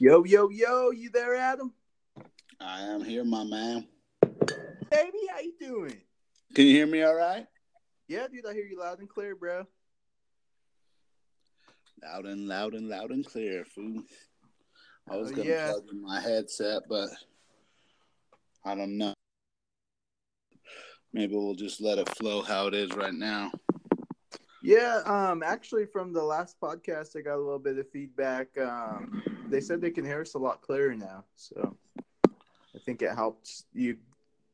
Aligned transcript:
Yo, 0.00 0.24
yo, 0.24 0.48
yo, 0.50 0.90
you 0.90 1.10
there, 1.10 1.36
Adam? 1.36 1.72
I 2.60 2.80
am 2.80 3.04
here, 3.04 3.24
my 3.24 3.44
man. 3.44 3.86
Baby, 4.90 5.18
how 5.30 5.40
you 5.40 5.52
doing? 5.60 5.96
Can 6.54 6.66
you 6.66 6.72
hear 6.72 6.86
me 6.86 7.02
all 7.02 7.14
right? 7.14 7.46
Yeah, 8.08 8.26
dude, 8.32 8.46
I 8.46 8.52
hear 8.52 8.64
you 8.64 8.78
loud 8.80 8.98
and 9.00 9.08
clear, 9.08 9.34
bro. 9.36 9.64
Loud 12.02 12.26
and 12.26 12.46
loud 12.48 12.74
and 12.74 12.88
loud 12.88 13.10
and 13.10 13.24
clear, 13.24 13.64
fool. 13.64 14.02
I 15.10 15.16
was 15.16 15.30
Oh, 15.30 15.34
gonna 15.34 15.48
yeah. 15.48 15.70
plug 15.72 15.84
in 15.92 16.02
my 16.02 16.20
headset, 16.20 16.82
but 16.88 17.08
I 18.64 18.74
don't 18.74 18.98
know. 18.98 19.14
Maybe 21.12 21.34
we'll 21.34 21.54
just 21.54 21.80
let 21.80 21.98
it 21.98 22.08
flow 22.16 22.42
how 22.42 22.66
it 22.66 22.74
is 22.74 22.90
right 22.94 23.14
now. 23.14 23.52
Yeah, 24.62 25.02
um, 25.06 25.42
actually, 25.42 25.86
from 25.86 26.12
the 26.12 26.22
last 26.22 26.58
podcast, 26.60 27.16
I 27.16 27.20
got 27.20 27.36
a 27.36 27.42
little 27.44 27.58
bit 27.58 27.78
of 27.78 27.88
feedback. 27.90 28.48
Um, 28.58 29.22
they 29.48 29.60
said 29.60 29.80
they 29.80 29.90
can 29.90 30.04
hear 30.04 30.20
us 30.20 30.34
a 30.34 30.38
lot 30.38 30.62
clearer 30.62 30.94
now, 30.94 31.24
so 31.36 31.76
I 32.28 32.78
think 32.84 33.02
it 33.02 33.14
helped 33.14 33.64
you 33.72 33.96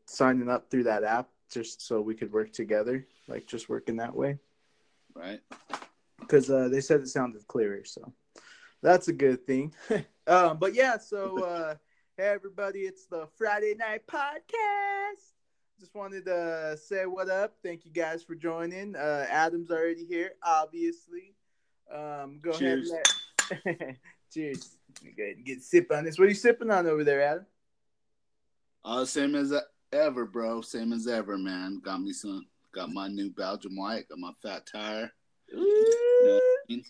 signing 0.06 0.48
up 0.48 0.70
through 0.70 0.84
that 0.84 1.04
app 1.04 1.28
just 1.50 1.86
so 1.86 2.00
we 2.00 2.14
could 2.14 2.32
work 2.32 2.52
together, 2.52 3.06
like 3.28 3.46
just 3.46 3.68
working 3.68 3.96
that 3.96 4.14
way. 4.14 4.38
Right? 5.14 5.40
because 6.30 6.48
uh, 6.50 6.68
they 6.68 6.80
said 6.80 7.00
it 7.00 7.08
sounded 7.08 7.46
clearer. 7.48 7.84
So 7.84 8.12
that's 8.82 9.08
a 9.08 9.12
good 9.12 9.46
thing. 9.46 9.74
um, 10.26 10.58
but 10.58 10.74
yeah, 10.74 10.96
so 10.98 11.44
uh, 11.44 11.74
hey 12.16 12.28
everybody, 12.28 12.80
it's 12.80 13.06
the 13.06 13.26
Friday 13.36 13.74
Night 13.76 14.06
Podcast. 14.06 15.34
Just 15.78 15.94
wanted 15.94 16.26
to 16.26 16.76
say 16.80 17.06
what 17.06 17.30
up. 17.30 17.56
Thank 17.64 17.84
you 17.84 17.90
guys 17.90 18.22
for 18.22 18.34
joining. 18.34 18.94
Uh, 18.94 19.26
Adam's 19.28 19.70
already 19.70 20.04
here, 20.04 20.32
obviously. 20.42 21.34
Um, 21.92 22.38
go 22.40 22.52
Cheers. 22.52 22.90
ahead. 22.90 23.60
And 23.64 23.76
let... 23.80 23.96
Cheers. 24.32 24.76
Go 25.16 25.22
ahead 25.22 25.36
and 25.36 25.44
get 25.44 25.62
sip 25.62 25.90
on 25.92 26.04
this. 26.04 26.18
What 26.18 26.26
are 26.26 26.28
you 26.28 26.34
sipping 26.34 26.70
on 26.70 26.86
over 26.86 27.04
there, 27.04 27.22
Adam? 27.22 27.46
Uh, 28.84 29.04
same 29.04 29.34
as 29.34 29.52
ever, 29.92 30.24
bro. 30.26 30.60
Same 30.60 30.92
as 30.92 31.06
ever, 31.06 31.36
man. 31.38 31.80
Got 31.84 32.02
me 32.02 32.12
some. 32.12 32.46
Got 32.72 32.92
my 32.92 33.08
new 33.08 33.30
Belgium 33.30 33.76
white. 33.76 34.08
Got 34.08 34.18
my 34.18 34.32
fat 34.42 34.66
tire. 34.66 35.12
You 35.52 36.26
know 36.26 36.36
I 36.36 36.72
mean? 36.72 36.84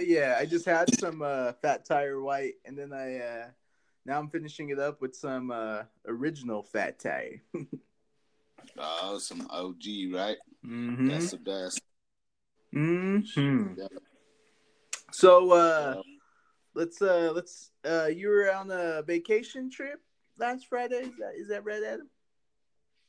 Yeah, 0.00 0.36
I 0.38 0.46
just 0.46 0.64
had 0.64 0.92
some 0.98 1.20
uh, 1.20 1.52
Fat 1.60 1.84
Tire 1.84 2.20
White, 2.20 2.54
and 2.64 2.78
then 2.78 2.92
I 2.94 3.18
uh, 3.18 3.46
now 4.06 4.18
I'm 4.18 4.30
finishing 4.30 4.70
it 4.70 4.78
up 4.78 5.02
with 5.02 5.14
some 5.14 5.50
uh, 5.50 5.82
original 6.06 6.62
Fat 6.62 6.98
Tire. 6.98 7.42
Oh, 8.78 9.18
some 9.18 9.46
OG, 9.48 10.12
right? 10.12 10.36
mm-hmm. 10.66 11.08
That's 11.08 11.30
the 11.30 11.38
best. 11.38 11.80
Mm-hmm. 12.74 13.74
So 15.12 15.52
uh, 15.52 16.02
let's 16.76 17.00
uh, 17.02 17.32
let's 17.34 17.70
uh, 17.84 18.06
you 18.06 18.28
were 18.28 18.52
on 18.52 18.70
a 18.70 19.02
vacation 19.02 19.70
trip 19.70 20.00
last 20.38 20.68
Friday. 20.68 20.96
Is 20.96 21.16
that, 21.18 21.32
is 21.36 21.48
that 21.48 21.64
right, 21.64 21.82
Adam? 21.82 22.08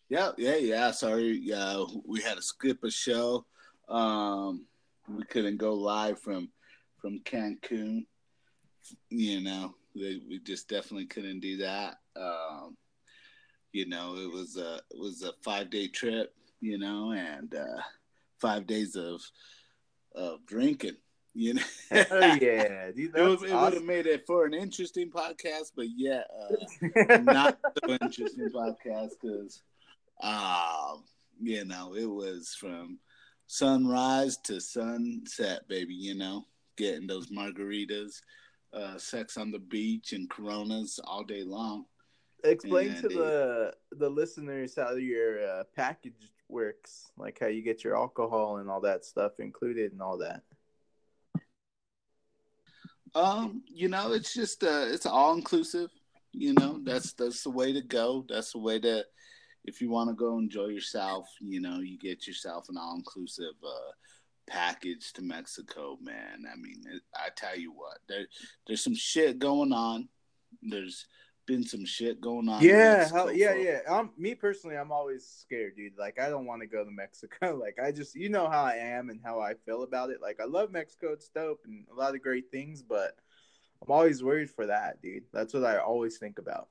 Yeah, 0.09 0.31
yeah, 0.37 0.55
yeah. 0.55 0.91
Sorry, 0.91 1.39
yeah, 1.43 1.83
we 2.05 2.21
had 2.21 2.37
to 2.37 2.41
skip 2.41 2.83
a 2.83 2.89
show. 2.89 3.45
Um, 3.89 4.65
we 5.09 5.23
couldn't 5.25 5.57
go 5.57 5.73
live 5.73 6.19
from 6.19 6.49
from 7.01 7.19
Cancun. 7.19 8.05
You 9.09 9.41
know, 9.41 9.75
we, 9.93 10.23
we 10.27 10.39
just 10.39 10.69
definitely 10.69 11.07
couldn't 11.07 11.41
do 11.41 11.57
that. 11.57 11.97
Um, 12.15 12.77
you 13.73 13.87
know, 13.87 14.15
it 14.15 14.31
was 14.31 14.55
a 14.55 14.75
it 14.75 14.97
was 14.97 15.23
a 15.23 15.33
five 15.43 15.69
day 15.69 15.87
trip. 15.89 16.33
You 16.61 16.79
know, 16.79 17.11
and 17.11 17.53
uh, 17.53 17.81
five 18.39 18.65
days 18.65 18.95
of 18.95 19.21
of 20.15 20.45
drinking. 20.45 20.97
You 21.37 21.53
know, 21.53 21.61
Oh 21.91 22.19
yeah, 22.41 22.89
dude, 22.95 23.15
it, 23.15 23.21
was, 23.21 23.41
that's 23.41 23.51
it 23.51 23.55
would 23.55 23.73
have 23.75 23.83
made 23.83 24.07
it 24.07 24.25
for 24.25 24.45
an 24.45 24.55
interesting 24.55 25.11
podcast, 25.11 25.71
but 25.75 25.85
yeah, 25.95 26.23
uh, 26.35 27.17
not 27.21 27.59
so 27.85 27.91
interesting 28.01 28.49
podcast 28.49 29.11
because, 29.21 29.61
um, 30.23 31.03
you 31.39 31.63
know, 31.63 31.93
it 31.95 32.07
was 32.07 32.55
from 32.59 32.97
sunrise 33.45 34.37
to 34.45 34.59
sunset, 34.59 35.67
baby. 35.67 35.93
You 35.93 36.15
know, 36.15 36.47
getting 36.75 37.05
those 37.05 37.29
margaritas, 37.29 38.19
uh, 38.73 38.97
sex 38.97 39.37
on 39.37 39.51
the 39.51 39.59
beach, 39.59 40.13
and 40.13 40.27
Coronas 40.31 40.99
all 41.03 41.23
day 41.23 41.43
long. 41.43 41.85
Explain 42.43 42.89
And 42.89 42.97
to 43.01 43.07
it- 43.09 43.13
the 43.13 43.73
the 43.91 44.09
listeners 44.09 44.73
how 44.75 44.95
your 44.95 45.47
uh, 45.47 45.63
package 45.75 46.31
works, 46.49 47.11
like 47.15 47.37
how 47.39 47.47
you 47.47 47.61
get 47.61 47.83
your 47.83 47.95
alcohol 47.95 48.57
and 48.57 48.71
all 48.71 48.81
that 48.81 49.05
stuff 49.05 49.39
included 49.39 49.91
and 49.91 50.01
all 50.01 50.17
that. 50.17 50.41
Um, 53.17 53.63
you 53.65 53.87
know, 53.87 54.13
it's 54.13 54.33
just 54.33 54.63
uh, 54.63 54.85
it's 54.87 55.07
all 55.07 55.33
inclusive. 55.33 55.89
You 56.33 56.53
know, 56.53 56.79
that's 56.83 57.13
that's 57.13 57.41
the 57.41 57.49
way 57.49 57.73
to 57.73 57.81
go. 57.81 58.25
That's 58.29 58.51
the 58.51 58.59
way 58.59 58.79
to 58.79 59.03
if 59.65 59.81
you 59.81 59.89
want 59.89 60.09
to 60.09 60.15
go 60.15 60.37
enjoy 60.37 60.67
yourself. 60.67 61.27
You 61.39 61.59
know, 61.59 61.79
you 61.79 61.97
get 61.97 62.27
yourself 62.27 62.69
an 62.69 62.77
all 62.77 62.95
inclusive 62.95 63.55
uh, 63.65 63.91
package 64.47 65.13
to 65.13 65.23
Mexico, 65.23 65.97
man. 65.99 66.45
I 66.51 66.55
mean, 66.57 66.83
it, 66.91 67.01
I 67.15 67.29
tell 67.35 67.57
you 67.57 67.71
what, 67.71 67.97
there 68.07 68.27
there's 68.67 68.83
some 68.83 68.95
shit 68.95 69.39
going 69.39 69.73
on. 69.73 70.09
There's 70.61 71.07
been 71.47 71.65
some 71.65 71.85
shit 71.85 72.21
going 72.21 72.47
on. 72.47 72.61
Yeah, 72.61 73.09
how, 73.09 73.29
yeah, 73.29 73.55
yeah. 73.55 73.79
Um, 73.87 74.11
me 74.17 74.35
personally, 74.35 74.75
I'm 74.77 74.91
always 74.91 75.25
scared, 75.25 75.75
dude. 75.75 75.97
Like, 75.97 76.19
I 76.19 76.29
don't 76.29 76.45
want 76.45 76.61
to 76.61 76.67
go 76.67 76.83
to 76.83 76.91
Mexico. 76.91 77.57
Like, 77.67 77.79
I 77.83 77.91
just, 77.91 78.15
you 78.15 78.29
know 78.29 78.47
how 78.47 78.63
I 78.63 78.75
am 78.75 79.09
and 79.09 79.19
how 79.23 79.39
I 79.39 79.53
feel 79.65 79.83
about 79.83 80.11
it. 80.11 80.21
Like, 80.21 80.39
I 80.39 80.45
love 80.45 80.71
Mexico; 80.71 81.13
it's 81.13 81.29
dope 81.29 81.61
and 81.65 81.85
a 81.91 81.95
lot 81.95 82.13
of 82.13 82.21
great 82.21 82.51
things, 82.51 82.83
but 82.83 83.15
I'm 83.81 83.91
always 83.91 84.23
worried 84.23 84.51
for 84.51 84.67
that, 84.67 85.01
dude. 85.01 85.23
That's 85.33 85.53
what 85.53 85.63
I 85.63 85.77
always 85.77 86.17
think 86.17 86.37
about. 86.37 86.67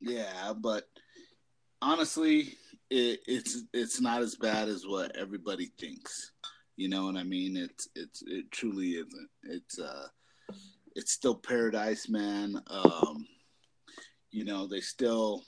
Yeah, 0.00 0.54
but 0.56 0.84
honestly, 1.82 2.56
it, 2.90 3.20
it's 3.26 3.62
it's 3.72 4.00
not 4.00 4.22
as 4.22 4.34
bad 4.36 4.68
as 4.68 4.86
what 4.86 5.16
everybody 5.16 5.70
thinks. 5.78 6.32
You 6.76 6.88
know 6.88 7.06
what 7.06 7.16
I 7.16 7.24
mean? 7.24 7.56
It's 7.56 7.88
it's 7.94 8.22
it 8.26 8.50
truly 8.50 8.90
isn't. 8.90 9.28
It's 9.44 9.78
uh, 9.78 10.06
it's 10.94 11.12
still 11.12 11.34
paradise, 11.34 12.08
man. 12.08 12.60
Um, 12.68 13.26
you 14.30 14.44
know, 14.44 14.66
they 14.66 14.80
still 14.80 15.42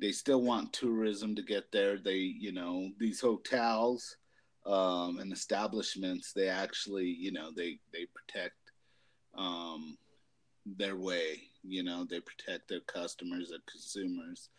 they 0.00 0.12
still 0.12 0.42
want 0.42 0.72
tourism 0.72 1.34
to 1.34 1.42
get 1.42 1.72
there. 1.72 1.98
They, 1.98 2.16
you 2.16 2.52
know, 2.52 2.90
these 2.98 3.20
hotels 3.20 4.16
um, 4.64 5.18
and 5.18 5.32
establishments, 5.32 6.32
they 6.32 6.48
actually, 6.48 7.06
you 7.06 7.32
know, 7.32 7.50
they 7.54 7.78
they 7.92 8.06
protect 8.14 8.56
um, 9.36 9.96
their 10.64 10.96
way. 10.96 11.42
You 11.62 11.82
know, 11.82 12.04
they 12.04 12.20
protect 12.20 12.68
their 12.68 12.80
customers, 12.80 13.50
their 13.50 13.58
consumers. 13.70 14.50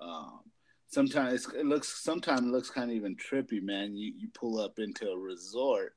Um, 0.00 0.40
sometimes 0.88 1.46
it 1.54 1.66
looks 1.66 2.02
sometimes 2.02 2.42
it 2.42 2.52
looks 2.52 2.70
kind 2.70 2.90
of 2.90 2.96
even 2.96 3.16
trippy, 3.16 3.62
man. 3.62 3.96
You 3.96 4.12
you 4.16 4.28
pull 4.34 4.58
up 4.58 4.78
into 4.78 5.10
a 5.10 5.18
resort 5.18 5.94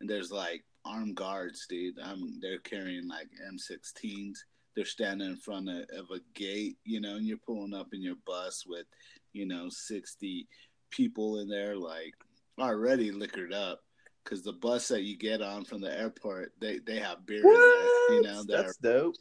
and 0.00 0.08
there's 0.08 0.32
like 0.32 0.64
armed 0.90 1.16
guards, 1.16 1.66
dude. 1.68 1.98
Um, 2.02 2.38
they're 2.40 2.58
carrying 2.58 3.08
like 3.08 3.28
M16s. 3.52 4.38
They're 4.74 4.84
standing 4.84 5.28
in 5.28 5.36
front 5.36 5.68
of, 5.68 5.84
of 5.96 6.06
a 6.14 6.20
gate, 6.34 6.76
you 6.84 7.00
know, 7.00 7.16
and 7.16 7.26
you're 7.26 7.38
pulling 7.38 7.74
up 7.74 7.88
in 7.92 8.02
your 8.02 8.16
bus 8.26 8.64
with, 8.66 8.86
you 9.32 9.46
know, 9.46 9.68
60 9.68 10.48
people 10.90 11.40
in 11.40 11.48
there, 11.48 11.76
like 11.76 12.14
already 12.58 13.10
liquored 13.10 13.52
up. 13.52 13.80
Because 14.22 14.42
the 14.42 14.52
bus 14.52 14.88
that 14.88 15.02
you 15.02 15.16
get 15.16 15.40
on 15.40 15.64
from 15.64 15.80
the 15.80 15.98
airport, 15.98 16.52
they, 16.60 16.78
they 16.78 16.98
have 16.98 17.24
beer 17.26 17.38
in 17.38 17.52
there, 17.52 18.16
you 18.16 18.22
know, 18.22 18.44
they're 18.46 18.62
that's 18.64 18.76
dope. 18.76 19.16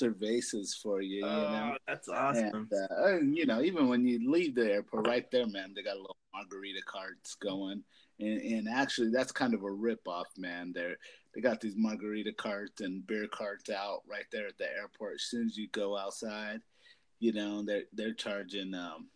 cervezas 0.00 0.74
for 0.80 1.00
you, 1.00 1.16
you 1.16 1.22
know. 1.22 1.72
Oh, 1.74 1.76
that's 1.86 2.08
awesome. 2.08 2.68
And, 2.70 2.72
uh, 2.72 3.06
and, 3.16 3.36
you 3.36 3.46
know, 3.46 3.60
even 3.60 3.88
when 3.88 4.06
you 4.06 4.30
leave 4.30 4.54
the 4.54 4.72
airport, 4.72 5.06
right 5.06 5.28
there, 5.30 5.46
man, 5.46 5.72
they 5.74 5.82
got 5.82 5.96
little 5.96 6.16
margarita 6.32 6.80
carts 6.86 7.34
going, 7.34 7.82
and, 8.22 8.40
and 8.40 8.68
actually, 8.68 9.10
that's 9.10 9.32
kind 9.32 9.54
of 9.54 9.64
a 9.64 9.70
rip 9.70 10.06
off, 10.06 10.28
man. 10.36 10.72
They're 10.74 10.96
they 11.34 11.40
got 11.40 11.60
these 11.60 11.74
margarita 11.76 12.32
carts 12.32 12.80
and 12.80 13.06
beer 13.06 13.26
carts 13.32 13.70
out 13.70 14.02
right 14.08 14.26
there 14.30 14.46
at 14.46 14.58
the 14.58 14.70
airport. 14.70 15.14
As 15.14 15.22
soon 15.22 15.46
as 15.46 15.56
you 15.56 15.68
go 15.72 15.96
outside, 15.96 16.60
you 17.20 17.32
know, 17.32 17.62
they're 17.62 17.84
they're 17.92 18.14
charging 18.14 18.74
um, 18.74 19.08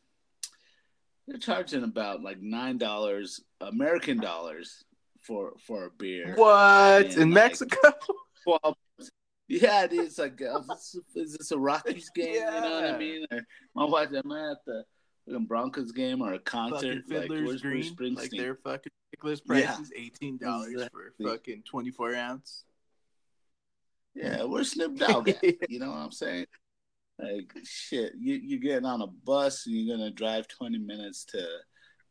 they're 1.27 1.39
charging 1.39 1.85
about 1.85 2.23
like 2.23 2.41
nine 2.41 2.79
dollars 2.79 3.41
American 3.61 4.19
dollars 4.19 4.85
for 5.23 5.53
for 5.67 5.87
a 5.87 5.91
beer. 5.91 6.35
what 6.37 7.07
And, 7.07 7.15
in 7.15 7.31
like, 7.31 7.45
Mexico? 7.45 7.79
Well, 8.47 8.79
yeah, 9.49 9.83
it 9.83 9.93
is 9.93 10.19
like, 10.19 10.41
is, 10.41 10.67
this, 10.69 10.97
is 11.17 11.37
this 11.37 11.51
a 11.51 11.59
Rockies 11.59 12.11
game? 12.15 12.35
You 12.35 12.41
know 12.43 12.81
what 12.81 12.85
I 12.85 12.97
mean? 12.97 13.27
Or 13.33 13.41
my 13.75 13.85
wife, 13.85 14.11
am 14.15 14.31
I 14.31 14.53
at 14.53 14.59
the 14.65 14.85
fucking 15.27 15.47
Broncos 15.47 15.93
game 15.93 16.23
or 16.23 16.35
a 16.35 16.39
concert? 16.39 17.05
fucking 17.05 17.17
like, 17.17 17.29
Fiddler's 17.29 17.63
Bruce 17.63 17.91
Green, 17.91 18.15
like 18.15 18.31
their 18.31 18.57
fucking 18.57 18.93
Yeah. 19.25 19.41
prices, 19.47 19.93
eighteen 19.97 20.39
dollars 20.39 20.89
for 20.93 21.13
fucking 21.23 21.63
twenty 21.63 21.91
four 21.91 22.15
ounce. 22.15 22.65
Yeah, 24.15 24.45
where's 24.45 24.73
Snoop 24.73 24.97
Dogg 24.97 25.29
at? 25.29 25.71
you 25.71 25.79
know 25.79 25.91
what 25.91 25.99
I'm 25.99 26.13
saying? 26.13 26.47
Like 27.19 27.53
shit, 27.65 28.13
you 28.19 28.35
you're 28.35 28.61
getting 28.61 28.87
on 28.87 29.03
a 29.03 29.07
bus 29.07 29.67
and 29.67 29.75
you're 29.75 29.97
gonna 29.97 30.11
drive 30.11 30.49
20 30.49 30.79
minutes 30.79 31.25
to 31.27 31.47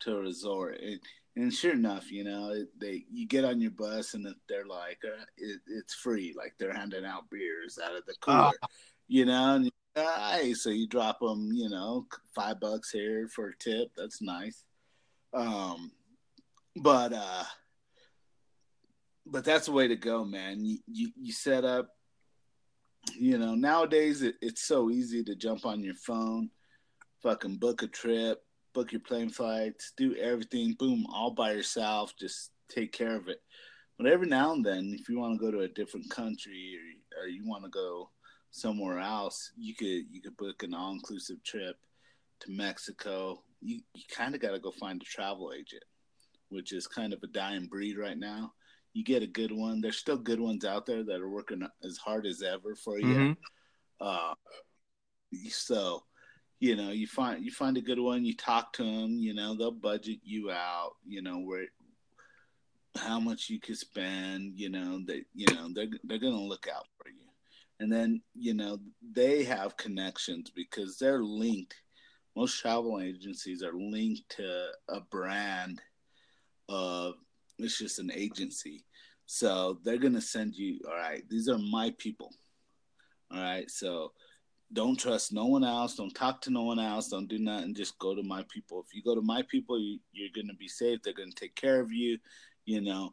to 0.02 0.18
a 0.18 0.22
resort. 0.22 0.80
And 0.82 1.00
and 1.36 1.54
sure 1.54 1.74
enough, 1.74 2.12
you 2.12 2.24
know, 2.24 2.54
they 2.80 3.06
you 3.12 3.28
get 3.28 3.46
on 3.46 3.60
your 3.60 3.72
bus 3.72 4.14
and 4.14 4.28
they're 4.48 4.66
like, 4.66 5.00
uh, 5.04 5.24
it, 5.38 5.60
it's 5.68 5.94
free, 5.94 6.34
like 6.38 6.54
they're 6.58 6.74
handing 6.74 7.06
out 7.06 7.30
beers 7.30 7.78
out 7.84 7.96
of 7.96 8.06
the 8.06 8.16
cooler, 8.22 8.52
oh. 8.64 8.68
you 9.08 9.26
know. 9.26 9.56
And 9.56 9.72
hey, 9.96 10.54
so 10.54 10.70
you 10.70 10.88
drop 10.88 11.20
them, 11.20 11.52
you 11.54 11.70
know, 11.70 12.06
five 12.34 12.60
bucks 12.60 12.92
here 12.92 13.28
for 13.28 13.50
a 13.50 13.58
tip. 13.58 13.92
That's 13.96 14.22
nice. 14.22 14.64
Um, 15.34 15.92
but 16.76 17.14
uh, 17.14 17.44
but 19.26 19.44
that's 19.44 19.68
the 19.68 19.72
way 19.72 19.88
to 19.88 19.96
go, 19.96 20.26
man. 20.26 20.64
You 20.64 20.80
you, 20.88 21.12
you 21.20 21.34
set 21.34 21.64
up. 21.64 21.90
You 23.18 23.38
know, 23.38 23.54
nowadays 23.54 24.24
it, 24.24 24.36
it's 24.42 24.64
so 24.64 24.90
easy 24.90 25.24
to 25.26 25.36
jump 25.36 25.66
on 25.66 25.84
your 25.84 25.94
phone, 25.94 26.50
fucking 27.22 27.58
book 27.58 27.84
a 27.84 27.88
trip, 27.88 28.42
book 28.74 28.92
your 28.92 29.02
plane 29.02 29.30
flights, 29.30 29.94
do 29.96 30.16
everything, 30.16 30.76
boom, 30.80 31.06
all 31.14 31.30
by 31.30 31.52
yourself. 31.52 32.16
Just 32.20 32.50
take 32.68 32.92
care 32.92 33.16
of 33.16 33.28
it. 33.28 33.42
But 34.00 34.08
every 34.08 34.28
now 34.28 34.54
and 34.54 34.66
then, 34.66 34.96
if 35.00 35.08
you 35.08 35.20
want 35.20 35.40
to 35.40 35.46
go 35.46 35.52
to 35.52 35.62
a 35.62 35.68
different 35.68 36.10
country 36.10 36.78
or, 37.16 37.24
or 37.24 37.28
you 37.28 37.48
want 37.48 37.64
to 37.64 37.70
go 37.70 38.10
somewhere 38.56 39.00
else, 39.00 39.52
you 39.58 39.76
could 39.76 40.06
you 40.10 40.22
could 40.22 40.38
book 40.38 40.64
an 40.64 40.74
all 40.74 40.94
inclusive 40.94 41.44
trip 41.44 41.76
to 42.40 42.52
Mexico. 42.52 43.44
You 43.62 43.82
you 43.94 44.04
kind 44.10 44.34
of 44.34 44.42
got 44.42 44.52
to 44.52 44.60
go 44.60 44.72
find 44.72 45.02
a 45.02 45.06
travel 45.06 45.52
agent, 45.54 45.84
which 46.50 46.72
is 46.72 46.88
kind 46.88 47.14
of 47.14 47.22
a 47.24 47.28
dying 47.28 47.68
breed 47.68 47.98
right 47.98 48.18
now. 48.18 48.54
You 48.94 49.04
get 49.04 49.24
a 49.24 49.28
good 49.28 49.52
one. 49.52 49.82
There's 49.82 49.98
still 49.98 50.18
good 50.18 50.40
ones 50.40 50.64
out 50.64 50.86
there 50.86 51.04
that 51.04 51.20
are 51.20 51.30
working 51.30 51.68
as 51.84 51.98
hard 51.98 52.26
as 52.26 52.42
ever 52.42 52.76
for 52.76 52.98
you. 52.98 53.06
Mm-hmm. 53.06 53.34
Uh, 54.00 54.34
so 55.50 56.04
you 56.62 56.78
know 56.78 56.92
you 56.92 57.08
find 57.08 57.44
you 57.44 57.52
find 57.52 57.76
a 57.76 57.82
good 57.82 58.00
one 58.00 58.24
you 58.24 58.34
talk 58.34 58.72
to 58.72 58.84
them 58.84 59.18
you 59.18 59.34
know 59.34 59.58
they'll 59.58 59.72
budget 59.72 60.20
you 60.24 60.50
out 60.50 60.92
you 61.06 61.22
know 61.22 61.40
where 61.40 61.66
how 62.98 63.20
much 63.20 63.50
you 63.50 63.60
could 63.60 63.78
spend 63.78 64.54
you 64.56 64.70
know 64.70 65.02
they 65.06 65.24
you 65.34 65.46
know 65.54 65.68
they're 65.74 65.90
they're 66.06 66.18
gonna 66.18 66.40
look 66.40 66.68
out 66.74 66.88
for 66.98 67.10
you 67.10 67.25
and 67.80 67.92
then 67.92 68.22
you 68.34 68.54
know 68.54 68.78
they 69.14 69.44
have 69.44 69.78
connections 69.78 70.52
because 70.56 70.98
they're 70.98 71.24
linked 71.24 71.76
most 72.36 72.60
travel 72.60 73.00
agencies 73.02 73.64
are 73.64 73.74
linked 73.74 74.28
to 74.30 74.68
a 74.90 75.00
brand 75.12 75.82
of 76.70 77.16
it's 77.60 77.78
just 77.78 78.00
an 78.00 78.12
agency 78.14 78.84
so 79.26 79.80
they're 79.84 79.98
gonna 79.98 80.22
send 80.22 80.56
you 80.56 80.80
all 80.88 80.96
right 80.96 81.28
these 81.30 81.50
are 81.50 81.58
my 81.58 81.94
people 81.98 82.32
all 83.32 83.42
right 83.42 83.70
so 83.70 84.12
don't 84.74 85.00
trust 85.00 85.32
no 85.32 85.46
one 85.46 85.64
else. 85.64 85.96
Don't 85.96 86.14
talk 86.14 86.42
to 86.42 86.50
no 86.50 86.64
one 86.64 86.80
else. 86.80 87.08
Don't 87.08 87.28
do 87.28 87.40
nothing. 87.40 87.74
Just 87.74 87.98
go 88.00 88.16
to 88.16 88.24
my 88.24 88.44
people. 88.50 88.84
If 88.86 88.96
you 88.96 89.04
go 89.04 89.16
to 89.16 89.22
my 89.22 89.44
people, 89.44 89.80
you, 89.80 90.00
you're 90.12 90.30
going 90.34 90.48
to 90.48 90.56
be 90.56 90.68
safe. 90.68 91.02
They're 91.02 91.14
going 91.14 91.32
to 91.32 91.36
take 91.36 91.56
care 91.56 91.80
of 91.80 91.92
you. 91.92 92.18
You 92.66 92.82
know, 92.82 93.12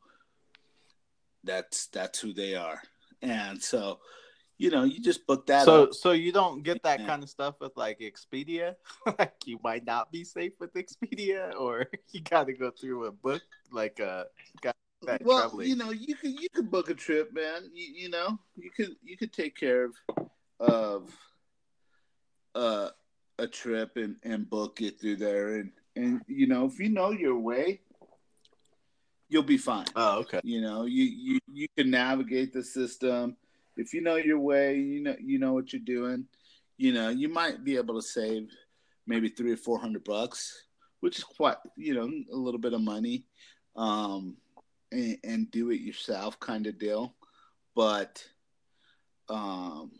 that's 1.44 1.86
that's 1.88 2.18
who 2.18 2.32
they 2.32 2.54
are. 2.54 2.80
And 3.20 3.62
so, 3.62 4.00
you 4.58 4.70
know, 4.70 4.84
you 4.84 5.00
just 5.00 5.26
book 5.26 5.46
that. 5.46 5.64
So, 5.64 5.84
up. 5.84 5.94
so 5.94 6.12
you 6.12 6.32
don't 6.32 6.62
get 6.62 6.82
that 6.84 7.06
kind 7.06 7.22
of 7.22 7.28
stuff 7.28 7.56
with 7.60 7.72
like 7.76 8.00
Expedia. 8.00 8.76
like 9.18 9.34
you 9.44 9.58
might 9.62 9.84
not 9.84 10.12
be 10.12 10.24
safe 10.24 10.52
with 10.60 10.72
Expedia, 10.74 11.54
or 11.58 11.86
you 12.12 12.20
got 12.20 12.46
to 12.46 12.52
go 12.52 12.70
through 12.70 13.06
a 13.06 13.12
book 13.12 13.42
like 13.72 13.98
a. 13.98 14.26
well, 15.22 15.62
you 15.62 15.76
know, 15.76 15.90
you 15.90 16.14
could 16.14 16.38
you 16.40 16.48
could 16.54 16.70
book 16.70 16.90
a 16.90 16.94
trip, 16.94 17.32
man. 17.32 17.70
You, 17.74 17.86
you 18.02 18.08
know, 18.08 18.38
you 18.56 18.70
could 18.70 18.96
you 19.02 19.16
could 19.16 19.32
take 19.32 19.56
care 19.56 19.84
of 19.84 19.94
of 20.60 21.10
uh, 22.54 22.88
a 23.38 23.46
trip 23.46 23.96
and, 23.96 24.16
and 24.22 24.48
book 24.48 24.80
it 24.80 25.00
through 25.00 25.16
there. 25.16 25.56
And, 25.56 25.72
and, 25.96 26.22
you 26.26 26.46
know, 26.46 26.66
if 26.66 26.78
you 26.78 26.88
know 26.88 27.10
your 27.10 27.38
way, 27.38 27.80
you'll 29.28 29.42
be 29.42 29.58
fine. 29.58 29.86
Oh, 29.96 30.20
okay. 30.20 30.40
You 30.44 30.60
know, 30.60 30.84
you, 30.84 31.04
you, 31.04 31.38
you 31.52 31.66
can 31.76 31.90
navigate 31.90 32.52
the 32.52 32.62
system. 32.62 33.36
If 33.76 33.94
you 33.94 34.02
know 34.02 34.16
your 34.16 34.38
way, 34.38 34.76
you 34.76 35.02
know, 35.02 35.16
you 35.20 35.38
know 35.38 35.52
what 35.52 35.72
you're 35.72 35.82
doing, 35.82 36.26
you 36.76 36.92
know, 36.92 37.08
you 37.08 37.28
might 37.28 37.64
be 37.64 37.76
able 37.76 37.94
to 37.94 38.06
save 38.06 38.48
maybe 39.06 39.28
three 39.28 39.52
or 39.52 39.56
400 39.56 40.04
bucks, 40.04 40.66
which 41.00 41.18
is 41.18 41.24
quite, 41.24 41.56
you 41.76 41.94
know, 41.94 42.10
a 42.32 42.36
little 42.36 42.60
bit 42.60 42.74
of 42.74 42.80
money. 42.80 43.24
Um, 43.76 44.36
and, 44.92 45.18
and 45.24 45.50
do 45.50 45.70
it 45.70 45.80
yourself 45.80 46.38
kind 46.38 46.66
of 46.66 46.78
deal. 46.78 47.14
But, 47.74 48.22
um, 49.28 49.90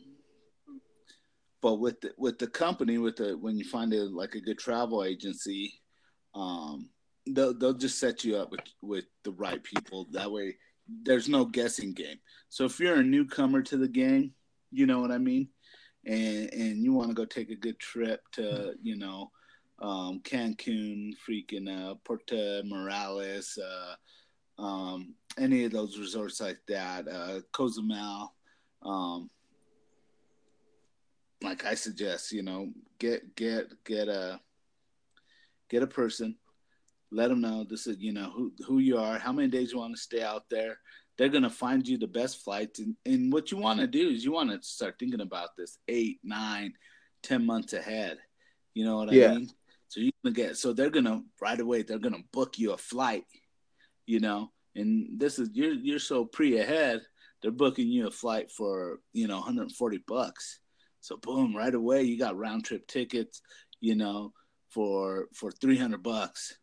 but 1.62 1.76
with 1.76 2.00
the, 2.00 2.10
with 2.18 2.38
the 2.38 2.48
company 2.48 2.98
with 2.98 3.16
the 3.16 3.38
when 3.38 3.56
you 3.56 3.64
find 3.64 3.94
a 3.94 4.04
like 4.04 4.34
a 4.34 4.40
good 4.40 4.58
travel 4.58 5.04
agency 5.04 5.72
um 6.34 6.88
they'll, 7.28 7.56
they'll 7.56 7.72
just 7.72 8.00
set 8.00 8.24
you 8.24 8.36
up 8.36 8.50
with 8.50 8.60
with 8.82 9.04
the 9.22 9.30
right 9.32 9.62
people 9.62 10.08
that 10.10 10.30
way 10.30 10.56
there's 10.88 11.28
no 11.28 11.44
guessing 11.44 11.92
game. 11.92 12.18
So 12.48 12.64
if 12.64 12.78
you're 12.80 13.00
a 13.00 13.02
newcomer 13.02 13.62
to 13.62 13.76
the 13.76 13.88
game 13.88 14.34
you 14.72 14.86
know 14.86 15.00
what 15.00 15.12
i 15.12 15.18
mean? 15.18 15.48
And 16.04 16.52
and 16.52 16.82
you 16.82 16.92
want 16.92 17.10
to 17.10 17.14
go 17.14 17.24
take 17.24 17.50
a 17.50 17.56
good 17.56 17.78
trip 17.78 18.22
to 18.32 18.74
you 18.82 18.96
know 18.96 19.30
um, 19.80 20.20
Cancun, 20.20 21.12
freaking 21.28 21.68
uh, 21.68 21.94
Puerto 22.04 22.62
Morelos, 22.64 23.58
uh, 23.58 24.62
um, 24.62 25.14
any 25.38 25.64
of 25.64 25.72
those 25.72 25.98
resorts 25.98 26.40
like 26.40 26.60
that, 26.68 27.08
uh, 27.08 27.40
Cozumel, 27.52 28.32
um, 28.82 29.28
like 31.42 31.64
I 31.64 31.74
suggest, 31.74 32.30
you 32.30 32.42
know, 32.42 32.70
get 32.98 33.34
get 33.36 33.84
get 33.84 34.08
a 34.08 34.40
get 35.68 35.82
a 35.82 35.86
person, 35.86 36.36
let 37.12 37.28
them 37.28 37.40
know 37.40 37.64
this 37.68 37.86
is 37.86 37.98
you 37.98 38.12
know 38.12 38.30
who 38.34 38.52
who 38.66 38.78
you 38.78 38.98
are, 38.98 39.18
how 39.18 39.32
many 39.32 39.48
days 39.48 39.72
you 39.72 39.78
want 39.78 39.94
to 39.94 40.02
stay 40.02 40.22
out 40.22 40.44
there. 40.50 40.78
They're 41.18 41.28
gonna 41.28 41.50
find 41.50 41.86
you 41.86 41.98
the 41.98 42.06
best 42.06 42.42
flights, 42.42 42.80
and, 42.80 42.96
and 43.04 43.32
what 43.32 43.50
you 43.50 43.58
want 43.58 43.80
to 43.80 43.86
do 43.86 44.08
is 44.08 44.24
you 44.24 44.32
want 44.32 44.50
to 44.50 44.66
start 44.66 44.96
thinking 44.98 45.20
about 45.20 45.50
this 45.56 45.78
eight, 45.88 46.20
nine, 46.24 46.72
ten 47.22 47.44
months 47.44 47.72
ahead. 47.74 48.18
You 48.74 48.84
know 48.84 48.96
what 48.96 49.10
I 49.10 49.12
yeah. 49.12 49.34
mean? 49.34 49.50
So 49.88 50.00
you're 50.00 50.12
gonna 50.24 50.34
get 50.34 50.56
so 50.56 50.72
they're 50.72 50.90
gonna 50.90 51.22
right 51.40 51.60
away 51.60 51.82
they're 51.82 51.98
gonna 51.98 52.24
book 52.32 52.58
you 52.58 52.72
a 52.72 52.78
flight, 52.78 53.24
you 54.06 54.20
know, 54.20 54.50
and 54.74 55.20
this 55.20 55.38
is 55.38 55.50
you're 55.52 55.74
you're 55.74 55.98
so 55.98 56.24
pre 56.24 56.58
ahead 56.58 57.02
they're 57.42 57.50
booking 57.50 57.88
you 57.88 58.06
a 58.06 58.10
flight 58.10 58.52
for 58.52 59.00
you 59.12 59.26
know 59.26 59.38
140 59.38 59.98
bucks 60.06 60.60
so 61.02 61.16
boom, 61.16 61.54
right 61.54 61.74
away 61.74 62.04
you 62.04 62.16
got 62.16 62.38
round 62.38 62.64
trip 62.64 62.86
tickets, 62.86 63.42
you 63.80 63.96
know, 63.96 64.32
for 64.70 65.26
for 65.34 65.50
three 65.50 65.76
hundred 65.76 66.02
bucks. 66.02 66.56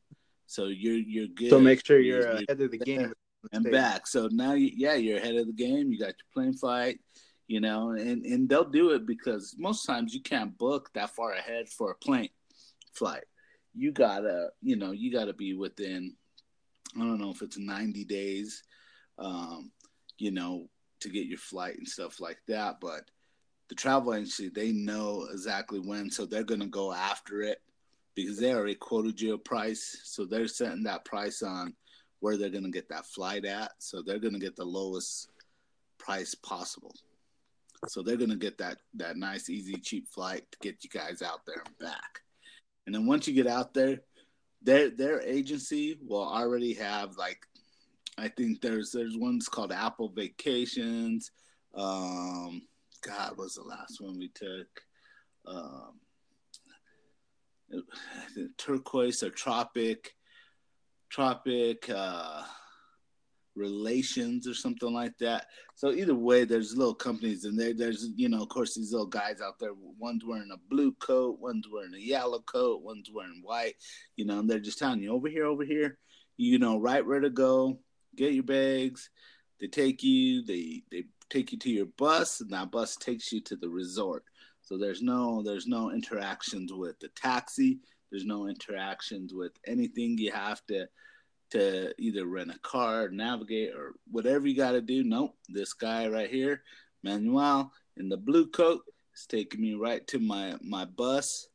So 0.50 0.66
you're 0.66 0.96
you're 0.96 1.28
good. 1.28 1.52
So 1.52 1.60
make 1.60 1.86
sure 1.86 2.00
you're, 2.00 2.22
you're 2.22 2.32
ahead 2.32 2.60
of 2.60 2.72
the 2.72 2.80
game 2.80 3.14
and 3.54 3.72
back. 3.72 4.08
So 4.08 4.28
now, 4.32 4.54
you, 4.54 4.72
yeah, 4.76 4.96
you're 4.96 5.20
ahead 5.20 5.36
of 5.36 5.46
the 5.46 5.54
game. 5.54 5.92
You 5.92 6.00
got 6.00 6.08
your 6.08 6.16
plane 6.34 6.54
flight, 6.54 7.00
you 7.48 7.62
know, 7.62 7.92
and 7.92 8.26
and 8.26 8.50
they'll 8.50 8.68
do 8.68 8.90
it 8.90 9.06
because 9.06 9.56
most 9.60 9.86
times 9.86 10.12
you 10.12 10.24
can't 10.24 10.58
book 10.58 10.90
that 10.96 11.12
far 11.12 11.34
ahead 11.34 11.70
for 11.70 11.92
a 11.92 11.96
plane 11.96 12.30
flight. 12.96 13.26
You 13.76 13.92
gotta, 13.92 14.50
you 14.60 14.76
know, 14.76 14.92
you 14.92 15.14
gotta 15.14 15.34
be 15.34 15.54
within. 15.54 16.16
I 16.96 17.02
don't 17.02 17.20
know 17.20 17.30
if 17.30 17.44
it's 17.44 17.60
ninety 17.60 18.04
days, 18.04 18.64
um, 19.20 19.72
you 20.18 20.32
know, 20.32 20.68
to 21.02 21.10
get 21.10 21.28
your 21.28 21.38
flight 21.38 21.78
and 21.78 21.88
stuff 21.88 22.20
like 22.20 22.40
that, 22.48 22.78
but 22.82 23.02
the 23.68 23.76
travel 23.76 24.16
agency 24.16 24.50
they 24.50 24.72
know 24.72 25.28
exactly 25.32 25.80
when, 25.80 26.10
so 26.10 26.26
they're 26.26 26.44
going 26.44 26.60
to 26.60 26.66
go 26.66 26.92
after 26.92 27.44
it 27.44 27.62
because 28.16 28.38
they 28.38 28.54
already 28.54 28.76
quoted 28.76 29.20
you 29.20 29.34
a 29.34 29.38
price, 29.38 30.02
so 30.04 30.26
they're 30.26 30.48
setting 30.48 30.84
that 30.84 31.06
price 31.06 31.42
on 31.42 31.74
where 32.20 32.38
they're 32.38 32.50
going 32.50 32.64
to 32.64 32.70
get 32.70 32.90
that 32.90 33.06
flight 33.06 33.46
at. 33.46 33.72
So 33.80 34.02
they're 34.02 34.20
going 34.20 34.34
to 34.34 34.40
get 34.40 34.56
the 34.56 34.66
lowest 34.66 35.30
price 35.98 36.36
possible. 36.36 36.94
So 37.88 38.02
they're 38.02 38.18
going 38.18 38.30
to 38.30 38.36
get 38.36 38.58
that 38.58 38.78
that 38.96 39.18
nice, 39.18 39.50
easy, 39.50 39.76
cheap 39.76 40.08
flight 40.10 40.44
to 40.52 40.58
get 40.62 40.84
you 40.84 40.90
guys 40.90 41.22
out 41.22 41.46
there 41.46 41.64
and 41.66 41.78
back. 41.80 42.20
And 42.86 42.94
then 42.94 43.06
once 43.06 43.28
you 43.28 43.34
get 43.34 43.48
out 43.48 43.74
there, 43.74 44.02
their 44.62 44.90
their 44.90 45.22
agency 45.22 45.98
will 46.06 46.28
already 46.28 46.74
have 46.74 47.16
like 47.18 47.40
I 48.18 48.28
think 48.28 48.62
there's 48.62 48.92
there's 48.92 49.18
ones 49.18 49.48
called 49.48 49.72
Apple 49.72 50.10
Vacations. 50.10 51.32
Um, 51.74 52.64
God 53.02 53.38
was 53.38 53.56
the 53.56 53.64
last 53.64 54.02
one 54.02 54.20
we 54.20 54.30
took. 54.30 54.68
Um, 55.48 56.00
turquoise 58.58 59.24
or 59.24 59.30
tropic, 59.30 60.16
tropic 61.10 61.90
uh, 61.94 62.44
relations 63.56 64.48
or 64.48 64.54
something 64.54 64.94
like 64.94 65.18
that. 65.20 65.48
So 65.76 65.92
either 65.92 66.16
way, 66.16 66.46
there's 66.46 66.76
little 66.76 66.96
companies 66.96 67.46
and 67.46 67.60
there. 67.60 67.74
There's 67.74 68.10
you 68.16 68.30
know, 68.30 68.42
of 68.42 68.50
course, 68.50 68.76
these 68.76 68.92
little 68.92 69.08
guys 69.08 69.42
out 69.42 69.60
there. 69.60 69.72
One's 69.98 70.26
wearing 70.26 70.52
a 70.54 70.58
blue 70.70 70.94
coat, 70.94 71.40
one's 71.40 71.68
wearing 71.72 71.94
a 71.94 72.00
yellow 72.00 72.40
coat, 72.40 72.82
one's 72.82 73.10
wearing 73.12 73.42
white. 73.44 73.76
You 74.16 74.26
know, 74.26 74.40
and 74.40 74.50
they're 74.50 74.60
just 74.60 74.80
telling 74.80 75.02
you 75.02 75.14
over 75.14 75.28
here, 75.28 75.46
over 75.46 75.64
here. 75.64 75.98
You 76.38 76.60
know, 76.60 76.80
right 76.80 77.06
where 77.06 77.20
to 77.20 77.30
go. 77.30 77.80
Get 78.16 78.34
your 78.34 78.44
bags. 78.44 79.10
They 79.60 79.68
take 79.68 80.04
you. 80.04 80.44
They 80.44 80.84
they 80.92 81.06
take 81.30 81.52
you 81.52 81.60
to 81.60 81.70
your 81.70 81.88
bus, 81.98 82.42
and 82.42 82.52
that 82.52 82.72
bus 82.72 82.96
takes 82.96 83.32
you 83.32 83.42
to 83.42 83.56
the 83.56 83.70
resort. 83.70 84.24
So 84.70 84.78
there's 84.78 85.02
no 85.02 85.42
there's 85.42 85.66
no 85.66 85.90
interactions 85.90 86.72
with 86.72 87.00
the 87.00 87.08
taxi. 87.16 87.80
There's 88.12 88.26
no 88.26 88.46
interactions 88.48 89.34
with 89.34 89.54
anything. 89.66 90.16
You 90.20 90.32
have 90.32 90.64
to 90.68 90.88
to 91.52 91.92
either 91.98 92.28
rent 92.28 92.52
a 92.52 92.60
car, 92.60 93.10
navigate, 93.10 93.74
or 93.74 93.96
whatever 94.12 94.46
you 94.46 94.56
got 94.56 94.74
to 94.74 94.82
do. 94.82 95.04
Nope, 95.04 95.36
this 95.48 95.74
guy 95.74 96.08
right 96.08 96.30
here, 96.30 96.62
Manuel, 97.02 97.74
in 97.98 98.10
the 98.10 98.18
blue 98.18 98.46
coat, 98.46 98.84
is 99.16 99.26
taking 99.26 99.60
me 99.60 99.74
right 99.74 100.06
to 100.06 100.20
my 100.20 100.56
my 100.62 100.86
bus. 100.86 101.48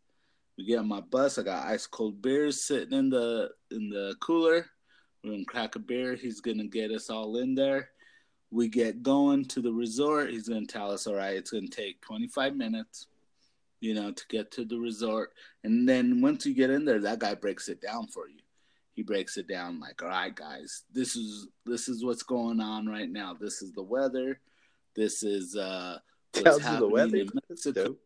We 0.58 0.66
get 0.66 0.80
on 0.80 0.88
my 0.88 1.00
bus. 1.00 1.38
I 1.38 1.44
got 1.44 1.68
ice 1.68 1.86
cold 1.86 2.20
beers 2.20 2.64
sitting 2.64 2.98
in 2.98 3.10
the 3.10 3.50
in 3.70 3.90
the 3.90 4.16
cooler. 4.20 4.66
We're 5.22 5.30
gonna 5.30 5.44
crack 5.44 5.76
a 5.76 5.78
beer. 5.78 6.16
He's 6.16 6.40
gonna 6.40 6.66
get 6.66 6.90
us 6.90 7.10
all 7.10 7.36
in 7.36 7.54
there. 7.54 7.90
We 8.54 8.68
get 8.68 9.02
going 9.02 9.46
to 9.46 9.60
the 9.60 9.72
resort. 9.72 10.30
He's 10.30 10.48
gonna 10.48 10.66
tell 10.66 10.90
us, 10.90 11.06
all 11.06 11.14
right, 11.14 11.36
it's 11.36 11.50
gonna 11.50 11.68
take 11.68 12.00
25 12.02 12.56
minutes, 12.56 13.08
you 13.80 13.94
know, 13.94 14.12
to 14.12 14.24
get 14.28 14.50
to 14.52 14.64
the 14.64 14.78
resort. 14.78 15.32
And 15.64 15.88
then 15.88 16.20
once 16.20 16.46
you 16.46 16.54
get 16.54 16.70
in 16.70 16.84
there, 16.84 17.00
that 17.00 17.18
guy 17.18 17.34
breaks 17.34 17.68
it 17.68 17.80
down 17.80 18.06
for 18.06 18.28
you 18.28 18.44
he 18.94 19.02
breaks 19.02 19.36
it 19.36 19.48
down 19.48 19.80
like, 19.80 20.02
all 20.02 20.08
right, 20.08 20.34
guys, 20.34 20.84
this 20.92 21.16
is 21.16 21.48
this 21.66 21.88
is 21.88 22.04
what's 22.04 22.22
going 22.22 22.60
on 22.60 22.86
right 22.86 23.10
now. 23.10 23.34
This 23.38 23.60
is 23.60 23.72
the 23.72 23.82
weather. 23.82 24.40
This 24.94 25.22
is 25.22 25.56
uh 25.56 25.98
what's 26.32 26.60
happening 26.60 26.80
the 26.80 26.88
weather. 26.88 27.16
in 27.16 27.30
Mexico. 27.48 27.96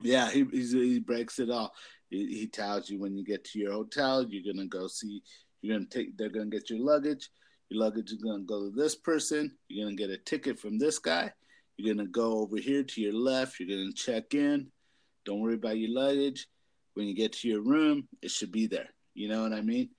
Yeah, 0.00 0.30
he 0.30 0.44
he 0.52 0.98
breaks 0.98 1.38
it 1.38 1.50
all. 1.50 1.72
He, 2.10 2.26
he 2.38 2.46
tells 2.48 2.90
you 2.90 2.98
when 2.98 3.16
you 3.16 3.24
get 3.24 3.44
to 3.44 3.58
your 3.58 3.72
hotel, 3.72 4.24
you're 4.24 4.52
gonna 4.52 4.66
go 4.66 4.88
see. 4.88 5.22
You're 5.62 5.76
gonna 5.76 5.88
take. 5.88 6.18
They're 6.18 6.28
gonna 6.28 6.46
get 6.46 6.70
your 6.70 6.80
luggage. 6.80 7.30
Your 7.74 7.82
luggage 7.82 8.12
is 8.12 8.22
gonna 8.22 8.44
go 8.44 8.70
to 8.70 8.70
this 8.70 8.94
person. 8.94 9.50
You're 9.68 9.86
gonna 9.86 9.96
get 9.96 10.10
a 10.10 10.16
ticket 10.16 10.60
from 10.60 10.78
this 10.78 11.00
guy. 11.00 11.32
You're 11.76 11.92
gonna 11.92 12.06
go 12.06 12.38
over 12.38 12.56
here 12.56 12.84
to 12.84 13.00
your 13.00 13.14
left. 13.14 13.58
You're 13.58 13.76
gonna 13.76 13.92
check 13.92 14.32
in. 14.32 14.70
Don't 15.24 15.40
worry 15.40 15.54
about 15.54 15.78
your 15.78 15.90
luggage. 15.90 16.46
When 16.92 17.08
you 17.08 17.14
get 17.14 17.32
to 17.32 17.48
your 17.48 17.62
room, 17.62 18.06
it 18.22 18.30
should 18.30 18.52
be 18.52 18.68
there. 18.68 18.90
You 19.14 19.28
know 19.28 19.42
what 19.42 19.52
I 19.52 19.60
mean? 19.60 19.90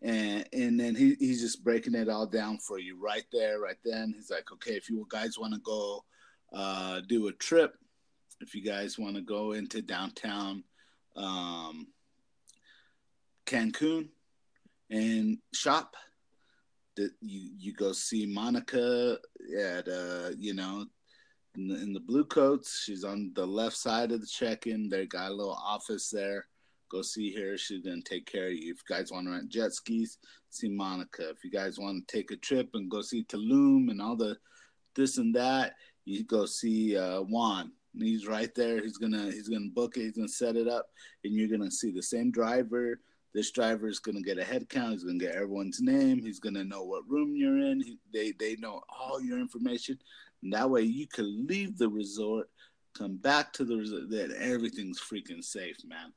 And 0.00 0.48
and 0.52 0.78
then 0.78 0.94
he, 0.94 1.16
he's 1.18 1.40
just 1.40 1.64
breaking 1.64 1.96
it 1.96 2.08
all 2.08 2.26
down 2.26 2.58
for 2.58 2.78
you 2.78 3.02
right 3.02 3.26
there, 3.32 3.58
right 3.58 3.78
then. 3.84 4.14
He's 4.14 4.30
like, 4.30 4.52
okay, 4.52 4.74
if 4.74 4.88
you 4.88 5.04
guys 5.10 5.36
want 5.36 5.54
to 5.54 5.60
go 5.60 6.04
uh, 6.52 7.00
do 7.08 7.26
a 7.26 7.32
trip, 7.32 7.74
if 8.42 8.54
you 8.54 8.62
guys 8.62 8.96
want 8.96 9.16
to 9.16 9.22
go 9.22 9.52
into 9.52 9.82
downtown 9.82 10.62
um, 11.16 11.88
Cancun 13.44 14.10
and 14.88 15.38
shop, 15.52 15.96
that 16.96 17.10
you 17.20 17.50
you 17.58 17.72
go 17.72 17.92
see 17.92 18.26
Monica 18.26 19.18
at 19.58 19.88
uh, 19.88 20.30
you 20.38 20.54
know 20.54 20.86
in 21.56 21.68
the, 21.68 21.74
in 21.76 21.92
the 21.92 22.00
blue 22.00 22.24
coats. 22.24 22.82
She's 22.84 23.04
on 23.04 23.32
the 23.34 23.46
left 23.46 23.76
side 23.76 24.12
of 24.12 24.20
the 24.20 24.26
check-in. 24.26 24.88
They 24.88 25.06
got 25.06 25.30
a 25.30 25.34
little 25.34 25.58
office 25.64 26.10
there. 26.10 26.46
Go 26.90 27.02
see 27.02 27.32
her. 27.34 27.56
She's 27.56 27.82
gonna 27.82 28.02
take 28.02 28.26
care 28.26 28.48
of 28.48 28.54
you. 28.54 28.72
If 28.72 28.82
you 28.88 28.96
guys 28.96 29.10
want 29.10 29.26
to 29.26 29.32
rent 29.32 29.48
jet 29.48 29.72
skis, 29.72 30.18
see 30.50 30.68
Monica. 30.68 31.30
If 31.30 31.44
you 31.44 31.50
guys 31.50 31.78
want 31.78 32.06
to 32.06 32.16
take 32.16 32.30
a 32.30 32.36
trip 32.36 32.70
and 32.74 32.90
go 32.90 33.02
see 33.02 33.24
Tulum 33.24 33.90
and 33.90 34.00
all 34.00 34.16
the 34.16 34.36
this 34.94 35.18
and 35.18 35.34
that, 35.34 35.74
you 36.04 36.24
go 36.24 36.46
see 36.46 36.96
uh, 36.96 37.22
Juan. 37.22 37.72
He's 37.96 38.26
right 38.26 38.52
there. 38.54 38.82
He's 38.82 38.98
gonna 38.98 39.30
he's 39.30 39.48
gonna 39.48 39.70
book 39.72 39.96
it. 39.96 40.02
He's 40.02 40.16
gonna 40.16 40.28
set 40.28 40.56
it 40.56 40.68
up, 40.68 40.86
and 41.22 41.32
you're 41.32 41.48
gonna 41.48 41.70
see 41.70 41.90
the 41.90 42.02
same 42.02 42.30
driver. 42.30 43.00
This 43.34 43.50
driver 43.50 43.88
is 43.88 43.98
gonna 43.98 44.22
get 44.22 44.38
a 44.38 44.44
head 44.44 44.68
count. 44.68 44.92
He's 44.92 45.04
gonna 45.04 45.18
get 45.18 45.34
everyone's 45.34 45.80
name. 45.80 46.22
He's 46.22 46.38
gonna 46.38 46.64
know 46.64 46.84
what 46.84 47.08
room 47.08 47.34
you're 47.34 47.58
in. 47.58 47.80
He, 47.80 47.98
they 48.12 48.32
they 48.38 48.56
know 48.56 48.80
all 48.88 49.20
your 49.20 49.38
information, 49.38 49.98
and 50.42 50.52
that 50.52 50.70
way 50.70 50.82
you 50.82 51.08
can 51.08 51.46
leave 51.46 51.76
the 51.76 51.88
resort, 51.88 52.48
come 52.96 53.16
back 53.16 53.52
to 53.54 53.64
the 53.64 53.76
resort. 53.76 54.08
That 54.10 54.30
everything's 54.38 55.00
freaking 55.00 55.42
safe, 55.42 55.78
man. 55.84 56.12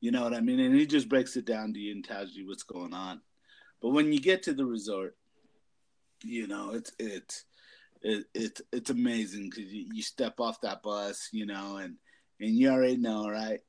You 0.00 0.12
know 0.12 0.22
what 0.22 0.32
I 0.32 0.40
mean? 0.40 0.60
And 0.60 0.74
he 0.74 0.86
just 0.86 1.08
breaks 1.08 1.36
it 1.36 1.44
down 1.44 1.74
to 1.74 1.78
you 1.80 1.92
and 1.92 2.04
tells 2.04 2.30
you 2.34 2.46
what's 2.46 2.62
going 2.62 2.94
on. 2.94 3.20
But 3.82 3.90
when 3.90 4.12
you 4.12 4.20
get 4.20 4.44
to 4.44 4.54
the 4.54 4.64
resort, 4.64 5.16
you 6.22 6.46
know 6.46 6.70
it's 6.74 6.92
it's 7.00 7.44
it, 8.02 8.26
it's 8.32 8.62
it's 8.72 8.90
amazing 8.90 9.50
because 9.50 9.72
you, 9.72 9.86
you 9.92 10.02
step 10.02 10.38
off 10.38 10.60
that 10.60 10.82
bus, 10.84 11.28
you 11.32 11.46
know, 11.46 11.78
and 11.78 11.96
and 12.38 12.50
you 12.50 12.70
already 12.70 12.96
know, 12.96 13.28
right? 13.28 13.60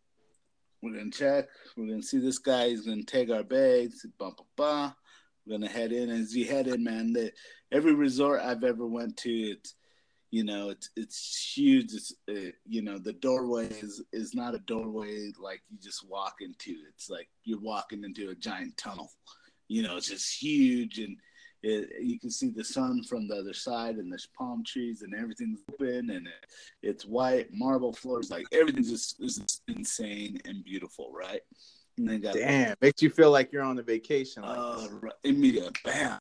We're 0.82 0.98
gonna 0.98 1.12
check. 1.12 1.48
We're 1.78 1.88
gonna 1.88 2.04
see 2.04 2.20
this 2.20 2.40
guy. 2.40 2.70
He's 2.70 2.86
gonna 2.86 3.04
take 3.04 3.30
our 3.30 3.44
bags. 3.44 4.06
Bum. 4.18 4.36
We're 4.58 5.58
gonna 5.58 5.70
head 5.70 5.92
in. 5.92 6.10
As 6.10 6.36
you 6.36 6.46
head 6.46 6.68
in, 6.68 6.84
man, 6.84 7.16
every 7.72 7.94
resort 7.94 8.42
I've 8.42 8.64
ever 8.64 8.86
went 8.86 9.18
to, 9.18 9.30
it's 9.30 9.76
you 10.32 10.46
know 10.46 10.70
it's 10.70 10.90
it's 10.96 11.54
huge 11.56 11.94
it's 11.94 12.14
uh, 12.30 12.52
you 12.66 12.82
know 12.82 12.98
the 12.98 13.14
doorway 13.14 13.68
is 13.68 14.02
is 14.14 14.34
not 14.34 14.56
a 14.56 14.60
doorway 14.60 15.30
like 15.40 15.62
you 15.70 15.78
just 15.78 16.10
walk 16.10 16.36
into 16.40 16.74
it's 16.90 17.10
like 17.10 17.28
you're 17.44 17.60
walking 17.60 18.04
into 18.06 18.30
a 18.30 18.36
giant 18.36 18.76
tunnel 18.78 19.12
you 19.68 19.84
know 19.84 19.98
it's 19.98 20.08
just 20.08 20.42
huge 20.42 21.00
and 21.00 21.18
it, 21.63 22.01
you 22.01 22.20
can 22.20 22.32
see 22.32 22.50
the 22.50 22.63
sun 22.63 23.03
from 23.03 23.27
the 23.27 23.36
other 23.36 23.53
side 23.53 23.98
and 23.98 24.12
there's 24.12 24.27
palm 24.38 24.63
trees 24.65 25.01
and 25.01 25.13
everything's 25.13 25.60
open 25.72 26.10
and 26.10 26.27
it, 26.27 26.46
it's 26.82 27.06
white 27.06 27.48
marble 27.51 27.94
floors 27.94 28.32
like 28.32 28.46
everything's 28.51 28.89
just, 28.89 29.20
just 29.20 29.62
insane 29.68 30.39
and 30.46 30.63
beautiful 30.63 31.12
right 31.13 31.41
and 31.98 32.10
then 32.10 32.22
got 32.22 32.34
damn 32.34 32.75
makes 32.82 33.01
you 33.01 33.10
feel 33.10 33.32
like 33.32 33.51
you're 33.51 33.63
on 33.63 33.77
a 33.77 33.84
vacation 33.84 34.44
like 34.44 34.58
uh, 34.58 34.88
right, 35.01 35.13
immediate 35.24 35.77
bam 35.84 36.18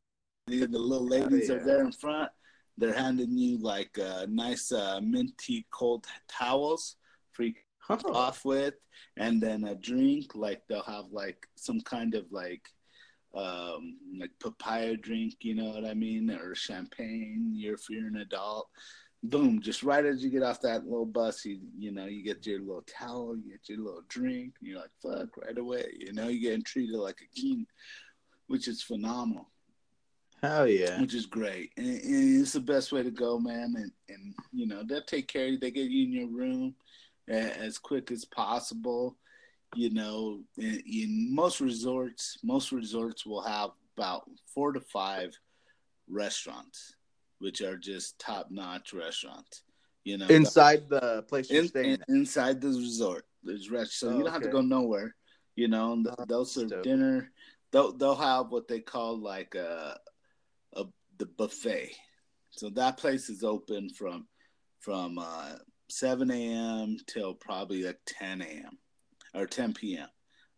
the, 0.47 0.67
the 0.67 0.79
little 0.79 1.07
ladies 1.07 1.49
yeah. 1.49 1.57
are 1.57 1.65
there 1.65 1.83
in 1.83 1.93
front 1.93 2.31
they're 2.77 2.95
handing 2.95 3.37
you 3.37 3.59
like 3.59 3.99
uh, 3.99 4.27
nice 4.29 4.73
uh, 4.73 5.01
minty 5.03 5.67
cold 5.71 6.07
towels 6.29 6.97
for 7.33 7.45
you 7.45 7.55
oh. 7.91 8.13
off 8.15 8.45
with, 8.45 8.75
and 9.17 9.41
then 9.41 9.65
a 9.65 9.75
drink. 9.75 10.35
Like 10.35 10.63
they'll 10.69 10.83
have 10.83 11.07
like 11.11 11.47
some 11.57 11.81
kind 11.81 12.15
of 12.15 12.25
like 12.31 12.63
um, 13.35 13.97
like 14.19 14.31
papaya 14.41 14.97
drink, 14.97 15.37
you 15.41 15.55
know 15.55 15.71
what 15.71 15.85
I 15.85 15.95
mean, 15.95 16.31
or 16.31 16.55
champagne. 16.55 17.53
You're 17.55 17.75
if 17.75 17.89
you're 17.89 18.09
an 18.09 18.17
adult, 18.17 18.69
boom, 19.23 19.61
just 19.61 19.83
right 19.83 20.05
as 20.05 20.23
you 20.23 20.31
get 20.31 20.43
off 20.43 20.61
that 20.63 20.85
little 20.85 21.07
bus, 21.07 21.45
you 21.45 21.61
you 21.79 21.93
know 21.93 22.07
you 22.07 22.23
get 22.23 22.47
your 22.47 22.61
little 22.61 22.85
towel, 22.87 23.37
you 23.37 23.51
get 23.51 23.69
your 23.69 23.79
little 23.79 24.03
drink, 24.09 24.55
and 24.61 24.69
you're 24.69 24.81
like 24.81 24.91
fuck 25.03 25.37
right 25.37 25.59
away. 25.59 25.87
You 25.99 26.13
know 26.13 26.29
you're 26.29 26.51
getting 26.51 26.65
treated 26.65 26.97
like 26.97 27.21
a 27.23 27.41
king, 27.41 27.67
which 28.49 28.69
is 28.69 28.83
phenomenal. 28.83 29.49
Hell 30.43 30.67
yeah. 30.67 31.01
Which 31.01 31.15
is 31.15 31.27
great. 31.27 31.73
And, 31.77 31.87
and, 31.87 32.41
it's 32.41 32.55
the 32.55 32.61
best 32.61 32.93
way 32.93 33.03
to 33.03 33.11
go, 33.11 33.39
man. 33.39 33.75
And, 33.77 33.93
and, 34.09 34.35
you 34.53 34.67
know, 34.67 34.83
they'll 34.83 35.03
take 35.03 35.29
care 35.29 35.45
of 35.45 35.51
you. 35.53 35.59
They 35.59 35.71
get 35.71 35.91
you 35.91 36.05
in 36.05 36.13
your 36.13 36.29
room 36.29 36.75
as 37.29 37.79
quick 37.79 38.11
as 38.11 38.25
possible. 38.25 39.17
You 39.77 39.91
know, 39.91 40.41
in, 40.59 40.83
in 40.85 41.35
most 41.35 41.61
resorts, 41.61 42.39
most 42.43 42.73
resorts 42.73 43.25
will 43.25 43.43
have 43.43 43.71
about 43.97 44.29
four 44.53 44.73
to 44.73 44.81
five 44.81 45.31
restaurants, 46.09 46.97
which 47.39 47.61
are 47.61 47.77
just 47.77 48.19
top 48.19 48.49
notch 48.51 48.93
restaurants. 48.93 49.63
You 50.05 50.19
know, 50.19 50.27
inside 50.27 50.89
the 50.89 51.25
place 51.29 51.51
you're 51.51 51.63
in, 51.63 51.69
staying. 51.69 51.99
In, 52.09 52.17
inside 52.17 52.61
the 52.61 52.69
resort, 52.69 53.27
there's 53.43 53.71
restaurants, 53.71 53.97
so 53.97 54.09
oh, 54.09 54.11
you 54.13 54.19
don't 54.19 54.29
okay. 54.29 54.33
have 54.33 54.43
to 54.43 54.49
go 54.49 54.61
nowhere. 54.61 55.15
You 55.57 55.69
know, 55.69 56.03
oh, 56.19 56.25
they'll 56.29 56.45
serve 56.45 56.71
dope. 56.71 56.83
dinner. 56.83 57.31
They'll 57.71 57.93
they'll 57.93 58.17
have 58.17 58.51
what 58.51 58.67
they 58.67 58.81
call 58.81 59.19
like 59.19 59.55
a, 59.55 59.99
a 60.75 60.85
the 61.19 61.27
buffet. 61.27 61.93
So 62.51 62.71
that 62.71 62.97
place 62.97 63.29
is 63.29 63.45
open 63.45 63.91
from 63.91 64.27
from 64.81 65.19
uh, 65.19 65.57
7 65.91 66.31
a.m. 66.31 66.97
till 67.07 67.35
probably 67.35 67.85
like 67.85 68.01
10 68.07 68.43
a.m. 68.43 68.79
or 69.35 69.47
10 69.47 69.75
p.m. 69.75 70.09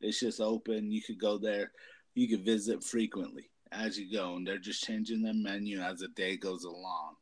It's 0.01 0.21
just 0.21 0.41
open. 0.41 0.91
You 0.91 1.03
could 1.03 1.19
go 1.19 1.39
there. 1.39 1.73
You 2.15 2.29
could 2.29 2.45
visit 2.45 2.83
frequently 2.83 3.51
as 3.71 3.99
you 3.99 4.13
go, 4.13 4.37
and 4.37 4.47
they're 4.47 4.59
just 4.59 4.85
changing 4.85 5.23
their 5.23 5.35
menu 5.35 5.81
as 5.81 6.01
the 6.01 6.09
day 6.09 6.37
goes 6.37 6.65
along. 6.65 7.15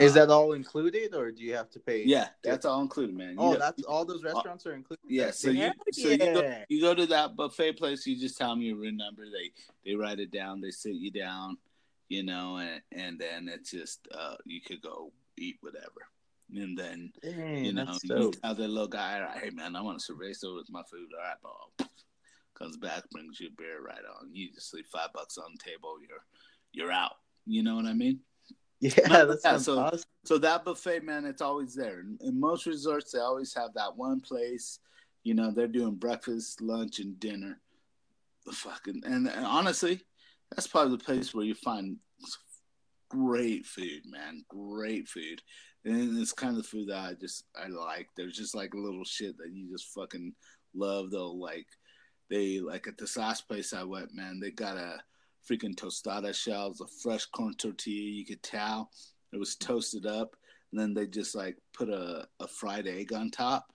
Is 0.00 0.12
uh, 0.12 0.20
that 0.20 0.32
all 0.32 0.54
included, 0.54 1.14
or 1.14 1.30
do 1.30 1.42
you 1.42 1.54
have 1.54 1.70
to 1.70 1.80
pay? 1.80 2.02
Yeah, 2.04 2.28
that's 2.42 2.64
all 2.64 2.80
included, 2.80 3.16
man. 3.16 3.30
You 3.30 3.36
oh, 3.38 3.56
that's 3.56 3.82
all 3.84 4.04
those 4.04 4.24
restaurants 4.24 4.66
are 4.66 4.74
included. 4.74 5.04
Yeah, 5.08 5.30
so 5.30 5.50
you 5.50 5.70
so 5.92 6.08
you 6.08 6.18
go, 6.18 6.54
you 6.68 6.80
go 6.80 6.94
to 6.94 7.06
that 7.06 7.36
buffet 7.36 7.74
place. 7.74 8.04
You 8.06 8.18
just 8.18 8.36
tell 8.36 8.50
them 8.50 8.62
your 8.62 8.76
room 8.76 8.96
number. 8.96 9.24
They 9.26 9.52
they 9.84 9.94
write 9.94 10.18
it 10.18 10.32
down. 10.32 10.60
They 10.60 10.72
sit 10.72 10.94
you 10.94 11.12
down 11.12 11.58
you 12.08 12.22
know, 12.22 12.58
and 12.58 12.80
and 12.92 13.18
then 13.18 13.48
it's 13.52 13.70
just 13.70 14.06
uh, 14.16 14.34
you 14.44 14.60
could 14.60 14.82
go 14.82 15.12
eat 15.36 15.56
whatever, 15.60 16.08
and 16.56 16.78
then 16.78 17.12
Dang, 17.22 17.64
you 17.64 17.72
know 17.72 17.86
you 18.02 18.32
tell 18.42 18.54
the 18.54 18.68
little 18.68 18.88
guy, 18.88 19.26
hey 19.40 19.50
man, 19.50 19.76
I 19.76 19.82
want 19.82 20.02
a 20.02 20.12
cerveza 20.12 20.54
with 20.54 20.70
my 20.70 20.82
food. 20.90 21.08
All 21.12 21.24
right, 21.24 21.36
Bob. 21.42 21.88
Comes 22.58 22.76
back, 22.76 23.02
brings 23.10 23.40
you 23.40 23.48
a 23.48 23.60
beer 23.60 23.82
right 23.82 24.04
on. 24.20 24.28
You 24.32 24.52
just 24.52 24.72
leave 24.72 24.86
five 24.86 25.12
bucks 25.12 25.38
on 25.38 25.52
the 25.52 25.70
table. 25.70 25.96
You're 26.00 26.24
you're 26.72 26.92
out. 26.92 27.14
You 27.46 27.62
know 27.62 27.76
what 27.76 27.86
I 27.86 27.92
mean? 27.92 28.20
Yeah, 28.80 29.24
that's 29.24 29.44
yeah, 29.44 29.56
so, 29.56 29.78
awesome. 29.78 30.00
so 30.24 30.36
that 30.38 30.64
buffet, 30.64 31.04
man, 31.04 31.24
it's 31.24 31.40
always 31.40 31.74
there. 31.74 32.00
In, 32.00 32.18
in 32.20 32.38
most 32.38 32.66
resorts, 32.66 33.12
they 33.12 33.18
always 33.18 33.54
have 33.54 33.72
that 33.74 33.96
one 33.96 34.20
place. 34.20 34.78
You 35.22 35.32
know, 35.32 35.50
they're 35.50 35.68
doing 35.68 35.94
breakfast, 35.94 36.60
lunch, 36.60 36.98
and 36.98 37.18
dinner. 37.18 37.60
The 38.44 38.52
fucking 38.52 39.02
and, 39.06 39.26
and 39.26 39.46
honestly, 39.46 40.02
that's 40.50 40.66
probably 40.66 40.98
the 40.98 41.04
place 41.04 41.32
where 41.32 41.46
you 41.46 41.54
find 41.54 41.96
great 43.08 43.64
food, 43.64 44.02
man. 44.06 44.44
Great 44.48 45.08
food. 45.08 45.40
And 45.84 46.18
it's 46.18 46.32
kind 46.32 46.58
of 46.58 46.66
food 46.66 46.88
that 46.88 46.98
I 46.98 47.12
just 47.14 47.44
I 47.54 47.68
like. 47.68 48.08
There's 48.16 48.36
just 48.36 48.54
like 48.54 48.74
little 48.74 49.04
shit 49.04 49.36
that 49.38 49.52
you 49.52 49.70
just 49.70 49.92
fucking 49.94 50.32
love 50.74 51.10
though. 51.10 51.32
Like 51.32 51.66
they 52.30 52.60
like 52.60 52.86
at 52.86 52.98
this 52.98 53.16
last 53.16 53.48
place 53.48 53.72
I 53.72 53.84
went, 53.84 54.14
man, 54.14 54.40
they 54.40 54.50
got 54.50 54.76
a 54.76 54.98
freaking 55.48 55.74
tostada 55.74 56.34
shells, 56.34 56.80
a 56.80 56.86
fresh 57.02 57.26
corn 57.26 57.54
tortilla. 57.54 58.10
You 58.10 58.24
could 58.24 58.42
tell 58.42 58.90
it 59.32 59.38
was 59.38 59.56
toasted 59.56 60.06
up, 60.06 60.36
and 60.72 60.80
then 60.80 60.94
they 60.94 61.06
just 61.06 61.34
like 61.34 61.56
put 61.72 61.88
a, 61.88 62.26
a 62.40 62.48
fried 62.48 62.86
egg 62.86 63.12
on 63.12 63.30
top. 63.30 63.66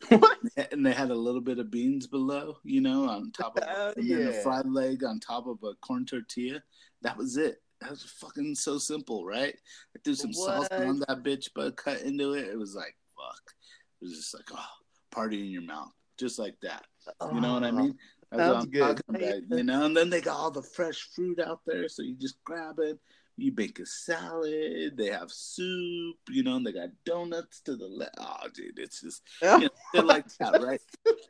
What? 0.10 0.38
And 0.70 0.86
they 0.86 0.92
had 0.92 1.10
a 1.10 1.14
little 1.14 1.40
bit 1.40 1.58
of 1.58 1.72
beans 1.72 2.06
below, 2.06 2.58
you 2.62 2.80
know, 2.80 3.08
on 3.08 3.32
top 3.32 3.58
of 3.58 3.64
Hell 3.64 3.94
and 3.96 4.08
then 4.08 4.28
a 4.28 4.32
fried 4.32 4.68
leg 4.68 5.02
on 5.02 5.18
top 5.18 5.48
of 5.48 5.58
a 5.64 5.74
corn 5.82 6.06
tortilla. 6.06 6.62
That 7.02 7.16
was 7.16 7.36
it. 7.36 7.60
That 7.80 7.90
was 7.90 8.02
fucking 8.02 8.54
so 8.56 8.78
simple, 8.78 9.24
right? 9.24 9.54
I 9.96 9.98
threw 10.04 10.14
some 10.14 10.30
What? 10.32 10.70
salsa 10.70 10.88
on 10.88 10.98
that 11.00 11.22
bitch, 11.22 11.48
but 11.54 11.76
cut 11.76 12.00
into 12.02 12.32
it. 12.34 12.48
It 12.48 12.58
was 12.58 12.74
like 12.74 12.96
fuck. 13.16 13.52
It 14.00 14.04
was 14.06 14.16
just 14.16 14.34
like 14.34 14.48
oh, 14.52 14.64
party 15.10 15.40
in 15.40 15.50
your 15.50 15.62
mouth, 15.62 15.92
just 16.18 16.38
like 16.38 16.56
that. 16.62 16.84
You 17.32 17.40
know 17.40 17.54
what 17.54 17.64
I 17.64 17.68
Oh, 17.68 17.72
mean? 17.72 17.96
That's 18.30 18.48
what 18.48 18.56
I'm 18.62 18.70
good. 18.70 18.80
talking 18.80 19.14
about. 19.48 19.58
You 19.58 19.64
know, 19.64 19.84
and 19.86 19.96
then 19.96 20.10
they 20.10 20.20
got 20.20 20.36
all 20.36 20.50
the 20.50 20.62
fresh 20.62 21.08
fruit 21.14 21.40
out 21.40 21.60
there, 21.66 21.88
so 21.88 22.02
you 22.02 22.14
just 22.16 22.42
grab 22.44 22.78
it. 22.80 22.98
You 23.36 23.52
bake 23.52 23.78
a 23.78 23.86
salad. 23.86 24.96
They 24.96 25.06
have 25.10 25.30
soup. 25.30 26.16
You 26.28 26.42
know, 26.42 26.56
and 26.56 26.66
they 26.66 26.72
got 26.72 26.88
donuts 27.04 27.60
to 27.62 27.76
the 27.76 27.86
left. 27.86 28.16
Oh, 28.18 28.48
dude, 28.52 28.78
it's 28.78 29.00
just 29.00 29.22
you 29.42 29.58
know, 29.60 29.68
they're 29.94 30.02
like 30.02 30.26
that, 30.38 30.60
right? 30.62 30.80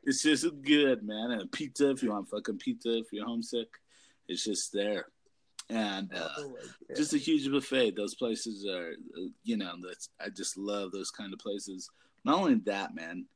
It's 0.05 0.23
just 0.23 0.47
good, 0.63 1.03
man. 1.03 1.33
And 1.33 1.53
pizza 1.53 1.91
if 1.91 2.03
you 2.03 2.11
want 2.11 2.31
fucking 2.31 2.57
pizza 2.59 2.97
if 2.99 3.13
you're 3.13 3.27
homesick, 3.27 3.69
it's 4.27 4.45
just 4.45 4.73
there. 4.73 5.07
And 5.71 6.13
uh, 6.15 6.29
Oh, 6.39 6.57
just 6.97 7.13
a 7.13 7.19
huge 7.19 7.51
buffet. 7.51 7.95
Those 7.97 8.15
places 8.15 8.67
are, 8.67 8.91
uh, 8.93 9.29
you 9.45 9.57
know, 9.57 9.75
that's 9.87 10.09
I 10.21 10.31
just 10.31 10.57
love 10.57 10.93
those 10.93 11.11
kind 11.11 11.33
of 11.33 11.39
places. 11.39 11.91
Not 12.25 12.39
only 12.39 12.55
that, 12.67 12.95
man. 12.95 13.27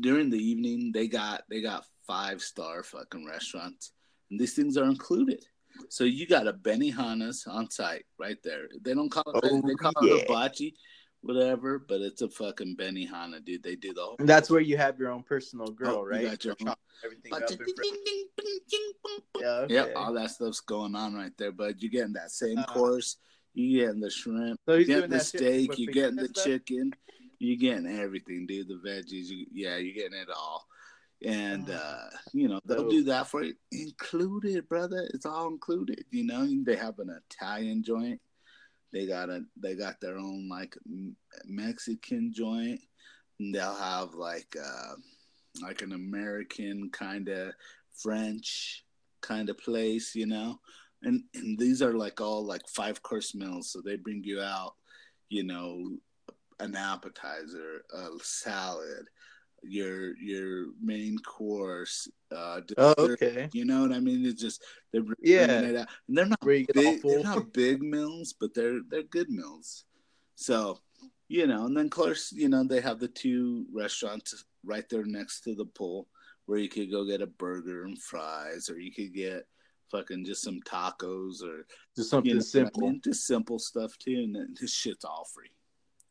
During 0.00 0.30
the 0.30 0.38
evening, 0.38 0.92
they 0.94 1.08
got 1.08 1.42
they 1.50 1.60
got 1.60 1.84
five 2.06 2.40
star 2.40 2.84
fucking 2.84 3.26
restaurants, 3.26 3.92
and 4.30 4.38
these 4.38 4.54
things 4.54 4.76
are 4.76 4.84
included. 4.84 5.44
So 5.88 6.04
you 6.04 6.26
got 6.26 6.46
a 6.46 6.52
Benihana's 6.52 7.44
on 7.48 7.68
site 7.70 8.04
right 8.18 8.36
there. 8.44 8.68
They 8.82 8.94
don't 8.94 9.10
call 9.10 9.24
it 9.26 9.40
Oh, 9.42 9.60
they 9.66 9.74
call 9.74 9.92
yeah. 10.02 10.14
it 10.14 10.28
hibachi, 10.28 10.76
whatever, 11.22 11.78
but 11.78 12.00
it's 12.00 12.22
a 12.22 12.28
fucking 12.28 12.74
Benny 12.76 13.06
Benihana, 13.06 13.44
dude. 13.44 13.62
They 13.62 13.76
do 13.76 13.92
the 13.94 14.02
whole. 14.02 14.16
That's 14.18 14.50
where 14.50 14.60
you 14.60 14.76
have 14.76 14.98
your 14.98 15.10
own 15.10 15.22
personal 15.22 15.68
grill, 15.68 15.90
Oh, 15.96 16.02
you 16.04 16.10
right? 16.10 16.24
got 16.24 16.44
your 16.44 16.54
own- 16.66 16.74
everything 17.04 17.32
up. 17.32 17.40
Yeah, 19.40 19.48
okay. 19.64 19.74
Yep, 19.74 19.92
all 19.96 20.12
that 20.14 20.30
stuff's 20.30 20.60
going 20.60 20.94
on 20.94 21.14
right 21.14 21.32
there. 21.38 21.52
But 21.52 21.82
you're 21.82 21.90
getting 21.90 22.12
that 22.14 22.30
same 22.30 22.58
Uh, 22.58 22.64
course. 22.66 23.16
You 23.54 23.80
getting 23.84 24.00
the 24.00 24.10
shrimp. 24.10 24.60
So 24.66 24.74
You 24.74 24.84
getting 24.86 25.10
the 25.10 25.20
steak. 25.20 25.78
You 25.78 25.86
the 25.86 25.92
getting 25.92 26.16
the 26.16 26.28
stuff? 26.28 26.44
chicken. 26.44 26.92
You're 27.38 27.58
getting 27.58 27.86
everything, 27.86 28.46
dude. 28.46 28.68
The 28.68 28.74
veggies. 28.74 29.26
You, 29.26 29.46
yeah, 29.52 29.76
you're 29.76 29.94
getting 29.94 30.18
it 30.18 30.28
all. 30.30 30.66
And 31.24 31.68
Oh, 31.70 31.74
uh, 31.74 32.10
you 32.32 32.48
know 32.48 32.60
they'll 32.64 32.88
do 32.88 33.04
that 33.04 33.28
for 33.28 33.44
you, 33.44 33.54
included, 33.70 34.68
brother. 34.68 35.08
It's 35.14 35.26
all 35.26 35.48
included. 35.48 36.04
You 36.10 36.24
know 36.24 36.48
they 36.64 36.76
have 36.76 36.98
an 36.98 37.10
Italian 37.30 37.82
joint. 37.84 38.20
They 38.92 39.06
got 39.06 39.30
a 39.30 39.42
they 39.56 39.74
got 39.74 40.00
their 40.00 40.18
own 40.18 40.48
like 40.48 40.76
Mexican 41.46 42.32
joint. 42.32 42.80
They'll 43.40 43.74
have 43.74 44.14
like 44.14 44.54
uh, 44.62 44.94
like 45.62 45.82
an 45.82 45.92
American 45.92 46.90
kind 46.92 47.28
of 47.28 47.52
French 47.94 48.84
kind 49.20 49.48
of 49.48 49.58
place, 49.58 50.14
you 50.14 50.26
know. 50.26 50.60
And 51.02 51.24
and 51.34 51.58
these 51.58 51.82
are 51.82 51.94
like 51.94 52.20
all 52.20 52.44
like 52.44 52.68
five 52.68 53.02
course 53.02 53.34
meals, 53.34 53.72
so 53.72 53.80
they 53.80 53.96
bring 53.96 54.22
you 54.24 54.40
out, 54.40 54.74
you 55.30 55.42
know, 55.42 55.96
an 56.60 56.76
appetizer, 56.76 57.84
a 57.92 58.08
salad, 58.22 59.06
your 59.62 60.16
your 60.18 60.66
main 60.80 61.18
course, 61.18 62.08
uh, 62.34 62.60
Oh, 62.78 62.94
okay. 62.98 63.48
You 63.52 63.64
know 63.64 63.82
what 63.82 63.92
I 63.92 64.00
mean? 64.00 64.24
It's 64.26 64.40
just 64.40 64.62
they're 64.92 65.02
Yeah. 65.20 65.60
it 65.60 65.76
out, 65.76 65.88
and 66.08 66.16
they're 66.16 66.26
not 66.26 66.44
Where 66.44 66.54
you 66.56 66.66
get 66.66 66.76
all 66.76 66.92
big. 66.92 67.02
They're 67.02 67.22
not 67.22 67.52
big 67.52 67.82
meals, 67.82 68.34
but 68.38 68.54
they're 68.54 68.80
they're 68.88 69.02
good 69.04 69.30
meals. 69.30 69.84
So, 70.34 70.80
you 71.28 71.46
know, 71.46 71.66
and 71.66 71.76
then 71.76 71.84
of 71.86 71.90
course, 71.90 72.32
you 72.32 72.48
know, 72.48 72.64
they 72.64 72.80
have 72.80 72.98
the 72.98 73.08
two 73.08 73.66
restaurants 73.72 74.44
right 74.64 74.88
there 74.88 75.04
next 75.04 75.42
to 75.42 75.54
the 75.54 75.66
pool 75.66 76.08
where 76.46 76.58
you 76.58 76.68
could 76.68 76.90
go 76.90 77.04
get 77.04 77.22
a 77.22 77.26
burger 77.26 77.84
and 77.84 78.00
fries, 78.02 78.68
or 78.68 78.78
you 78.80 78.92
could 78.92 79.14
get 79.14 79.46
fucking 79.90 80.24
just 80.24 80.42
some 80.42 80.60
tacos, 80.66 81.42
or 81.42 81.66
Just 81.94 82.10
something 82.10 82.30
you 82.30 82.34
know 82.34 82.38
what 82.38 82.56
I 82.56 82.58
simple. 82.64 82.80
mean? 82.82 83.00
just 83.04 83.26
simple 83.26 83.58
stuff 83.58 83.96
too. 83.98 84.30
And 84.34 84.56
this 84.60 84.72
shit's 84.74 85.04
all 85.04 85.26
free. 85.32 85.50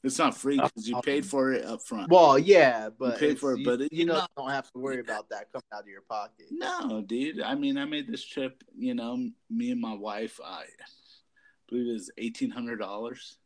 It's 0.04 0.18
not 0.18 0.36
free 0.36 0.58
uh, 0.60 0.64
because 0.68 0.90
you 0.90 1.00
paid 1.02 1.26
for 1.26 1.52
it 1.54 1.64
up 1.64 1.84
front. 1.84 2.10
Well, 2.12 2.40
yeah, 2.40 2.90
but 2.90 3.20
pay 3.20 3.28
it's- 3.28 3.40
for 3.40 3.54
it, 3.54 3.60
you, 3.60 3.66
but 3.66 3.82
it- 3.82 3.94
you 3.94 4.06
know, 4.06 4.16
no. 4.16 4.26
don't 4.36 4.50
have 4.50 4.72
to 4.72 4.80
worry 4.80 5.00
about 5.00 5.30
that 5.30 5.52
coming 5.52 5.64
out 5.74 5.82
of 5.82 5.88
your 5.88 6.02
pocket. 6.02 6.48
No, 6.50 7.04
dude. 7.06 7.40
I 7.42 7.54
mean, 7.56 7.78
I 7.78 7.86
made 7.86 8.08
this 8.08 8.26
trip. 8.26 8.64
You 8.76 8.96
know, 8.96 9.30
me 9.50 9.72
and 9.72 9.80
my 9.80 9.94
wife. 9.94 10.40
I 10.44 10.64
believe 11.70 11.88
it 11.88 11.94
was 11.94 12.12
eighteen 12.18 12.50
hundred 12.50 12.78
dollars. 12.80 13.38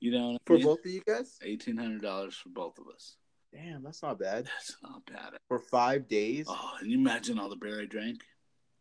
You 0.00 0.12
know, 0.12 0.28
what 0.30 0.34
I 0.34 0.38
For 0.46 0.54
mean? 0.56 0.64
both 0.64 0.84
of 0.84 0.90
you 0.90 1.02
guys? 1.06 1.38
eighteen 1.42 1.76
hundred 1.76 2.02
dollars 2.02 2.34
for 2.34 2.48
both 2.48 2.78
of 2.78 2.86
us. 2.92 3.16
Damn, 3.52 3.82
that's 3.82 4.02
not 4.02 4.18
bad. 4.18 4.46
That's 4.46 4.76
not 4.82 5.04
bad. 5.06 5.32
For 5.48 5.58
five 5.58 6.08
days? 6.08 6.46
Oh, 6.48 6.70
and 6.80 6.90
you 6.90 6.98
imagine 6.98 7.38
all 7.38 7.48
the 7.48 7.56
beer 7.56 7.80
I 7.82 7.84
drank. 7.86 8.22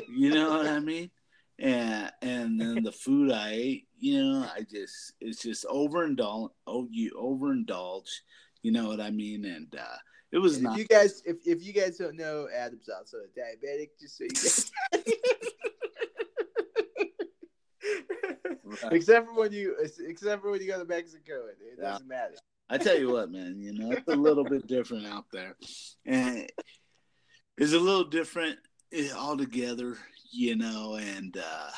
You 0.09 0.31
know 0.33 0.49
what 0.57 0.67
I 0.67 0.79
mean? 0.79 1.11
And 1.59 2.11
and 2.21 2.59
then 2.59 2.83
the 2.83 2.91
food 2.91 3.31
I 3.31 3.51
ate. 3.51 3.86
You 3.99 4.23
know, 4.23 4.49
I 4.55 4.61
just 4.61 5.13
it's 5.19 5.41
just 5.41 5.65
overindulge. 5.65 6.51
Oh, 6.67 6.87
you 6.91 7.11
overindulge. 7.19 8.09
You 8.61 8.71
know 8.71 8.87
what 8.87 9.01
I 9.01 9.09
mean? 9.11 9.45
And 9.45 9.73
uh 9.75 9.97
it 10.31 10.37
was 10.39 10.61
not. 10.61 10.73
if 10.73 10.79
you 10.79 10.85
guys, 10.87 11.21
if, 11.25 11.37
if 11.45 11.63
you 11.65 11.73
guys 11.73 11.97
don't 11.97 12.15
know, 12.17 12.47
Adam's 12.53 12.89
also 12.89 13.17
a 13.17 13.39
diabetic. 13.39 13.89
Just 13.99 14.17
so 14.17 14.23
you 14.25 14.29
guys. 14.29 14.71
except 18.91 19.27
for 19.27 19.33
when 19.35 19.51
you, 19.51 19.75
except 20.05 20.41
for 20.41 20.51
when 20.51 20.61
you 20.61 20.67
go 20.67 20.79
to 20.79 20.85
Mexico, 20.85 21.45
it, 21.47 21.57
it 21.61 21.79
Yeah. 21.81 21.91
doesn't 21.91 22.07
matter. 22.07 22.35
I 22.69 22.77
tell 22.77 22.97
you 22.99 23.11
what, 23.11 23.31
man, 23.31 23.55
you 23.59 23.73
know, 23.73 23.91
it's 23.91 24.07
a 24.09 24.15
little 24.15 24.43
bit 24.43 24.67
different 24.67 25.05
out 25.07 25.25
there. 25.31 25.55
And 26.05 26.49
it's 27.57 27.71
a 27.73 27.79
little 27.79 28.03
different 28.03 28.57
eh, 28.91 29.09
altogether, 29.15 29.97
you 30.31 30.55
know, 30.57 30.95
and 30.95 31.37
uh 31.37 31.69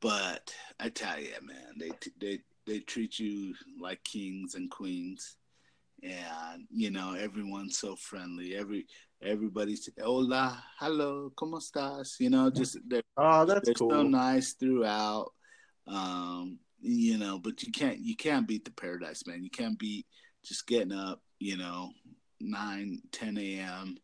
but 0.00 0.54
I 0.78 0.88
tell 0.88 1.20
you, 1.20 1.32
man, 1.42 1.74
they 1.78 1.90
they 2.20 2.40
they 2.66 2.80
treat 2.80 3.18
you 3.18 3.54
like 3.80 4.02
kings 4.04 4.54
and 4.54 4.70
queens. 4.70 5.36
And 6.02 6.66
you 6.70 6.90
know, 6.90 7.14
everyone's 7.14 7.78
so 7.78 7.96
friendly. 7.96 8.56
Every 8.56 8.86
everybody's 9.22 9.88
hola, 10.02 10.62
hello, 10.78 11.30
como 11.36 11.58
estás? 11.58 12.18
You 12.18 12.30
know, 12.30 12.50
just 12.50 12.78
they're 12.88 13.02
Oh, 13.16 13.44
that's 13.44 13.66
they're 13.66 13.74
cool. 13.74 13.90
so 13.90 14.02
nice 14.02 14.54
throughout. 14.54 15.32
Um, 15.86 16.58
you 16.80 17.18
know, 17.18 17.38
but 17.38 17.62
you 17.62 17.70
can't 17.70 17.98
you 17.98 18.16
can't 18.16 18.48
beat 18.48 18.64
the 18.64 18.70
paradise, 18.70 19.26
man. 19.26 19.44
You 19.44 19.50
can't 19.50 19.78
beat 19.78 20.06
just 20.42 20.66
getting 20.66 20.92
up, 20.92 21.20
you 21.38 21.58
know, 21.58 21.90
9, 22.40 23.02
10 23.12 23.38
a.m. 23.38 23.98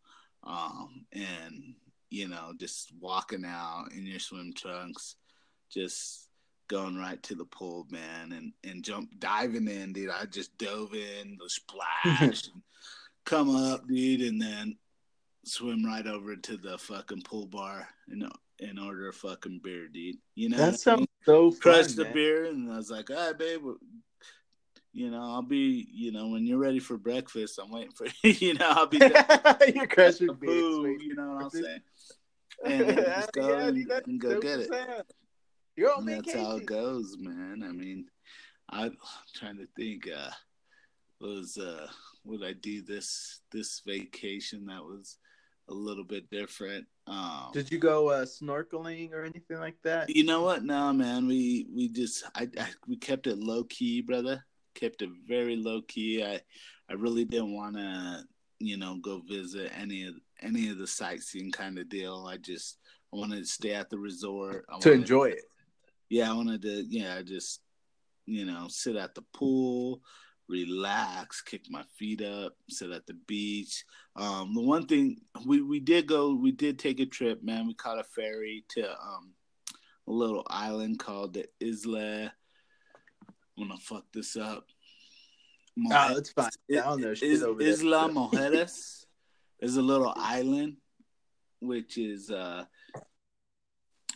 Um, 0.45 1.07
and 1.13 1.75
you 2.11 2.29
know, 2.29 2.53
just 2.59 2.93
walking 3.01 3.45
out 3.47 3.87
in 3.97 4.07
your 4.07 4.21
swim 4.21 4.53
trunks, 4.55 5.17
just 5.71 6.29
going 6.69 6.97
right 6.97 7.23
to 7.25 7.35
the 7.35 7.45
pool, 7.45 7.87
man, 7.91 8.33
and 8.33 8.53
and 8.65 8.83
jump 8.85 9.11
diving 9.19 9.69
in, 9.69 9.93
dude. 9.93 10.11
I 10.11 10.27
just 10.27 10.57
dove 10.59 10.95
in, 10.95 11.39
the 11.41 11.49
splash, 11.49 12.49
and 12.53 12.63
come 13.25 13.55
up, 13.55 13.87
dude, 13.89 14.23
and 14.23 14.41
then 14.41 14.77
swim 15.45 15.85
right 15.85 16.07
over 16.07 16.35
to 16.37 16.57
the 16.57 16.77
fucking 16.79 17.23
pool 17.23 17.47
bar 17.47 17.89
and 18.09 18.25
and 18.61 18.81
order 18.81 19.09
a 19.09 19.13
fucking 19.13 19.61
beer, 19.63 19.87
dude. 19.89 20.17
You 20.35 20.49
know, 20.49 20.57
That 20.57 20.63
what 20.63 20.69
I 20.69 20.71
mean? 20.71 20.79
sounds 20.79 21.07
so 21.25 21.51
fun. 21.51 21.61
crushed 21.61 21.97
the 21.97 22.05
man. 22.05 22.13
beer, 22.15 22.45
and 22.47 22.73
I 22.73 22.77
was 22.77 22.91
like, 22.91 23.11
"All 23.11 23.17
right, 23.17 23.39
babe, 23.39 23.63
you 24.93 25.11
know, 25.11 25.21
I'll 25.23 25.43
be, 25.43 25.87
you 25.93 26.11
know, 26.11 26.29
when 26.29 26.47
you're 26.47 26.59
ready 26.59 26.79
for 26.79 26.97
breakfast, 26.97 27.59
I'm 27.63 27.71
waiting 27.71 27.93
for 27.93 28.07
you. 28.23 28.31
you 28.33 28.55
know, 28.55 28.71
I'll 28.71 28.87
be 28.87 28.97
You're 29.75 29.87
crushing 29.87 30.35
beers. 30.41 31.03
you 31.03 31.15
know 31.15 31.35
what 31.35 31.45
I'm 31.45 31.51
saying? 31.51 31.81
And 32.65 32.97
just 32.97 33.33
go 33.33 33.49
Yeah, 33.59 33.67
and, 33.67 33.91
and 34.07 34.21
go 34.21 34.41
get 34.41 34.61
it. 34.61 34.71
100%. 35.77 35.81
You're 35.81 35.95
on 35.97 36.07
that's 36.07 36.27
vacation. 36.27 36.41
how 36.45 36.57
it 36.57 36.67
goes, 36.67 37.17
man. 37.19 37.62
I 37.65 37.73
mean, 37.73 38.07
I, 38.71 38.85
I'm 38.87 38.97
trying 39.35 39.57
to 39.59 39.67
think. 39.77 40.09
Uh, 40.09 40.31
was 41.21 41.57
uh, 41.57 41.87
would 42.25 42.45
I 42.45 42.53
do 42.53 42.83
this 42.83 43.41
this 43.51 43.81
vacation 43.87 44.67
that 44.67 44.83
was 44.83 45.17
a 45.69 45.75
little 45.75 46.05
bit 46.05 46.29
different? 46.31 46.87
Um, 47.07 47.51
Did 47.55 47.71
you 47.71 47.79
go 47.79 48.11
uh, 48.11 48.25
snorkeling 48.27 49.12
or 49.12 49.25
anything 49.25 49.59
like 49.59 49.77
that? 49.85 50.15
You 50.15 50.25
know 50.25 50.43
what? 50.43 50.62
No, 50.65 50.93
man. 50.93 51.27
We 51.27 51.69
we 51.75 51.89
just 51.89 52.25
I, 52.35 52.49
I 52.59 52.69
we 52.87 52.97
kept 52.97 53.27
it 53.27 53.39
low 53.39 53.65
key, 53.65 54.03
brother. 54.03 54.45
Kept 54.75 55.01
it 55.01 55.09
very 55.27 55.57
low 55.57 55.81
key. 55.83 56.23
I 56.23 56.41
I 56.91 56.95
really 56.95 57.25
didn't 57.25 57.55
want 57.55 57.77
to, 57.77 58.25
you 58.59 58.77
know, 58.77 58.97
go 59.01 59.23
visit 59.27 59.73
any 59.75 60.05
of 60.07 60.15
any 60.43 60.69
of 60.69 60.77
the 60.77 60.87
sightseeing 60.87 61.51
kind 61.51 61.79
of 61.79 61.89
deal. 61.89 62.27
I 62.29 62.37
just 62.37 62.77
I 63.12 63.17
wanted 63.17 63.39
to 63.39 63.47
stay 63.47 63.73
at 63.73 63.89
the 63.89 63.99
resort. 63.99 64.67
I 64.69 64.79
To 64.81 64.89
wanted- 64.91 65.01
enjoy 65.01 65.25
it. 65.31 65.45
Yeah, 66.09 66.31
I 66.31 66.35
wanted 66.35 66.62
to. 66.62 66.85
Yeah, 66.88 67.16
I 67.16 67.23
just 67.23 67.61
you 68.27 68.45
know, 68.45 68.66
sit 68.69 68.97
at 68.97 69.14
the 69.14 69.23
pool, 69.33 70.03
relax, 70.49 71.40
kick 71.40 71.62
my 71.71 71.85
feet 71.97 72.23
up, 72.23 72.55
sit 72.69 72.90
at 72.90 73.07
the 73.07 73.14
beach. 73.27 73.85
Um, 74.16 74.53
the 74.55 74.61
one 74.61 74.87
thing 74.87 75.21
we, 75.47 75.62
we 75.62 75.81
did 75.81 76.07
go, 76.07 76.35
we 76.35 76.53
did 76.53 76.79
take 76.79 77.01
a 77.01 77.07
trip, 77.07 77.42
man. 77.42 77.66
We 77.66 77.75
caught 77.75 78.01
a 78.01 78.05
ferry 78.05 78.64
to 78.71 78.90
um, 78.90 79.33
a 80.09 80.12
little 80.12 80.45
island 80.49 80.99
called 80.99 81.35
the 81.35 81.47
Isla. 81.61 82.33
I'm 83.59 83.69
gonna 83.69 83.81
fuck 83.81 84.05
this 84.12 84.37
up. 84.37 84.66
Oh, 85.92 86.16
it's 86.16 86.31
fine. 86.31 86.51
It, 86.69 86.79
I 86.79 86.85
don't 86.85 87.01
know 87.01 87.11
is, 87.11 87.23
Isla 87.23 88.09
Mujeres 88.09 89.05
is 89.61 89.77
a 89.77 89.83
little 89.83 90.12
island, 90.16 90.77
which 91.61 91.99
is 91.99 92.31
uh, 92.31 92.64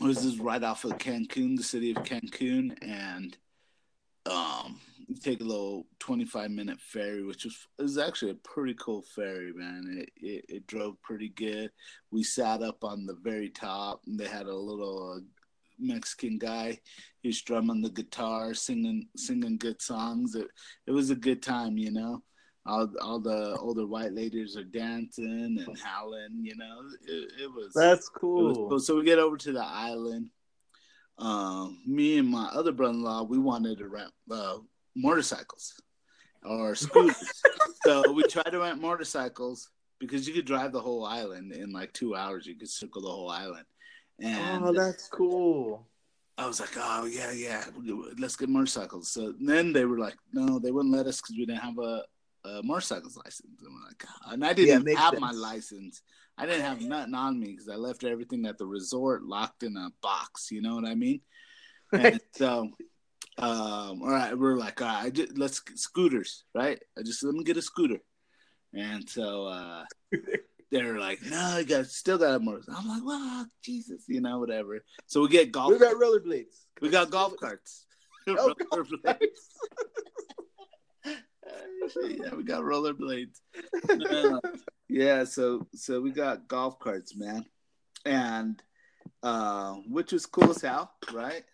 this 0.01 0.25
is 0.25 0.39
right 0.39 0.63
off 0.63 0.85
of 0.85 0.99
Cancun, 0.99 1.57
the 1.57 1.63
city 1.63 1.91
of 1.91 1.99
Cancun, 1.99 2.77
and 2.83 3.37
um, 4.27 4.81
you 5.07 5.17
take 5.17 5.41
a 5.41 5.45
little 5.45 5.87
25 5.99 6.51
minute 6.51 6.81
ferry, 6.81 7.25
which 7.25 7.45
was, 7.45 7.67
was 7.79 7.99
actually 7.99 8.31
a 8.31 8.37
pretty 8.37 8.75
cool 8.75 9.03
ferry, 9.15 9.53
man. 9.53 9.85
It, 9.99 10.11
it, 10.17 10.45
it 10.49 10.67
drove 10.67 11.01
pretty 11.03 11.29
good. 11.31 11.71
We 12.11 12.23
sat 12.23 12.63
up 12.63 12.83
on 12.85 13.07
the 13.07 13.17
very 13.23 13.51
top, 13.51 14.03
and 14.07 14.19
they 14.19 14.27
had 14.27 14.47
a 14.47 14.55
little 14.55 15.17
uh, 15.17 15.21
Mexican 15.79 16.39
guy. 16.39 16.79
He 17.23 17.33
drumming 17.33 17.83
the 17.83 17.91
guitar, 17.91 18.55
singing 18.55 19.09
singing 19.17 19.59
good 19.59 19.83
songs. 19.83 20.35
It 20.35 20.49
it 20.87 20.93
was 20.93 21.11
a 21.11 21.17
good 21.17 21.43
time, 21.43 21.77
you 21.77 21.91
know. 21.91 22.23
All 22.66 22.88
all 23.01 23.18
the 23.18 23.57
older 23.59 23.87
white 23.87 24.12
ladies 24.12 24.57
are 24.57 24.64
dancing 24.64 25.59
and 25.66 25.79
howling, 25.83 26.40
you 26.42 26.57
know. 26.57 26.83
It, 27.09 27.33
it 27.42 27.51
was 27.53 27.73
that's 27.75 28.09
cool. 28.09 28.49
Was 28.49 28.57
cool. 28.57 28.81
So 28.81 28.96
we 28.96 29.05
get 29.05 29.18
over 29.18 29.37
to 29.38 29.53
the 29.53 29.64
island. 29.64 30.31
Um, 31.18 31.83
me 31.87 32.18
and 32.18 32.29
my 32.29 32.46
other 32.46 32.73
brother-in-law, 32.73 33.25
we 33.25 33.38
wanted 33.38 33.79
to 33.79 33.88
rent 33.88 34.11
uh, 34.31 34.59
motorcycles 34.96 35.81
or 36.42 36.75
scooters. 36.75 37.42
so 37.85 38.11
we 38.12 38.23
tried 38.25 38.51
to 38.51 38.59
rent 38.59 38.81
motorcycles 38.81 39.70
because 39.99 40.27
you 40.27 40.33
could 40.33 40.46
drive 40.46 40.73
the 40.73 40.81
whole 40.81 41.05
island 41.05 41.53
in 41.53 41.73
like 41.73 41.92
two 41.92 42.14
hours. 42.14 42.46
You 42.46 42.57
could 42.57 42.70
circle 42.70 43.03
the 43.03 43.09
whole 43.09 43.31
island. 43.31 43.66
And 44.18 44.64
oh, 44.64 44.73
that's 44.73 45.09
cool. 45.09 45.87
I 46.38 46.46
was 46.46 46.59
like, 46.59 46.70
oh 46.77 47.05
yeah, 47.05 47.33
yeah, 47.33 47.64
let's 48.18 48.37
get 48.37 48.49
motorcycles. 48.49 49.11
So 49.11 49.35
then 49.38 49.73
they 49.75 49.85
were 49.85 49.99
like, 49.99 50.16
no, 50.33 50.59
they 50.59 50.70
wouldn't 50.70 50.94
let 50.94 51.07
us 51.07 51.20
because 51.20 51.37
we 51.37 51.44
didn't 51.44 51.61
have 51.61 51.79
a, 51.79 52.03
a 52.44 52.62
motorcycles 52.62 53.16
license. 53.16 53.62
And, 53.62 53.74
like, 53.87 54.05
and 54.31 54.44
I 54.44 54.53
didn't 54.53 54.87
yeah, 54.87 54.98
have 54.98 55.11
sense. 55.11 55.20
my 55.20 55.33
license. 55.33 56.03
I 56.38 56.46
didn't 56.46 56.62
have 56.62 56.81
nothing 56.81 57.14
on 57.14 57.38
me 57.38 57.53
because 57.53 57.68
I 57.68 57.76
left 57.76 58.05
everything 58.05 58.46
at 58.46 58.57
the 58.59 58.66
resort 58.66 59.22
locked 59.22 59.62
in 59.62 59.76
a 59.76 59.90
box. 60.03 60.50
You 60.50 60.62
know 60.62 60.74
what 60.74 60.87
I 60.87 60.94
mean? 60.94 61.20
And 61.92 62.20
so, 62.35 62.70
um, 63.38 64.03
all 64.03 64.11
right, 64.11 64.38
we're 64.38 64.57
like, 64.57 64.81
all 64.81 64.88
right, 64.88 65.12
just, 65.12 65.37
let's 65.37 65.61
scooters, 65.74 66.44
right? 66.55 66.81
I 66.98 67.03
just 67.03 67.22
let 67.24 67.35
me 67.35 67.44
get 67.44 67.57
a 67.57 67.62
scooter. 67.62 67.98
And 68.72 69.09
so 69.09 69.46
uh, 69.46 69.85
they're 70.70 70.98
like, 70.98 71.20
no, 71.22 71.59
you 71.59 71.64
got 71.64 71.87
still 71.87 72.18
got 72.18 72.37
a 72.37 72.38
motorcycle. 72.38 72.81
I'm 72.81 72.88
like, 72.88 73.05
well, 73.05 73.46
Jesus, 73.62 74.05
you 74.09 74.20
know, 74.20 74.38
whatever. 74.38 74.85
So 75.07 75.22
we 75.22 75.29
get 75.29 75.53
golf. 75.53 75.72
We 75.72 75.79
got 75.79 75.96
rollerblades. 75.96 76.64
We 76.81 76.90
got 76.90 77.11
golf 77.11 77.35
carts. 77.40 77.87
Oh, 78.29 78.55
rollerblades. 78.72 79.48
yeah, 82.09 82.35
we 82.35 82.45
got 82.45 82.63
rollerblades. 82.63 83.41
Uh, 83.89 84.39
yeah, 84.89 85.25
so 85.25 85.67
so 85.75 86.01
we 86.01 86.11
got 86.11 86.49
golf 86.49 86.79
carts, 86.79 87.17
man, 87.17 87.45
and 88.05 88.63
uh, 89.23 89.75
which 89.89 90.13
was 90.13 90.27
cool 90.27 90.51
as 90.51 90.63
hell, 90.63 90.93
right? 91.13 91.45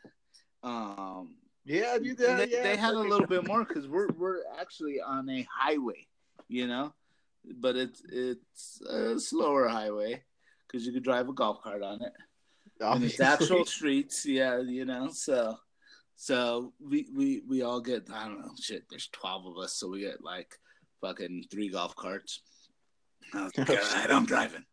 Um, 0.63 1.37
yeah, 1.65 1.97
you 1.97 2.15
did. 2.15 2.39
They, 2.39 2.57
yeah, 2.57 2.63
they 2.63 2.77
had 2.77 2.95
a 2.95 2.99
little 2.99 3.27
bit 3.27 3.47
more 3.47 3.65
because 3.65 3.89
we're 3.89 4.09
we're 4.17 4.43
actually 4.59 5.01
on 5.01 5.29
a 5.29 5.47
highway, 5.51 6.07
you 6.49 6.67
know 6.67 6.93
but 7.61 7.77
it's 7.77 8.03
it's 8.11 8.81
a 8.83 9.19
slower 9.19 9.69
highway 9.69 10.23
because 10.67 10.87
you 10.87 10.93
could 10.93 11.05
drive 11.05 11.29
a 11.29 11.33
golf 11.33 11.63
cart 11.63 11.83
on 11.83 12.03
it. 12.03 12.13
Obviously. 12.81 13.25
And 13.25 13.33
it's 13.35 13.43
actual 13.43 13.65
streets, 13.67 14.27
yeah, 14.27 14.61
you 14.61 14.85
know. 14.85 15.09
So, 15.11 15.57
so 16.17 16.73
we 16.81 17.07
we 17.15 17.43
we 17.49 17.63
all 17.63 17.81
get 17.81 18.09
I 18.13 18.27
don't 18.27 18.41
know 18.41 18.51
shit. 18.61 18.85
There's 18.91 19.09
twelve 19.13 19.47
of 19.47 19.59
us, 19.59 19.75
so 19.75 19.89
we 19.89 20.01
get 20.01 20.23
like 20.23 20.55
fucking 21.01 21.45
three 21.51 21.69
golf 21.69 21.95
carts. 21.95 22.41
I 23.35 23.45
was 23.45 23.59
like, 23.59 24.11
I'm 24.11 24.27
driving. 24.27 24.65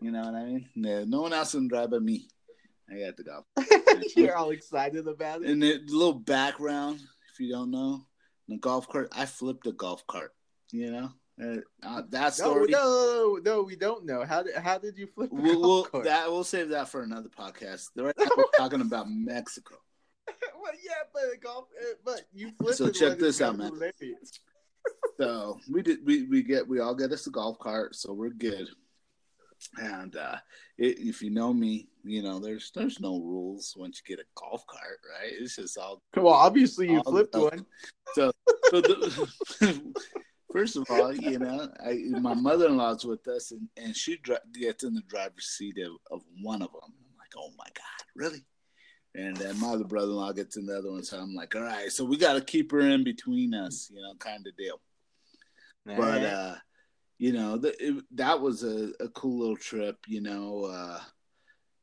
You 0.00 0.10
know 0.10 0.22
what 0.22 0.34
I 0.34 0.44
mean? 0.44 0.68
No, 0.74 1.04
no 1.04 1.22
one 1.22 1.32
else 1.32 1.52
can 1.52 1.68
drive 1.68 1.90
but 1.90 2.02
me. 2.02 2.28
I 2.90 3.00
got 3.00 3.16
the 3.16 3.24
golf. 3.24 3.44
You're 4.16 4.36
all 4.36 4.50
excited 4.50 5.06
about 5.06 5.42
it. 5.42 5.50
And 5.50 5.62
the 5.62 5.80
little 5.86 6.14
background, 6.14 7.00
if 7.32 7.40
you 7.40 7.52
don't 7.52 7.70
know, 7.70 8.06
the 8.48 8.58
golf 8.58 8.88
cart. 8.88 9.08
I 9.12 9.26
flipped 9.26 9.66
a 9.66 9.72
golf 9.72 10.06
cart. 10.06 10.32
You 10.72 10.90
know, 10.90 11.10
uh, 11.42 11.56
uh, 11.82 12.02
that 12.10 12.34
story. 12.34 12.70
No, 12.70 13.38
no, 13.42 13.52
no, 13.56 13.62
we 13.62 13.76
don't 13.76 14.04
know. 14.04 14.24
How 14.24 14.42
did 14.42 14.56
how 14.56 14.78
did 14.78 14.98
you 14.98 15.06
flip? 15.06 15.30
We'll, 15.32 15.88
we'll 15.92 16.02
that 16.02 16.30
we'll 16.30 16.44
save 16.44 16.70
that 16.70 16.88
for 16.88 17.02
another 17.02 17.28
podcast. 17.28 17.88
Right 17.96 18.14
now 18.18 18.28
we're 18.36 18.44
talking 18.56 18.80
about 18.80 19.06
Mexico. 19.08 19.76
well, 20.62 20.72
yeah, 20.84 21.02
but 21.12 21.22
golf, 21.42 21.66
uh, 21.80 21.94
but 22.04 22.22
you 22.32 22.50
flipped. 22.58 22.78
So 22.78 22.90
check 22.90 23.18
this 23.18 23.40
out, 23.40 23.56
man. 23.56 23.72
so 25.20 25.58
we 25.70 25.82
did. 25.82 25.98
We 26.04 26.24
we 26.24 26.42
get 26.42 26.66
we 26.66 26.80
all 26.80 26.94
get 26.94 27.12
us 27.12 27.26
a 27.26 27.30
golf 27.30 27.58
cart, 27.58 27.94
so 27.94 28.12
we're 28.12 28.30
good. 28.30 28.68
And 29.78 30.14
uh, 30.16 30.36
it, 30.76 30.98
if 30.98 31.22
you 31.22 31.30
know 31.30 31.52
me, 31.52 31.88
you 32.02 32.22
know 32.22 32.38
there's 32.38 32.70
there's 32.74 33.00
no 33.00 33.20
rules 33.20 33.74
once 33.76 34.02
you 34.04 34.16
get 34.16 34.22
a 34.22 34.28
golf 34.34 34.66
cart, 34.66 35.00
right? 35.10 35.32
It's 35.32 35.56
just 35.56 35.78
all. 35.78 36.02
Well, 36.16 36.28
obviously 36.28 36.90
you 36.90 37.02
flipped 37.02 37.34
one. 37.34 37.66
So, 38.14 38.30
so 38.70 38.80
the, 38.80 39.94
First 40.54 40.76
of 40.76 40.86
all, 40.88 41.12
you 41.12 41.40
know, 41.40 41.68
I, 41.84 41.94
my 42.20 42.32
mother 42.32 42.66
in 42.66 42.76
law's 42.76 43.04
with 43.04 43.26
us, 43.26 43.50
and, 43.50 43.68
and 43.76 43.96
she 43.96 44.18
dri- 44.18 44.36
gets 44.52 44.84
in 44.84 44.94
the 44.94 45.02
driver's 45.08 45.46
seat 45.46 45.78
of, 45.78 45.96
of 46.12 46.22
one 46.42 46.62
of 46.62 46.70
them. 46.70 46.80
I'm 46.84 47.18
like, 47.18 47.32
oh 47.36 47.50
my 47.58 47.66
God, 47.74 48.06
really? 48.14 48.44
And 49.14 49.36
then 49.36 49.60
my 49.60 49.68
other 49.68 49.84
brother 49.84 50.08
in 50.08 50.16
law 50.16 50.32
gets 50.32 50.56
another 50.56 50.90
one. 50.90 51.04
So 51.04 51.18
I'm 51.18 51.34
like, 51.34 51.54
all 51.54 51.62
right, 51.62 51.90
so 51.90 52.04
we 52.04 52.16
got 52.16 52.34
to 52.34 52.40
keep 52.40 52.72
her 52.72 52.80
in 52.80 53.04
between 53.04 53.54
us, 53.54 53.90
you 53.94 54.02
know, 54.02 54.14
kind 54.18 54.44
of 54.46 54.56
deal. 54.56 54.80
But, 55.86 56.22
uh, 56.22 56.54
you 57.18 57.32
know, 57.32 57.56
the, 57.56 57.74
it, 57.78 58.04
that 58.12 58.40
was 58.40 58.64
a, 58.64 58.90
a 59.00 59.08
cool 59.10 59.38
little 59.38 59.56
trip, 59.56 59.98
you 60.08 60.20
know. 60.20 60.64
Uh, 60.64 61.00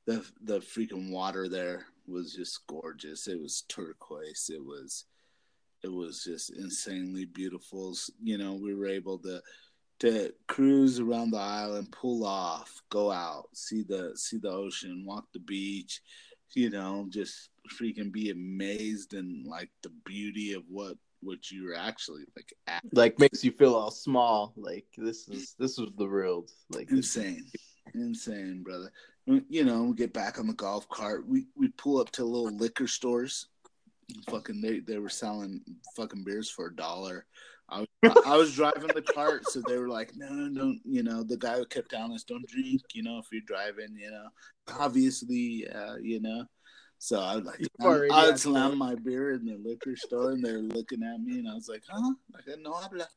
the 0.06 0.26
the 0.42 0.60
freaking 0.60 1.12
water 1.12 1.48
there 1.48 1.86
was 2.08 2.34
just 2.34 2.66
gorgeous. 2.68 3.28
It 3.28 3.40
was 3.40 3.64
turquoise. 3.70 4.50
It 4.54 4.64
was 4.64 5.06
it 5.84 5.92
was 5.92 6.24
just 6.24 6.52
insanely 6.52 7.26
beautiful. 7.26 7.96
You 8.22 8.38
know, 8.38 8.54
we 8.56 8.74
were 8.74 8.88
able 8.88 9.20
to 9.20 9.42
to 10.00 10.34
cruise 10.48 11.00
around 11.00 11.32
the 11.32 11.38
island, 11.38 11.92
pull 11.92 12.26
off, 12.26 12.82
go 12.90 13.12
out, 13.12 13.50
see 13.54 13.84
the 13.84 14.14
see 14.16 14.38
the 14.38 14.50
ocean, 14.50 15.06
walk 15.06 15.26
the 15.34 15.40
beach, 15.40 16.02
you 16.54 16.70
know, 16.70 17.08
just 17.10 17.50
freaking 17.80 18.12
be 18.12 18.30
amazed 18.30 19.14
and 19.14 19.46
like 19.46 19.70
the 19.84 19.92
beauty 20.06 20.54
of 20.54 20.64
what 20.70 20.98
what 21.24 21.52
you're 21.52 21.76
actually 21.76 22.24
like 22.36 22.52
at. 22.66 22.84
like 22.94 23.20
makes 23.20 23.44
you 23.44 23.52
feel 23.52 23.76
all 23.76 23.92
small 23.92 24.54
like 24.58 24.86
this 24.98 25.28
is 25.30 25.54
this 25.60 25.78
was 25.78 25.92
the 26.00 26.08
real 26.08 26.48
like 26.72 26.90
insane 26.90 27.46
insane 27.94 28.64
brother 28.64 28.92
you 29.28 29.64
know 29.64 29.84
we 29.84 29.94
get 29.94 30.14
back 30.14 30.40
on 30.40 30.48
the 30.48 30.54
golf 30.54 30.90
cart 30.90 31.28
we 31.28 31.46
we 31.56 31.68
pull 31.78 32.02
up 32.02 32.10
to 32.10 32.26
little 32.26 32.58
liquor 32.58 32.88
stores 32.88 33.50
fucking 34.30 34.62
they, 34.62 34.80
they 34.80 34.98
were 34.98 35.10
selling 35.10 35.62
fucking 35.96 36.24
beers 36.24 36.50
for 36.50 36.68
a 36.68 36.76
dollar. 36.76 37.26
I 37.72 37.80
was, 37.80 38.18
I 38.26 38.38
was 38.38 38.54
driving 38.54 38.90
the 38.94 39.02
cart, 39.02 39.48
so 39.48 39.62
they 39.66 39.78
were 39.78 39.90
like, 39.90 40.12
"No, 40.16 40.28
don't." 40.28 40.82
You 40.84 41.04
know, 41.04 41.24
the 41.24 41.38
guy 41.38 41.58
who 41.58 41.66
kept 41.66 41.92
telling 41.92 42.14
us, 42.14 42.24
"Don't 42.24 42.48
drink." 42.48 42.82
You 42.94 43.04
know, 43.04 43.20
if 43.20 43.28
you're 43.32 43.42
driving, 43.46 43.98
you 43.98 44.12
know, 44.12 44.28
obviously, 44.80 45.68
uh, 45.68 45.96
you 45.96 46.20
know. 46.20 46.46
So 46.98 47.20
I 47.20 47.36
was 47.38 47.46
like, 47.46 47.66
I 47.82 48.28
would 48.28 48.40
slam 48.40 48.78
my 48.78 48.96
beer 48.96 49.32
in 49.32 49.46
the 49.46 49.58
liquor 49.58 49.96
store, 49.96 50.32
and 50.32 50.44
they're 50.44 50.60
looking 50.60 51.02
at 51.02 51.22
me, 51.22 51.40
and 51.40 51.50
I 51.50 51.54
was 51.54 51.70
like, 51.70 51.84
"Huh?" 51.90 52.14
Like, 52.34 52.60
no 52.60 52.74
habla. 52.74 53.08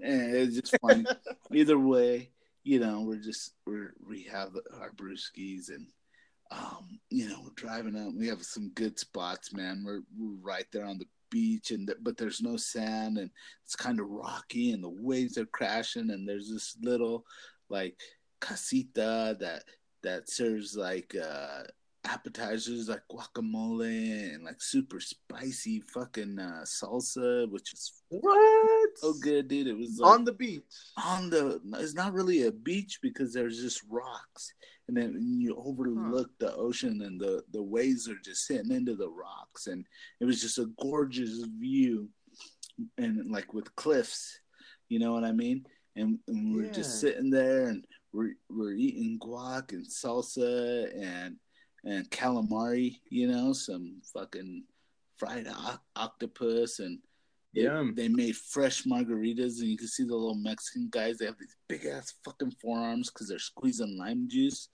And 0.00 0.34
it's 0.34 0.56
just 0.58 0.76
funny. 0.80 1.04
Either 1.52 1.78
way, 1.78 2.30
you 2.64 2.80
know, 2.80 3.02
we're 3.02 3.22
just 3.22 3.52
we're 3.66 3.92
we 4.08 4.24
have 4.24 4.50
our 4.80 4.90
brewskis 4.92 5.68
and 5.68 5.86
um, 6.50 6.98
you 7.10 7.28
know, 7.28 7.40
we're 7.42 7.50
driving 7.54 7.96
up. 7.96 8.14
We 8.14 8.28
have 8.28 8.42
some 8.42 8.70
good 8.74 8.98
spots, 8.98 9.52
man. 9.52 9.82
We're, 9.84 10.02
we're 10.16 10.36
right 10.42 10.66
there 10.72 10.84
on 10.84 10.98
the 10.98 11.06
beach, 11.34 11.72
and 11.72 11.88
the, 11.88 11.96
but 12.00 12.16
there's 12.16 12.40
no 12.40 12.56
sand, 12.56 13.18
and 13.18 13.28
it's 13.64 13.74
kind 13.74 13.98
of 13.98 14.08
rocky, 14.08 14.70
and 14.70 14.84
the 14.84 14.88
waves 14.88 15.36
are 15.36 15.46
crashing, 15.46 16.10
and 16.10 16.28
there's 16.28 16.48
this 16.48 16.76
little 16.80 17.24
like 17.68 17.98
casita 18.40 19.36
that 19.40 19.64
that 20.04 20.30
serves 20.30 20.76
like 20.76 21.12
uh, 21.20 21.64
appetizers 22.04 22.88
like 22.88 23.02
guacamole 23.10 24.34
and 24.34 24.44
like 24.44 24.60
super 24.60 25.00
spicy 25.00 25.80
fucking 25.92 26.38
uh, 26.38 26.62
salsa, 26.64 27.50
which 27.50 27.72
is 27.72 28.02
what 28.08 28.90
so 28.96 29.14
good, 29.22 29.48
dude. 29.48 29.66
It 29.66 29.76
was 29.76 29.98
like, 29.98 30.10
on 30.12 30.24
the 30.24 30.32
beach. 30.32 30.62
On 31.04 31.30
the, 31.30 31.60
it's 31.78 31.94
not 31.94 32.12
really 32.12 32.46
a 32.46 32.52
beach 32.52 32.98
because 33.02 33.32
there's 33.32 33.60
just 33.60 33.82
rocks 33.88 34.52
and 34.88 34.96
then 34.96 35.16
you 35.40 35.56
overlook 35.56 36.30
huh. 36.40 36.46
the 36.46 36.54
ocean 36.56 37.02
and 37.02 37.18
the 37.20 37.42
the 37.52 37.62
waves 37.62 38.08
are 38.08 38.18
just 38.22 38.46
hitting 38.48 38.72
into 38.72 38.94
the 38.94 39.08
rocks 39.08 39.66
and 39.66 39.86
it 40.20 40.26
was 40.26 40.40
just 40.40 40.58
a 40.58 40.66
gorgeous 40.80 41.44
view 41.58 42.08
and 42.98 43.30
like 43.30 43.54
with 43.54 43.74
cliffs, 43.76 44.38
you 44.88 44.98
know 44.98 45.12
what 45.12 45.24
I 45.24 45.32
mean? 45.32 45.64
And, 45.96 46.18
and 46.28 46.54
we're 46.54 46.64
Yeah. 46.66 46.72
just 46.72 47.00
sitting 47.00 47.30
there 47.30 47.68
and 47.68 47.86
we're 48.12 48.34
we're 48.48 48.74
eating 48.74 49.18
guac 49.18 49.72
and 49.72 49.86
salsa 49.86 50.92
and 51.00 51.36
and 51.84 52.08
calamari, 52.10 52.96
you 53.10 53.28
know, 53.28 53.52
some 53.52 54.00
fucking 54.12 54.64
fried 55.16 55.46
o- 55.48 55.78
octopus 55.96 56.78
and 56.80 56.98
they, 57.54 57.62
Yum. 57.62 57.94
they 57.94 58.08
made 58.08 58.36
fresh 58.36 58.82
margaritas 58.84 59.60
and 59.60 59.68
you 59.68 59.76
can 59.76 59.86
see 59.86 60.02
the 60.04 60.14
little 60.14 60.34
Mexican 60.34 60.88
guys. 60.90 61.18
They 61.18 61.26
have 61.26 61.38
these 61.38 61.54
big 61.68 61.84
ass 61.86 62.14
fucking 62.24 62.52
forearms 62.60 63.10
because 63.10 63.28
they're 63.28 63.38
squeezing 63.38 63.96
lime 63.96 64.26
juice, 64.28 64.68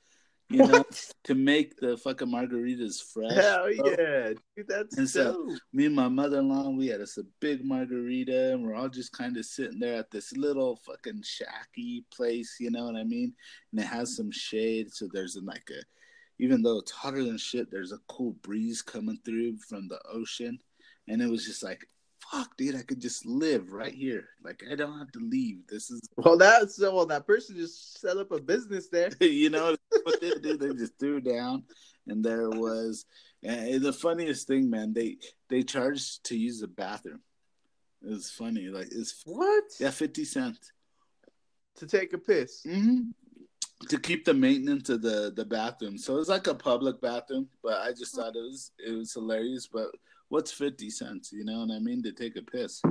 you 0.49 0.59
know, 0.59 0.79
What? 0.79 1.13
to 1.25 1.35
make 1.35 1.77
the 1.77 1.99
fucking 1.99 2.29
margaritas 2.29 3.03
fresh. 3.13 3.33
Hell 3.35 3.69
bro. 3.77 3.91
yeah, 3.99 4.33
dude, 4.57 4.67
that's 4.69 4.97
And 4.97 5.11
so- 5.11 5.55
Me 5.75 5.85
and 5.87 5.95
my 5.95 6.09
mother-in-law, 6.09 6.71
we 6.71 6.87
had 6.87 7.03
us 7.03 7.19
a 7.19 7.23
big 7.41 7.63
margarita, 7.67 8.53
and 8.55 8.65
we're 8.65 8.75
all 8.75 8.89
just 8.89 9.13
kind 9.13 9.37
of 9.37 9.45
sitting 9.45 9.79
there 9.79 9.97
at 9.99 10.11
this 10.11 10.33
little 10.35 10.77
fucking 10.87 11.23
shacky 11.23 12.05
place, 12.15 12.57
you 12.61 12.71
know 12.71 12.85
what 12.87 12.97
I 12.97 13.05
mean? 13.05 13.35
And 13.73 13.81
it 13.83 13.87
has 13.87 14.17
some 14.17 14.31
shade, 14.31 14.91
so 14.91 15.07
there's 15.13 15.37
like 15.43 15.69
a, 15.71 15.83
even 16.41 16.63
though 16.63 16.79
it's 16.79 16.91
hotter 16.91 17.23
than 17.25 17.39
shit, 17.39 17.71
there's 17.71 17.93
a 17.93 17.99
cool 18.09 18.33
breeze 18.43 18.83
coming 18.83 19.19
through 19.25 19.59
from 19.59 19.89
the 19.89 20.01
ocean, 20.13 20.59
and 21.09 21.21
it 21.23 21.29
was 21.31 21.45
just 21.47 21.63
like, 21.63 21.87
fuck, 22.31 22.57
dude, 22.57 22.77
I 22.77 22.83
could 22.83 23.01
just 23.01 23.25
live 23.27 23.73
right 23.73 23.95
here. 23.95 24.25
Like 24.45 24.63
I 24.71 24.75
don't 24.75 24.99
have 24.99 25.13
to 25.13 25.21
leave. 25.21 25.67
This 25.69 25.91
is, 25.91 26.01
Well, 26.17 26.37
that's 26.37 26.79
well. 26.81 27.07
That 27.07 27.27
person 27.27 27.57
just 27.57 28.01
set 28.01 28.17
up 28.17 28.31
a 28.33 28.41
business 28.41 28.89
there. 28.89 29.11
you 29.21 29.51
know 29.51 29.77
what 30.05 30.21
they 30.21 30.31
did? 30.31 30.61
They 30.61 30.73
just 30.75 30.99
threw 30.99 31.21
down, 31.21 31.65
and 32.07 32.25
there 32.25 32.49
was. 32.51 33.05
And 33.43 33.81
the 33.81 33.93
funniest 33.93 34.47
thing, 34.47 34.69
man, 34.69 34.93
they 34.93 35.17
they 35.49 35.63
charged 35.63 36.25
to 36.25 36.37
use 36.37 36.61
the 36.61 36.69
bathroom. 36.69 37.21
It 38.03 38.11
was 38.11 38.31
funny, 38.31 38.69
like 38.69 38.89
it's 38.93 39.23
What? 39.25 39.65
yeah, 39.79 39.91
fifty 39.91 40.25
cents 40.25 40.73
To 41.77 41.87
take 41.87 42.13
a 42.13 42.19
piss. 42.19 42.63
mm-hmm. 42.67 43.11
To 43.89 43.99
keep 43.99 44.25
the 44.25 44.35
maintenance 44.35 44.89
of 44.89 45.03
the 45.03 45.33
the 45.35 45.45
bathroom. 45.45 45.97
So 45.97 46.19
it's 46.19 46.29
like 46.29 46.47
a 46.47 46.55
public 46.55 47.01
bathroom, 47.01 47.49
but 47.63 47.79
I 47.79 47.93
just 47.93 48.15
thought 48.15 48.37
it 48.37 48.41
was 48.41 48.73
it 48.79 48.93
was 48.93 49.13
hilarious. 49.13 49.67
But 49.67 49.89
what's 50.29 50.53
fifty 50.53 50.91
cents? 50.91 51.33
You 51.33 51.45
know 51.45 51.61
what 51.61 51.75
I 51.75 51.79
mean 51.79 52.03
to 52.03 52.13
take 52.13 52.37
a 52.37 52.43
piss? 52.43 52.83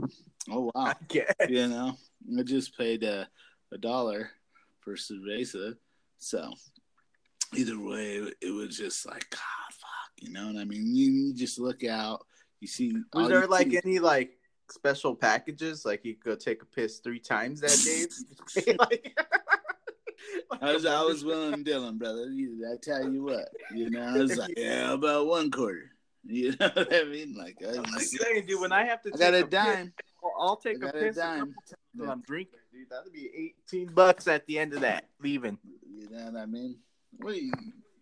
Oh 0.50 0.72
wow, 0.74 0.86
I 0.88 0.96
guess. 1.08 1.34
you 1.48 1.68
know, 1.68 1.96
I 2.38 2.44
just 2.44 2.78
paid 2.78 3.04
a, 3.04 3.28
a 3.72 3.78
dollar 3.78 4.32
for 4.80 4.96
cerveza. 4.96 5.76
So 6.18 6.52
either 7.56 7.80
way, 7.80 8.22
it 8.42 8.52
was 8.52 8.76
just 8.76 9.06
like, 9.06 9.30
God, 9.30 9.40
fuck, 9.72 10.12
you 10.22 10.32
know 10.32 10.48
what 10.48 10.58
I 10.58 10.66
mean? 10.66 10.96
You, 10.96 11.12
you 11.12 11.34
just 11.34 11.60
look 11.60 11.84
out, 11.84 12.26
you 12.60 12.68
see. 12.68 12.94
Was 13.14 13.30
there 13.30 13.48
like 13.48 13.72
see- 13.72 13.80
any 13.84 14.00
like 14.00 14.32
special 14.72 15.16
packages? 15.16 15.86
Like 15.86 16.04
you 16.04 16.16
could 16.16 16.32
go 16.32 16.36
take 16.36 16.62
a 16.64 16.66
piss 16.66 17.00
three 17.00 17.20
times 17.20 17.62
that 17.62 17.78
day? 17.86 18.76
like, 18.80 19.18
I 20.62 20.74
was, 20.74 20.86
I 20.86 21.02
was 21.04 21.24
willing 21.24 21.64
Dylan, 21.64 21.98
brother. 21.98 22.32
I 22.32 22.76
tell 22.82 23.12
you 23.12 23.24
what, 23.24 23.50
you 23.74 23.90
know, 23.90 24.02
I 24.02 24.18
was 24.18 24.38
like, 24.38 24.54
yeah, 24.58 24.94
about 24.94 25.28
one 25.28 25.52
quarter. 25.52 25.92
You 26.26 26.54
know 26.60 26.70
what 26.74 26.94
I 26.94 27.04
mean? 27.06 27.36
Like, 27.38 27.58
I, 27.64 27.70
I'm 27.70 27.84
like, 27.84 27.94
was- 27.96 28.12
dang, 28.12 28.46
dude, 28.46 28.60
when 28.62 28.72
I 28.72 28.86
have 28.86 29.02
to 29.04 29.10
I 29.10 29.12
take 29.12 29.20
got 29.20 29.34
a 29.34 29.44
piss, 29.44 29.52
dime. 29.52 29.94
I'll, 30.24 30.34
I'll 30.40 30.56
take 30.58 30.76
I 30.76 30.78
a 30.78 30.92
got 30.92 30.96
a 30.96 31.00
piss 31.00 31.18
a 31.18 31.20
dime. 31.20 31.56
couple 31.98 32.12
I'm 32.12 32.22
drinking, 32.22 32.60
dude. 32.74 32.90
That'd 32.90 33.14
be 33.14 33.54
18 33.72 33.94
bucks 33.94 34.28
at 34.28 34.46
the 34.46 34.60
end 34.60 34.74
of 34.74 34.82
that, 34.82 35.06
leaving. 35.22 35.58
You 35.90 36.10
know 36.10 36.26
what 36.26 36.36
I 36.42 36.46
mean? 36.46 36.78
Well, 37.20 37.34
you, 37.34 37.52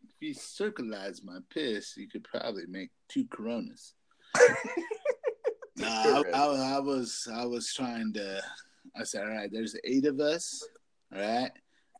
if 0.09 0.21
you 0.21 0.33
circleize 0.33 1.23
my 1.23 1.39
piss, 1.53 1.95
you 1.95 2.07
could 2.09 2.23
probably 2.23 2.65
make 2.67 2.89
two 3.07 3.25
Coronas. 3.25 3.93
Nah, 5.77 5.87
I, 5.87 6.23
I, 6.33 6.75
I 6.75 6.79
was 6.79 7.27
I 7.31 7.45
was 7.45 7.71
trying 7.73 8.11
to. 8.13 8.41
I 8.95 9.03
said, 9.03 9.21
all 9.23 9.29
right, 9.29 9.49
there's 9.51 9.75
eight 9.83 10.05
of 10.05 10.19
us. 10.19 10.67
All 11.15 11.21
right, 11.21 11.51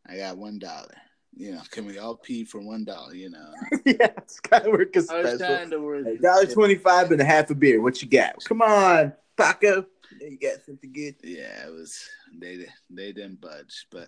I 0.07 0.17
got 0.17 0.37
one 0.37 0.59
dollar. 0.59 0.93
You 1.35 1.51
know, 1.53 1.61
can 1.69 1.85
we 1.85 1.99
all 1.99 2.15
pee 2.15 2.43
for 2.45 2.59
one 2.59 2.83
dollar? 2.83 3.13
You 3.13 3.29
know, 3.29 3.51
yeah, 3.85 4.09
it's 4.17 4.39
kind 4.39 4.65
of 4.65 4.71
work 4.71 4.95
a 4.95 4.99
I 4.99 5.01
was 5.01 5.07
special. 5.35 5.37
trying 5.55 5.69
to 5.71 5.79
work. 5.79 6.05
Dollar 6.21 6.45
twenty-five 6.47 7.11
and 7.11 7.21
a 7.21 7.25
half 7.25 7.49
a 7.51 7.55
beer. 7.55 7.81
What 7.81 8.01
you 8.01 8.07
got? 8.09 8.43
Come 8.45 8.61
on, 8.61 9.13
Paco. 9.37 9.85
You 10.19 10.37
got 10.39 10.63
something 10.65 10.91
good. 10.91 11.15
Yeah, 11.23 11.67
it 11.67 11.71
was. 11.71 12.09
They 12.39 12.65
they 12.89 13.11
didn't 13.11 13.39
budge, 13.41 13.85
but 13.91 14.07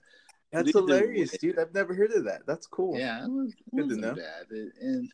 That's 0.51 0.71
hilarious, 0.71 1.33
way. 1.33 1.37
dude. 1.41 1.59
I've 1.59 1.73
never 1.73 1.93
heard 1.93 2.11
of 2.13 2.23
that. 2.25 2.41
That's 2.47 2.65
cool. 2.65 2.97
yeah, 2.97 3.23
it 3.25 3.29
was 3.29 3.51
it 3.51 3.57
Good 3.75 3.77
to 3.77 3.83
wasn't 3.83 4.01
know. 4.01 4.15
bad. 4.15 4.45
It, 4.49 4.73
and 4.81 5.11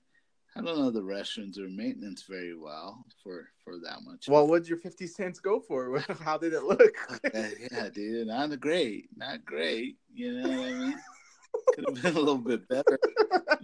I 0.58 0.62
don't 0.62 0.78
know 0.80 0.90
the 0.90 1.02
restrooms 1.02 1.58
or 1.60 1.68
maintenance 1.68 2.24
very 2.30 2.56
well 2.56 3.06
for 3.22 3.50
for 3.64 3.74
that 3.84 4.00
much. 4.04 4.28
Well, 4.30 4.48
what'd 4.48 4.70
your 4.70 4.78
fifty 4.78 5.06
cents 5.06 5.40
go 5.40 5.60
for? 5.60 6.00
How 6.22 6.38
did 6.38 6.54
it 6.54 6.64
look? 6.64 6.80
Uh, 7.36 7.50
yeah, 7.72 7.90
dude, 7.90 8.28
not 8.28 8.58
great, 8.62 9.10
not 9.18 9.44
great. 9.44 9.98
You 10.14 10.40
know 10.42 10.48
what 10.50 10.60
I 10.68 10.74
mean? 10.74 10.96
Could 11.74 11.86
have 11.90 12.02
been 12.04 12.16
a 12.16 12.20
little 12.20 12.38
bit 12.38 12.68
better. 12.70 12.98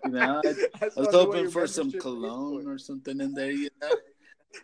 You 0.04 0.12
know, 0.12 0.41
I, 0.82 0.86
I 0.86 0.89
was 0.97 1.08
hoping 1.12 1.49
for 1.49 1.67
some 1.67 1.91
cologne 1.91 2.67
or 2.67 2.77
something 2.77 3.21
in 3.21 3.34
there. 3.34 3.51
You 3.51 3.69
know, 3.82 3.95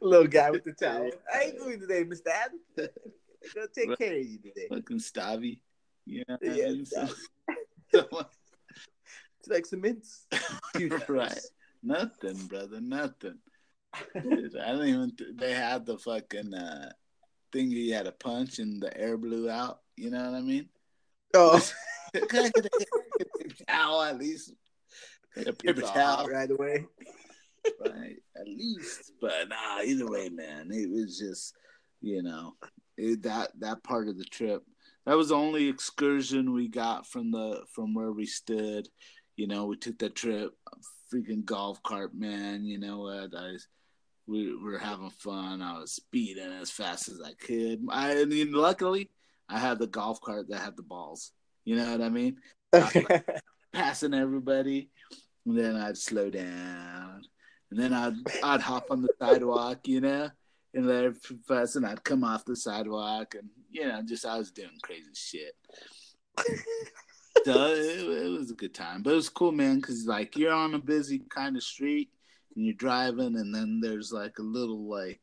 Little 0.01 0.27
guy 0.27 0.51
with 0.51 0.65
the 0.65 0.73
towel. 0.73 1.09
How 1.31 1.41
you 1.41 1.53
doing 1.53 1.79
today, 1.79 2.03
Mr. 2.03 2.27
Adam? 2.29 2.59
Gonna 3.55 3.67
take 3.73 3.87
Right. 3.89 3.97
care 3.97 4.19
of 4.19 4.25
you 4.25 4.39
today. 4.39 4.67
fucking 4.69 4.99
Stavi. 4.99 5.59
You 6.05 6.23
know, 6.27 6.37
I 6.43 6.45
Yeah, 6.53 6.67
mean? 6.69 6.85
So- 6.85 7.07
so- 7.93 8.25
It's 9.39 9.47
like 9.47 9.65
some 9.65 9.81
mints. 9.81 10.25
right? 11.07 11.39
Nothing, 11.87 12.47
brother. 12.47 12.81
Nothing. 12.81 13.39
I 13.95 14.19
don't 14.19 14.87
even. 14.87 15.15
Th- 15.15 15.29
they 15.35 15.53
had 15.53 15.85
the 15.85 15.97
fucking 15.97 16.53
uh, 16.53 16.89
thing 17.53 17.71
you 17.71 17.93
had 17.93 18.07
a 18.07 18.11
punch 18.11 18.59
and 18.59 18.81
the 18.81 18.95
air 18.97 19.17
blew 19.17 19.49
out. 19.49 19.79
You 19.95 20.11
know 20.11 20.23
what 20.23 20.37
I 20.37 20.41
mean? 20.41 20.69
Oh, 21.33 21.61
Can 22.13 22.45
I 22.45 22.49
get 22.49 22.65
a 22.65 23.39
paper 23.39 23.55
towel 23.67 24.01
at 24.01 24.17
least? 24.17 24.53
A 25.45 25.53
paper 25.53 25.81
towel, 25.81 26.27
right 26.27 26.49
away. 26.51 26.85
right? 27.85 28.15
At 28.35 28.47
least. 28.47 29.13
But 29.21 29.49
nah, 29.49 29.81
either 29.83 30.07
way, 30.07 30.29
man, 30.29 30.69
it 30.71 30.89
was 30.89 31.17
just, 31.17 31.53
you 32.01 32.23
know, 32.23 32.55
it, 32.97 33.23
that 33.23 33.51
that 33.59 33.83
part 33.83 34.07
of 34.07 34.17
the 34.17 34.25
trip. 34.25 34.63
That 35.05 35.15
was 35.17 35.29
the 35.29 35.35
only 35.35 35.69
excursion 35.69 36.53
we 36.53 36.67
got 36.67 37.07
from 37.07 37.31
the 37.31 37.63
from 37.73 37.93
where 37.93 38.11
we 38.11 38.25
stood. 38.25 38.87
You 39.35 39.47
know, 39.47 39.65
we 39.65 39.77
took 39.77 39.99
that 39.99 40.15
trip, 40.15 40.51
freaking 41.13 41.45
golf 41.45 41.81
cart, 41.83 42.13
man. 42.13 42.65
You 42.65 42.79
know 42.79 42.99
what? 42.99 43.35
I 43.37 43.51
was, 43.51 43.67
we 44.27 44.55
were 44.55 44.77
having 44.77 45.09
fun. 45.09 45.61
I 45.61 45.79
was 45.79 45.93
speeding 45.93 46.51
as 46.61 46.71
fast 46.71 47.09
as 47.09 47.21
I 47.21 47.33
could. 47.33 47.85
I, 47.89 48.21
I 48.21 48.25
mean, 48.25 48.51
luckily, 48.51 49.09
I 49.49 49.59
had 49.59 49.79
the 49.79 49.87
golf 49.87 50.21
cart 50.21 50.49
that 50.49 50.61
had 50.61 50.75
the 50.75 50.83
balls. 50.83 51.31
You 51.65 51.75
know 51.75 51.91
what 51.91 52.01
I 52.01 52.09
mean? 52.09 52.37
passing 53.73 54.13
everybody, 54.13 54.89
and 55.45 55.57
then 55.57 55.75
I'd 55.75 55.97
slow 55.97 56.29
down, 56.29 57.23
and 57.71 57.79
then 57.79 57.93
I'd 57.93 58.15
I'd 58.43 58.61
hop 58.61 58.87
on 58.89 59.01
the 59.01 59.09
sidewalk, 59.19 59.87
you 59.87 60.01
know, 60.01 60.29
and 60.73 60.87
let 60.87 61.13
pass, 61.47 61.75
and 61.75 61.85
I'd 61.85 62.03
come 62.03 62.23
off 62.23 62.45
the 62.45 62.55
sidewalk, 62.55 63.35
and 63.35 63.49
you 63.69 63.87
know, 63.87 64.01
just 64.01 64.25
I 64.25 64.37
was 64.37 64.51
doing 64.51 64.69
crazy 64.81 65.11
shit. 65.13 65.55
so 67.45 67.65
it, 67.67 68.25
it 68.25 68.29
was 68.39 68.51
a 68.51 68.55
good 68.55 68.73
time, 68.73 69.01
but 69.03 69.13
it 69.13 69.15
was 69.17 69.29
cool, 69.29 69.51
man, 69.51 69.77
because 69.77 70.05
like 70.05 70.35
you're 70.37 70.53
on 70.53 70.73
a 70.73 70.79
busy 70.79 71.19
kind 71.29 71.55
of 71.55 71.63
street, 71.63 72.09
and 72.55 72.65
you're 72.65 72.73
driving, 72.75 73.35
and 73.37 73.53
then 73.53 73.79
there's 73.81 74.11
like 74.11 74.39
a 74.39 74.43
little 74.43 74.89
like 74.89 75.21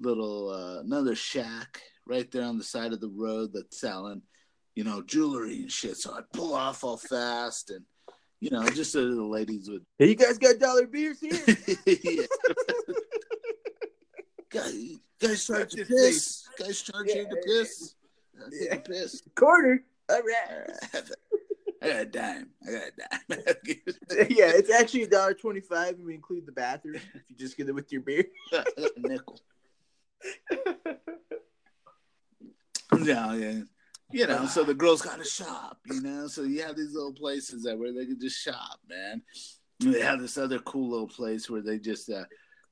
little 0.00 0.50
uh, 0.50 0.80
another 0.80 1.14
shack 1.14 1.80
right 2.06 2.30
there 2.30 2.42
on 2.44 2.58
the 2.58 2.64
side 2.64 2.92
of 2.92 3.00
the 3.00 3.12
road 3.14 3.50
that's 3.52 3.80
selling 3.80 4.22
you 4.74 4.82
know, 4.82 5.00
jewelry 5.02 5.58
and 5.58 5.70
shit. 5.70 5.96
So 5.96 6.14
I'd 6.14 6.28
pull 6.32 6.52
off 6.52 6.82
all 6.82 6.96
fast 6.96 7.70
and, 7.70 7.84
you 8.40 8.50
know, 8.50 8.68
just 8.70 8.90
so 8.90 9.08
the 9.08 9.22
ladies 9.22 9.70
would. 9.70 9.84
hey, 10.00 10.08
you 10.08 10.14
guys 10.16 10.36
got 10.36 10.58
dollar 10.58 10.88
beers 10.88 11.20
here? 11.20 11.30
yeah. 11.86 12.22
guys, 14.50 14.98
guys 15.20 15.46
charge 15.46 15.70
to 15.72 15.84
piss. 15.84 16.48
Guys 16.58 16.82
charge 16.82 17.06
you 17.08 17.14
to 17.14 17.20
Yeah. 17.22 17.42
piss. 17.46 17.94
I 18.36 18.48
Yeah. 18.50 18.76
piss. 18.78 19.22
Quarter. 19.36 19.84
All 20.08 20.16
All 20.16 20.22
right. 20.22 20.70
right. 20.94 21.02
I 21.82 21.88
got 21.88 22.00
a 22.00 22.06
dime. 22.06 22.48
I 22.66 22.72
got 22.72 22.82
a 22.82 22.92
dime. 22.96 24.26
yeah, 24.30 24.52
it's 24.54 24.70
actually 24.70 25.02
a 25.02 25.08
dollar 25.08 25.34
twenty-five, 25.34 25.96
and 25.96 26.06
we 26.06 26.14
include 26.14 26.46
the 26.46 26.52
bathroom 26.52 26.96
if 26.96 27.22
you 27.28 27.36
just 27.36 27.56
get 27.56 27.68
it 27.68 27.74
with 27.74 27.92
your 27.92 28.00
beer. 28.00 28.24
I 28.52 28.64
got 28.78 28.96
a 28.96 29.00
nickel. 29.00 29.40
Yeah, 33.02 33.34
yeah. 33.34 33.60
You 34.12 34.26
know, 34.26 34.46
so 34.46 34.62
the 34.62 34.74
girls 34.74 35.02
got 35.02 35.18
to 35.18 35.24
shop, 35.24 35.78
you 35.86 36.00
know. 36.00 36.28
So 36.28 36.42
you 36.42 36.62
have 36.62 36.76
these 36.76 36.94
little 36.94 37.12
places 37.12 37.64
that 37.64 37.78
where 37.78 37.92
they 37.92 38.06
can 38.06 38.20
just 38.20 38.40
shop, 38.40 38.78
man. 38.88 39.22
And 39.82 39.92
they 39.92 40.00
have 40.00 40.20
this 40.20 40.38
other 40.38 40.60
cool 40.60 40.90
little 40.90 41.08
place 41.08 41.50
where 41.50 41.62
they 41.62 41.78
just 41.78 42.08
uh 42.10 42.24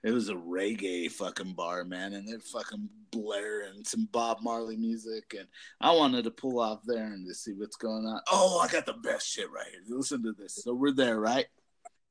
it 0.03 0.11
was 0.11 0.29
a 0.29 0.35
reggae 0.35 1.11
fucking 1.11 1.53
bar, 1.53 1.85
man, 1.85 2.12
and 2.12 2.27
they're 2.27 2.41
fucking 2.41 2.88
blaring 3.12 3.85
some 3.85 4.09
Bob 4.11 4.38
Marley 4.41 4.77
music 4.77 5.35
and 5.38 5.47
I 5.81 5.93
wanted 5.93 6.25
to 6.25 6.31
pull 6.31 6.59
off 6.61 6.81
there 6.85 7.05
and 7.05 7.27
to 7.29 7.35
see 7.35 7.53
what's 7.53 7.77
going 7.77 8.07
on. 8.07 8.21
Oh, 8.31 8.59
I 8.59 8.69
got 8.69 8.87
the 8.87 8.95
best 8.95 9.29
shit 9.29 9.51
right 9.51 9.67
here. 9.71 9.97
Listen 9.97 10.23
to 10.25 10.33
this. 10.33 10.57
So 10.65 10.73
we're 10.75 10.93
there, 10.93 11.21
right? 11.21 11.47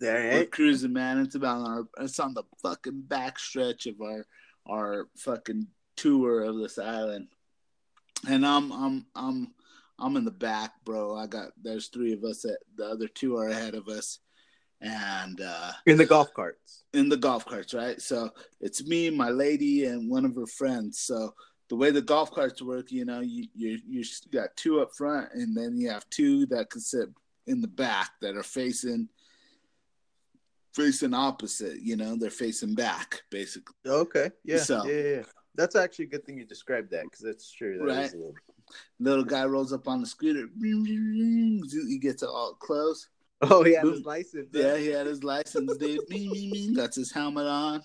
All 0.04 0.08
We're 0.34 0.46
cruising, 0.46 0.94
man. 0.94 1.20
It's 1.20 1.36
about 1.36 1.58
on 1.58 1.72
our 1.72 2.04
it's 2.04 2.20
on 2.20 2.34
the 2.34 2.44
fucking 2.64 3.02
back 3.02 3.38
stretch 3.38 3.86
of 3.86 4.02
our 4.02 4.26
our 4.68 5.08
fucking 5.18 5.68
tour 5.96 6.42
of 6.42 6.58
this 6.58 6.80
island, 6.80 7.28
and 8.28 8.46
I'm 8.46 8.72
I'm 8.72 9.06
I'm 9.16 9.54
I'm 10.00 10.18
in 10.18 10.26
the 10.26 10.32
back, 10.32 10.72
bro. 10.86 11.16
I 11.16 11.28
got 11.28 11.50
there's 11.62 11.88
three 11.88 12.14
of 12.14 12.24
us. 12.24 12.42
That 12.42 12.58
the 12.76 12.86
other 12.86 13.08
two 13.08 13.38
are 13.38 13.50
ahead 13.50 13.76
of 13.76 13.88
us, 13.88 14.20
and 14.82 15.42
uh, 15.42 15.72
in 15.86 15.98
the 15.98 16.06
golf 16.06 16.34
carts. 16.34 16.84
In 16.94 17.08
the 17.08 17.18
golf 17.18 17.46
carts, 17.46 17.74
right? 17.74 18.02
So 18.02 18.32
it's 18.60 18.86
me, 18.86 19.10
my 19.10 19.30
lady, 19.30 19.86
and 19.86 20.10
one 20.10 20.26
of 20.26 20.36
her 20.36 20.48
friends. 20.48 21.00
So 21.00 21.34
the 21.70 21.76
way 21.76 21.92
the 21.92 22.02
golf 22.02 22.32
carts 22.32 22.62
work, 22.62 22.92
you 22.92 23.06
know, 23.06 23.22
you 23.22 23.48
you 23.56 23.80
you 23.88 24.04
got 24.32 24.56
two 24.56 24.82
up 24.82 24.94
front, 24.94 25.30
and 25.34 25.56
then 25.56 25.78
you 25.78 25.90
have 25.90 26.10
two 26.10 26.46
that 26.48 26.70
can 26.70 26.82
sit 26.82 27.10
in 27.48 27.62
the 27.62 27.68
back 27.68 28.12
that 28.22 28.36
are 28.36 28.44
facing 28.44 29.08
facing 30.74 31.14
opposite. 31.14 31.82
You 31.82 31.96
know, 31.96 32.18
they're 32.18 32.30
facing 32.30 32.76
back, 32.76 33.22
basically. 33.30 33.76
Okay. 33.86 34.32
Yeah. 34.44 34.58
So, 34.58 34.86
yeah, 34.86 35.04
yeah. 35.16 35.24
That's 35.56 35.76
actually 35.76 36.06
a 36.06 36.10
good 36.10 36.26
thing 36.26 36.38
you 36.38 36.46
described 36.46 36.92
that 36.92 37.04
because 37.04 37.20
that's 37.20 37.52
true. 37.52 37.78
That 37.80 37.86
right. 37.86 38.14
Little... 38.14 38.34
little... 39.00 39.26
guy 39.26 39.46
rolls 39.46 39.74
up 39.74 39.88
on 39.88 40.00
the 40.00 40.08
scooter. 40.08 40.48
He 40.62 42.00
gets 42.02 42.24
all 42.24 42.54
close. 42.54 43.10
Oh, 43.50 43.64
he 43.64 43.74
had 43.74 43.86
his 43.86 44.06
license. 44.06 44.50
Yeah, 44.54 44.78
he 44.78 44.88
had 44.88 45.08
his 45.08 45.24
license, 45.24 45.76
dude. 45.78 46.08
Me, 46.10 46.30
me, 46.30 46.52
me. 46.52 46.76
Got 46.76 46.94
his 46.94 47.12
helmet 47.12 47.48
on. 47.48 47.82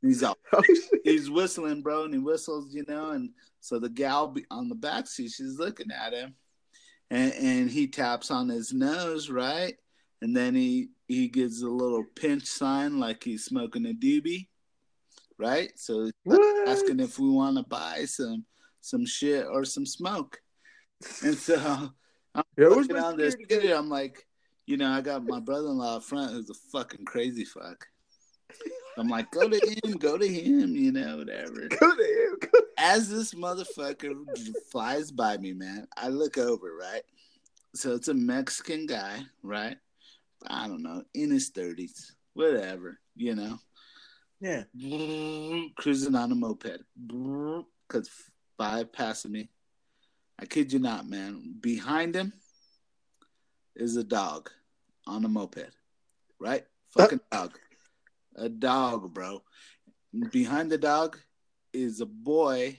He's 0.00 0.22
out. 0.22 0.38
Oh, 0.52 0.62
he's 1.04 1.30
whistling, 1.30 1.82
bro, 1.82 2.04
and 2.04 2.14
he 2.14 2.18
whistles, 2.18 2.72
you 2.72 2.84
know. 2.88 3.10
And 3.10 3.30
so 3.60 3.78
the 3.78 3.90
gal 3.90 4.34
on 4.50 4.68
the 4.68 4.74
back 4.74 5.06
seat, 5.06 5.32
she's 5.32 5.58
looking 5.58 5.90
at 5.90 6.12
him, 6.12 6.34
and 7.10 7.32
and 7.34 7.70
he 7.70 7.88
taps 7.88 8.30
on 8.30 8.48
his 8.48 8.72
nose, 8.72 9.28
right, 9.28 9.74
and 10.22 10.36
then 10.36 10.54
he 10.54 10.88
he 11.08 11.28
gives 11.28 11.62
a 11.62 11.68
little 11.68 12.04
pinch 12.14 12.44
sign 12.44 12.98
like 12.98 13.22
he's 13.22 13.44
smoking 13.44 13.86
a 13.86 13.92
doobie, 13.92 14.48
right? 15.38 15.72
So 15.76 16.10
asking 16.66 17.00
if 17.00 17.18
we 17.18 17.28
want 17.28 17.56
to 17.58 17.64
buy 17.64 18.04
some 18.06 18.44
some 18.80 19.04
shit 19.04 19.46
or 19.46 19.64
some 19.64 19.86
smoke, 19.86 20.40
and 21.22 21.36
so 21.36 21.90
I'm 22.34 22.44
yeah, 22.58 22.68
looking 22.68 22.96
on 22.96 23.16
this 23.16 23.36
I'm 23.52 23.88
like, 23.88 24.25
you 24.66 24.76
know, 24.76 24.90
I 24.90 25.00
got 25.00 25.24
my 25.24 25.40
brother-in-law 25.40 25.96
up 25.96 26.04
front 26.04 26.32
who's 26.32 26.50
a 26.50 26.54
fucking 26.54 27.04
crazy 27.04 27.44
fuck. 27.44 27.86
I'm 28.98 29.08
like, 29.08 29.30
go 29.30 29.48
to 29.48 29.78
him, 29.84 29.92
go 29.92 30.16
to 30.16 30.26
him, 30.26 30.74
you 30.74 30.90
know, 30.90 31.18
whatever. 31.18 31.68
Go 31.80 31.94
to 31.94 32.02
him. 32.02 32.38
Go. 32.40 32.60
As 32.78 33.10
this 33.10 33.34
motherfucker 33.34 34.14
flies 34.70 35.10
by 35.10 35.36
me, 35.36 35.52
man, 35.52 35.86
I 35.96 36.08
look 36.08 36.38
over, 36.38 36.74
right? 36.74 37.02
So 37.74 37.94
it's 37.94 38.08
a 38.08 38.14
Mexican 38.14 38.86
guy, 38.86 39.20
right? 39.42 39.76
I 40.46 40.66
don't 40.66 40.82
know, 40.82 41.02
in 41.12 41.30
his 41.30 41.50
thirties, 41.50 42.14
whatever, 42.32 42.98
you 43.14 43.34
know. 43.34 43.58
Yeah. 44.40 44.64
Cruising 45.76 46.14
on 46.14 46.32
a 46.32 46.34
moped. 46.34 46.82
Cause 47.88 48.10
five 48.56 48.92
passing 48.92 49.32
me. 49.32 49.50
I 50.38 50.46
kid 50.46 50.72
you 50.72 50.78
not, 50.78 51.08
man. 51.08 51.56
Behind 51.60 52.14
him 52.14 52.32
is 53.74 53.96
a 53.96 54.04
dog 54.04 54.50
on 55.06 55.24
a 55.24 55.28
moped. 55.28 55.70
Right? 56.38 56.64
Fucking 56.90 57.20
dog. 57.30 57.58
A 58.36 58.48
dog, 58.48 59.12
bro. 59.14 59.42
Behind 60.30 60.70
the 60.70 60.78
dog 60.78 61.18
is 61.72 62.00
a 62.00 62.06
boy. 62.06 62.78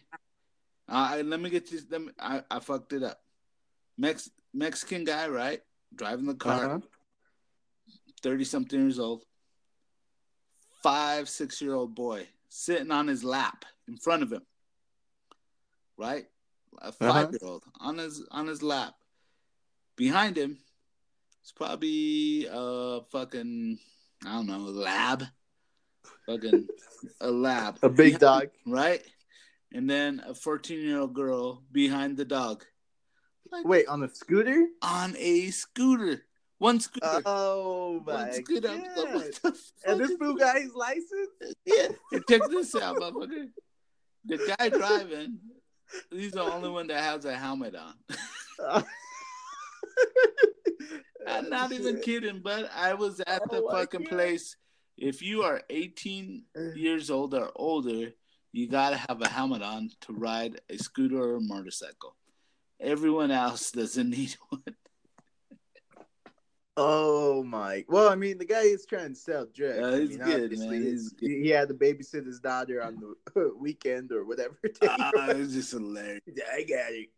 Uh, 0.88 1.22
let 1.24 1.40
me 1.40 1.50
get 1.50 1.70
this. 1.70 1.86
Let 1.90 2.02
me, 2.02 2.12
I, 2.20 2.44
I 2.50 2.60
fucked 2.60 2.94
it 2.94 3.04
up. 3.04 3.20
Mex 3.98 4.30
Mexican 4.54 5.04
guy, 5.04 5.28
right? 5.28 5.62
Driving 5.96 6.26
the 6.26 6.36
car. 6.36 6.66
Uh-huh. 6.66 6.80
30 8.24 8.44
something 8.44 8.80
years 8.80 9.00
old, 9.00 9.24
five, 10.82 11.30
six 11.30 11.62
year 11.62 11.74
old 11.76 11.94
boy 11.94 12.28
sitting 12.50 12.92
on 12.92 13.08
his 13.08 13.24
lap 13.24 13.66
in 13.88 13.98
front 13.98 14.24
of 14.24 14.32
him, 14.32 14.42
right? 15.98 16.26
A 16.82 16.92
five 16.92 17.32
year 17.32 17.40
old 17.44 17.64
uh-huh. 17.64 17.90
on 17.90 17.98
his 17.98 18.26
on 18.32 18.48
his 18.48 18.64
lap. 18.64 18.94
Behind 19.96 20.38
him, 20.38 20.58
it's 21.48 21.54
probably 21.54 22.46
a 22.52 23.00
fucking 23.10 23.80
I 24.26 24.34
don't 24.34 24.48
know 24.48 24.58
lab, 24.58 25.24
fucking 26.26 26.68
a 27.22 27.32
lab, 27.32 27.80
a 27.82 27.88
big 27.88 28.20
dog, 28.20 28.50
right? 28.66 29.02
And 29.72 29.90
then 29.90 30.22
a 30.28 30.34
fourteen 30.34 30.86
year 30.86 31.00
old 31.00 31.14
girl 31.14 31.64
behind 31.72 32.18
the 32.18 32.26
dog. 32.26 32.66
Like, 33.50 33.66
Wait, 33.66 33.88
on 33.88 34.04
a 34.04 34.14
scooter? 34.14 34.68
On 34.82 35.16
a 35.18 35.50
scooter. 35.52 36.26
One 36.58 36.82
scooter. 36.82 37.22
Oh 37.26 38.04
my 38.06 38.24
One 38.24 38.34
scooter. 38.34 38.68
god! 38.68 39.54
and 39.86 40.02
this 40.02 40.12
fool 40.20 40.36
got 40.36 40.58
his 40.58 40.74
license. 40.74 41.56
Yeah. 41.64 41.88
Check 42.28 42.42
this 42.50 42.76
out, 42.76 42.98
motherfucker. 42.98 43.48
The 44.26 44.56
guy 44.60 44.68
driving, 44.68 45.40
he's 46.12 46.34
the 46.34 46.42
only 46.42 46.68
one 46.68 46.88
that 46.88 47.02
has 47.02 47.24
a 47.24 47.38
helmet 47.38 47.74
on. 47.74 48.84
I'm 51.28 51.50
not 51.50 51.72
even 51.72 52.00
kidding, 52.02 52.40
but 52.40 52.70
I 52.76 52.94
was 52.94 53.20
at 53.22 53.42
oh 53.50 53.56
the 53.56 53.68
fucking 53.72 54.06
place. 54.06 54.56
If 54.98 55.22
you 55.22 55.44
are 55.44 55.62
18 55.70 56.44
years 56.76 57.12
old 57.12 57.34
or 57.34 57.52
older, 57.56 58.12
you 58.52 58.68
gotta 58.68 58.98
have 58.98 59.22
a 59.22 59.28
helmet 59.28 59.62
on 59.62 59.92
to 60.02 60.14
ride 60.14 60.60
a 60.70 60.78
scooter 60.78 61.22
or 61.22 61.36
a 61.36 61.42
motorcycle. 61.42 62.16
Everyone 62.80 63.32
else 63.32 63.72
doesn't 63.72 64.10
need 64.18 64.36
one. 64.50 64.64
Oh 66.80 67.44
my! 67.44 67.84
Well, 67.90 68.08
I 68.08 68.14
mean, 68.14 68.38
the 68.38 68.46
guy 68.46 68.62
is 68.62 68.86
trying 68.86 69.10
to 69.10 69.20
sell 69.20 69.48
drugs. 69.52 69.80
Uh, 69.80 69.98
he's 69.98 70.22
I 70.22 70.26
mean, 70.26 70.38
good, 70.38 70.60
man. 70.60 70.84
He's 70.84 71.10
good. 71.10 71.30
He 71.32 71.50
had 71.50 71.70
to 71.70 71.74
babysit 71.74 72.28
his 72.28 72.40
daughter 72.40 72.84
on 72.84 73.00
the 73.34 73.52
weekend 73.60 74.12
or 74.12 74.26
whatever. 74.26 74.60
Ah, 74.84 75.12
uh, 75.18 75.32
it 75.32 75.38
was 75.38 75.54
just 75.54 75.72
hilarious. 75.72 76.22
I 76.54 76.62
got 76.62 76.92
it. 76.92 77.10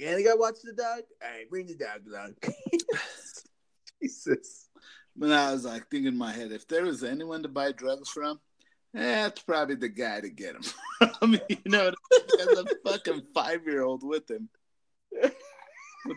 And 0.00 0.18
you 0.18 0.24
got 0.24 0.34
to 0.34 0.40
watch 0.40 0.56
the 0.62 0.72
dog. 0.72 1.02
All 1.22 1.30
right, 1.30 1.48
bring 1.48 1.66
the 1.66 1.76
dog 1.76 2.00
along. 2.08 2.34
Jesus. 4.02 4.68
But 5.16 5.30
I 5.30 5.52
was 5.52 5.64
like 5.64 5.88
thinking 5.88 6.08
in 6.08 6.18
my 6.18 6.32
head, 6.32 6.50
if 6.50 6.66
there 6.66 6.84
was 6.84 7.04
anyone 7.04 7.42
to 7.42 7.48
buy 7.48 7.72
drugs 7.72 8.10
from, 8.10 8.40
eh, 8.96 9.22
that's 9.22 9.42
probably 9.42 9.76
the 9.76 9.88
guy 9.88 10.20
to 10.20 10.28
get 10.28 10.54
them 10.54 10.62
from. 11.20 11.38
you 11.48 11.58
know, 11.66 11.92
there's 12.36 12.58
a 12.58 12.64
fucking 12.84 13.22
five 13.32 13.64
year 13.66 13.82
old 13.82 14.02
with 14.02 14.28
him. 14.28 14.48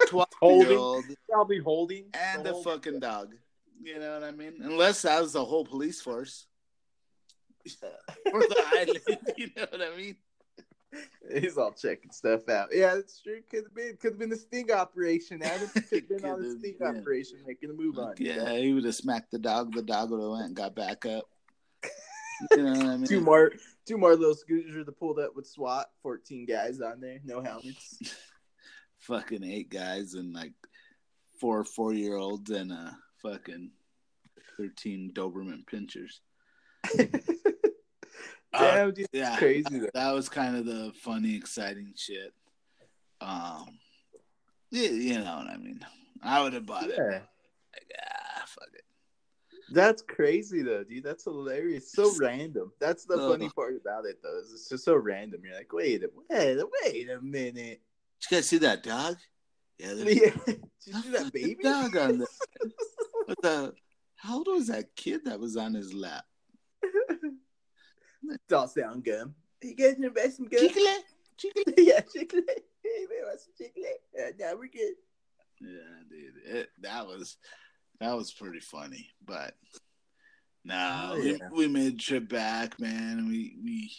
twelve 0.08 0.28
year 0.42 0.78
old, 0.78 1.06
probably 1.30 1.60
holding, 1.60 2.06
and 2.14 2.44
the, 2.44 2.54
the 2.54 2.62
fucking 2.64 3.00
dog. 3.00 3.36
You 3.82 4.00
know 4.00 4.14
what 4.20 4.24
I 4.24 4.32
mean? 4.32 4.56
Unless 4.64 5.04
that 5.04 5.22
was 5.22 5.34
the 5.34 5.46
whole 5.46 5.64
police 5.64 6.02
force 6.02 6.48
or 8.34 8.40
the 8.42 8.64
island. 8.74 9.20
You 9.38 9.50
know 9.56 9.66
what 9.70 9.82
I 9.82 9.96
mean? 9.96 10.16
He's 11.42 11.58
all 11.58 11.72
checking 11.74 12.12
stuff 12.12 12.48
out. 12.50 12.70
Yeah, 12.72 12.96
that's 12.96 13.22
true. 13.22 13.42
Could 13.50 13.66
have 13.66 13.76
been 13.76 13.98
could 13.98 14.14
have 14.14 14.20
been 14.20 14.30
the 14.30 14.38
sting 14.38 14.72
operation. 14.72 15.44
Adam 15.44 15.68
could 15.68 15.84
have 15.92 16.10
been 16.10 16.26
on 16.30 16.42
the 16.42 16.58
sting 16.60 16.76
yeah. 16.80 16.88
operation, 16.88 17.40
making 17.46 17.70
a 17.70 17.74
move 17.74 17.98
on. 17.98 18.14
Yeah, 18.18 18.54
he 18.54 18.74
would 18.74 18.86
have 18.86 18.96
smacked 18.96 19.32
the 19.32 19.40
dog. 19.40 19.74
The 19.74 19.82
dog 19.82 20.12
would 20.12 20.22
have 20.22 20.32
went 20.32 20.46
and 20.46 20.56
got 20.56 20.76
back 20.76 21.06
up. 21.06 21.26
You 22.52 22.64
know 22.64 22.72
what 22.72 22.86
I 22.86 22.98
mean? 22.98 23.08
two 23.08 23.22
more, 23.22 23.52
two 23.86 23.98
more 23.98 24.16
little 24.16 24.36
scooters 24.36 24.76
would 24.76 24.88
have 24.88 25.00
pulled 25.00 25.20
up 25.20 25.36
with 25.36 25.48
SWAT. 25.48 25.88
Fourteen 26.02 26.46
guys 26.46 26.80
on 26.80 27.02
there, 27.02 27.20
no 27.26 27.42
helmets 27.42 28.00
fucking 29.00 29.44
eight 29.44 29.70
guys 29.70 30.14
and 30.14 30.34
like 30.34 30.54
four 31.40 31.64
four 31.64 31.94
year 31.94 32.16
olds 32.16 32.50
and 32.50 32.72
a 32.72 32.98
fucking 33.22 33.72
thirteen 34.58 35.12
Doberman 35.14 35.64
pinschers. 35.66 36.20
Damn, 38.58 38.88
uh, 38.88 38.92
dude, 38.92 39.08
yeah, 39.12 39.38
crazy. 39.38 39.80
Though. 39.80 39.90
That 39.94 40.14
was 40.14 40.30
kind 40.30 40.56
of 40.56 40.66
the 40.66 40.92
funny, 41.02 41.36
exciting 41.36 41.94
shit. 41.96 42.34
Um, 43.22 43.80
yeah, 44.72 44.90
you 44.90 45.20
know 45.20 45.38
what 45.38 45.48
I 45.48 45.58
mean. 45.58 45.86
I 46.24 46.42
would 46.42 46.54
have 46.54 46.66
bought 46.66 46.88
yeah. 46.90 46.96
it. 46.96 47.24
Like, 47.74 47.92
ah, 48.02 48.44
fuck 48.46 48.70
it. 48.74 48.84
That's 49.70 50.02
crazy 50.02 50.62
though, 50.62 50.84
dude. 50.84 51.04
That's 51.04 51.26
hilarious. 51.26 51.92
So 51.92 52.14
random. 52.20 52.72
That's 52.80 53.06
the 53.06 53.18
funny 53.18 53.50
part 53.50 53.76
about 53.76 54.06
it 54.06 54.18
though. 54.24 54.40
Is 54.40 54.54
it's 54.54 54.70
just 54.70 54.86
so 54.86 54.96
random. 54.96 55.42
You're 55.44 55.56
like, 55.56 55.74
wait, 55.74 56.04
wait, 56.30 56.58
wait 56.84 57.10
a 57.10 57.22
minute. 57.22 57.82
Did 58.22 58.32
you 58.32 58.38
guys 58.38 58.48
see 58.48 58.58
that 58.60 58.84
dog? 58.84 59.18
Yeah. 59.78 59.94
yeah. 59.98 60.32
Did 60.46 60.62
you 60.86 61.02
see 61.02 61.10
that 61.12 61.34
baby 61.34 61.58
dog 61.62 61.96
on 61.98 62.20
there? 62.20 62.28
what 63.26 63.42
the? 63.42 63.74
How 64.16 64.38
old 64.38 64.48
was 64.48 64.68
that 64.68 64.96
kid 64.96 65.26
that 65.26 65.40
was 65.40 65.58
on 65.58 65.74
his 65.74 65.94
lap? 65.94 66.26
Don't 68.48 68.70
sound 68.70 69.04
good. 69.04 69.34
You 69.64 69.76
guys 69.76 69.96
want 69.98 70.16
to 70.16 70.22
buy 70.22 70.30
some 70.30 70.48
gum? 70.48 70.60
Chicle? 70.60 70.84
Chicle? 71.38 71.74
yeah, 71.78 72.02
chicle. 72.02 72.42
Hey, 72.84 73.06
man, 73.10 73.28
want 73.28 73.42
some 73.42 73.54
chicle? 73.58 73.84
Uh, 74.18 74.32
now 74.40 74.56
we're 74.56 74.70
good. 74.70 74.94
Yeah, 75.60 76.04
dude. 76.10 76.56
It, 76.56 76.70
that 76.82 77.06
was 77.06 77.36
that 78.00 78.16
was 78.16 78.32
pretty 78.32 78.62
funny, 78.62 79.10
but 79.26 79.56
no, 80.64 81.12
oh, 81.12 81.16
yeah. 81.18 81.38
we, 81.52 81.68
we 81.68 81.74
made 81.74 81.96
a 81.96 81.98
trip 81.98 82.30
back, 82.30 82.80
man. 82.80 83.28
We 83.28 83.58
we 83.62 83.92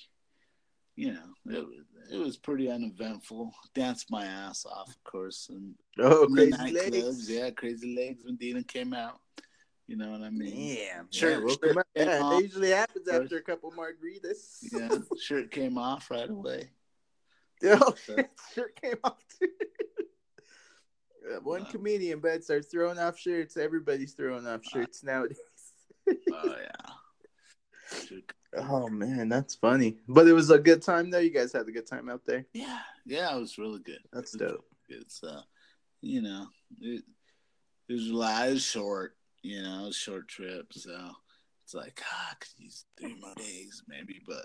you 0.96 1.12
know, 1.12 1.54
it 1.56 1.66
was 1.66 1.84
it 2.12 2.18
was 2.18 2.36
pretty 2.36 2.70
uneventful. 2.70 3.52
Danced 3.74 4.10
my 4.10 4.24
ass 4.24 4.66
off, 4.66 4.88
of 4.88 5.04
course, 5.04 5.48
and 5.50 5.74
oh, 6.00 6.26
crazy 6.26 6.72
legs. 6.72 7.30
yeah, 7.30 7.50
crazy 7.50 7.94
legs 7.94 8.24
when 8.24 8.36
Dina 8.36 8.64
came 8.64 8.92
out. 8.92 9.20
You 9.88 9.96
know 9.96 10.10
what 10.10 10.20
I 10.20 10.28
mean? 10.28 10.76
Damn. 10.76 11.10
Shirt, 11.10 11.44
yeah, 11.48 11.72
shirt 11.72 11.86
yeah 11.96 12.04
that 12.04 12.40
usually 12.42 12.70
happens 12.70 13.08
after 13.08 13.38
a 13.38 13.42
couple 13.42 13.72
margaritas. 13.72 14.58
yeah, 14.70 14.98
shirt 15.20 15.50
came 15.50 15.78
off 15.78 16.10
right 16.10 16.28
away. 16.28 16.68
Shit, 17.62 18.30
shirt 18.54 18.78
came 18.80 18.98
off 19.02 19.24
too. 19.40 19.48
One 21.42 21.62
wow. 21.62 21.68
comedian 21.70 22.20
bed 22.20 22.44
starts 22.44 22.68
throwing 22.68 22.98
off 22.98 23.18
shirts. 23.18 23.56
Everybody's 23.56 24.12
throwing 24.12 24.46
off 24.46 24.60
shirts 24.64 25.02
nowadays. 25.02 25.38
oh 26.32 26.54
yeah. 26.62 28.18
Oh 28.58 28.88
man, 28.88 29.30
that's 29.30 29.54
funny. 29.54 29.96
But 30.06 30.28
it 30.28 30.34
was 30.34 30.50
a 30.50 30.58
good 30.58 30.82
time 30.82 31.10
though. 31.10 31.18
You 31.18 31.30
guys 31.30 31.52
had 31.52 31.66
a 31.66 31.72
good 31.72 31.86
time 31.86 32.10
out 32.10 32.26
there. 32.26 32.44
Yeah, 32.52 32.78
yeah, 33.06 33.34
it 33.34 33.40
was 33.40 33.56
really 33.56 33.80
good. 33.80 34.00
That's 34.12 34.32
dope. 34.32 34.66
It's 34.88 35.24
uh, 35.24 35.42
you 36.02 36.20
know, 36.20 36.46
it, 36.80 37.04
it 37.88 37.92
was, 37.94 38.08
it 38.08 38.52
was 38.52 38.62
short. 38.62 39.17
You 39.48 39.62
know, 39.62 39.84
it 39.84 39.86
was 39.86 39.96
short 39.96 40.28
trip, 40.28 40.66
so 40.74 41.10
it's 41.64 41.72
like 41.72 42.02
ah, 42.04 42.34
could 42.38 42.50
use 42.62 42.84
three 43.00 43.18
more 43.18 43.32
days 43.34 43.82
maybe, 43.88 44.20
but 44.26 44.44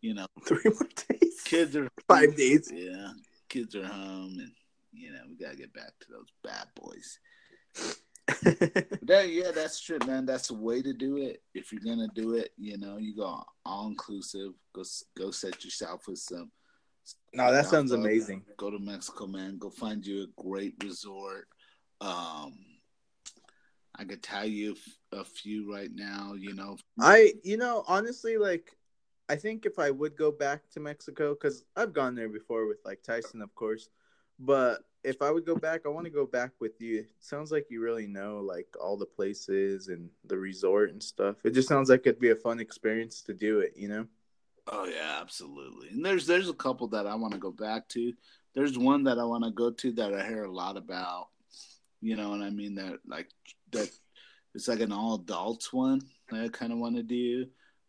you 0.00 0.14
know, 0.14 0.26
three 0.46 0.62
more 0.66 0.88
days. 1.08 1.40
Kids 1.44 1.74
are 1.74 1.88
five 2.08 2.36
days. 2.36 2.70
Yeah, 2.72 3.08
kids 3.48 3.74
are 3.74 3.84
home, 3.84 4.36
and 4.38 4.52
you 4.92 5.10
know 5.10 5.22
we 5.28 5.34
gotta 5.44 5.56
get 5.56 5.74
back 5.74 5.90
to 6.02 6.06
those 6.12 6.28
bad 6.44 6.68
boys. 6.76 7.18
that, 9.02 9.30
yeah, 9.30 9.50
that's 9.52 9.80
true, 9.80 9.98
man. 10.06 10.24
That's 10.24 10.46
the 10.46 10.54
way 10.54 10.82
to 10.82 10.92
do 10.92 11.16
it. 11.16 11.42
If 11.52 11.72
you're 11.72 11.82
gonna 11.84 12.08
do 12.14 12.34
it, 12.34 12.52
you 12.56 12.78
know, 12.78 12.96
you 12.96 13.16
go 13.16 13.42
all 13.66 13.88
inclusive. 13.88 14.52
Go 14.72 14.84
go 15.18 15.32
set 15.32 15.64
yourself 15.64 16.06
with 16.06 16.20
some. 16.20 16.52
No, 17.32 17.50
that 17.50 17.66
sounds 17.66 17.90
amazing. 17.90 18.44
Go 18.56 18.70
to 18.70 18.78
Mexico, 18.78 19.26
man. 19.26 19.58
Go 19.58 19.70
find 19.70 20.06
you 20.06 20.22
a 20.22 20.40
great 20.40 20.74
resort. 20.80 21.48
Um, 22.00 22.54
I 23.96 24.04
could 24.04 24.22
tell 24.22 24.44
you 24.44 24.76
a 25.12 25.24
few 25.24 25.72
right 25.72 25.90
now. 25.92 26.34
You 26.36 26.54
know, 26.54 26.76
I 27.00 27.34
you 27.42 27.56
know 27.56 27.84
honestly 27.86 28.36
like 28.36 28.76
I 29.28 29.36
think 29.36 29.66
if 29.66 29.78
I 29.78 29.90
would 29.90 30.16
go 30.16 30.30
back 30.30 30.68
to 30.70 30.80
Mexico 30.80 31.34
because 31.34 31.64
I've 31.76 31.92
gone 31.92 32.14
there 32.14 32.28
before 32.28 32.66
with 32.66 32.78
like 32.84 33.02
Tyson, 33.02 33.40
of 33.40 33.54
course, 33.54 33.88
but 34.38 34.84
if 35.02 35.20
I 35.20 35.30
would 35.30 35.44
go 35.44 35.54
back, 35.54 35.82
I 35.84 35.90
want 35.90 36.06
to 36.06 36.10
go 36.10 36.26
back 36.26 36.52
with 36.60 36.80
you. 36.80 37.00
It 37.00 37.10
sounds 37.20 37.52
like 37.52 37.66
you 37.70 37.82
really 37.82 38.06
know 38.06 38.40
like 38.40 38.66
all 38.80 38.96
the 38.96 39.06
places 39.06 39.88
and 39.88 40.08
the 40.24 40.36
resort 40.36 40.90
and 40.90 41.02
stuff. 41.02 41.36
It 41.44 41.50
just 41.50 41.68
sounds 41.68 41.90
like 41.90 42.00
it'd 42.06 42.20
be 42.20 42.30
a 42.30 42.36
fun 42.36 42.58
experience 42.58 43.22
to 43.22 43.34
do 43.34 43.60
it, 43.60 43.74
you 43.76 43.88
know? 43.88 44.06
Oh 44.66 44.86
yeah, 44.86 45.18
absolutely. 45.20 45.88
And 45.88 46.04
there's 46.04 46.26
there's 46.26 46.48
a 46.48 46.54
couple 46.54 46.88
that 46.88 47.06
I 47.06 47.14
want 47.14 47.34
to 47.34 47.38
go 47.38 47.50
back 47.52 47.86
to. 47.90 48.12
There's 48.54 48.78
one 48.78 49.04
that 49.04 49.18
I 49.18 49.24
want 49.24 49.44
to 49.44 49.50
go 49.50 49.70
to 49.70 49.92
that 49.92 50.14
I 50.14 50.26
hear 50.26 50.44
a 50.44 50.52
lot 50.52 50.76
about. 50.76 51.28
You 52.00 52.16
know 52.16 52.32
and 52.32 52.42
I 52.42 52.50
mean? 52.50 52.74
That 52.74 52.98
like 53.06 53.28
that 53.74 53.90
it's 54.54 54.68
like 54.68 54.80
an 54.80 54.92
all 54.92 55.16
adults 55.16 55.72
one 55.72 56.00
that 56.30 56.44
I 56.44 56.48
kind 56.48 56.72
of 56.72 56.78
want 56.78 56.96
to 56.96 57.02
do. 57.02 57.46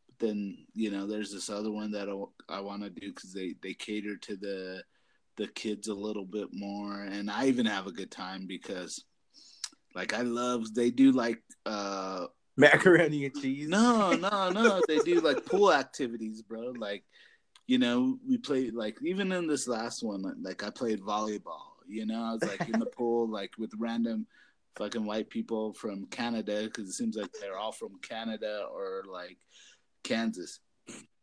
But 0.07 0.27
then 0.27 0.57
you 0.73 0.91
know, 0.91 1.07
there's 1.07 1.31
this 1.31 1.49
other 1.49 1.71
one 1.71 1.91
that 1.91 2.09
I, 2.09 2.57
I 2.57 2.59
want 2.59 2.83
to 2.83 2.89
do 2.89 3.13
because 3.13 3.33
they 3.33 3.55
they 3.61 3.73
cater 3.73 4.17
to 4.17 4.35
the 4.35 4.83
the 5.37 5.47
kids 5.47 5.87
a 5.87 5.93
little 5.93 6.25
bit 6.25 6.49
more, 6.53 7.01
and 7.01 7.29
I 7.29 7.47
even 7.47 7.65
have 7.65 7.87
a 7.87 7.91
good 7.91 8.11
time 8.11 8.47
because, 8.47 9.03
like, 9.93 10.13
I 10.13 10.21
love 10.21 10.73
they 10.73 10.91
do 10.91 11.11
like 11.11 11.41
uh 11.65 12.27
macaroni 12.57 13.25
and 13.25 13.35
cheese. 13.35 13.67
No, 13.67 14.13
no, 14.13 14.49
no. 14.49 14.81
they 14.87 14.99
do 14.99 15.19
like 15.21 15.45
pool 15.47 15.73
activities, 15.73 16.41
bro. 16.41 16.73
Like, 16.77 17.03
you 17.67 17.77
know, 17.77 18.17
we 18.27 18.37
played 18.37 18.73
like 18.73 18.97
even 19.03 19.31
in 19.31 19.47
this 19.47 19.67
last 19.67 20.03
one, 20.03 20.23
like 20.41 20.63
I 20.63 20.69
played 20.69 21.01
volleyball. 21.01 21.73
You 21.87 22.05
know, 22.05 22.23
I 22.23 22.31
was 22.33 22.43
like 22.43 22.67
in 22.67 22.79
the 22.79 22.87
pool, 22.87 23.29
like 23.29 23.51
with 23.59 23.71
random 23.77 24.25
fucking 24.75 25.05
white 25.05 25.29
people 25.29 25.73
from 25.73 26.05
Canada 26.07 26.63
because 26.65 26.89
it 26.89 26.93
seems 26.93 27.15
like 27.15 27.31
they're 27.39 27.57
all 27.57 27.71
from 27.71 27.99
Canada 28.01 28.65
or 28.71 29.03
like 29.11 29.37
Kansas, 30.03 30.59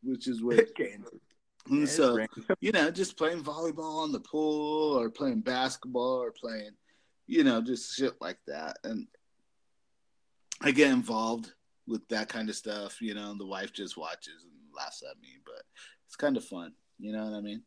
which 0.02 0.28
is 0.28 0.42
where 0.42 0.64
Kansas. 0.76 1.20
Hmm, 1.66 1.74
and 1.74 1.88
so, 1.88 2.18
you 2.60 2.72
know, 2.72 2.90
just 2.90 3.16
playing 3.16 3.42
volleyball 3.42 4.04
in 4.04 4.12
the 4.12 4.20
pool 4.20 4.98
or 4.98 5.10
playing 5.10 5.40
basketball 5.40 6.22
or 6.22 6.32
playing, 6.32 6.72
you 7.26 7.44
know, 7.44 7.60
just 7.60 7.94
shit 7.94 8.14
like 8.20 8.38
that. 8.46 8.78
And 8.84 9.06
I 10.60 10.72
get 10.72 10.90
involved 10.90 11.52
with 11.86 12.06
that 12.08 12.28
kind 12.28 12.48
of 12.48 12.56
stuff, 12.56 13.00
you 13.00 13.14
know, 13.14 13.30
and 13.30 13.40
the 13.40 13.46
wife 13.46 13.72
just 13.72 13.96
watches 13.96 14.44
and 14.44 14.52
laughs 14.76 15.02
at 15.08 15.20
me, 15.20 15.28
but 15.44 15.62
it's 16.06 16.16
kind 16.16 16.36
of 16.36 16.44
fun. 16.44 16.72
You 16.98 17.12
know 17.12 17.24
what 17.24 17.34
I 17.34 17.40
mean? 17.40 17.62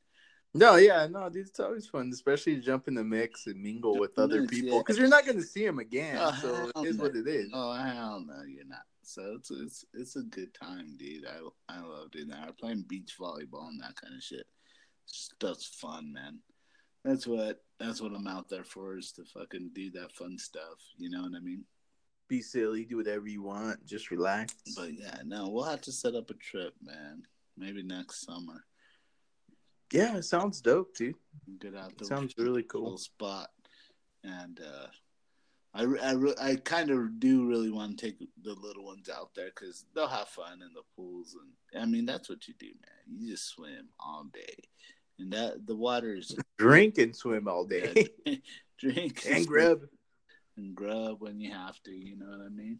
No, 0.55 0.77
yeah, 0.77 1.05
no, 1.07 1.29
dude, 1.29 1.47
it's 1.47 1.59
always 1.59 1.85
fun, 1.85 2.09
especially 2.13 2.55
to 2.55 2.61
jump 2.61 2.87
in 2.87 2.95
the 2.95 3.03
mix 3.03 3.45
and 3.45 3.61
mingle 3.61 3.99
with 3.99 4.17
other 4.17 4.41
mix, 4.41 4.53
people 4.53 4.77
because 4.77 4.95
yeah. 4.95 5.01
you're 5.01 5.09
not 5.09 5.25
going 5.25 5.37
to 5.37 5.43
see 5.43 5.65
them 5.65 5.79
again. 5.79 6.17
Oh, 6.17 6.37
so 6.41 6.81
it 6.81 6.87
is 6.87 6.97
no. 6.97 7.03
what 7.03 7.15
it 7.15 7.27
is. 7.27 7.49
Oh 7.53 7.73
hell 7.73 8.23
no, 8.25 8.41
you're 8.47 8.65
not. 8.65 8.83
So 9.03 9.35
it's 9.37 9.51
it's 9.51 9.85
it's 9.93 10.15
a 10.15 10.21
good 10.21 10.53
time, 10.53 10.95
dude. 10.97 11.25
I 11.25 11.73
I 11.73 11.81
love 11.81 12.11
doing 12.11 12.29
that. 12.29 12.57
playing 12.57 12.85
beach 12.87 13.15
volleyball 13.19 13.67
and 13.67 13.81
that 13.81 13.99
kind 14.01 14.15
of 14.15 14.23
shit. 14.23 14.47
Stuff's 15.05 15.65
fun, 15.65 16.13
man. 16.13 16.39
That's 17.03 17.27
what 17.27 17.61
that's 17.77 18.01
what 18.01 18.13
I'm 18.15 18.27
out 18.27 18.47
there 18.47 18.63
for 18.63 18.97
is 18.97 19.11
to 19.13 19.25
fucking 19.25 19.71
do 19.73 19.91
that 19.91 20.13
fun 20.13 20.39
stuff. 20.39 20.79
You 20.95 21.09
know 21.09 21.23
what 21.23 21.35
I 21.35 21.41
mean? 21.41 21.65
Be 22.29 22.41
silly, 22.41 22.85
do 22.85 22.95
whatever 22.95 23.27
you 23.27 23.43
want, 23.43 23.85
just 23.85 24.09
relax. 24.09 24.55
But 24.73 24.93
yeah, 24.93 25.17
no, 25.25 25.49
we'll 25.49 25.65
have 25.65 25.81
to 25.81 25.91
set 25.91 26.15
up 26.15 26.29
a 26.29 26.33
trip, 26.35 26.73
man. 26.81 27.23
Maybe 27.57 27.83
next 27.83 28.25
summer. 28.25 28.63
Yeah, 29.91 30.17
it 30.17 30.23
sounds 30.23 30.61
dope, 30.61 30.95
dude. 30.95 31.15
Get 31.59 31.75
out 31.75 31.97
there. 31.97 32.07
Sounds 32.07 32.33
really 32.37 32.63
cool. 32.63 32.97
Spot, 32.97 33.49
and 34.23 34.59
uh, 34.59 34.87
I 35.73 35.83
I, 35.83 36.51
I 36.51 36.55
kind 36.55 36.89
of 36.89 37.19
do 37.19 37.47
really 37.47 37.69
want 37.69 37.97
to 37.97 38.05
take 38.05 38.17
the 38.41 38.53
little 38.53 38.85
ones 38.85 39.09
out 39.09 39.31
there 39.35 39.51
because 39.53 39.85
they'll 39.93 40.07
have 40.07 40.27
fun 40.29 40.61
in 40.61 40.73
the 40.73 40.81
pools, 40.95 41.35
and 41.73 41.81
I 41.81 41.85
mean 41.85 42.05
that's 42.05 42.29
what 42.29 42.47
you 42.47 42.53
do, 42.59 42.67
man. 42.67 43.19
You 43.19 43.31
just 43.31 43.49
swim 43.49 43.89
all 43.99 44.25
day, 44.33 44.63
and 45.19 45.31
that 45.33 45.67
the 45.67 45.75
water 45.75 46.15
is 46.15 46.35
drink 46.57 46.97
and 46.97 47.15
swim 47.15 47.47
all 47.47 47.65
day. 47.65 48.07
Yeah, 48.25 48.35
drink 48.79 49.23
and, 49.25 49.37
and 49.37 49.47
grub 49.47 49.81
and 50.57 50.75
grub 50.75 51.17
when 51.19 51.39
you 51.39 51.51
have 51.51 51.81
to. 51.83 51.91
You 51.91 52.17
know 52.17 52.25
what 52.25 52.45
I 52.45 52.49
mean? 52.49 52.79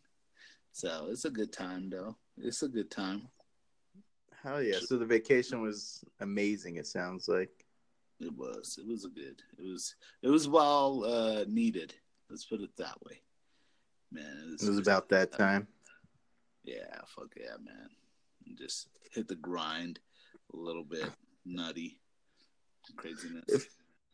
So 0.72 1.08
it's 1.10 1.26
a 1.26 1.30
good 1.30 1.54
time, 1.54 1.90
though. 1.90 2.18
It's 2.38 2.64
a 2.64 2.68
good 2.68 2.92
time. 2.92 3.30
Hell 4.46 4.62
yeah! 4.62 4.78
So 4.80 4.98
the 4.98 5.06
vacation 5.06 5.62
was 5.62 6.04
amazing. 6.20 6.76
It 6.76 6.86
sounds 6.86 7.28
like 7.28 7.66
it 8.20 8.32
was. 8.32 8.78
It 8.80 8.88
was 8.88 9.04
a 9.04 9.10
good. 9.10 9.42
It 9.58 9.64
was. 9.64 9.96
It 10.22 10.30
was 10.30 10.48
well 10.48 11.04
uh, 11.04 11.46
needed. 11.48 11.96
Let's 12.30 12.46
put 12.46 12.62
it 12.62 12.70
that 12.78 13.02
way. 13.04 13.22
Man, 14.12 14.44
it 14.44 14.52
was, 14.52 14.64
it 14.64 14.70
was 14.70 14.78
about 14.78 15.10
that 15.10 15.32
time. 15.32 15.68
Yeah, 16.64 17.02
fuck 17.08 17.34
yeah, 17.36 17.58
man. 17.64 17.90
just 18.56 18.88
hit 19.12 19.28
the 19.28 19.36
grind 19.36 20.00
a 20.54 20.58
little 20.58 20.84
bit. 20.84 21.10
Nutty 21.44 22.00
craziness. 22.96 23.46
If, 23.48 23.68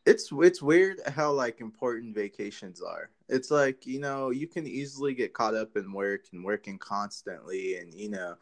it's 0.06 0.30
it's 0.32 0.62
weird 0.62 1.00
how 1.08 1.32
like 1.32 1.60
important 1.60 2.16
vacations 2.16 2.82
are. 2.82 3.10
It's 3.28 3.52
like 3.52 3.86
you 3.86 4.00
know 4.00 4.30
you 4.30 4.48
can 4.48 4.66
easily 4.66 5.14
get 5.14 5.34
caught 5.34 5.56
up 5.56 5.76
in 5.76 5.92
work 5.92 6.26
and 6.32 6.44
working 6.44 6.78
constantly, 6.80 7.78
and 7.78 7.94
you 7.94 8.10
know 8.10 8.36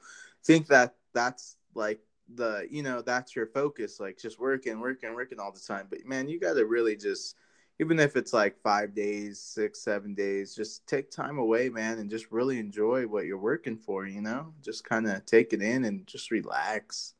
think 0.45 0.67
that 0.67 0.95
that's 1.13 1.57
like 1.75 1.99
the 2.35 2.67
you 2.69 2.83
know 2.83 3.01
that's 3.01 3.35
your 3.35 3.47
focus 3.47 3.99
like 3.99 4.17
just 4.17 4.39
working 4.39 4.79
working 4.79 5.13
working 5.13 5.39
all 5.39 5.51
the 5.51 5.59
time. 5.59 5.87
But 5.89 6.05
man 6.05 6.29
you 6.29 6.39
got 6.39 6.53
to 6.53 6.65
really 6.65 6.95
just 6.95 7.35
even 7.79 7.99
if 7.99 8.15
it's 8.15 8.33
like 8.33 8.61
five 8.61 8.93
days 8.93 9.39
six 9.39 9.81
seven 9.81 10.13
days 10.13 10.55
just 10.55 10.85
take 10.87 11.09
time 11.09 11.39
away 11.39 11.69
man 11.69 11.99
and 11.99 12.09
just 12.09 12.31
really 12.31 12.59
enjoy 12.59 13.07
what 13.07 13.25
you're 13.25 13.37
working 13.37 13.77
for 13.77 14.05
you 14.05 14.21
know? 14.21 14.53
Just 14.61 14.83
kind 14.83 15.07
of 15.07 15.25
take 15.25 15.53
it 15.53 15.61
in 15.61 15.85
and 15.85 16.05
just 16.05 16.31
relax. 16.31 17.13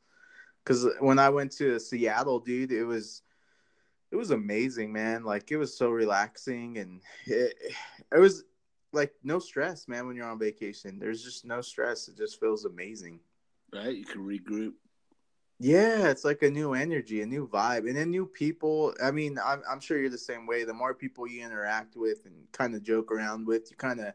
Because 0.64 0.88
when 1.00 1.18
i 1.20 1.30
went 1.30 1.52
to 1.54 1.80
seattle 1.80 2.40
dude 2.40 2.72
it 2.72 2.84
was 2.84 3.24
it 4.12 4.16
was 4.16 4.32
amazing 4.32 4.92
man. 4.92 5.24
Like 5.24 5.52
it 5.52 5.58
was 5.58 5.78
so 5.78 5.90
relaxing 5.90 6.78
and 6.78 7.02
it, 7.26 7.56
it 8.14 8.20
was 8.20 8.44
like 8.92 9.14
no 9.24 9.40
stress 9.40 9.88
man 9.88 10.08
when 10.08 10.16
you're 10.16 10.30
on 10.30 10.40
vacation. 10.40 11.00
There's 11.00 11.24
just 11.24 11.46
no 11.46 11.62
stress. 11.62 12.08
It 12.08 12.18
just 12.18 12.40
feels 12.40 12.66
amazing 12.66 13.20
right? 13.74 13.96
You 13.96 14.06
can 14.06 14.26
regroup. 14.26 14.74
Yeah, 15.62 16.08
it's 16.08 16.24
like 16.24 16.42
a 16.42 16.50
new 16.50 16.74
energy, 16.74 17.22
a 17.22 17.26
new 17.26 17.46
vibe, 17.46 17.88
and 17.88 17.98
then 17.98 18.12
new 18.12 18.26
people. 18.26 18.94
I 19.04 19.12
mean, 19.12 19.38
I'm, 19.44 19.62
I'm 19.70 19.82
sure 19.82 20.00
you're 20.00 20.10
the 20.10 20.18
same 20.18 20.48
way. 20.48 20.64
The 20.64 20.74
more 20.74 20.94
people 20.94 21.28
you 21.28 21.46
interact 21.46 21.98
with 21.98 22.26
and 22.26 22.50
kind 22.54 22.76
of 22.76 22.84
joke 22.84 23.12
around 23.12 23.46
with, 23.46 23.70
you 23.70 23.76
kind 23.76 24.00
of 24.00 24.14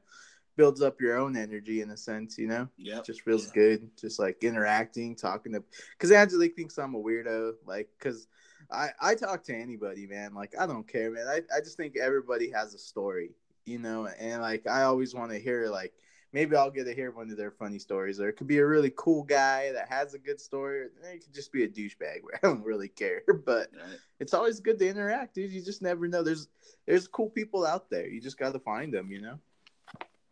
builds 0.57 0.81
up 0.81 1.03
your 1.03 1.19
own 1.19 1.37
energy 1.37 1.83
in 1.83 1.91
a 1.91 1.97
sense, 1.99 2.39
you 2.39 2.47
know? 2.47 2.67
Yeah. 2.79 3.03
Just 3.05 3.23
feels 3.23 3.51
good. 3.51 3.91
Just 4.01 4.19
like 4.19 4.43
interacting, 4.43 5.17
talking 5.17 5.53
to, 5.53 5.63
because 5.91 6.11
Angelique 6.11 6.57
thinks 6.57 6.79
I'm 6.79 6.95
a 6.95 6.99
weirdo. 6.99 7.53
Like, 7.67 7.91
because 7.99 8.27
I, 8.71 8.89
I 9.03 9.15
talk 9.15 9.45
to 9.45 9.55
anybody, 9.55 10.07
man. 10.07 10.33
Like, 10.33 10.55
I 10.59 10.67
don't 10.67 10.89
care, 10.89 11.11
man. 11.11 11.27
I, 11.29 11.43
I 11.55 11.61
just 11.61 11.77
think 11.77 11.99
everybody 11.99 12.51
has 12.53 12.73
a 12.73 12.79
story, 12.79 13.33
you 13.67 13.79
know? 13.79 14.07
And 14.07 14.41
like, 14.41 14.67
I 14.67 14.85
always 14.85 15.15
want 15.15 15.31
to 15.33 15.39
hear, 15.39 15.69
like, 15.69 15.93
maybe 16.35 16.57
I'll 16.57 16.71
get 16.71 16.85
to 16.85 16.95
hear 16.95 17.13
one 17.13 17.31
of 17.31 17.37
their 17.37 17.53
funny 17.53 17.79
stories. 17.79 18.21
Or 18.21 18.29
it 18.29 18.37
could 18.37 18.49
be 18.49 18.59
a 18.59 18.67
really 18.67 18.93
cool 18.97 19.23
guy 19.23 19.71
that 19.73 19.89
has 19.89 20.13
a 20.13 20.19
good 20.19 20.41
story. 20.41 20.81
Or 20.81 20.91
it 21.05 21.25
could 21.25 21.33
just 21.33 21.53
be 21.53 21.63
a 21.63 21.69
douchebag 21.69 22.23
where 22.23 22.35
I 22.43 22.47
don't 22.49 22.65
really 22.65 22.89
care. 22.89 23.23
But 23.47 23.71
right. 23.75 23.99
it's 24.21 24.35
always 24.35 24.61
good 24.61 24.79
to 24.81 24.89
interact, 24.89 25.37
dude. 25.37 25.53
You 25.53 25.63
just 25.63 25.81
never 25.81 26.09
know. 26.09 26.23
There's 26.23 26.49
there's 26.87 27.07
cool 27.07 27.31
people 27.31 27.65
out 27.65 27.89
there. 27.89 28.07
You 28.07 28.21
just 28.21 28.39
got 28.39 28.53
to 28.53 28.59
find 28.59 28.93
them, 28.93 29.11
you 29.11 29.23
know. 29.23 29.39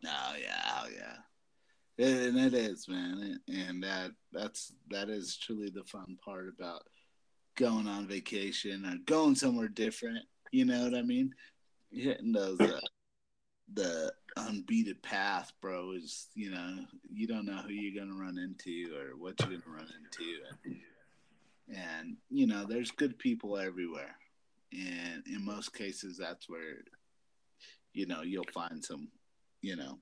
Oh 0.05 0.35
yeah, 0.39 0.81
oh 0.81 0.87
yeah, 0.93 2.05
and 2.05 2.37
it 2.37 2.53
is, 2.53 2.87
man. 2.89 3.39
And 3.47 3.83
that 3.83 4.11
that's 4.33 4.73
that 4.89 5.09
is 5.09 5.37
truly 5.37 5.69
the 5.69 5.85
fun 5.85 6.17
part 6.23 6.49
about 6.49 6.83
going 7.55 7.87
on 7.87 8.07
vacation 8.07 8.85
or 8.85 8.97
going 9.05 9.35
somewhere 9.35 9.69
different. 9.69 10.25
You 10.51 10.65
know 10.65 10.83
what 10.83 10.95
I 10.95 11.03
mean? 11.03 11.33
Hitting 11.91 12.33
those 12.33 12.59
uh, 12.59 12.79
the 13.73 14.13
unbeaten 14.37 14.97
path, 15.01 15.51
bro, 15.61 15.91
is 15.91 16.27
you 16.35 16.51
know 16.51 16.79
you 17.11 17.27
don't 17.27 17.45
know 17.45 17.57
who 17.57 17.73
you're 17.73 18.03
gonna 18.03 18.19
run 18.19 18.37
into 18.37 18.93
or 18.95 19.17
what 19.17 19.39
you're 19.39 19.59
gonna 19.59 19.77
run 19.77 19.89
into, 20.03 20.39
and, 21.67 21.77
and 21.77 22.17
you 22.29 22.47
know 22.47 22.65
there's 22.65 22.91
good 22.91 23.17
people 23.17 23.57
everywhere, 23.57 24.15
and 24.71 25.23
in 25.27 25.43
most 25.43 25.73
cases 25.73 26.17
that's 26.17 26.49
where 26.49 26.83
you 27.93 28.05
know 28.05 28.21
you'll 28.21 28.43
find 28.53 28.83
some, 28.83 29.09
you 29.61 29.75
know. 29.75 29.97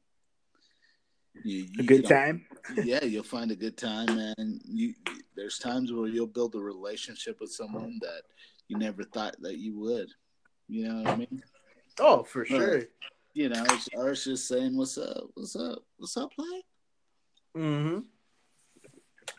You, 1.45 1.65
you 1.72 1.84
a 1.84 1.84
good 1.84 2.07
time. 2.07 2.45
yeah, 2.84 3.05
you'll 3.05 3.24
find 3.24 3.51
a 3.51 3.55
good 3.55 3.78
time, 3.78 4.07
man. 4.15 4.59
You 4.65 4.93
there's 5.36 5.57
times 5.57 5.93
where 5.93 6.07
you'll 6.07 6.28
build 6.28 6.55
a 6.55 6.59
relationship 6.59 7.39
with 7.39 7.51
someone 7.51 7.99
that 8.01 8.24
you 8.67 8.78
never 8.78 9.03
thought 9.03 9.38
that 9.39 9.57
you 9.57 9.80
would. 9.80 10.09
You 10.67 10.88
know 10.88 10.95
what 11.01 11.07
I 11.07 11.15
mean? 11.15 11.43
Oh, 11.99 12.24
for 12.24 12.43
sure 12.43 12.84
you 13.34 13.49
know, 13.49 13.63
I 13.97 14.03
was 14.03 14.23
just 14.23 14.47
saying, 14.47 14.75
"What's 14.75 14.97
up? 14.97 15.29
What's 15.36 15.55
up? 15.55 15.84
What's 15.97 16.17
up, 16.17 16.32
play?" 16.34 16.63
Mm-hmm. 17.57 17.99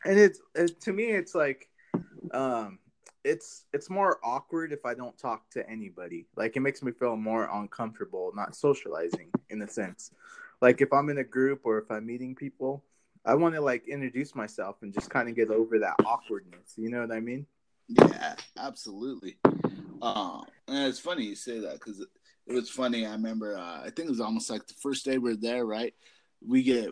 And 0.05 0.19
it's 0.19 0.41
it, 0.55 0.81
to 0.83 0.93
me, 0.93 1.05
it's 1.05 1.35
like, 1.35 1.69
um, 2.33 2.79
it's 3.25 3.65
it's 3.73 3.91
more 3.91 4.19
awkward 4.25 4.73
if 4.73 4.85
I 4.85 4.95
don't 4.95 5.17
talk 5.19 5.49
to 5.51 5.69
anybody. 5.69 6.27
Like 6.37 6.57
it 6.57 6.61
makes 6.61 6.83
me 6.83 6.93
feel 6.93 7.17
more 7.17 7.49
uncomfortable, 7.53 8.33
not 8.35 8.57
socializing 8.57 9.31
in 9.51 9.63
a 9.63 9.69
sense. 9.69 10.11
Like 10.61 10.81
if 10.81 10.93
I'm 10.93 11.09
in 11.09 11.19
a 11.19 11.25
group 11.25 11.61
or 11.65 11.79
if 11.79 11.91
I'm 11.91 12.07
meeting 12.07 12.35
people, 12.35 12.85
I 13.25 13.35
want 13.35 13.55
to 13.55 13.61
like 13.61 13.87
introduce 13.89 14.35
myself 14.35 14.77
and 14.83 14.93
just 14.93 15.11
kind 15.11 15.29
of 15.29 15.37
get 15.37 15.51
over 15.51 15.79
that 15.81 15.97
awkwardness. 16.05 16.75
You 16.77 16.91
know 16.91 17.01
what 17.01 17.13
I 17.13 17.21
mean? 17.21 17.47
Yeah, 17.89 18.35
absolutely. 18.57 19.37
Um, 20.01 20.45
and 20.67 20.89
it's 20.89 20.99
funny 20.99 21.25
you 21.25 21.37
say 21.37 21.61
that 21.61 21.75
because 21.75 22.05
it 22.47 22.55
was 22.55 22.71
funny. 22.71 23.07
I 23.07 23.13
remember. 23.13 23.57
Uh, 23.57 23.81
I 23.81 23.91
think 23.91 24.07
it 24.07 24.11
was 24.11 24.21
almost 24.21 24.51
like 24.51 24.67
the 24.67 24.75
first 24.83 25.05
day 25.05 25.19
we 25.19 25.33
are 25.33 25.37
there. 25.37 25.65
Right, 25.65 25.95
we 26.47 26.63
get 26.63 26.91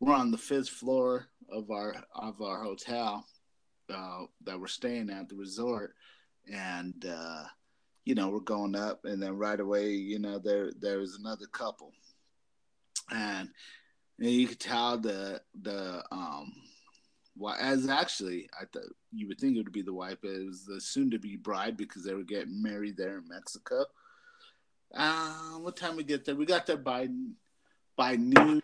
we're 0.00 0.14
on 0.14 0.30
the 0.30 0.38
fifth 0.38 0.68
floor 0.68 1.28
of 1.50 1.70
our 1.70 1.94
of 2.14 2.40
our 2.42 2.62
hotel 2.62 3.24
uh, 3.92 4.24
that 4.44 4.58
we're 4.58 4.66
staying 4.66 5.10
at 5.10 5.28
the 5.28 5.36
resort, 5.36 5.94
and 6.52 7.06
uh, 7.08 7.44
you 8.04 8.14
know 8.14 8.28
we're 8.28 8.40
going 8.40 8.74
up, 8.74 9.04
and 9.04 9.22
then 9.22 9.36
right 9.36 9.60
away, 9.60 9.90
you 9.90 10.18
know 10.18 10.38
there 10.38 10.72
there 10.80 10.98
was 10.98 11.16
another 11.16 11.46
couple, 11.46 11.92
and, 13.10 13.48
and 14.18 14.30
you 14.30 14.48
could 14.48 14.60
tell 14.60 14.98
the 14.98 15.40
the 15.62 16.02
um 16.10 16.52
well, 17.36 17.56
as 17.58 17.88
actually, 17.88 18.48
I 18.60 18.64
thought 18.66 18.92
you 19.10 19.26
would 19.28 19.40
think 19.40 19.56
it 19.56 19.62
would 19.62 19.72
be 19.72 19.82
the 19.82 19.94
wife, 19.94 20.18
but 20.22 20.32
it 20.32 20.46
was 20.46 20.64
the 20.64 20.80
soon-to-be 20.80 21.36
bride 21.36 21.76
because 21.76 22.04
they 22.04 22.14
were 22.14 22.24
getting 22.24 22.62
married 22.62 22.96
there 22.96 23.18
in 23.18 23.28
Mexico. 23.28 23.84
Uh, 24.94 25.58
what 25.58 25.76
time 25.76 25.96
we 25.96 26.04
get 26.04 26.24
there? 26.24 26.34
We 26.34 26.46
got 26.46 26.66
there 26.66 26.76
by 26.76 27.08
by 27.96 28.16
noon. 28.16 28.62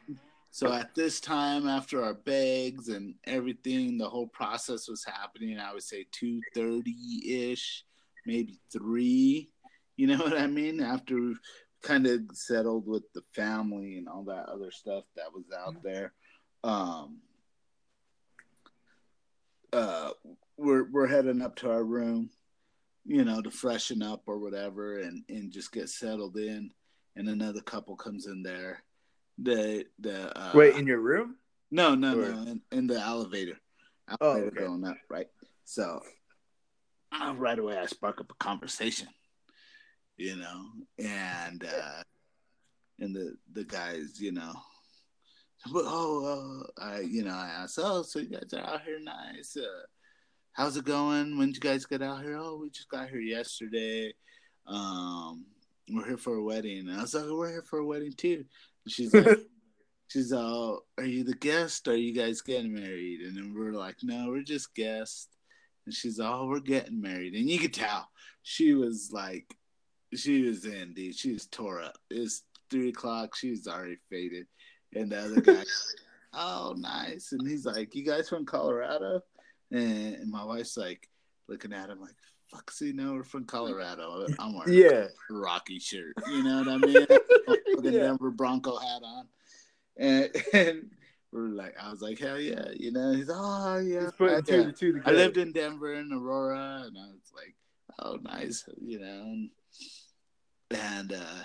So 0.51 0.73
at 0.73 0.95
this 0.95 1.21
time, 1.21 1.69
after 1.69 2.03
our 2.03 2.15
bags 2.15 2.89
and 2.89 3.15
everything, 3.25 3.99
the 3.99 4.09
whole 4.09 4.27
process 4.27 4.89
was 4.89 5.05
happening. 5.05 5.59
I 5.59 5.73
would 5.73 5.83
say 5.83 6.07
two 6.11 6.41
thirty 6.55 7.51
ish, 7.51 7.85
maybe 8.27 8.59
three. 8.73 9.51
You 9.97 10.07
know 10.09 10.19
what 10.25 10.39
I 10.39 10.47
mean? 10.47 10.81
After 10.81 11.35
kind 11.83 12.07
of 12.07 12.23
settled 12.33 12.87
with 12.87 13.05
the 13.15 13.23
family 13.35 13.99
and 13.99 14.09
all 14.09 14.25
that 14.25 14.49
other 14.49 14.71
stuff 14.71 15.05
that 15.17 15.33
was 15.33 15.45
out 15.57 15.83
there. 15.83 16.13
Um, 16.65 17.19
uh, 19.73 20.11
we're 20.57 20.91
we're 20.91 21.07
heading 21.07 21.43
up 21.43 21.57
to 21.57 21.71
our 21.71 21.85
room 21.85 22.31
you 23.09 23.25
know, 23.25 23.41
to 23.41 23.51
freshen 23.51 24.03
up 24.03 24.23
or 24.27 24.39
whatever 24.39 24.99
and, 24.99 25.25
and 25.31 25.51
just 25.51 25.73
get 25.73 25.89
settled 25.89 26.37
in. 26.37 26.71
And 27.17 27.29
another 27.29 27.63
couple 27.63 27.97
comes 27.97 28.27
in 28.27 28.43
there. 28.43 28.85
The 29.39 29.87
the 29.99 30.39
uh, 30.39 30.53
wait 30.55 30.77
in 30.77 30.87
your 30.87 31.01
room? 31.01 31.37
No, 31.71 31.95
no, 31.95 32.19
or... 32.19 32.33
no, 32.33 32.43
in, 32.43 32.61
in, 32.71 32.87
the 32.87 33.01
elevator. 33.01 33.59
Oh, 34.21 34.33
elevator 34.33 34.45
oh, 34.45 34.49
okay. 34.49 34.67
going 34.67 34.85
up, 34.85 34.99
right? 35.09 35.27
So 35.65 36.01
uh, 37.13 37.35
right 37.37 37.59
away 37.59 37.79
I 37.79 37.87
spark 37.87 38.21
up 38.21 38.31
a 38.31 38.45
conversation, 38.45 39.09
you 40.17 40.37
know, 40.37 40.67
and 40.99 41.65
uh 41.65 42.03
and 43.01 43.17
the 43.17 43.37
the 43.53 43.65
guys, 43.65 44.21
you 44.21 44.33
know, 44.33 44.53
but 45.73 45.85
oh, 45.87 46.67
uh, 46.77 46.85
I 46.85 47.01
you 47.01 47.25
know 47.25 47.35
I 47.35 47.49
asked, 47.63 47.79
oh, 47.83 48.03
so 48.03 48.19
you 48.19 48.29
guys 48.29 48.53
are 48.53 48.61
out 48.61 48.83
here 48.83 49.01
nice. 49.01 49.57
Uh, 49.57 49.87
how's 50.59 50.77
it 50.77 50.85
going? 50.85 51.39
When 51.39 51.53
did 51.53 51.63
you 51.63 51.71
guys 51.71 51.87
get 51.87 52.03
out 52.03 52.23
here? 52.23 52.37
Oh, 52.37 52.59
we 52.61 52.69
just 52.71 52.89
got 52.89 53.09
here 53.09 53.21
yesterday. 53.21 54.13
Um, 54.67 55.47
we're 55.89 56.05
here 56.05 56.17
for 56.19 56.35
a 56.35 56.43
wedding. 56.43 56.89
And 56.89 56.99
I 56.99 57.03
was 57.03 57.15
like, 57.15 57.31
we're 57.31 57.49
here 57.49 57.63
for 57.63 57.79
a 57.79 57.87
wedding 57.87 58.13
too. 58.13 58.45
And 58.85 58.93
she's 58.93 59.15
like, 59.15 59.39
she's 60.09 60.33
all, 60.33 60.81
are 60.99 61.05
you 61.05 61.23
the 61.23 61.35
guest? 61.35 61.87
Or 61.87 61.93
are 61.93 61.97
you 61.97 62.13
guys 62.13 62.43
getting 62.43 62.75
married? 62.75 63.21
And 63.21 63.37
then 63.37 63.55
we're 63.57 63.73
like, 63.73 63.99
no, 64.03 64.31
we're 64.31 64.43
just 64.43 64.75
guests. 64.75 65.29
And 65.87 65.95
she's 65.95 66.19
all, 66.19 66.43
oh, 66.43 66.49
we're 66.49 66.59
getting 66.59 67.01
married. 67.01 67.35
And 67.35 67.49
you 67.49 67.61
could 67.61 67.73
tell 67.73 68.09
she 68.43 68.75
was 68.75 69.11
like, 69.13 69.55
she 70.13 70.43
was 70.43 70.65
in, 70.65 70.93
dude. 70.93 71.15
She 71.15 71.33
was 71.35 71.47
tore 71.47 71.83
up. 71.83 71.99
It's 72.11 72.43
three 72.69 72.89
o'clock. 72.89 73.37
She 73.37 73.51
was 73.51 73.69
already 73.69 73.99
faded. 74.11 74.49
And 74.93 75.13
the 75.13 75.21
other 75.21 75.41
guy, 75.41 75.63
oh, 76.33 76.75
nice. 76.77 77.31
And 77.31 77.47
he's 77.47 77.65
like, 77.65 77.95
you 77.95 78.05
guys 78.05 78.29
from 78.29 78.45
Colorado? 78.45 79.23
And 79.71 80.31
my 80.31 80.45
wife's 80.45 80.77
like 80.77 81.09
looking 81.49 81.73
at 81.73 81.91
him 81.91 82.01
like, 82.01 82.15
fuck, 82.51 82.71
see, 82.71 82.93
no, 82.93 83.15
we're 83.15 83.25
from 83.25 83.45
Colorado. 83.45 84.27
I'm 84.39 84.57
wearing 84.57 84.73
yeah. 84.73 85.07
a 85.31 85.35
Rocky 85.35 85.79
shirt. 85.79 86.15
You 86.29 86.43
know 86.43 86.59
what 86.59 86.69
I 86.69 86.77
mean? 86.79 86.95
With 87.75 87.85
the 87.85 87.93
yeah. 87.93 88.01
Denver 88.01 88.31
Bronco 88.31 88.77
hat 88.79 89.03
on. 89.05 89.27
And, 89.99 90.31
and 90.53 90.91
we're 91.33 91.49
like, 91.49 91.75
I 91.81 91.91
was 91.91 92.01
like, 92.01 92.19
hell 92.19 92.41
yeah. 92.41 92.69
You 92.75 92.93
know, 92.93 93.13
he's, 93.13 93.29
like, 93.29 93.39
oh, 93.39 93.79
yeah. 93.79 94.11
I, 94.21 94.41
yeah. 94.47 94.71
Two 94.71 95.03
I 95.05 95.13
lived 95.13 95.37
in 95.37 95.53
Denver 95.53 95.95
and 95.95 96.13
Aurora. 96.13 96.85
And 96.87 96.97
I 96.97 97.07
was 97.09 97.33
like, 97.35 97.55
oh, 98.01 98.19
nice. 98.23 98.65
You 98.81 99.01
know, 99.01 99.23
and, 99.23 99.51
and 100.71 101.13
uh, 101.13 101.45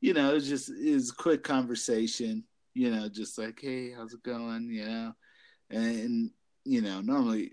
you 0.00 0.14
know, 0.14 0.34
it's 0.34 0.48
just 0.48 0.70
is 0.70 1.12
quick 1.12 1.42
conversation. 1.42 2.44
You 2.74 2.94
know, 2.94 3.08
just 3.08 3.36
like, 3.38 3.58
hey, 3.60 3.92
how's 3.92 4.14
it 4.14 4.22
going? 4.22 4.70
You 4.70 4.86
know, 4.86 5.12
and 5.70 6.30
you 6.64 6.80
know, 6.82 7.00
normally 7.00 7.52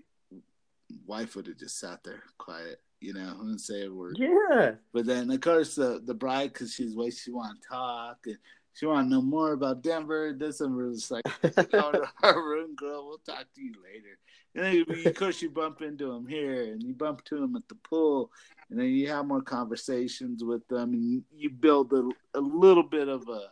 wife 1.06 1.36
would 1.36 1.46
have 1.46 1.58
just 1.58 1.78
sat 1.78 2.02
there 2.04 2.22
quiet, 2.38 2.80
you 3.00 3.12
know, 3.12 3.36
and 3.40 3.60
say 3.60 3.84
a 3.84 3.92
word. 3.92 4.16
Yeah. 4.18 4.72
But 4.92 5.06
then, 5.06 5.30
of 5.30 5.40
course, 5.40 5.74
the 5.74 6.02
the 6.04 6.14
bride, 6.14 6.52
because 6.52 6.74
she's 6.74 6.96
way 6.96 7.10
she 7.10 7.30
want 7.30 7.60
to 7.62 7.68
talk 7.68 8.18
and 8.26 8.38
she 8.74 8.86
want 8.86 9.06
to 9.06 9.14
know 9.14 9.22
more 9.22 9.52
about 9.52 9.82
Denver. 9.82 10.32
This 10.36 10.60
and 10.60 10.74
we're 10.74 10.92
just 10.92 11.10
like, 11.10 11.24
go 11.42 11.50
to 11.92 12.08
our 12.22 12.42
room, 12.42 12.76
girl. 12.76 13.06
We'll 13.08 13.18
talk 13.18 13.46
to 13.54 13.60
you 13.60 13.72
later. 13.82 14.18
And 14.54 14.86
then, 14.86 15.06
of 15.06 15.14
course, 15.16 15.42
you 15.42 15.50
bump 15.50 15.82
into 15.82 16.12
him 16.12 16.26
here, 16.26 16.72
and 16.72 16.82
you 16.82 16.94
bump 16.94 17.24
to 17.24 17.42
him 17.42 17.56
at 17.56 17.66
the 17.68 17.74
pool, 17.74 18.30
and 18.70 18.78
then 18.78 18.86
you 18.86 19.08
have 19.08 19.26
more 19.26 19.42
conversations 19.42 20.44
with 20.44 20.66
them, 20.68 20.92
and 20.92 21.22
you 21.34 21.50
build 21.50 21.92
a, 21.92 22.08
a 22.34 22.40
little 22.40 22.82
bit 22.82 23.08
of 23.08 23.28
a, 23.28 23.48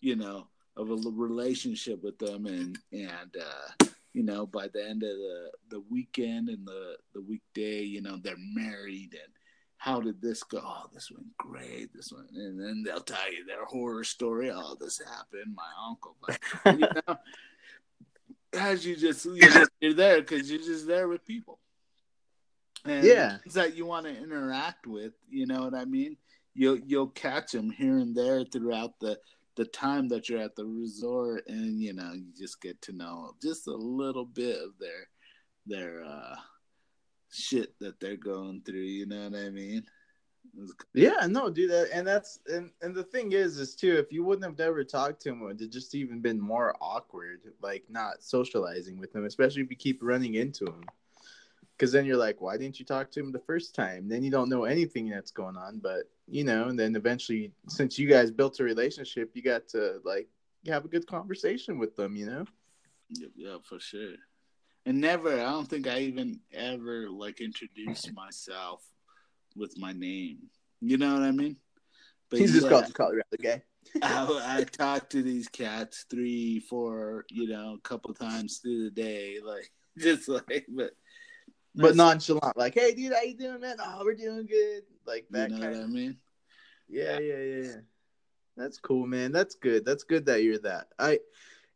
you 0.00 0.16
know, 0.16 0.48
of 0.76 0.90
a 0.90 0.96
relationship 1.10 2.02
with 2.02 2.18
them, 2.18 2.46
and 2.46 2.78
and 2.92 3.36
uh, 3.40 3.86
you 4.16 4.22
know, 4.22 4.46
by 4.46 4.66
the 4.68 4.82
end 4.82 5.02
of 5.02 5.10
the, 5.10 5.50
the 5.68 5.80
weekend 5.90 6.48
and 6.48 6.66
the, 6.66 6.96
the 7.12 7.20
weekday, 7.20 7.82
you 7.82 8.00
know, 8.00 8.16
they're 8.16 8.34
married 8.54 9.10
and 9.12 9.30
how 9.76 10.00
did 10.00 10.22
this 10.22 10.42
go? 10.42 10.58
Oh, 10.64 10.86
this 10.94 11.10
went 11.10 11.36
great. 11.36 11.92
This 11.94 12.10
one, 12.10 12.26
and 12.34 12.58
then 12.58 12.82
they'll 12.82 13.02
tell 13.02 13.30
you 13.30 13.44
their 13.44 13.66
horror 13.66 14.04
story. 14.04 14.50
Oh, 14.50 14.74
this 14.80 15.02
happened. 15.04 15.54
My 15.54 15.68
uncle, 15.86 16.16
but, 16.26 16.38
you 16.80 16.88
know, 17.06 17.18
as 18.54 18.86
you 18.86 18.96
just 18.96 19.26
you 19.26 19.50
know, 19.50 19.66
you're 19.80 19.92
there 19.92 20.22
because 20.22 20.50
you're 20.50 20.60
just 20.60 20.86
there 20.86 21.08
with 21.08 21.26
people. 21.26 21.58
And 22.86 23.04
yeah, 23.04 23.36
that 23.52 23.76
you 23.76 23.84
want 23.84 24.06
to 24.06 24.16
interact 24.16 24.86
with. 24.86 25.12
You 25.28 25.44
know 25.44 25.60
what 25.60 25.74
I 25.74 25.84
mean? 25.84 26.16
You'll 26.54 26.78
you'll 26.78 27.08
catch 27.08 27.52
them 27.52 27.70
here 27.70 27.98
and 27.98 28.16
there 28.16 28.44
throughout 28.44 28.98
the 28.98 29.18
the 29.56 29.64
time 29.64 30.08
that 30.08 30.28
you're 30.28 30.40
at 30.40 30.54
the 30.56 30.64
resort 30.64 31.42
and 31.48 31.80
you 31.80 31.92
know 31.92 32.12
you 32.12 32.26
just 32.38 32.60
get 32.60 32.80
to 32.82 32.92
know 32.92 33.32
just 33.42 33.66
a 33.66 33.74
little 33.74 34.24
bit 34.24 34.56
of 34.56 34.70
their 34.78 35.08
their 35.66 36.04
uh 36.04 36.36
shit 37.32 37.78
that 37.80 37.98
they're 38.00 38.16
going 38.16 38.62
through 38.64 38.76
you 38.80 39.06
know 39.06 39.28
what 39.28 39.38
i 39.38 39.50
mean? 39.50 39.82
Yeah 40.94 41.26
no 41.26 41.50
do 41.50 41.66
that 41.68 41.88
and 41.92 42.06
that's 42.06 42.38
and 42.46 42.70
and 42.80 42.94
the 42.94 43.02
thing 43.02 43.32
is 43.32 43.58
is 43.58 43.74
too 43.74 43.96
if 43.96 44.12
you 44.12 44.24
wouldn't 44.24 44.46
have 44.46 44.60
ever 44.60 44.84
talked 44.84 45.20
to 45.22 45.30
him 45.30 45.42
it 45.42 45.44
would 45.44 45.72
just 45.72 45.94
even 45.94 46.20
been 46.20 46.40
more 46.40 46.76
awkward 46.80 47.40
like 47.60 47.84
not 47.90 48.22
socializing 48.22 48.96
with 48.96 49.14
him 49.14 49.24
especially 49.24 49.62
if 49.62 49.70
you 49.70 49.76
keep 49.76 49.98
running 50.02 50.34
into 50.34 50.64
him 50.64 50.84
because 51.76 51.92
then 51.92 52.06
you're 52.06 52.16
like, 52.16 52.40
why 52.40 52.56
didn't 52.56 52.78
you 52.78 52.86
talk 52.86 53.10
to 53.12 53.20
him 53.20 53.32
the 53.32 53.38
first 53.38 53.74
time? 53.74 54.08
Then 54.08 54.22
you 54.22 54.30
don't 54.30 54.48
know 54.48 54.64
anything 54.64 55.10
that's 55.10 55.30
going 55.30 55.56
on, 55.56 55.78
but 55.78 56.10
you 56.28 56.44
know, 56.44 56.68
and 56.68 56.78
then 56.78 56.96
eventually, 56.96 57.52
since 57.68 57.98
you 57.98 58.08
guys 58.08 58.30
built 58.30 58.60
a 58.60 58.64
relationship, 58.64 59.30
you 59.34 59.42
got 59.42 59.68
to 59.68 60.00
like 60.04 60.28
have 60.66 60.84
a 60.84 60.88
good 60.88 61.06
conversation 61.06 61.78
with 61.78 61.94
them, 61.96 62.16
you 62.16 62.26
know. 62.26 62.44
Yeah, 63.36 63.58
for 63.62 63.78
sure. 63.78 64.14
and 64.84 65.00
never. 65.00 65.32
I 65.34 65.50
don't 65.50 65.68
think 65.68 65.86
I 65.86 66.00
even 66.00 66.40
ever 66.52 67.08
like 67.08 67.40
introduced 67.40 68.12
myself 68.12 68.84
with 69.54 69.78
my 69.78 69.92
name. 69.92 70.38
You 70.80 70.98
know 70.98 71.14
what 71.14 71.22
I 71.22 71.30
mean? 71.30 71.56
But 72.30 72.40
He's 72.40 72.50
yeah, 72.50 72.60
just 72.60 72.68
called 72.68 72.86
the 72.86 72.92
Colorado 72.92 73.36
guy. 73.42 73.62
I, 74.02 74.58
I 74.58 74.64
talk 74.64 75.08
to 75.10 75.22
these 75.22 75.48
cats 75.48 76.06
three, 76.10 76.60
four, 76.60 77.24
you 77.30 77.48
know, 77.48 77.74
a 77.74 77.88
couple 77.88 78.12
times 78.14 78.58
through 78.58 78.84
the 78.84 78.90
day, 78.90 79.38
like 79.44 79.70
just 79.98 80.28
like, 80.28 80.66
but 80.68 80.90
but 81.74 81.94
nonchalant, 81.94 82.56
like, 82.56 82.74
"Hey, 82.74 82.94
dude, 82.94 83.12
how 83.12 83.22
you 83.22 83.36
doing, 83.36 83.60
man? 83.60 83.76
Oh, 83.80 84.02
we're 84.04 84.14
doing 84.14 84.46
good." 84.46 84.82
Like 85.06 85.26
that. 85.30 85.50
You 85.50 85.56
know 85.56 85.62
kind 85.62 85.76
what 85.76 85.84
I 85.84 85.86
mean? 85.86 86.16
Yeah, 86.88 87.18
yeah, 87.18 87.38
yeah, 87.38 87.62
yeah. 87.62 87.76
That's 88.56 88.78
cool, 88.78 89.06
man. 89.06 89.32
That's 89.32 89.54
good. 89.54 89.84
That's 89.84 90.04
good 90.04 90.26
that 90.26 90.42
you're 90.42 90.58
that. 90.58 90.88
I. 90.98 91.20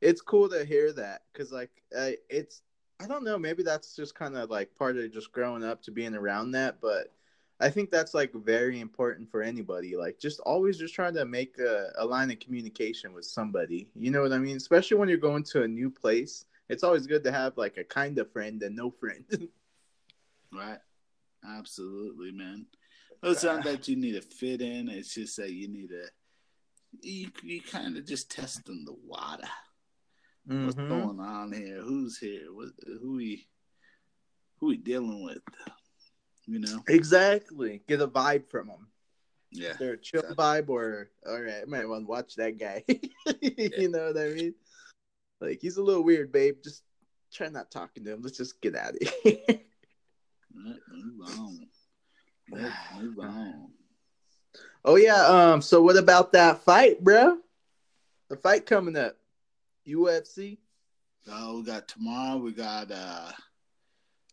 It's 0.00 0.22
cool 0.22 0.48
to 0.48 0.64
hear 0.64 0.94
that 0.94 1.24
because, 1.30 1.52
like, 1.52 1.70
I, 1.94 2.16
it's 2.30 2.62
I 3.02 3.06
don't 3.06 3.24
know. 3.24 3.38
Maybe 3.38 3.62
that's 3.62 3.94
just 3.94 4.14
kind 4.14 4.36
of 4.36 4.50
like 4.50 4.74
part 4.74 4.96
of 4.96 5.12
just 5.12 5.32
growing 5.32 5.64
up 5.64 5.82
to 5.82 5.90
being 5.90 6.14
around 6.14 6.52
that, 6.52 6.80
but 6.80 7.12
I 7.60 7.68
think 7.70 7.90
that's 7.90 8.14
like 8.14 8.32
very 8.34 8.80
important 8.80 9.30
for 9.30 9.42
anybody. 9.42 9.96
Like, 9.96 10.18
just 10.18 10.40
always 10.40 10.78
just 10.78 10.94
trying 10.94 11.14
to 11.14 11.24
make 11.24 11.58
a, 11.58 11.90
a 11.98 12.04
line 12.04 12.30
of 12.30 12.40
communication 12.40 13.12
with 13.12 13.24
somebody. 13.24 13.88
You 13.94 14.10
know 14.10 14.22
what 14.22 14.32
I 14.32 14.38
mean? 14.38 14.56
Especially 14.56 14.96
when 14.96 15.08
you're 15.08 15.18
going 15.18 15.44
to 15.44 15.62
a 15.62 15.68
new 15.68 15.90
place, 15.90 16.44
it's 16.68 16.82
always 16.82 17.06
good 17.06 17.24
to 17.24 17.32
have 17.32 17.56
like 17.56 17.76
a 17.76 17.84
kind 17.84 18.18
of 18.18 18.32
friend 18.32 18.62
and 18.62 18.76
no 18.76 18.90
friend. 18.90 19.24
right. 20.52 20.78
Absolutely, 21.46 22.32
man. 22.32 22.66
It's 23.22 23.44
not 23.44 23.64
that 23.64 23.86
you 23.88 23.96
need 23.96 24.12
to 24.12 24.22
fit 24.22 24.62
in. 24.62 24.88
It's 24.88 25.14
just 25.14 25.36
that 25.36 25.52
you 25.52 25.68
need 25.68 25.88
to. 25.88 26.04
You 27.02 27.30
you 27.42 27.60
kind 27.60 27.96
of 27.96 28.06
just 28.06 28.30
testing 28.30 28.84
the 28.84 28.94
water. 29.04 29.48
Mm-hmm. 30.48 30.66
What's 30.66 30.76
going 30.76 31.20
on 31.20 31.52
here? 31.52 31.82
Who's 31.82 32.18
here? 32.18 32.52
What, 32.52 32.70
who 33.00 33.16
we 33.16 33.46
who 34.58 34.68
we 34.68 34.76
dealing 34.76 35.24
with? 35.24 35.42
You 36.46 36.60
know 36.60 36.82
exactly. 36.88 37.82
Get 37.86 38.00
a 38.00 38.08
vibe 38.08 38.48
from 38.48 38.68
them. 38.68 38.88
Yeah, 39.52 39.74
they're 39.78 39.94
a 39.94 39.98
chill 39.98 40.20
exactly. 40.20 40.44
vibe, 40.44 40.68
or 40.68 41.10
all 41.26 41.40
right, 41.40 41.62
I 41.62 41.64
might 41.66 41.88
want 41.88 42.04
to 42.04 42.08
watch 42.08 42.34
that 42.36 42.58
guy. 42.58 42.84
you 43.40 43.88
know 43.88 44.12
what 44.12 44.18
I 44.18 44.28
mean? 44.30 44.54
Like 45.40 45.58
he's 45.60 45.76
a 45.76 45.82
little 45.82 46.04
weird, 46.04 46.32
babe. 46.32 46.56
Just 46.62 46.82
try 47.32 47.48
not 47.48 47.70
talking 47.70 48.04
to 48.04 48.12
him. 48.12 48.22
Let's 48.22 48.36
just 48.36 48.60
get 48.60 48.76
out 48.76 48.94
of 48.94 49.08
here. 49.22 49.36
move 50.52 51.28
on. 51.38 51.68
Let's 52.50 52.74
move 53.00 53.18
on. 53.18 53.68
Oh 54.84 54.96
yeah. 54.96 55.26
Um. 55.26 55.62
So 55.62 55.82
what 55.82 55.96
about 55.96 56.32
that 56.32 56.62
fight, 56.62 57.02
bro? 57.02 57.38
The 58.28 58.36
fight 58.36 58.66
coming 58.66 58.96
up. 58.96 59.16
UFC. 59.86 60.58
Oh, 61.30 61.58
we 61.58 61.64
got 61.64 61.88
tomorrow. 61.88 62.38
We 62.38 62.52
got 62.52 62.90
uh, 62.90 63.32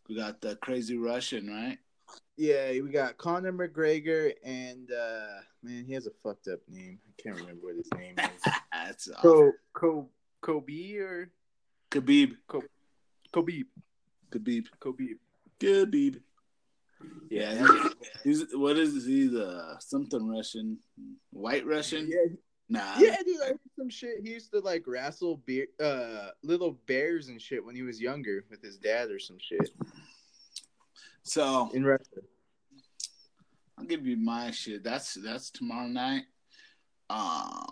we 0.08 0.16
got 0.16 0.40
the 0.40 0.56
crazy 0.56 0.96
Russian, 0.96 1.48
right? 1.48 1.78
Yeah, 2.36 2.70
we 2.70 2.90
got 2.90 3.18
Conor 3.18 3.52
McGregor 3.52 4.32
and 4.44 4.90
uh 4.92 5.40
man, 5.62 5.84
he 5.84 5.92
has 5.94 6.06
a 6.06 6.12
fucked 6.22 6.48
up 6.48 6.60
name. 6.68 6.98
I 7.06 7.22
can't 7.22 7.36
remember 7.40 7.66
what 7.66 7.76
his 7.76 7.88
name 7.96 8.14
is. 8.16 8.52
That's 8.72 9.08
Co 9.20 9.52
Co 9.72 10.08
Kobe 10.40 10.96
or 10.98 11.30
Khabib. 11.90 12.36
Co- 12.46 12.62
Khabib. 13.34 13.64
Khabib. 14.30 14.66
Khabib. 14.80 15.18
Khabib. 15.60 16.20
Yeah, 17.30 17.66
he's 18.24 18.44
what 18.52 18.76
is 18.76 19.04
he? 19.06 19.28
The 19.28 19.76
something 19.80 20.26
Russian, 20.26 20.78
white 21.30 21.66
Russian. 21.66 22.08
Yeah, 22.08 22.34
nah. 22.68 22.98
Yeah, 22.98 23.16
dude, 23.24 23.58
some 23.76 23.90
shit. 23.90 24.20
He 24.22 24.30
used 24.30 24.50
to 24.52 24.60
like 24.60 24.84
wrestle 24.86 25.42
bear, 25.46 25.66
uh, 25.82 26.30
little 26.42 26.78
bears 26.86 27.28
and 27.28 27.40
shit 27.40 27.64
when 27.64 27.76
he 27.76 27.82
was 27.82 28.00
younger 28.00 28.44
with 28.50 28.62
his 28.62 28.78
dad 28.78 29.10
or 29.10 29.18
some 29.18 29.38
shit. 29.40 29.70
So 31.22 31.70
in 31.74 31.84
Russia, 31.84 32.22
I'll 33.78 33.84
give 33.84 34.06
you 34.06 34.16
my 34.16 34.50
shit. 34.50 34.82
That's 34.82 35.14
that's 35.14 35.50
tomorrow 35.50 35.86
night. 35.86 36.24
Um, 37.10 37.66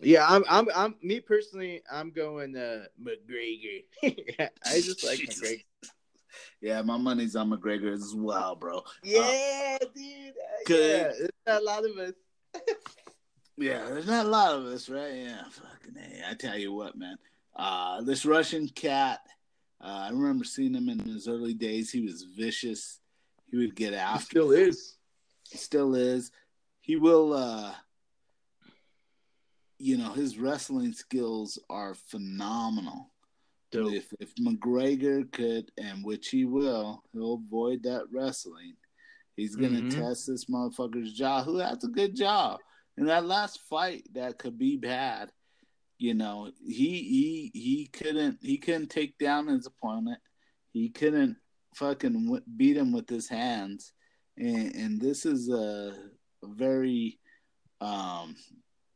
yeah, 0.00 0.26
I'm, 0.28 0.44
I'm, 0.50 0.68
I'm, 0.74 0.94
me 1.02 1.20
personally, 1.20 1.82
I'm 1.90 2.10
going 2.10 2.56
uh 2.56 2.84
McGregor. 3.00 3.84
I 4.04 4.80
just 4.80 5.04
like 5.04 5.18
Jesus. 5.18 5.40
McGregor. 5.42 5.64
Yeah, 6.60 6.82
my 6.82 6.96
money's 6.96 7.36
on 7.36 7.50
McGregor 7.50 7.92
as 7.92 8.14
well, 8.14 8.56
bro. 8.56 8.82
Yeah, 9.02 9.78
uh, 9.80 9.86
dude. 9.94 10.34
Yeah, 10.68 11.12
there's 11.12 11.30
not 11.46 11.60
a 11.60 11.64
lot 11.64 11.84
of 11.84 11.96
us. 11.98 12.12
yeah, 13.56 13.84
there's 13.84 14.06
not 14.06 14.26
a 14.26 14.28
lot 14.28 14.54
of 14.54 14.64
us, 14.66 14.88
right? 14.88 15.14
Yeah, 15.14 15.42
fucking 15.50 15.94
hey, 15.96 16.22
I 16.28 16.34
tell 16.34 16.56
you 16.56 16.72
what, 16.72 16.96
man. 16.96 17.16
Uh, 17.54 18.02
this 18.02 18.24
Russian 18.26 18.68
cat. 18.68 19.20
Uh, 19.80 20.06
I 20.06 20.10
remember 20.10 20.44
seeing 20.44 20.74
him 20.74 20.88
in 20.88 20.98
his 21.00 21.28
early 21.28 21.54
days. 21.54 21.90
He 21.90 22.00
was 22.00 22.22
vicious. 22.22 23.00
He 23.50 23.58
would 23.58 23.76
get 23.76 23.92
after. 23.92 24.40
He 24.40 24.46
still 24.46 24.50
is. 24.52 24.96
He 25.50 25.58
still 25.58 25.94
is. 25.94 26.30
He 26.80 26.96
will. 26.96 27.32
uh 27.34 27.74
You 29.78 29.98
know, 29.98 30.12
his 30.12 30.38
wrestling 30.38 30.92
skills 30.92 31.58
are 31.68 31.94
phenomenal. 31.94 33.13
Dope. 33.74 33.92
If 33.92 34.06
if 34.20 34.34
McGregor 34.36 35.30
could, 35.32 35.70
and 35.76 36.04
which 36.04 36.28
he 36.28 36.44
will, 36.44 37.02
he'll 37.12 37.42
avoid 37.46 37.82
that 37.82 38.04
wrestling. 38.12 38.74
He's 39.36 39.56
gonna 39.56 39.80
mm-hmm. 39.80 40.00
test 40.00 40.28
this 40.28 40.44
motherfucker's 40.46 41.12
jaw, 41.12 41.42
who 41.42 41.58
has 41.58 41.82
a 41.82 41.88
good 41.88 42.14
jaw. 42.14 42.56
In 42.96 43.06
that 43.06 43.26
last 43.26 43.60
fight 43.68 44.04
that 44.14 44.38
Khabib 44.38 44.84
had, 44.84 45.32
you 45.98 46.14
know, 46.14 46.52
he 46.64 46.70
he 47.02 47.50
he 47.52 47.90
couldn't 47.92 48.38
he 48.40 48.58
couldn't 48.58 48.90
take 48.90 49.18
down 49.18 49.48
his 49.48 49.66
opponent. 49.66 50.20
He 50.72 50.90
couldn't 50.90 51.36
fucking 51.74 52.40
beat 52.56 52.76
him 52.76 52.92
with 52.92 53.08
his 53.08 53.28
hands, 53.28 53.92
and 54.36 54.74
and 54.74 55.00
this 55.00 55.26
is 55.26 55.48
a, 55.48 55.94
a 56.44 56.46
very 56.46 57.18
um 57.80 58.36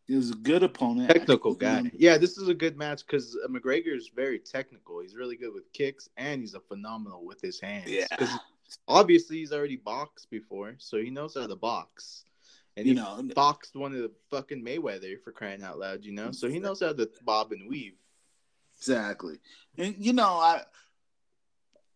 he 0.09 0.17
was 0.17 0.31
a 0.31 0.37
good 0.37 0.63
opponent. 0.63 1.11
Technical 1.11 1.55
guy. 1.55 1.91
Yeah, 1.95 2.17
this 2.17 2.39
is 2.39 2.49
a 2.49 2.55
good 2.55 2.77
match 2.77 3.07
because 3.07 3.37
uh, 3.45 3.49
McGregor 3.49 3.95
is 3.95 4.11
very 4.15 4.39
technical. 4.39 5.01
He's 5.01 5.15
really 5.15 5.37
good 5.37 5.53
with 5.55 5.71
kicks, 5.73 6.09
and 6.17 6.41
he's 6.41 6.55
a 6.55 6.61
phenomenal 6.61 7.25
with 7.25 7.41
his 7.41 7.61
hands. 7.61 7.91
Yeah. 7.91 8.07
Obviously, 8.89 9.37
he's 9.37 9.53
already 9.53 9.77
boxed 9.77 10.31
before, 10.31 10.75
so 10.79 10.97
he 10.97 11.11
knows 11.11 11.35
how 11.35 11.47
to 11.47 11.57
box. 11.57 12.25
And 12.77 12.87
he 12.87 12.93
you 12.93 12.97
know, 12.97 13.23
boxed 13.35 13.77
one 13.77 13.93
of 13.93 13.99
the 13.99 14.11
fucking 14.31 14.65
Mayweather 14.65 15.23
for 15.23 15.31
crying 15.31 15.63
out 15.63 15.79
loud, 15.79 16.05
you 16.05 16.13
know. 16.13 16.33
So 16.33 16.49
he 16.49 16.59
knows 16.59 16.81
how 16.81 16.93
to 16.93 17.11
bob 17.23 17.53
and 17.53 17.69
weave. 17.69 17.95
Exactly, 18.79 19.39
and 19.77 19.95
you 19.99 20.13
know, 20.13 20.25
I, 20.25 20.63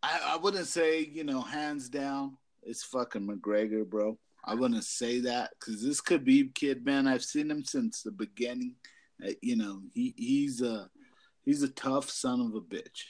I, 0.03 0.35
I 0.35 0.37
wouldn't 0.37 0.67
say 0.67 1.01
you 1.01 1.25
know 1.25 1.41
hands 1.41 1.89
down 1.89 2.37
it's 2.63 2.85
fucking 2.85 3.27
McGregor, 3.27 3.89
bro. 3.89 4.19
I 4.45 4.55
wouldn't 4.55 4.85
say 4.85 5.21
that 5.21 5.51
because 5.59 5.83
this 5.83 6.01
Khabib 6.01 6.55
kid, 6.55 6.85
man, 6.85 7.07
I've 7.07 7.25
seen 7.25 7.51
him 7.51 7.65
since 7.65 8.03
the 8.03 8.11
beginning. 8.11 8.75
Uh, 9.25 9.33
you 9.41 9.57
know, 9.57 9.83
he 9.95 10.15
he's 10.17 10.63
a 10.63 10.89
he's 11.45 11.63
a 11.63 11.69
tough 11.69 12.11
son 12.11 12.41
of 12.41 12.55
a 12.55 12.61
bitch. 12.61 13.05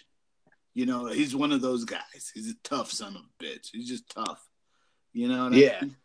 You 0.75 0.87
know, 0.87 1.07
he's 1.07 1.37
one 1.37 1.53
of 1.53 1.61
those 1.61 1.85
guys. 1.85 2.31
He's 2.35 2.51
a 2.51 2.57
tough 2.65 2.91
son 2.91 3.17
of 3.17 3.23
a 3.23 3.45
bitch. 3.45 3.69
He's 3.73 3.89
just 3.89 4.09
tough. 4.09 4.47
You 5.13 5.29
know 5.29 5.51
yeah. 5.51 5.79
I 5.81 5.85
mean? 5.85 5.97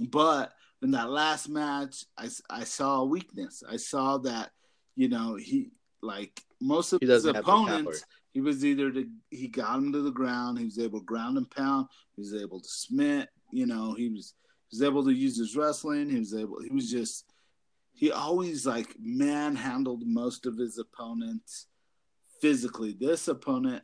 But 0.00 0.52
in 0.82 0.92
that 0.92 1.10
last 1.10 1.48
match, 1.48 2.04
I, 2.18 2.28
I 2.50 2.64
saw 2.64 3.00
a 3.00 3.04
weakness. 3.04 3.62
I 3.68 3.76
saw 3.76 4.18
that, 4.18 4.50
you 4.96 5.08
know, 5.08 5.36
he 5.36 5.70
like 6.02 6.40
most 6.60 6.92
of 6.92 7.00
his 7.00 7.24
opponents, 7.24 8.04
he 8.32 8.40
was 8.40 8.64
either 8.64 8.90
to, 8.92 9.06
he 9.30 9.48
got 9.48 9.78
him 9.78 9.92
to 9.92 10.02
the 10.02 10.10
ground, 10.10 10.58
he 10.58 10.64
was 10.64 10.78
able 10.78 11.00
to 11.00 11.04
ground 11.04 11.38
and 11.38 11.50
pound, 11.50 11.86
he 12.14 12.20
was 12.20 12.34
able 12.34 12.60
to 12.60 12.68
smith, 12.68 13.28
you 13.50 13.66
know, 13.66 13.94
he 13.94 14.08
was 14.08 14.34
was 14.70 14.82
able 14.82 15.04
to 15.04 15.12
use 15.12 15.38
his 15.38 15.56
wrestling. 15.56 16.10
He 16.10 16.18
was 16.18 16.34
able. 16.34 16.60
He 16.60 16.70
was 16.70 16.90
just. 16.90 17.24
He 17.96 18.10
always 18.10 18.66
like 18.66 18.96
manhandled 18.98 20.02
most 20.04 20.46
of 20.46 20.56
his 20.56 20.78
opponents 20.78 21.68
physically. 22.40 22.96
This 22.98 23.28
opponent, 23.28 23.82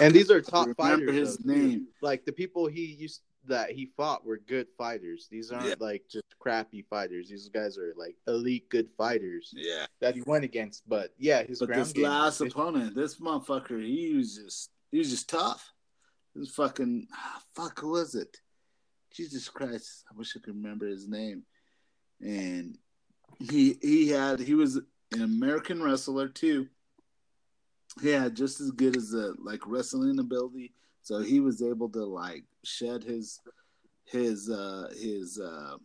and 0.00 0.14
these 0.14 0.30
are 0.30 0.40
top 0.40 0.68
fighters. 0.76 1.10
His 1.10 1.36
though, 1.38 1.52
name, 1.52 1.88
like 2.00 2.24
the 2.24 2.32
people 2.32 2.66
he 2.66 2.84
used 2.84 3.22
that 3.46 3.70
he 3.70 3.90
fought 3.96 4.24
were 4.24 4.38
good 4.38 4.66
fighters. 4.76 5.28
These 5.30 5.50
aren't 5.50 5.66
yeah. 5.66 5.74
like 5.78 6.04
just 6.10 6.24
crappy 6.38 6.82
fighters. 6.88 7.28
These 7.28 7.48
guys 7.48 7.78
are 7.78 7.92
like 7.96 8.16
elite 8.26 8.68
good 8.68 8.88
fighters. 8.96 9.52
Yeah, 9.54 9.86
that 10.00 10.14
he 10.14 10.22
went 10.22 10.44
against. 10.44 10.88
But 10.88 11.12
yeah, 11.18 11.42
his 11.42 11.58
but 11.58 11.74
this 11.74 11.96
last 11.96 12.40
opponent, 12.40 12.94
this 12.94 13.16
motherfucker, 13.16 13.84
he 13.84 14.14
was 14.14 14.36
just 14.36 14.70
he 14.90 14.98
was 14.98 15.10
just 15.10 15.28
tough. 15.28 15.72
This 16.34 16.50
fucking 16.50 17.08
ah, 17.12 17.42
fuck, 17.54 17.80
who 17.80 17.90
was 17.90 18.14
it? 18.14 18.36
Jesus 19.12 19.48
Christ, 19.48 20.04
I 20.10 20.16
wish 20.16 20.36
I 20.36 20.40
could 20.40 20.54
remember 20.56 20.86
his 20.86 21.08
name. 21.08 21.42
And 22.20 22.78
he 23.38 23.78
he 23.80 24.08
had 24.08 24.40
he 24.40 24.54
was 24.54 24.76
an 25.12 25.22
American 25.22 25.82
wrestler 25.82 26.28
too. 26.28 26.68
He 28.02 28.10
had 28.10 28.36
just 28.36 28.60
as 28.60 28.70
good 28.70 28.96
as 28.96 29.12
a 29.14 29.34
like 29.42 29.60
wrestling 29.66 30.18
ability, 30.18 30.72
so 31.02 31.20
he 31.20 31.40
was 31.40 31.62
able 31.62 31.88
to 31.90 32.04
like 32.04 32.44
shed 32.64 33.02
his 33.02 33.40
his 34.04 34.48
uh 34.50 34.90
his 34.96 35.40
uh 35.40 35.76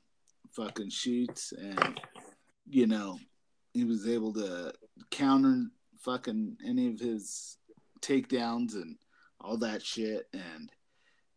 fucking 0.51 0.89
shoots 0.89 1.51
and 1.51 1.99
you 2.69 2.87
know 2.87 3.19
he 3.73 3.83
was 3.83 4.07
able 4.07 4.31
to 4.33 4.73
counter 5.11 5.65
fucking 5.99 6.55
any 6.65 6.87
of 6.87 6.99
his 6.99 7.57
takedowns 8.01 8.75
and 8.75 8.95
all 9.41 9.57
that 9.57 9.81
shit, 9.81 10.27
and 10.33 10.71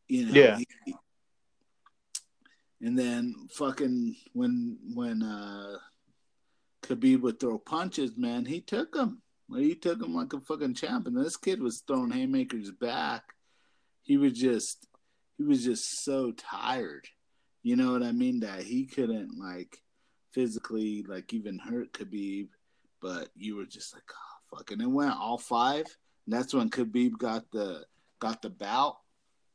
you 0.08 0.26
know, 0.26 0.34
Yeah. 0.34 0.56
he- 0.58 0.94
and 2.80 2.98
then 2.98 3.34
fucking 3.50 4.16
when 4.32 4.78
when 4.94 5.22
uh 5.22 5.76
Khabib 6.82 7.20
would 7.20 7.40
throw 7.40 7.58
punches, 7.58 8.16
man, 8.16 8.44
he 8.44 8.60
took 8.60 8.92
them. 8.92 9.22
He 9.54 9.74
took 9.74 9.98
them 9.98 10.14
like 10.14 10.32
a 10.32 10.40
fucking 10.40 10.74
champ, 10.74 11.06
and 11.06 11.16
this 11.16 11.36
kid 11.36 11.60
was 11.60 11.80
throwing 11.80 12.10
haymakers 12.10 12.70
back. 12.70 13.34
He 14.02 14.16
was 14.16 14.32
just, 14.32 14.86
he 15.36 15.44
was 15.44 15.64
just 15.64 16.04
so 16.04 16.32
tired. 16.32 17.08
You 17.62 17.76
know 17.76 17.92
what 17.92 18.02
I 18.02 18.12
mean? 18.12 18.40
That 18.40 18.62
he 18.62 18.86
couldn't 18.86 19.38
like 19.38 19.82
physically 20.32 21.04
like 21.06 21.32
even 21.34 21.58
hurt 21.58 21.92
Khabib, 21.92 22.48
but 23.00 23.28
you 23.34 23.56
were 23.56 23.66
just 23.66 23.94
like, 23.94 24.04
oh 24.12 24.56
fuck. 24.56 24.70
And 24.70 24.82
it 24.82 24.86
went 24.86 25.16
all 25.16 25.38
five. 25.38 25.86
And 26.26 26.34
that's 26.34 26.54
when 26.54 26.70
Khabib 26.70 27.18
got 27.18 27.50
the 27.50 27.84
got 28.18 28.42
the 28.42 28.50
bout. 28.50 28.98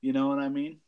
You 0.02 0.14
know 0.14 0.28
what 0.28 0.40
I 0.40 0.50
mean? 0.50 0.80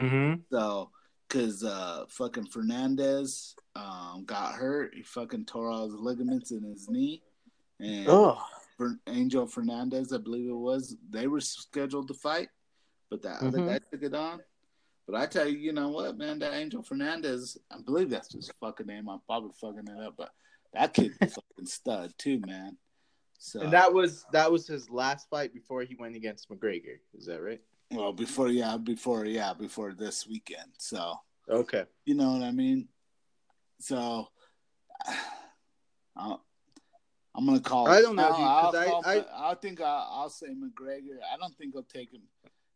Mm-hmm. 0.00 0.42
So, 0.50 0.90
cause 1.30 1.64
uh, 1.64 2.04
fucking 2.08 2.46
Fernandez 2.46 3.54
um, 3.76 4.24
got 4.26 4.54
hurt. 4.54 4.94
He 4.94 5.02
fucking 5.02 5.46
tore 5.46 5.70
all 5.70 5.86
his 5.86 5.94
ligaments 5.94 6.50
in 6.50 6.62
his 6.62 6.88
knee, 6.88 7.22
and 7.78 8.06
Oh. 8.08 8.38
Fer- 8.76 8.98
Angel 9.06 9.46
Fernandez, 9.46 10.12
I 10.12 10.18
believe 10.18 10.48
it 10.50 10.54
was, 10.54 10.96
they 11.10 11.26
were 11.26 11.40
scheduled 11.40 12.08
to 12.08 12.14
fight, 12.14 12.48
but 13.10 13.22
that 13.22 13.42
other 13.42 13.58
Mhm. 13.58 13.66
guy 13.66 13.78
took 13.90 14.02
it 14.02 14.14
on. 14.14 14.42
But 15.06 15.16
I 15.20 15.26
tell 15.26 15.46
you, 15.48 15.58
you 15.58 15.72
know 15.72 15.88
what, 15.88 16.16
man, 16.18 16.38
that 16.40 16.52
Angel 16.54 16.82
Fernandez, 16.82 17.58
I 17.70 17.80
believe 17.80 18.10
that's 18.10 18.32
his 18.32 18.50
fucking 18.60 18.86
name. 18.86 19.08
I'm 19.08 19.20
probably 19.26 19.52
fucking 19.60 19.86
it 19.88 19.98
up, 20.02 20.14
but 20.16 20.30
that 20.72 20.94
kid's 20.94 21.16
a 21.20 21.26
fucking 21.28 21.66
stud 21.66 22.14
too, 22.18 22.40
man. 22.46 22.76
So 23.38 23.60
And 23.60 23.72
that 23.72 23.92
was 23.92 24.24
that 24.32 24.50
was 24.52 24.66
his 24.66 24.88
last 24.90 25.28
fight 25.30 25.52
before 25.54 25.82
he 25.82 25.94
went 25.96 26.14
against 26.16 26.48
McGregor. 26.50 26.98
Is 27.14 27.26
that 27.26 27.40
right? 27.42 27.60
Well 27.90 28.12
before 28.12 28.48
yeah 28.48 28.76
before 28.76 29.24
yeah 29.26 29.52
before 29.52 29.92
this 29.92 30.26
weekend. 30.26 30.70
So 30.78 31.14
Okay. 31.48 31.84
You 32.04 32.14
know 32.14 32.32
what 32.32 32.42
I 32.42 32.52
mean? 32.52 32.88
So 33.80 34.28
I'll, 36.16 36.44
I'm 37.34 37.46
gonna 37.46 37.60
call. 37.60 37.88
I 37.88 38.00
don't 38.00 38.16
know, 38.16 38.28
I'll, 38.28 38.76
I'll, 38.76 39.02
I- 39.04 39.18
I- 39.18 39.50
I 39.50 39.54
think 39.54 39.80
I'll, 39.80 40.08
I'll 40.12 40.28
say 40.30 40.48
McGregor. 40.48 41.18
I 41.32 41.36
don't 41.38 41.56
think 41.56 41.74
I'll 41.76 41.82
take 41.82 42.12
him 42.12 42.22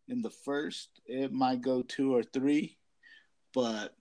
in 0.09 0.23
the 0.23 0.31
first. 0.31 0.89
It 1.07 1.33
might 1.33 1.61
go 1.61 1.83
two 1.83 2.15
or 2.15 2.23
three, 2.23 2.77
but 3.53 3.95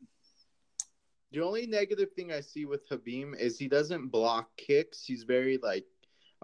The 1.32 1.42
only 1.42 1.66
negative 1.68 2.12
thing 2.16 2.32
I 2.32 2.42
see 2.42 2.66
with 2.66 2.88
Habib 2.90 3.34
is 3.40 3.58
he 3.58 3.68
doesn't 3.68 4.08
block 4.10 4.50
kicks. 4.58 5.04
He's 5.06 5.24
very 5.24 5.58
like 5.58 5.86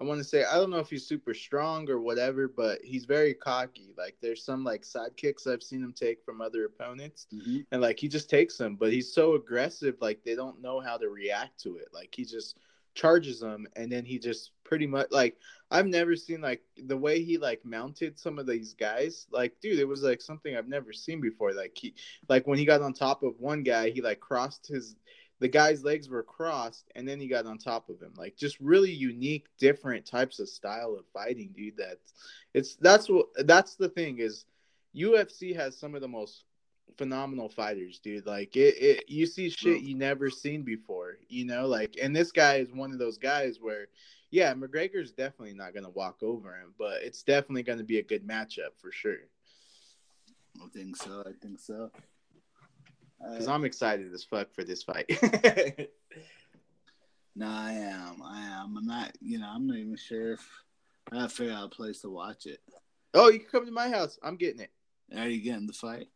I 0.00 0.04
want 0.04 0.18
to 0.18 0.24
say 0.24 0.44
I 0.44 0.54
don't 0.54 0.70
know 0.70 0.78
if 0.78 0.88
he's 0.88 1.06
super 1.06 1.34
strong 1.34 1.90
or 1.90 2.00
whatever, 2.00 2.48
but 2.48 2.78
he's 2.82 3.04
very 3.04 3.34
cocky. 3.34 3.92
Like 3.98 4.16
there's 4.22 4.42
some 4.42 4.64
like 4.64 4.82
sidekicks 4.82 5.46
I've 5.46 5.62
seen 5.62 5.82
him 5.82 5.92
take 5.92 6.24
from 6.24 6.40
other 6.40 6.64
opponents, 6.64 7.26
mm-hmm. 7.34 7.58
and 7.70 7.82
like 7.82 7.98
he 8.00 8.08
just 8.08 8.30
takes 8.30 8.56
them, 8.56 8.76
but 8.76 8.92
he's 8.92 9.12
so 9.12 9.34
aggressive, 9.34 9.96
like 10.00 10.24
they 10.24 10.34
don't 10.34 10.62
know 10.62 10.80
how 10.80 10.96
to 10.96 11.10
react 11.10 11.60
to 11.64 11.76
it. 11.76 11.88
Like 11.92 12.14
he 12.14 12.24
just 12.24 12.56
charges 12.94 13.40
them, 13.40 13.66
and 13.76 13.92
then 13.92 14.06
he 14.06 14.18
just 14.18 14.52
pretty 14.64 14.86
much 14.86 15.08
like 15.10 15.36
I've 15.70 15.86
never 15.86 16.16
seen 16.16 16.40
like 16.40 16.62
the 16.76 16.96
way 16.96 17.22
he 17.22 17.36
like 17.36 17.62
mounted 17.64 18.18
some 18.18 18.38
of 18.38 18.46
these 18.46 18.72
guys. 18.72 19.26
Like, 19.30 19.60
dude, 19.60 19.78
it 19.78 19.88
was 19.88 20.02
like 20.02 20.22
something 20.22 20.56
I've 20.56 20.68
never 20.68 20.94
seen 20.94 21.20
before. 21.20 21.52
Like 21.52 21.76
he 21.76 21.94
like 22.26 22.46
when 22.46 22.58
he 22.58 22.64
got 22.64 22.80
on 22.80 22.94
top 22.94 23.22
of 23.22 23.38
one 23.38 23.62
guy, 23.62 23.90
he 23.90 24.00
like 24.00 24.20
crossed 24.20 24.66
his 24.66 24.96
the 25.40 25.48
guy's 25.48 25.82
legs 25.82 26.08
were 26.08 26.22
crossed 26.22 26.90
and 26.94 27.08
then 27.08 27.18
he 27.18 27.26
got 27.26 27.46
on 27.46 27.58
top 27.58 27.88
of 27.88 28.00
him. 28.00 28.12
Like 28.16 28.36
just 28.36 28.60
really 28.60 28.92
unique, 28.92 29.46
different 29.58 30.06
types 30.06 30.38
of 30.38 30.48
style 30.48 30.94
of 30.98 31.06
fighting, 31.12 31.50
dude. 31.56 31.76
That's 31.76 32.12
it's 32.54 32.76
that's 32.76 33.08
what 33.08 33.26
that's 33.46 33.74
the 33.74 33.88
thing 33.88 34.18
is 34.18 34.44
UFC 34.94 35.56
has 35.56 35.78
some 35.78 35.94
of 35.94 36.02
the 36.02 36.08
most 36.08 36.44
phenomenal 36.98 37.48
fighters, 37.48 37.98
dude. 37.98 38.26
Like 38.26 38.54
it, 38.54 38.76
it 38.78 39.04
you 39.08 39.26
see 39.26 39.48
shit 39.48 39.80
you 39.80 39.94
never 39.94 40.28
seen 40.28 40.62
before, 40.62 41.16
you 41.28 41.46
know, 41.46 41.66
like 41.66 41.96
and 42.00 42.14
this 42.14 42.32
guy 42.32 42.56
is 42.56 42.70
one 42.72 42.92
of 42.92 42.98
those 42.98 43.18
guys 43.18 43.58
where 43.60 43.88
yeah, 44.30 44.54
McGregor's 44.54 45.10
definitely 45.10 45.54
not 45.54 45.74
gonna 45.74 45.90
walk 45.90 46.22
over 46.22 46.54
him, 46.54 46.74
but 46.78 47.02
it's 47.02 47.22
definitely 47.22 47.62
gonna 47.62 47.82
be 47.82 47.98
a 47.98 48.02
good 48.02 48.26
matchup 48.26 48.76
for 48.76 48.92
sure. 48.92 49.16
I 50.62 50.68
think 50.68 50.96
so. 50.96 51.22
I 51.26 51.32
think 51.40 51.58
so. 51.58 51.90
Because 53.20 53.48
Uh, 53.48 53.52
I'm 53.52 53.64
excited 53.64 54.12
as 54.12 54.24
fuck 54.24 54.52
for 54.54 54.64
this 54.64 54.82
fight. 54.82 55.06
no, 57.36 57.46
I 57.46 57.72
am. 57.72 58.22
I 58.22 58.40
am. 58.40 58.76
I'm 58.78 58.86
not. 58.86 59.12
You 59.20 59.38
know, 59.38 59.48
I'm 59.48 59.66
not 59.66 59.76
even 59.76 59.96
sure 59.96 60.32
if 60.32 60.48
I 61.12 61.16
gotta 61.16 61.28
figure 61.28 61.52
out 61.52 61.66
a 61.66 61.68
place 61.68 62.00
to 62.00 62.10
watch 62.10 62.46
it. 62.46 62.60
oh, 63.14 63.28
you 63.30 63.40
can 63.40 63.48
come 63.48 63.66
to 63.66 63.72
my 63.72 63.88
house. 63.90 64.18
I'm 64.22 64.36
getting 64.36 64.60
it. 64.60 64.70
Are 65.16 65.28
you 65.28 65.40
getting 65.40 65.66
the 65.66 65.72
fight? 65.72 66.08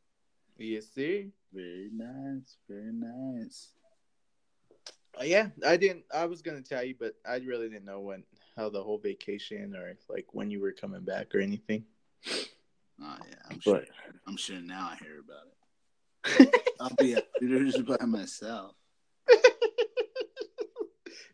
Yes, 0.57 0.87
sir. 0.95 1.25
Very 1.53 1.91
nice. 1.93 2.57
Very 2.69 2.93
nice. 2.93 3.69
Uh, 5.21 5.25
yeah, 5.25 5.49
I 5.67 5.77
didn't. 5.77 6.05
I 6.13 6.25
was 6.27 6.43
gonna 6.43 6.63
tell 6.63 6.83
you, 6.83 6.95
but 6.99 7.15
I 7.29 7.37
really 7.37 7.69
didn't 7.69 7.85
know 7.85 8.01
when, 8.01 8.25
how 8.57 8.69
the 8.69 8.83
whole 8.83 8.99
vacation 8.99 9.77
or 9.77 9.97
like 10.09 10.27
when 10.33 10.51
you 10.51 10.61
were 10.61 10.73
coming 10.73 11.03
back 11.03 11.35
or 11.35 11.41
anything. 11.41 11.85
Oh 12.29 13.17
yeah, 13.29 13.35
I'm 13.51 13.61
sure. 13.61 13.75
But 13.75 13.89
I'm 14.27 14.37
sure 14.37 14.61
now 14.61 14.91
I 14.93 14.97
hear 15.05 15.21
about 15.21 15.47
it. 15.47 16.61
I'll 16.81 16.95
be 16.99 17.15
at 17.15 17.29
Hooters 17.41 17.79
by 17.83 18.05
myself. 18.05 18.75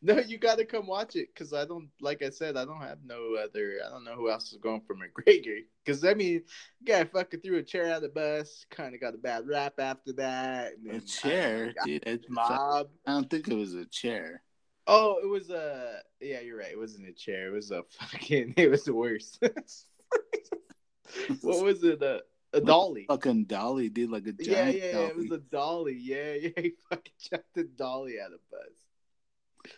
no, 0.02 0.18
you 0.18 0.38
got 0.38 0.58
to 0.58 0.64
come 0.64 0.86
watch 0.86 1.16
it 1.16 1.28
because 1.34 1.52
I 1.52 1.64
don't. 1.64 1.88
Like 2.00 2.22
I 2.22 2.30
said, 2.30 2.56
I 2.56 2.64
don't 2.64 2.80
have 2.80 2.98
no 3.04 3.34
other. 3.34 3.78
I 3.84 3.90
don't 3.90 4.04
know 4.04 4.14
who 4.14 4.30
else 4.30 4.52
is 4.52 4.58
going 4.58 4.82
for 4.86 4.94
McGregor. 4.94 5.58
Because 5.84 6.04
I 6.04 6.14
mean, 6.14 6.42
guy 6.86 7.04
fucking 7.04 7.40
threw 7.40 7.58
a 7.58 7.62
chair 7.62 7.86
out 7.86 7.96
of 7.96 8.02
the 8.02 8.08
bus. 8.08 8.64
Kind 8.70 8.94
of 8.94 9.00
got 9.00 9.14
a 9.14 9.18
bad 9.18 9.46
rap 9.46 9.74
after 9.78 10.12
that. 10.14 10.72
A 10.90 11.00
chair, 11.00 11.74
uh, 11.80 11.84
dude. 11.84 12.04
It's 12.06 12.26
mob. 12.28 12.88
I 13.06 13.12
don't 13.12 13.28
think 13.28 13.48
it 13.48 13.54
was 13.54 13.74
a 13.74 13.84
chair. 13.86 14.42
Oh, 14.86 15.18
it 15.22 15.28
was 15.28 15.50
a. 15.50 16.00
Yeah, 16.20 16.40
you're 16.40 16.58
right. 16.58 16.72
It 16.72 16.78
wasn't 16.78 17.08
a 17.08 17.12
chair. 17.12 17.48
It 17.48 17.52
was 17.52 17.70
a 17.70 17.82
fucking. 17.90 18.54
It 18.56 18.70
was 18.70 18.84
the 18.84 18.94
worst. 18.94 19.38
what 21.42 21.64
was 21.64 21.84
it? 21.84 22.02
A, 22.02 22.22
a 22.52 22.60
dolly. 22.60 23.06
Fucking 23.08 23.44
dolly, 23.44 23.88
dude, 23.88 24.10
like 24.10 24.26
a 24.26 24.34
Yeah, 24.38 24.54
giant 24.54 24.78
yeah, 24.78 24.84
yeah. 24.84 24.92
dolly. 24.92 25.08
It 25.08 25.16
was 25.16 25.30
a 25.30 25.38
dolly. 25.38 25.98
Yeah, 26.00 26.32
yeah. 26.40 26.50
He 26.56 26.72
fucking 26.88 27.12
chucked 27.18 27.56
a 27.56 27.64
dolly 27.64 28.20
out 28.20 28.32
of 28.32 28.40
bus. 28.50 29.70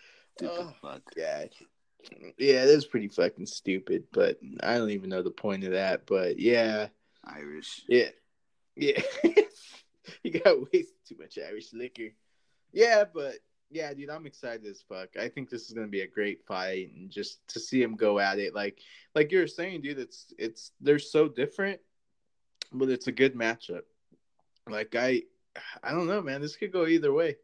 Oh. 0.42 0.72
fuck. 0.80 1.02
Yeah. 1.16 1.44
Yeah, 2.38 2.66
that 2.66 2.74
was 2.74 2.86
pretty 2.86 3.08
fucking 3.08 3.46
stupid, 3.46 4.04
but 4.12 4.38
I 4.62 4.76
don't 4.76 4.90
even 4.90 5.08
know 5.10 5.22
the 5.22 5.30
point 5.30 5.64
of 5.64 5.72
that. 5.72 6.06
But 6.06 6.38
yeah, 6.38 6.88
Irish. 7.24 7.82
yeah, 7.88 8.08
yeah. 8.76 9.00
you 10.24 10.32
got 10.32 10.72
wasted 10.72 10.96
too 11.08 11.16
much 11.18 11.38
Irish 11.38 11.72
liquor. 11.72 12.08
Yeah, 12.72 13.04
but 13.12 13.34
yeah, 13.70 13.94
dude, 13.94 14.10
I'm 14.10 14.26
excited 14.26 14.66
as 14.66 14.82
fuck. 14.88 15.10
I 15.16 15.28
think 15.28 15.48
this 15.48 15.66
is 15.68 15.72
gonna 15.74 15.86
be 15.86 16.00
a 16.00 16.08
great 16.08 16.44
fight, 16.44 16.90
and 16.92 17.08
just 17.08 17.46
to 17.48 17.60
see 17.60 17.80
him 17.80 17.94
go 17.94 18.18
at 18.18 18.40
it, 18.40 18.52
like, 18.52 18.78
like 19.14 19.30
you 19.30 19.38
were 19.38 19.46
saying, 19.46 19.82
dude, 19.82 19.98
it's 20.00 20.32
it's 20.38 20.72
they're 20.80 20.98
so 20.98 21.28
different, 21.28 21.78
but 22.72 22.88
it's 22.88 23.06
a 23.06 23.12
good 23.12 23.34
matchup. 23.34 23.82
Like 24.68 24.94
I, 24.94 25.22
I 25.82 25.90
don't 25.90 26.06
know, 26.06 26.22
man. 26.22 26.40
This 26.40 26.56
could 26.56 26.72
go 26.72 26.86
either 26.86 27.12
way, 27.12 27.36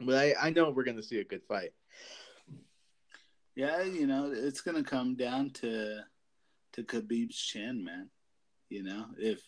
but 0.00 0.14
I 0.14 0.34
I 0.40 0.50
know 0.50 0.70
we're 0.70 0.84
gonna 0.84 1.02
see 1.02 1.20
a 1.20 1.24
good 1.24 1.42
fight. 1.44 1.72
Yeah, 3.54 3.82
you 3.82 4.06
know, 4.06 4.32
it's 4.32 4.60
gonna 4.60 4.84
come 4.84 5.14
down 5.14 5.50
to 5.50 6.00
to 6.72 6.82
Khabib's 6.82 7.36
chin, 7.36 7.84
man. 7.84 8.08
You 8.70 8.82
know, 8.82 9.06
if 9.18 9.42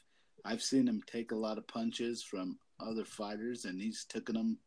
I've 0.44 0.62
seen 0.62 0.86
him 0.86 1.02
take 1.06 1.32
a 1.32 1.36
lot 1.36 1.58
of 1.58 1.66
punches 1.66 2.22
from 2.22 2.58
other 2.80 3.04
fighters, 3.04 3.64
and 3.64 3.80
he's 3.80 4.04
taken 4.04 4.34
them 4.34 4.58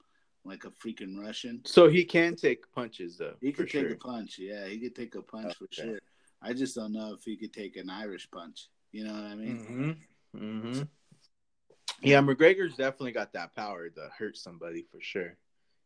like 0.43 0.63
a 0.63 0.71
freaking 0.71 1.19
Russian. 1.19 1.61
So 1.65 1.87
he 1.89 2.03
can 2.03 2.35
take 2.35 2.71
punches 2.73 3.17
though. 3.17 3.35
He 3.41 3.51
could 3.51 3.69
take 3.69 3.87
sure. 3.87 3.93
a 3.93 3.97
punch. 3.97 4.39
Yeah, 4.39 4.65
he 4.65 4.79
could 4.79 4.95
take 4.95 5.15
a 5.15 5.21
punch 5.21 5.55
for 5.55 5.67
sure. 5.71 5.99
I 6.41 6.53
just 6.53 6.75
don't 6.75 6.93
know 6.93 7.13
if 7.13 7.23
he 7.23 7.35
could 7.35 7.53
take 7.53 7.75
an 7.77 7.89
Irish 7.89 8.29
punch. 8.31 8.69
You 8.91 9.05
know 9.05 9.13
what 9.13 9.23
I 9.23 9.35
mean? 9.35 9.97
Mm-hmm. 10.33 10.43
Mm-hmm. 10.43 10.81
Yeah, 12.01 12.21
McGregor's 12.21 12.75
definitely 12.75 13.11
got 13.11 13.33
that 13.33 13.55
power 13.55 13.89
to 13.89 14.09
hurt 14.17 14.37
somebody 14.37 14.85
for 14.91 15.01
sure. 15.01 15.35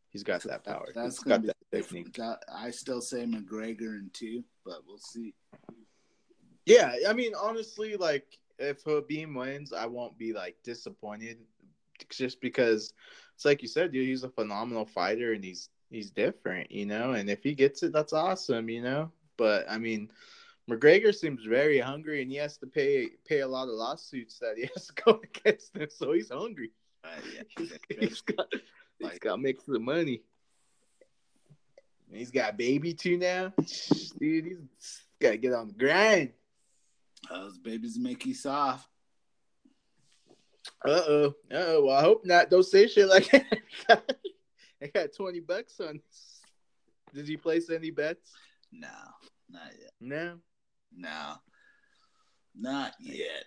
He's 0.09 0.23
got 0.23 0.43
that 0.43 0.65
power. 0.65 0.89
That's 0.93 1.17
He's 1.17 1.23
gonna 1.23 1.35
got 1.35 1.41
be 1.41 1.47
that 1.47 1.77
technique. 1.77 2.13
That- 2.15 2.43
I 2.53 2.71
still 2.71 3.01
say 3.01 3.23
McGregor 3.25 3.97
in 3.97 4.09
two, 4.13 4.43
but 4.65 4.79
we'll 4.85 4.97
see. 4.97 5.33
Yeah, 6.65 6.95
I 7.07 7.13
mean, 7.13 7.31
honestly, 7.39 7.95
like 7.95 8.25
if 8.59 8.83
Habib 8.83 9.35
wins, 9.35 9.73
I 9.73 9.85
won't 9.85 10.17
be 10.17 10.33
like 10.33 10.57
disappointed, 10.63 11.37
just 12.09 12.41
because 12.41 12.93
it's 13.35 13.45
like 13.45 13.61
you 13.61 13.67
said, 13.67 13.91
dude. 13.91 14.07
He's 14.07 14.23
a 14.23 14.29
phenomenal 14.29 14.85
fighter 14.85 15.33
and 15.33 15.43
he's 15.43 15.69
he's 15.89 16.11
different, 16.11 16.71
you 16.71 16.85
know. 16.85 17.11
And 17.13 17.29
if 17.29 17.41
he 17.41 17.55
gets 17.55 17.81
it, 17.83 17.93
that's 17.93 18.13
awesome, 18.13 18.69
you 18.69 18.81
know. 18.81 19.11
But 19.37 19.65
I 19.69 19.77
mean, 19.77 20.11
McGregor 20.69 21.13
seems 21.13 21.43
very 21.43 21.79
hungry, 21.79 22.21
and 22.21 22.31
he 22.31 22.37
has 22.37 22.57
to 22.57 22.67
pay 22.67 23.07
pay 23.25 23.39
a 23.39 23.47
lot 23.47 23.67
of 23.67 23.75
lawsuits 23.75 24.39
that 24.39 24.57
he 24.57 24.63
has 24.75 24.87
to 24.87 24.93
go 25.03 25.21
against 25.23 25.75
him, 25.75 25.87
so 25.89 26.13
he's 26.13 26.29
hungry. 26.29 26.71
Uh, 27.03 27.09
yeah, 27.35 27.65
he's 27.99 28.21
got 28.21 28.47
he's 28.99 29.19
got 29.19 29.35
to 29.35 29.37
make 29.37 29.61
some 29.61 29.83
money. 29.83 30.21
He's 32.11 32.31
got 32.31 32.53
a 32.53 32.53
baby 32.53 32.93
too 32.93 33.17
now, 33.17 33.53
dude. 34.19 34.45
He's 34.45 35.01
got 35.19 35.31
to 35.31 35.37
get 35.37 35.53
on 35.53 35.67
the 35.69 35.73
grind. 35.73 36.33
Those 37.29 37.57
babies 37.57 37.97
make 37.97 38.25
you 38.25 38.33
soft. 38.33 38.87
Uh 40.85 41.01
oh. 41.07 41.35
Uh 41.51 41.55
oh. 41.55 41.85
Well, 41.85 41.97
I 41.97 42.01
hope 42.01 42.25
not. 42.25 42.49
Don't 42.49 42.63
say 42.63 42.87
shit 42.87 43.07
like 43.07 43.29
that. 43.87 44.11
I 44.81 44.87
got 44.87 45.13
20 45.15 45.39
bucks 45.41 45.79
on 45.79 46.01
this. 46.07 46.41
Did 47.13 47.29
you 47.29 47.37
place 47.37 47.69
any 47.69 47.91
bets? 47.91 48.31
No, 48.71 48.87
not 49.49 49.71
yet. 49.79 49.91
No. 49.99 50.37
No, 50.95 51.35
not 52.55 52.93
yet. 52.99 53.45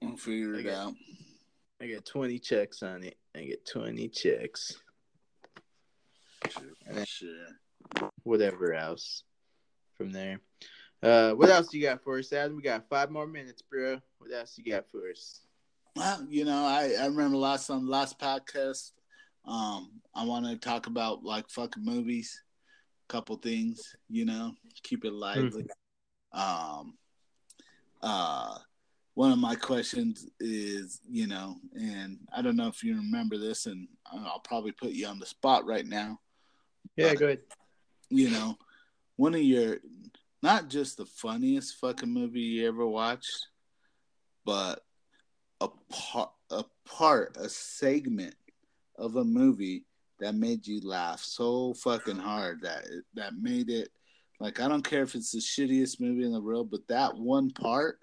We'll 0.00 0.16
figure 0.16 0.54
it 0.54 0.66
Okay. 0.66 0.74
out. 0.74 0.94
I 1.80 1.88
got 1.88 2.06
20 2.06 2.38
checks 2.38 2.82
on 2.82 3.04
it. 3.04 3.18
I 3.34 3.44
get 3.44 3.66
20 3.66 4.08
checks. 4.08 4.74
Sure. 7.04 8.10
Whatever 8.22 8.74
else 8.74 9.24
from 9.96 10.12
there. 10.12 10.40
Uh, 11.02 11.32
what 11.32 11.50
else 11.50 11.72
you 11.74 11.82
got 11.82 12.02
for 12.02 12.18
us, 12.18 12.32
Adam? 12.32 12.56
We 12.56 12.62
got 12.62 12.88
five 12.88 13.10
more 13.10 13.26
minutes, 13.26 13.62
bro. 13.62 14.00
What 14.18 14.32
else 14.32 14.56
you 14.56 14.64
got 14.64 14.88
for 14.90 15.10
us? 15.10 15.42
Well, 15.94 16.26
you 16.28 16.44
know, 16.44 16.64
I, 16.64 16.94
I 17.00 17.06
remember 17.06 17.36
last 17.36 17.70
on 17.70 17.84
the 17.84 17.90
last 17.90 18.18
podcast, 18.18 18.92
um, 19.46 20.00
I 20.14 20.24
wanted 20.24 20.60
to 20.60 20.68
talk 20.68 20.86
about 20.86 21.22
like 21.24 21.48
fucking 21.50 21.84
movies, 21.84 22.42
couple 23.08 23.36
things, 23.36 23.94
you 24.08 24.24
know, 24.24 24.54
keep 24.82 25.04
it 25.04 25.12
lively. 25.12 25.66
Um, 26.36 26.94
uh, 28.02 28.58
one 29.14 29.32
of 29.32 29.38
my 29.38 29.54
questions 29.54 30.26
is, 30.38 31.00
you 31.10 31.26
know, 31.26 31.56
and 31.74 32.18
I 32.34 32.42
don't 32.42 32.56
know 32.56 32.68
if 32.68 32.84
you 32.84 32.96
remember 32.96 33.38
this, 33.38 33.64
and 33.66 33.88
I'll 34.12 34.40
probably 34.40 34.72
put 34.72 34.90
you 34.90 35.06
on 35.06 35.18
the 35.18 35.26
spot 35.26 35.66
right 35.66 35.86
now. 35.86 36.20
Yeah, 36.96 37.08
But, 37.08 37.18
go 37.18 37.26
ahead. 37.26 37.40
You 38.10 38.30
know, 38.30 38.56
one 39.16 39.34
of 39.34 39.40
your 39.40 39.78
not 40.42 40.68
just 40.68 40.98
the 40.98 41.06
funniest 41.06 41.76
fucking 41.80 42.12
movie 42.12 42.40
you 42.40 42.68
ever 42.68 42.86
watched, 42.86 43.48
but 44.44 44.84
a 45.60 45.68
part, 45.90 46.30
a 46.50 46.64
part, 46.84 47.36
a 47.38 47.48
segment 47.48 48.34
of 48.98 49.16
a 49.16 49.24
movie 49.24 49.86
that 50.20 50.34
made 50.34 50.66
you 50.66 50.80
laugh 50.82 51.20
so 51.20 51.74
fucking 51.74 52.18
hard 52.18 52.60
that 52.62 52.84
it, 52.84 53.04
that 53.14 53.32
made 53.34 53.70
it 53.70 53.88
like 54.40 54.60
I 54.60 54.68
don't 54.68 54.84
care 54.84 55.02
if 55.02 55.14
it's 55.14 55.32
the 55.32 55.38
shittiest 55.38 56.00
movie 56.00 56.24
in 56.24 56.32
the 56.32 56.40
world, 56.40 56.70
but 56.70 56.86
that 56.88 57.16
one 57.16 57.50
part 57.50 57.98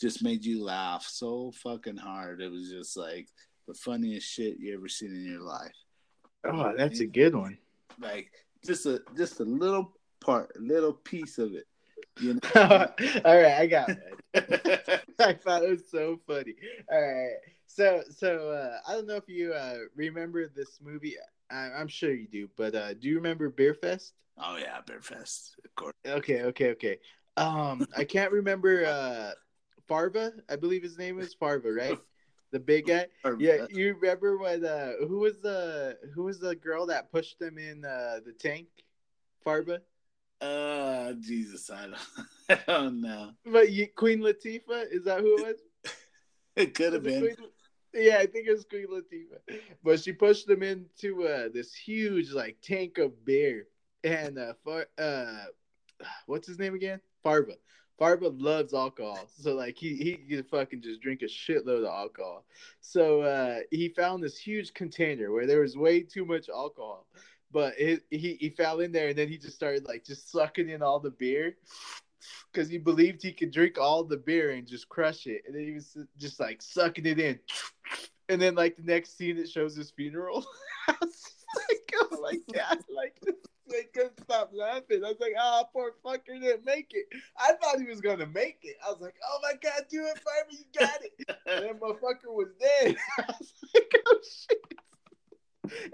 just 0.00 0.22
made 0.22 0.44
you 0.44 0.62
laugh 0.62 1.06
so 1.08 1.52
fucking 1.62 1.96
hard. 1.96 2.40
It 2.40 2.50
was 2.50 2.70
just 2.70 2.96
like 2.96 3.28
the 3.66 3.74
funniest 3.74 4.28
shit 4.28 4.58
you 4.58 4.74
ever 4.74 4.88
seen 4.88 5.14
in 5.14 5.24
your 5.24 5.42
life. 5.42 5.74
Oh, 6.44 6.72
that's 6.76 7.00
a 7.00 7.06
good 7.06 7.34
one. 7.34 7.58
Like 8.00 8.30
just 8.64 8.86
a 8.86 9.00
just 9.16 9.40
a 9.40 9.44
little 9.44 9.92
part, 10.20 10.52
a 10.56 10.60
little 10.60 10.92
piece 10.92 11.38
of 11.38 11.54
it. 11.54 11.66
You 12.20 12.34
know. 12.34 12.40
All 13.24 13.36
right, 13.36 13.58
I 13.58 13.66
got 13.66 13.90
it. 13.90 15.04
I 15.18 15.32
thought 15.34 15.62
it 15.62 15.70
was 15.70 15.90
so 15.90 16.20
funny. 16.26 16.54
All 16.90 17.00
right, 17.00 17.36
so 17.66 18.02
so 18.10 18.50
uh, 18.50 18.78
I 18.88 18.94
don't 18.94 19.06
know 19.06 19.16
if 19.16 19.28
you 19.28 19.52
uh, 19.52 19.76
remember 19.94 20.48
this 20.48 20.78
movie. 20.82 21.16
I, 21.50 21.70
I'm 21.72 21.88
sure 21.88 22.12
you 22.12 22.26
do, 22.26 22.48
but 22.56 22.74
uh, 22.74 22.94
do 22.94 23.08
you 23.08 23.16
remember 23.16 23.50
Beerfest? 23.50 24.12
oh 24.38 24.56
yeah, 24.56 24.78
Beerfest, 24.86 25.52
of 25.64 25.74
course. 25.74 25.94
Okay, 26.06 26.42
okay, 26.42 26.70
okay. 26.70 26.98
Um, 27.36 27.86
I 27.96 28.04
can't 28.04 28.32
remember 28.32 28.84
uh, 28.84 29.32
Farva. 29.86 30.32
I 30.48 30.56
believe 30.56 30.82
his 30.82 30.98
name 30.98 31.20
is 31.20 31.34
Farva, 31.34 31.72
right? 31.72 31.98
The 32.52 32.60
big 32.60 32.86
guy. 32.86 33.06
Yeah, 33.38 33.66
you 33.68 33.94
remember 34.00 34.38
when? 34.38 34.64
Uh, 34.64 34.92
who 35.06 35.18
was 35.18 35.40
the 35.40 35.98
who 36.14 36.22
was 36.24 36.38
the 36.38 36.54
girl 36.54 36.86
that 36.86 37.12
pushed 37.12 37.40
him 37.40 37.58
in 37.58 37.84
uh, 37.84 38.20
the 38.24 38.32
tank? 38.32 38.68
Farva. 39.44 39.80
Uh, 40.40 41.12
Jesus, 41.20 41.70
I 41.70 41.86
don't, 41.86 41.98
I 42.68 42.72
don't 42.72 43.00
know. 43.00 43.32
But 43.44 43.72
you, 43.72 43.88
Queen 43.94 44.20
Latifah 44.20 44.90
is 44.90 45.04
that 45.04 45.20
who 45.20 45.38
it 45.38 45.46
was? 45.46 45.56
It 46.56 46.72
could 46.72 46.94
have 46.94 47.02
been. 47.02 47.20
Queen- 47.20 47.50
Yeah, 47.96 48.18
I 48.18 48.26
think 48.26 48.46
it 48.46 48.52
was 48.52 48.64
Queen 48.64 48.86
Latifah. 48.88 49.60
But 49.82 50.00
she 50.00 50.12
pushed 50.12 50.48
him 50.48 50.62
into 50.62 51.26
uh, 51.26 51.48
this 51.52 51.74
huge 51.74 52.30
like 52.30 52.58
tank 52.62 52.98
of 52.98 53.24
beer, 53.24 53.68
and 54.04 54.38
uh, 54.38 54.52
Far- 54.64 54.88
uh, 54.98 55.44
what's 56.26 56.46
his 56.46 56.58
name 56.58 56.74
again? 56.74 57.00
Farva. 57.22 57.54
Farva 57.98 58.28
loves 58.28 58.74
alcohol, 58.74 59.26
so 59.40 59.54
like 59.54 59.78
he 59.78 59.96
he 59.96 60.16
could 60.16 60.46
fucking 60.48 60.82
just 60.82 61.00
drink 61.00 61.22
a 61.22 61.24
shitload 61.24 61.78
of 61.78 61.86
alcohol. 61.86 62.44
So 62.80 63.22
uh, 63.22 63.60
he 63.70 63.88
found 63.88 64.22
this 64.22 64.36
huge 64.36 64.74
container 64.74 65.32
where 65.32 65.46
there 65.46 65.62
was 65.62 65.78
way 65.78 66.00
too 66.00 66.26
much 66.26 66.50
alcohol, 66.50 67.06
but 67.50 67.72
it, 67.78 68.04
he 68.10 68.36
he 68.38 68.50
fell 68.50 68.80
in 68.80 68.92
there 68.92 69.08
and 69.08 69.16
then 69.16 69.28
he 69.28 69.38
just 69.38 69.56
started 69.56 69.86
like 69.86 70.04
just 70.04 70.30
sucking 70.30 70.68
in 70.68 70.82
all 70.82 71.00
the 71.00 71.10
beer 71.10 71.56
because 72.52 72.68
he 72.68 72.78
believed 72.78 73.22
he 73.22 73.32
could 73.32 73.50
drink 73.50 73.78
all 73.78 74.04
the 74.04 74.16
beer 74.16 74.50
and 74.50 74.66
just 74.66 74.88
crush 74.88 75.26
it, 75.26 75.42
and 75.46 75.54
then 75.54 75.64
he 75.64 75.72
was 75.72 75.96
just 76.18 76.40
like 76.40 76.62
sucking 76.62 77.06
it 77.06 77.18
in, 77.18 77.38
and 78.28 78.40
then 78.40 78.54
like 78.54 78.76
the 78.76 78.82
next 78.82 79.16
scene 79.16 79.38
it 79.38 79.48
shows 79.48 79.76
his 79.76 79.90
funeral. 79.90 80.46
I 80.88 80.94
was 81.00 81.34
like, 81.68 81.92
oh 81.94 82.18
my 82.22 82.38
god, 82.52 82.78
like 82.94 83.16
I 83.68 83.82
couldn't 83.92 84.20
stop 84.22 84.50
laughing. 84.54 85.04
I 85.04 85.08
was 85.08 85.20
like, 85.20 85.34
oh, 85.38 85.64
poor 85.72 85.92
fucker 86.04 86.40
didn't 86.40 86.64
make 86.64 86.92
it. 86.92 87.06
I 87.38 87.52
thought 87.54 87.80
he 87.80 87.86
was 87.86 88.00
gonna 88.00 88.26
make 88.26 88.58
it. 88.62 88.76
I 88.86 88.90
was 88.90 89.00
like, 89.00 89.16
oh 89.28 89.38
my 89.42 89.52
god, 89.62 89.82
do 89.90 90.06
it, 90.06 90.18
Farva, 90.18 90.50
you 90.50 90.64
got 90.78 91.02
it. 91.02 91.36
And 91.46 91.64
then 91.64 91.74
motherfucker 91.74 92.28
was 92.28 92.48
dead. 92.60 92.96
I 93.18 93.24
was 93.26 93.52
like, 93.74 93.94
oh 94.06 94.18
shit. 94.22 94.75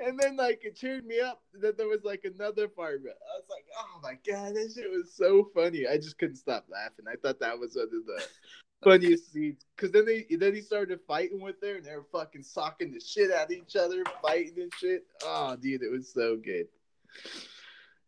And 0.04 0.18
then 0.18 0.36
like 0.36 0.62
it 0.64 0.76
cheered 0.76 1.04
me 1.04 1.20
up 1.20 1.42
that 1.60 1.76
there 1.76 1.88
was 1.88 2.04
like 2.04 2.24
another 2.24 2.68
farmer. 2.68 3.10
I 3.10 3.38
was 3.38 3.48
like, 3.50 3.64
oh 3.78 4.00
my 4.02 4.14
god, 4.26 4.54
that 4.54 4.72
shit 4.74 4.90
was 4.90 5.12
so 5.12 5.48
funny. 5.54 5.86
I 5.86 5.96
just 5.96 6.18
couldn't 6.18 6.36
stop 6.36 6.66
laughing. 6.70 7.06
I 7.10 7.16
thought 7.16 7.40
that 7.40 7.58
was 7.58 7.76
one 7.76 7.84
of 7.86 7.90
the 7.90 8.24
funniest 8.84 9.32
scenes. 9.32 9.64
Cause 9.76 9.90
then 9.90 10.06
they 10.06 10.26
then 10.36 10.54
he 10.54 10.60
started 10.60 11.00
fighting 11.06 11.40
with 11.40 11.56
her 11.62 11.76
and 11.76 11.84
they 11.84 11.94
were 11.94 12.06
fucking 12.12 12.42
socking 12.42 12.92
the 12.92 13.00
shit 13.00 13.32
out 13.32 13.46
of 13.46 13.52
each 13.52 13.76
other, 13.76 14.02
fighting 14.20 14.54
and 14.56 14.72
shit. 14.78 15.04
Oh 15.24 15.56
dude, 15.56 15.82
it 15.82 15.90
was 15.90 16.12
so 16.12 16.36
good. 16.36 16.66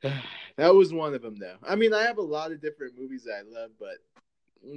that 0.56 0.74
was 0.74 0.92
one 0.92 1.14
of 1.14 1.22
them 1.22 1.36
though. 1.36 1.56
I 1.66 1.76
mean, 1.76 1.94
I 1.94 2.02
have 2.02 2.18
a 2.18 2.22
lot 2.22 2.52
of 2.52 2.60
different 2.60 2.98
movies 2.98 3.24
that 3.24 3.44
I 3.46 3.60
love, 3.60 3.70
but 3.78 3.98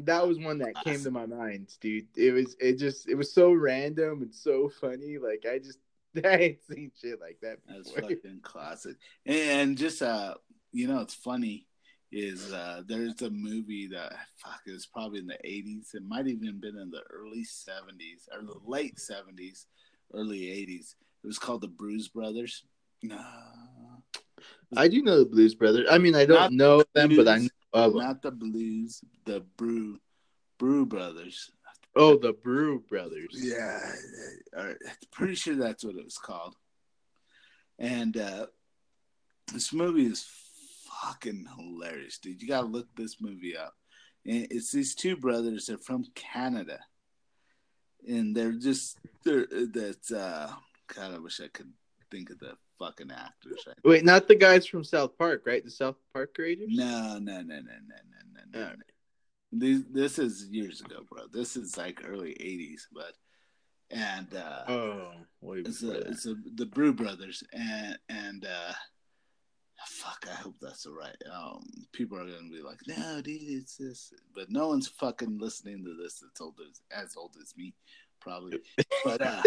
that 0.03 0.27
was 0.27 0.39
one 0.39 0.57
that 0.59 0.75
came 0.83 1.01
to 1.03 1.11
my 1.11 1.25
mind, 1.25 1.75
dude. 1.81 2.07
It 2.15 2.31
was 2.31 2.55
it 2.59 2.77
just 2.77 3.07
it 3.07 3.15
was 3.15 3.31
so 3.31 3.51
random 3.51 4.21
and 4.21 4.33
so 4.33 4.69
funny. 4.81 5.17
Like 5.17 5.45
I 5.49 5.59
just 5.59 5.79
I 6.25 6.35
ain't 6.37 6.59
seen 6.69 6.91
shit 6.99 7.19
like 7.19 7.37
that 7.41 7.65
before. 7.65 7.83
That's 7.83 7.91
fucking 7.91 8.39
classic. 8.41 8.95
And 9.25 9.77
just 9.77 10.01
uh, 10.01 10.35
you 10.71 10.87
know, 10.87 10.99
it's 10.99 11.15
funny 11.15 11.65
is 12.11 12.53
uh, 12.53 12.81
there's 12.87 13.21
a 13.21 13.29
movie 13.29 13.87
that 13.87 14.13
fuck 14.37 14.61
it 14.65 14.71
was 14.71 14.85
probably 14.85 15.19
in 15.19 15.27
the 15.27 15.37
80s. 15.45 15.93
It 15.93 16.03
might 16.07 16.27
even 16.27 16.59
been 16.59 16.77
in 16.77 16.89
the 16.89 17.01
early 17.11 17.43
70s 17.43 18.27
or 18.31 18.43
the 18.43 18.59
late 18.65 18.95
70s, 18.95 19.65
early 20.13 20.39
80s. 20.39 20.95
It 21.23 21.27
was 21.27 21.39
called 21.39 21.61
The 21.61 21.67
Brew 21.67 21.99
Brothers. 22.13 22.63
No, 23.03 23.19
I 24.75 24.87
do 24.87 25.01
know 25.01 25.19
the 25.19 25.25
Blues 25.25 25.55
Brothers. 25.55 25.87
I 25.89 25.97
mean, 25.97 26.15
I 26.15 26.25
don't 26.25 26.53
know 26.53 26.83
them, 26.93 27.15
but 27.15 27.27
I 27.27 27.39
know 27.39 27.49
of 27.73 27.93
them. 27.93 28.01
not 28.01 28.21
the 28.21 28.31
Blues, 28.31 29.01
the 29.25 29.41
Brew 29.57 29.99
Brew 30.57 30.85
Brothers. 30.85 31.51
Oh, 31.97 32.15
the 32.15 32.33
Brew 32.33 32.83
Brothers. 32.87 33.33
Yeah, 33.33 33.79
I'm 34.57 34.77
pretty 35.11 35.35
sure 35.35 35.55
that's 35.55 35.83
what 35.83 35.95
it 35.95 36.05
was 36.05 36.17
called. 36.17 36.55
And 37.79 38.15
uh, 38.15 38.47
this 39.51 39.73
movie 39.73 40.05
is 40.05 40.27
fucking 40.85 41.47
hilarious, 41.57 42.19
dude. 42.19 42.41
You 42.41 42.47
gotta 42.47 42.67
look 42.67 42.87
this 42.95 43.19
movie 43.19 43.57
up. 43.57 43.73
And 44.25 44.47
it's 44.51 44.71
these 44.71 44.93
two 44.93 45.17
brothers. 45.17 45.65
They're 45.65 45.77
from 45.77 46.05
Canada, 46.13 46.79
and 48.07 48.35
they're 48.35 48.51
just 48.53 48.97
they're 49.23 49.47
that's. 49.73 50.11
Uh, 50.11 50.51
God, 50.95 51.15
I 51.15 51.17
wish 51.17 51.41
I 51.41 51.47
could 51.47 51.71
think 52.11 52.29
of 52.29 52.39
the 52.39 52.53
fucking 52.79 53.11
actors. 53.11 53.63
Right? 53.65 53.75
Wait, 53.83 54.05
not 54.05 54.27
the 54.27 54.35
guys 54.35 54.65
from 54.65 54.83
South 54.83 55.17
Park, 55.17 55.43
right? 55.45 55.63
The 55.63 55.71
South 55.71 55.97
Park 56.13 56.35
Raiders. 56.37 56.69
No, 56.69 57.17
no, 57.19 57.41
no, 57.41 57.41
no, 57.41 57.55
no, 57.55 57.59
no, 57.61 57.95
no, 58.33 58.41
no. 58.53 58.59
Alright. 58.59 58.77
This 59.51 59.81
this 59.91 60.19
is 60.19 60.47
years 60.51 60.81
ago, 60.81 60.97
bro. 61.09 61.23
This 61.31 61.55
is 61.55 61.77
like 61.77 62.01
early 62.05 62.31
'80s, 62.39 62.81
but 62.93 63.13
and 63.89 64.27
uh, 64.35 64.63
Oh, 64.67 65.11
wait. 65.41 65.65
it's 65.67 65.83
a, 65.83 65.91
it's 66.09 66.25
a, 66.25 66.35
the 66.55 66.65
Brew 66.65 66.93
Brothers, 66.93 67.43
and 67.53 67.97
and 68.09 68.45
uh, 68.45 68.73
fuck, 69.85 70.25
I 70.29 70.35
hope 70.35 70.55
that's 70.61 70.83
the 70.83 70.91
right. 70.91 71.15
Um, 71.33 71.63
people 71.93 72.17
are 72.17 72.25
gonna 72.25 72.49
be 72.51 72.61
like, 72.61 72.79
no, 72.87 73.21
dude, 73.21 73.41
it's 73.43 73.77
this, 73.77 74.13
but 74.35 74.49
no 74.51 74.67
one's 74.67 74.89
fucking 74.89 75.37
listening 75.39 75.83
to 75.85 75.95
this 76.01 76.19
that's 76.19 76.41
old 76.41 76.55
as 76.69 76.81
as 77.05 77.15
old 77.15 77.35
as 77.41 77.55
me, 77.55 77.73
probably. 78.19 78.59
But 79.05 79.21
uh, 79.21 79.41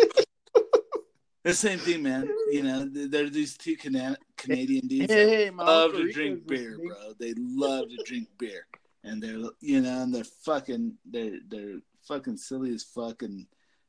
the 1.44 1.52
same 1.52 1.78
thing, 1.78 2.02
man. 2.02 2.26
You 2.50 2.62
know, 2.62 2.88
there 2.90 3.24
are 3.26 3.30
these 3.30 3.56
two 3.58 3.76
Cana- 3.76 4.16
Canadian 4.38 4.86
dudes. 4.88 5.12
Hey, 5.12 5.44
hey, 5.44 5.50
love 5.50 5.92
to 5.92 6.10
drink 6.10 6.46
beer, 6.46 6.78
bro. 6.78 7.12
They 7.18 7.34
love 7.36 7.90
to 7.90 8.02
drink 8.06 8.28
beer, 8.38 8.66
and 9.04 9.22
they're 9.22 9.38
you 9.60 9.80
know, 9.80 10.02
and 10.02 10.14
they're 10.14 10.24
fucking 10.24 10.94
they're 11.04 11.38
they're 11.48 11.78
fucking 12.06 12.36
silly 12.36 12.74
as 12.74 12.84
fucking. 12.84 13.46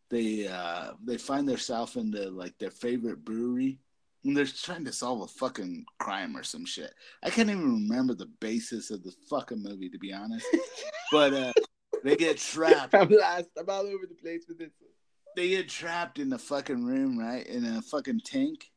They 0.09 0.47
uh 0.47 0.91
they 1.03 1.17
find 1.17 1.47
themselves 1.47 1.95
in 1.95 2.11
the 2.11 2.29
like 2.29 2.57
their 2.57 2.71
favorite 2.71 3.23
brewery, 3.23 3.79
and 4.23 4.35
they're 4.35 4.45
trying 4.45 4.85
to 4.85 4.91
solve 4.91 5.21
a 5.21 5.27
fucking 5.27 5.85
crime 5.99 6.35
or 6.35 6.43
some 6.43 6.65
shit. 6.65 6.93
I 7.23 7.29
can't 7.29 7.49
even 7.49 7.87
remember 7.87 8.13
the 8.13 8.29
basis 8.39 8.91
of 8.91 9.03
the 9.03 9.13
fucking 9.29 9.63
movie 9.63 9.89
to 9.89 9.97
be 9.97 10.13
honest, 10.13 10.45
but 11.11 11.33
uh 11.33 11.53
they 12.03 12.15
get 12.15 12.37
trapped. 12.37 12.93
I'm 12.95 13.09
lost. 13.09 13.49
I'm 13.57 13.69
all 13.69 13.87
over 13.87 14.05
the 14.07 14.15
place 14.15 14.45
with 14.47 14.59
this. 14.59 14.71
They 15.35 15.49
get 15.49 15.69
trapped 15.69 16.19
in 16.19 16.29
the 16.29 16.37
fucking 16.37 16.83
room, 16.83 17.17
right? 17.17 17.45
In 17.47 17.65
a 17.65 17.81
fucking 17.81 18.21
tank, 18.25 18.69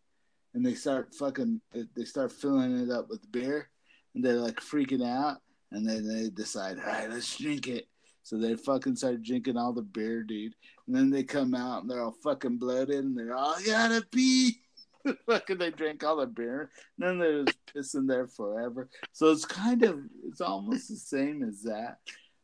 and 0.54 0.64
they 0.64 0.74
start 0.74 1.14
fucking. 1.14 1.60
They 1.96 2.04
start 2.04 2.32
filling 2.32 2.78
it 2.78 2.90
up 2.90 3.08
with 3.08 3.30
beer, 3.32 3.70
and 4.14 4.24
they're 4.24 4.34
like 4.34 4.60
freaking 4.60 5.04
out. 5.04 5.38
And 5.74 5.86
then 5.86 6.06
they 6.06 6.30
decide, 6.30 6.78
all 6.78 6.86
right, 6.86 7.10
let's 7.10 7.36
drink 7.36 7.66
it. 7.66 7.88
So 8.22 8.38
they 8.38 8.54
fucking 8.54 8.96
start 8.96 9.22
drinking 9.22 9.56
all 9.56 9.72
the 9.72 9.82
beer, 9.82 10.22
dude. 10.22 10.54
And 10.86 10.94
then 10.94 11.10
they 11.10 11.24
come 11.24 11.54
out 11.54 11.82
and 11.82 11.90
they're 11.90 12.02
all 12.02 12.16
fucking 12.22 12.58
bloated 12.58 13.04
and 13.04 13.18
they're 13.18 13.34
all 13.34 13.56
gotta 13.66 14.02
pee. 14.10 14.60
fucking 15.26 15.58
they 15.58 15.70
drink 15.70 16.04
all 16.04 16.16
the 16.16 16.26
beer. 16.26 16.70
And 16.98 17.08
then 17.08 17.18
they're 17.18 17.44
just 17.44 17.58
pissing 17.66 18.06
there 18.06 18.28
forever. 18.28 18.88
So 19.12 19.30
it's 19.32 19.44
kind 19.44 19.82
of 19.82 20.00
it's 20.26 20.40
almost 20.40 20.88
the 20.88 20.96
same 20.96 21.42
as 21.42 21.62
that. 21.62 21.98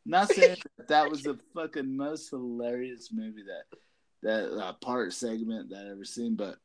Not 0.05 0.27
saying 0.29 0.57
that, 0.77 0.87
that 0.89 1.09
was 1.09 1.23
the 1.23 1.39
fucking 1.55 1.95
most 1.95 2.29
hilarious 2.29 3.09
movie 3.13 3.43
that 3.43 3.77
that 4.23 4.55
uh, 4.55 4.73
part 4.73 5.13
segment 5.13 5.69
that 5.69 5.85
I've 5.85 5.93
ever 5.93 6.05
seen, 6.05 6.35
but 6.35 6.57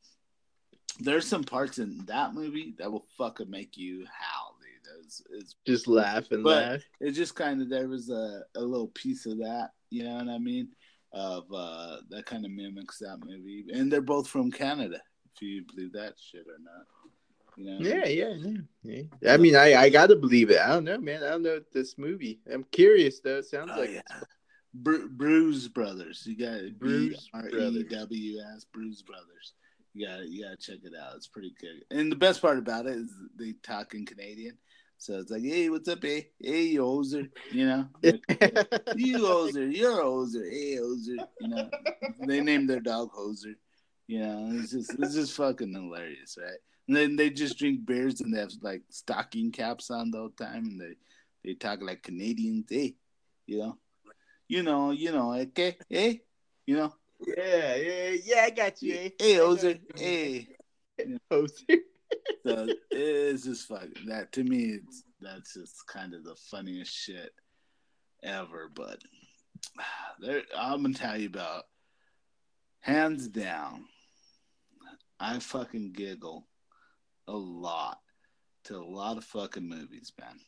there's 0.98 1.26
some 1.26 1.44
parts 1.44 1.78
in 1.78 2.04
that 2.06 2.34
movie 2.34 2.74
that 2.78 2.90
will 2.90 3.06
fucking 3.16 3.50
make 3.50 3.76
you 3.76 4.04
howl. 4.12 4.55
It's, 5.30 5.44
it's 5.44 5.56
just 5.66 5.86
laugh 5.88 6.30
and 6.30 6.44
laugh. 6.44 6.82
It 7.00 7.12
just 7.12 7.34
kind 7.34 7.62
of 7.62 7.68
there 7.68 7.88
was 7.88 8.10
a, 8.10 8.42
a 8.54 8.60
little 8.60 8.88
piece 8.88 9.26
of 9.26 9.38
that, 9.38 9.70
you 9.90 10.04
know 10.04 10.14
what 10.14 10.28
I 10.28 10.38
mean? 10.38 10.68
Of 11.12 11.44
uh, 11.54 11.98
that 12.10 12.26
kind 12.26 12.44
of 12.44 12.50
mimics 12.50 12.98
that 12.98 13.18
movie, 13.24 13.64
and 13.72 13.90
they're 13.90 14.00
both 14.02 14.28
from 14.28 14.50
Canada. 14.50 15.00
If 15.34 15.42
you 15.42 15.64
believe 15.64 15.92
that 15.92 16.14
shit 16.18 16.46
or 16.46 16.58
not, 16.60 16.86
you 17.56 17.64
know? 17.64 17.78
Yeah, 17.80 18.06
yeah, 18.06 18.34
yeah. 18.82 19.02
yeah. 19.22 19.32
I 19.32 19.36
mean, 19.36 19.56
I 19.56 19.74
I 19.74 19.88
gotta 19.88 20.16
believe 20.16 20.50
it. 20.50 20.60
I 20.60 20.68
don't 20.68 20.84
know, 20.84 20.98
man. 20.98 21.22
I 21.22 21.30
don't 21.30 21.42
know 21.42 21.60
this 21.72 21.96
movie. 21.96 22.40
I'm 22.52 22.64
curious 22.64 23.20
though. 23.20 23.38
It 23.38 23.46
sounds 23.46 23.70
Oh, 23.74 23.80
like 23.80 23.90
yeah. 23.90 24.02
Bru- 24.74 25.08
Bruise 25.08 25.68
Brothers. 25.68 26.24
You 26.26 26.36
got 26.36 26.54
it. 26.54 26.78
Bruise 26.78 27.30
R 27.32 27.48
E 27.48 27.50
Brothers. 27.50 28.66
Bruise 28.72 29.02
Brothers. 29.02 29.52
You 29.94 30.06
got 30.06 30.28
you 30.28 30.44
gotta 30.44 30.56
check 30.58 30.80
it 30.84 30.92
out. 31.00 31.16
It's 31.16 31.28
pretty 31.28 31.54
good. 31.58 31.82
And 31.90 32.12
the 32.12 32.16
best 32.16 32.42
part 32.42 32.58
about 32.58 32.84
it 32.84 32.96
is 32.96 33.10
they 33.38 33.54
talk 33.62 33.94
in 33.94 34.04
Canadian. 34.04 34.58
So 34.98 35.18
it's 35.18 35.30
like, 35.30 35.42
hey, 35.44 35.68
what's 35.68 35.88
up, 35.88 36.02
hey, 36.02 36.28
hey, 36.40 36.62
you 36.62 36.80
hoser, 36.82 37.28
you 37.52 37.66
know, 37.66 37.86
you 38.02 39.18
hoser, 39.18 39.74
you're 39.76 40.00
a 40.00 40.04
hoser, 40.04 40.50
hey, 40.50 40.76
hoser, 40.76 41.26
you 41.40 41.48
know. 41.48 41.70
They 42.26 42.40
named 42.40 42.68
their 42.70 42.80
dog 42.80 43.10
hoser, 43.12 43.54
you 44.06 44.20
know. 44.20 44.50
It's 44.52 44.70
just 44.70 44.94
it's 44.98 45.14
just 45.14 45.34
fucking 45.34 45.72
hilarious, 45.72 46.38
right? 46.40 46.58
And 46.88 46.96
then 46.96 47.16
they 47.16 47.30
just 47.30 47.58
drink 47.58 47.84
beers 47.84 48.20
and 48.20 48.32
they 48.34 48.40
have 48.40 48.52
like 48.62 48.82
stocking 48.90 49.52
caps 49.52 49.90
on 49.90 50.10
the 50.10 50.18
whole 50.18 50.30
time, 50.30 50.64
and 50.64 50.80
they 50.80 50.94
they 51.44 51.54
talk 51.54 51.80
like 51.82 52.02
Canadians, 52.02 52.66
hey, 52.70 52.94
you 53.46 53.58
know, 53.58 53.78
you 54.48 54.62
know, 54.62 54.92
you 54.92 55.12
know, 55.12 55.32
eh, 55.32 55.42
okay, 55.42 55.76
hey, 55.90 56.22
you 56.64 56.76
know, 56.76 56.94
yeah, 57.26 57.74
yeah, 57.76 58.10
yeah. 58.24 58.42
I 58.44 58.50
got 58.50 58.82
you. 58.82 58.94
eh? 58.94 59.08
hey, 59.18 59.34
hoser, 59.34 59.78
hey. 59.96 60.48
Hoser. 61.30 61.80
So 62.44 62.68
it's 62.90 63.44
just 63.44 63.68
fucking 63.68 64.06
that 64.06 64.32
to 64.32 64.44
me. 64.44 64.78
It's 64.78 65.02
that's 65.20 65.54
just 65.54 65.86
kind 65.86 66.14
of 66.14 66.24
the 66.24 66.36
funniest 66.50 66.94
shit 66.94 67.32
ever. 68.22 68.70
But 68.74 69.00
there, 70.20 70.42
I'm 70.56 70.82
gonna 70.82 70.94
tell 70.94 71.18
you 71.18 71.28
about 71.28 71.64
hands 72.80 73.28
down. 73.28 73.84
I 75.18 75.38
fucking 75.38 75.92
giggle 75.92 76.46
a 77.26 77.32
lot 77.32 77.98
to 78.64 78.76
a 78.76 78.84
lot 78.84 79.16
of 79.16 79.24
fucking 79.24 79.68
movies, 79.68 80.12
man. 80.20 80.38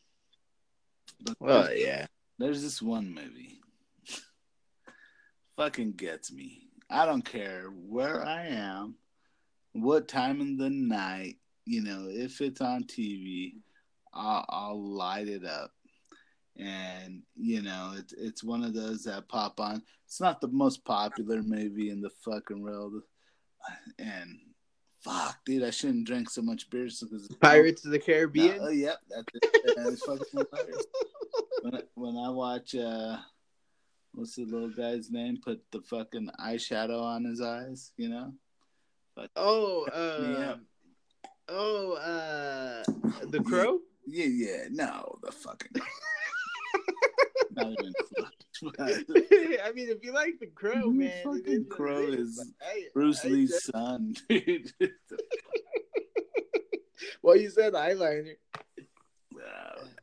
But 1.21 1.35
Well, 1.39 1.75
yeah. 1.75 2.05
there's 2.37 2.61
this 2.61 2.81
one 2.81 3.13
movie 3.13 3.59
fucking 5.57 5.93
gets 5.93 6.31
me. 6.31 6.69
I 6.89 7.05
don't 7.05 7.25
care 7.25 7.65
where 7.67 8.25
I 8.25 8.47
am, 8.47 8.95
what 9.73 10.07
time 10.07 10.41
in 10.41 10.57
the 10.57 10.69
night, 10.69 11.37
you 11.69 11.83
know, 11.83 12.07
if 12.09 12.41
it's 12.41 12.61
on 12.61 12.83
TV, 12.83 13.53
I'll, 14.11 14.43
I'll 14.49 14.83
light 14.83 15.27
it 15.27 15.45
up. 15.45 15.71
And 16.57 17.21
you 17.37 17.61
know, 17.61 17.93
it's 17.95 18.11
it's 18.13 18.43
one 18.43 18.63
of 18.63 18.73
those 18.73 19.03
that 19.03 19.29
pop 19.29 19.59
on. 19.59 19.83
It's 20.05 20.19
not 20.19 20.41
the 20.41 20.47
most 20.49 20.83
popular 20.83 21.41
movie 21.43 21.91
in 21.91 22.01
the 22.01 22.09
fucking 22.25 22.61
world, 22.61 22.95
and 23.99 24.39
fuck, 24.99 25.37
dude, 25.45 25.63
I 25.63 25.69
shouldn't 25.69 26.07
drink 26.07 26.29
so 26.29 26.41
much 26.41 26.69
beer 26.69 26.85
because 26.85 27.29
Pirates 27.39 27.85
of 27.85 27.91
the 27.91 27.99
no, 27.99 28.03
Caribbean. 28.03 28.57
oh, 28.61 28.69
yep, 28.69 28.97
that's 29.09 29.27
it. 29.35 29.75
That's 29.77 30.03
fucking 30.03 30.25
hilarious. 30.31 30.85
When 31.61 31.75
I, 31.75 31.81
when 31.93 32.17
I 32.17 32.29
watch, 32.29 32.75
uh, 32.75 33.17
what's 34.13 34.35
the 34.35 34.43
little 34.43 34.71
guy's 34.71 35.11
name? 35.11 35.37
Put 35.41 35.61
the 35.71 35.81
fucking 35.81 36.29
eyeshadow 36.41 37.01
on 37.01 37.23
his 37.25 37.41
eyes, 37.41 37.91
you 37.95 38.09
know? 38.09 38.33
Oh, 39.35 39.85
Yeah. 39.93 40.55
Oh, 41.49 41.93
uh, 41.93 42.83
the 43.27 43.41
Crow. 43.41 43.79
Yeah, 44.05 44.25
yeah, 44.25 44.63
no, 44.71 45.17
the 45.23 45.31
fucking. 45.31 45.71
Not 47.51 47.71
even 47.71 47.93
close. 48.57 49.03
I 49.63 49.71
mean, 49.73 49.89
if 49.89 50.03
you 50.03 50.13
like 50.13 50.39
the 50.39 50.47
Crow, 50.47 50.81
The 50.81 50.87
man, 50.89 51.07
it 51.09 51.23
fucking 51.23 51.53
is 51.53 51.65
Crow 51.69 52.07
is 52.07 52.53
I- 52.61 52.87
Bruce 52.93 53.23
I 53.25 53.27
Lee's 53.29 53.49
just- 53.51 53.65
son, 53.71 54.15
dude. 54.29 54.71
Well, 57.21 57.35
you 57.37 57.49
said 57.49 57.73
eyeliner. 57.73 58.33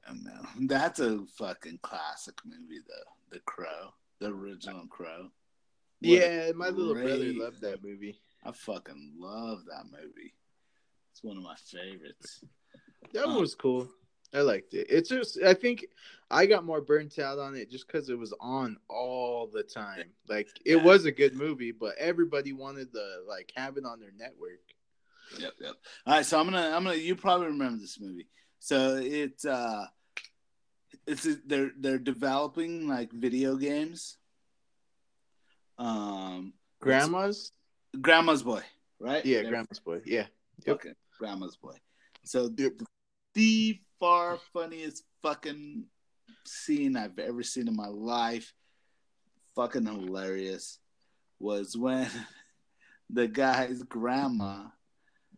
I 0.09 0.13
know. 0.15 0.47
That's 0.63 1.01
a 1.01 1.25
fucking 1.37 1.81
classic 1.83 2.35
movie, 2.45 2.81
though. 2.87 3.13
The 3.33 3.41
Crow, 3.41 3.93
the 4.21 4.29
original 4.29 4.87
Crow. 4.87 5.23
What 5.25 5.31
Yeah, 6.01 6.53
my 6.55 6.69
little 6.69 6.95
brother 6.95 7.33
loved 7.35 7.61
that 7.63 7.83
movie. 7.83 8.21
I 8.45 8.53
fucking 8.53 9.15
love 9.19 9.65
that 9.69 9.85
movie. 9.91 10.35
It's 11.17 11.25
one 11.25 11.39
of 11.39 11.43
my 11.43 11.55
favorites. 11.55 12.45
That 13.14 13.27
one 13.27 13.37
Oh. 13.37 13.41
was 13.41 13.55
cool. 13.55 13.89
I 14.35 14.41
liked 14.43 14.75
it. 14.75 14.87
It's 14.91 15.09
just 15.09 15.43
I 15.43 15.55
think 15.55 15.87
I 16.31 16.45
got 16.45 16.62
more 16.67 16.83
burnt 16.83 17.19
out 17.19 17.39
on 17.39 17.55
it 17.55 17.71
just 17.71 17.87
because 17.87 18.11
it 18.11 18.19
was 18.19 18.35
on 18.39 18.77
all 18.91 19.47
the 19.47 19.62
time. 19.62 20.12
Like 20.29 20.49
it 20.67 20.77
was 20.77 21.07
a 21.07 21.11
good 21.12 21.35
movie, 21.35 21.73
but 21.73 21.97
everybody 21.97 22.53
wanted 22.53 22.93
to 22.93 23.21
like 23.27 23.51
have 23.57 23.79
it 23.79 23.87
on 23.87 23.99
their 23.99 24.12
network. 24.14 24.61
Yep, 25.39 25.53
yep. 25.59 25.75
All 26.07 26.17
right, 26.17 26.27
so 26.27 26.39
I'm 26.39 26.45
gonna, 26.51 26.69
I'm 26.77 26.85
gonna. 26.85 26.97
You 26.97 27.17
probably 27.17 27.47
remember 27.47 27.79
this 27.79 27.99
movie. 27.99 28.29
So 28.59 28.97
it's, 29.03 29.47
uh, 29.47 29.87
it's 31.07 31.27
they're 31.47 31.71
they're 31.79 31.99
developing 31.99 32.89
like 32.89 33.11
video 33.11 33.57
games. 33.57 34.19
Um, 35.79 36.53
Grandma's? 36.81 37.53
Grandma's 37.99 38.43
Boy, 38.43 38.62
right? 38.99 39.25
Yeah, 39.25 39.41
They're 39.43 39.51
Grandma's 39.51 39.81
boy. 39.81 40.03
Yeah. 40.05 40.27
Yep. 40.67 40.77
fucking 40.79 40.95
Grandma's 41.19 41.57
Boy. 41.57 41.77
So 42.25 42.49
the, 42.49 42.73
the 43.35 43.81
far 44.01 44.39
funniest 44.53 45.05
fucking 45.23 45.85
scene 46.45 46.97
I've 46.97 47.19
ever 47.19 47.43
seen 47.43 47.69
in 47.69 47.77
my 47.77 47.89
life, 47.89 48.53
fucking 49.55 49.87
hilarious, 49.87 50.79
was 51.39 51.77
when 51.77 52.09
the 53.11 53.29
guy's 53.29 53.83
grandma 53.83 54.64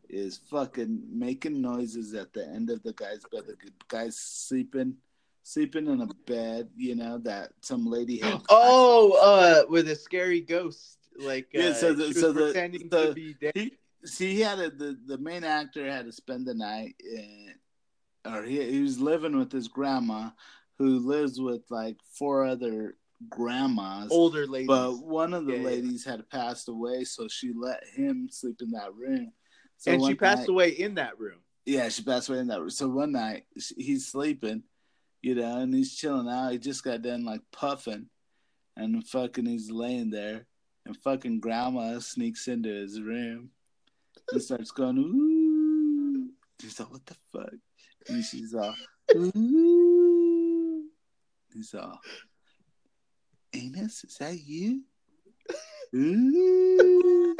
is 0.08 0.38
fucking 0.50 1.02
making 1.12 1.60
noises 1.60 2.14
at 2.14 2.32
the 2.32 2.46
end 2.46 2.70
of 2.70 2.82
the 2.82 2.92
guy's 2.94 3.20
bed. 3.30 3.42
The 3.46 3.56
guy's 3.88 4.18
sleeping, 4.18 4.94
sleeping 5.42 5.86
in 5.86 6.00
a 6.00 6.06
bed, 6.26 6.70
you 6.76 6.94
know, 6.94 7.18
that 7.18 7.50
some 7.62 7.84
lady 7.86 8.18
had. 8.18 8.40
Oh, 8.48 9.12
uh, 9.20 9.70
with 9.70 9.88
a 9.88 9.94
scary 9.96 10.40
ghost. 10.40 10.96
Like 11.20 11.48
Yeah, 11.52 11.70
uh, 11.70 11.74
so 11.74 11.92
the- 11.94 12.14
so 12.14 12.32
the- 12.32 12.44
pretending 12.52 12.88
the- 12.88 13.08
to 13.08 13.12
be 13.12 13.34
dead. 13.34 13.52
he 13.54 13.72
see 14.08 14.34
he 14.34 14.40
had 14.40 14.58
a, 14.58 14.70
the 14.70 14.98
the 15.06 15.18
main 15.18 15.44
actor 15.44 15.90
had 15.90 16.06
to 16.06 16.12
spend 16.12 16.46
the 16.46 16.54
night 16.54 16.94
in, 17.00 17.54
or 18.26 18.42
he, 18.42 18.62
he 18.70 18.82
was 18.82 19.00
living 19.00 19.36
with 19.38 19.52
his 19.52 19.68
grandma 19.68 20.30
who 20.78 20.98
lives 20.98 21.40
with 21.40 21.62
like 21.70 21.96
four 22.18 22.44
other 22.44 22.96
grandmas 23.28 24.08
older 24.12 24.46
ladies. 24.46 24.68
but 24.68 24.92
one 24.98 25.34
of 25.34 25.44
the 25.46 25.52
Yeah, 25.54 25.58
yeah. 25.58 25.64
ladies 25.66 26.04
had 26.04 26.28
passed 26.30 26.68
away 26.68 27.04
so 27.04 27.26
she 27.28 27.52
let 27.52 27.82
him 27.94 28.28
sleep 28.30 28.56
in 28.60 28.70
that 28.72 28.94
room 28.94 29.32
so 29.76 29.92
and 29.92 30.04
she 30.04 30.14
passed 30.14 30.42
night- 30.42 30.48
away 30.48 30.68
in 30.70 30.94
that 30.94 31.18
room. 31.18 31.40
yeah 31.66 31.88
she 31.88 32.02
passed 32.02 32.28
away 32.28 32.38
in 32.38 32.46
that 32.48 32.60
room 32.60 32.70
so 32.70 32.88
one 32.88 33.12
night 33.12 33.44
he's 33.76 34.06
sleeping 34.06 34.62
you 35.22 35.34
know 35.34 35.58
and 35.58 35.74
he's 35.74 35.96
chilling 35.96 36.28
out 36.28 36.52
he 36.52 36.58
just 36.58 36.84
got 36.84 37.02
done 37.02 37.24
like 37.24 37.40
puffing 37.52 38.06
and 38.76 39.04
fucking 39.08 39.46
he's 39.46 39.68
laying 39.70 40.10
there 40.10 40.46
and 40.86 40.96
fucking 40.98 41.40
grandma 41.40 41.98
sneaks 41.98 42.46
into 42.46 42.68
his 42.68 43.00
room 43.00 43.50
and 44.32 44.42
starts 44.42 44.70
going, 44.70 44.98
ooh. 44.98 46.30
He's 46.60 46.78
like, 46.80 46.90
what 46.92 47.06
the 47.06 47.16
fuck? 47.32 47.52
And 48.08 48.24
she's 48.24 48.54
all, 48.54 48.74
ooh. 49.16 50.84
He's 51.54 51.74
all, 51.74 51.98
Anus, 53.54 54.04
is 54.04 54.16
that 54.18 54.38
you? 54.38 54.82
Ooh. 55.94 57.34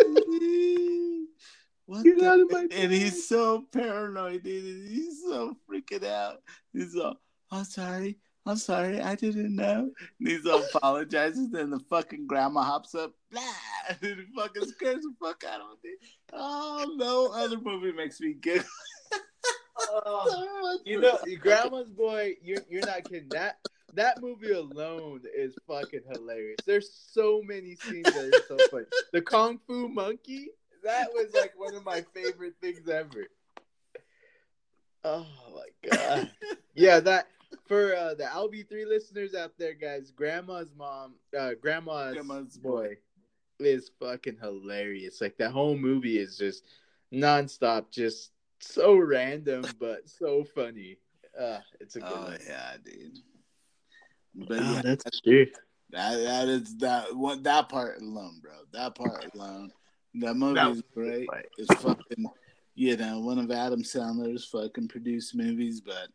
What 1.87 2.05
Get 2.05 2.19
the- 2.19 2.29
out 2.29 2.41
of 2.41 2.51
my 2.51 2.67
and 2.71 2.93
he's 2.93 3.27
so 3.29 3.65
paranoid, 3.73 4.43
dude. 4.43 4.89
He's 4.91 5.23
so 5.23 5.57
freaking 5.71 6.05
out. 6.05 6.43
He's 6.73 6.95
all, 6.97 7.17
I'm 7.51 7.65
sorry. 7.65 8.19
I'm 8.49 8.57
sorry, 8.57 8.99
I 8.99 9.15
didn't 9.15 9.55
know. 9.55 9.91
He's 10.19 10.47
apologizes, 10.47 11.51
then 11.51 11.69
the 11.69 11.81
fucking 11.91 12.27
grandma 12.27 12.63
hops 12.63 12.95
up, 12.95 13.13
blah, 13.31 13.43
and 14.01 14.25
fucking 14.35 14.65
scares 14.69 15.03
the 15.03 15.13
fuck 15.21 15.45
out 15.45 15.61
of 15.61 15.77
me. 15.85 15.91
Oh, 16.33 16.95
no 16.97 17.27
other 17.27 17.61
movie 17.61 17.93
makes 17.93 18.21
me 18.21 18.35
giggle. 18.35 18.65
Oh, 20.05 20.79
you 20.85 21.01
know, 21.01 21.17
Grandma's 21.41 21.89
Boy, 21.89 22.35
you're, 22.43 22.59
you're 22.69 22.85
not 22.85 23.05
kidding. 23.05 23.29
That 23.31 23.59
that 23.95 24.21
movie 24.21 24.51
alone 24.51 25.21
is 25.35 25.55
fucking 25.69 26.01
hilarious. 26.13 26.59
There's 26.67 26.91
so 26.93 27.41
many 27.45 27.77
scenes 27.77 28.03
that 28.03 28.17
are 28.35 28.47
so 28.49 28.69
funny. 28.73 28.87
The 29.13 29.23
Kung 29.23 29.61
Fu 29.69 29.89
Monkey, 29.89 30.49
that 30.83 31.09
was 31.15 31.33
like 31.33 31.53
one 31.57 31.77
of 31.77 31.85
my 31.85 32.05
favorite 32.13 32.55
things 32.61 32.89
ever. 32.89 33.29
Oh 35.05 35.27
my 35.55 35.91
god. 35.91 36.31
yeah, 36.75 36.99
that 36.99 37.29
for 37.67 37.95
uh, 37.95 38.15
the 38.15 38.25
LB3 38.25 38.87
listeners 38.87 39.35
out 39.35 39.53
there, 39.59 39.75
guys, 39.75 40.11
Grandma's 40.11 40.73
mom, 40.77 41.15
uh, 41.39 41.53
Grandma's, 41.61 42.15
Grandma's 42.15 42.57
boy, 42.59 42.97
is 43.59 43.91
fucking 44.01 44.39
hilarious. 44.41 45.21
Like 45.21 45.37
that 45.39 45.51
whole 45.53 45.77
movie 45.77 46.19
is 46.19 46.37
just 46.37 46.65
nonstop, 47.13 47.91
just 47.91 48.33
so 48.61 48.97
random 48.97 49.65
but 49.81 50.09
so 50.09 50.45
funny. 50.45 50.99
Uh, 51.39 51.59
it's 51.81 51.97
a 51.97 52.01
good 52.01 52.09
Oh 52.11 52.23
one. 52.25 52.39
yeah, 52.47 52.73
dude. 52.85 53.19
But 54.35 54.59
Oh, 54.61 54.73
yeah, 54.75 54.83
that's 54.83 55.21
true. 55.21 55.47
that 55.91 56.17
that 56.17 56.49
is 56.49 56.77
that 56.79 57.15
one 57.17 57.43
that 57.45 57.69
part 57.69 58.01
alone, 58.01 58.41
bro. 58.43 58.53
That 58.73 58.95
part 58.95 59.25
alone. 59.35 59.71
That 60.15 60.35
movie 60.35 60.55
That 60.55 60.71
is 60.71 60.83
great. 60.95 61.29
It's 61.57 61.75
fucking 61.83 62.27
you 62.75 62.97
know, 62.97 63.19
one 63.21 63.39
of 63.41 63.51
Adam 63.51 63.83
Sandler's 63.83 64.45
fucking 64.45 64.87
produced 64.87 65.35
movies, 65.35 65.81
but 65.81 66.09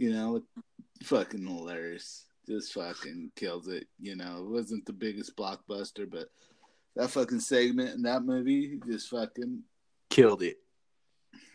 you 0.00 0.12
know, 0.12 0.42
fucking 1.02 1.46
hilarious. 1.46 2.24
Just 2.48 2.72
fucking 2.72 3.32
kills 3.36 3.68
it. 3.68 3.86
You 4.00 4.16
know, 4.16 4.38
it 4.38 4.50
wasn't 4.50 4.86
the 4.86 4.94
biggest 4.94 5.36
blockbuster, 5.36 6.10
but 6.10 6.28
that 6.96 7.10
fucking 7.10 7.40
segment 7.40 7.94
in 7.94 8.02
that 8.02 8.24
movie 8.24 8.80
just 8.88 9.10
fucking 9.10 9.62
Killed 10.08 10.42
it. 10.42 10.56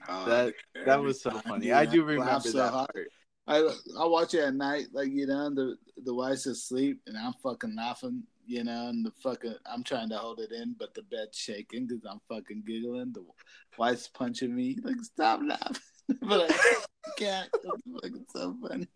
uh, 0.08 0.26
That 0.26 0.54
that 0.86 1.02
was 1.02 1.22
so 1.22 1.32
funny. 1.32 1.66
dude, 1.66 1.74
I 1.74 1.86
do 1.86 2.04
remember 2.04 2.40
so 2.40 2.58
that 2.60 2.72
hard. 2.72 3.08
I 3.48 3.58
I 4.00 4.06
watch 4.06 4.34
it 4.36 4.42
at 4.42 4.56
night, 4.56 4.88
like 4.94 5.12
you 5.12 5.26
know, 5.28 5.50
the 5.50 5.76
the 6.04 6.14
wife's 6.14 6.46
asleep, 6.46 7.02
and 7.08 7.18
I'm 7.18 7.34
fucking 7.44 7.76
laughing, 7.76 8.24
you 8.46 8.64
know, 8.64 8.88
and 8.90 9.04
the 9.06 9.12
fucking 9.12 9.56
I'm 9.66 9.84
trying 9.84 10.10
to 10.10 10.18
hold 10.18 10.40
it 10.40 10.52
in, 10.52 10.76
but 10.80 10.94
the 10.94 11.02
bed's 11.04 11.38
shaking 11.38 11.88
because 11.88 12.06
I'm 12.06 12.22
fucking 12.30 12.64
giggling. 12.66 13.12
The 13.12 13.26
wife's 13.78 14.08
punching 14.08 14.56
me, 14.56 14.78
like 14.84 15.02
stop 15.02 15.42
laughing, 15.46 15.76
but 16.22 16.52
I 16.52 16.84
can't. 17.18 17.50
It's 17.54 17.84
fucking 17.94 18.26
so 18.30 18.56
funny. 18.62 18.88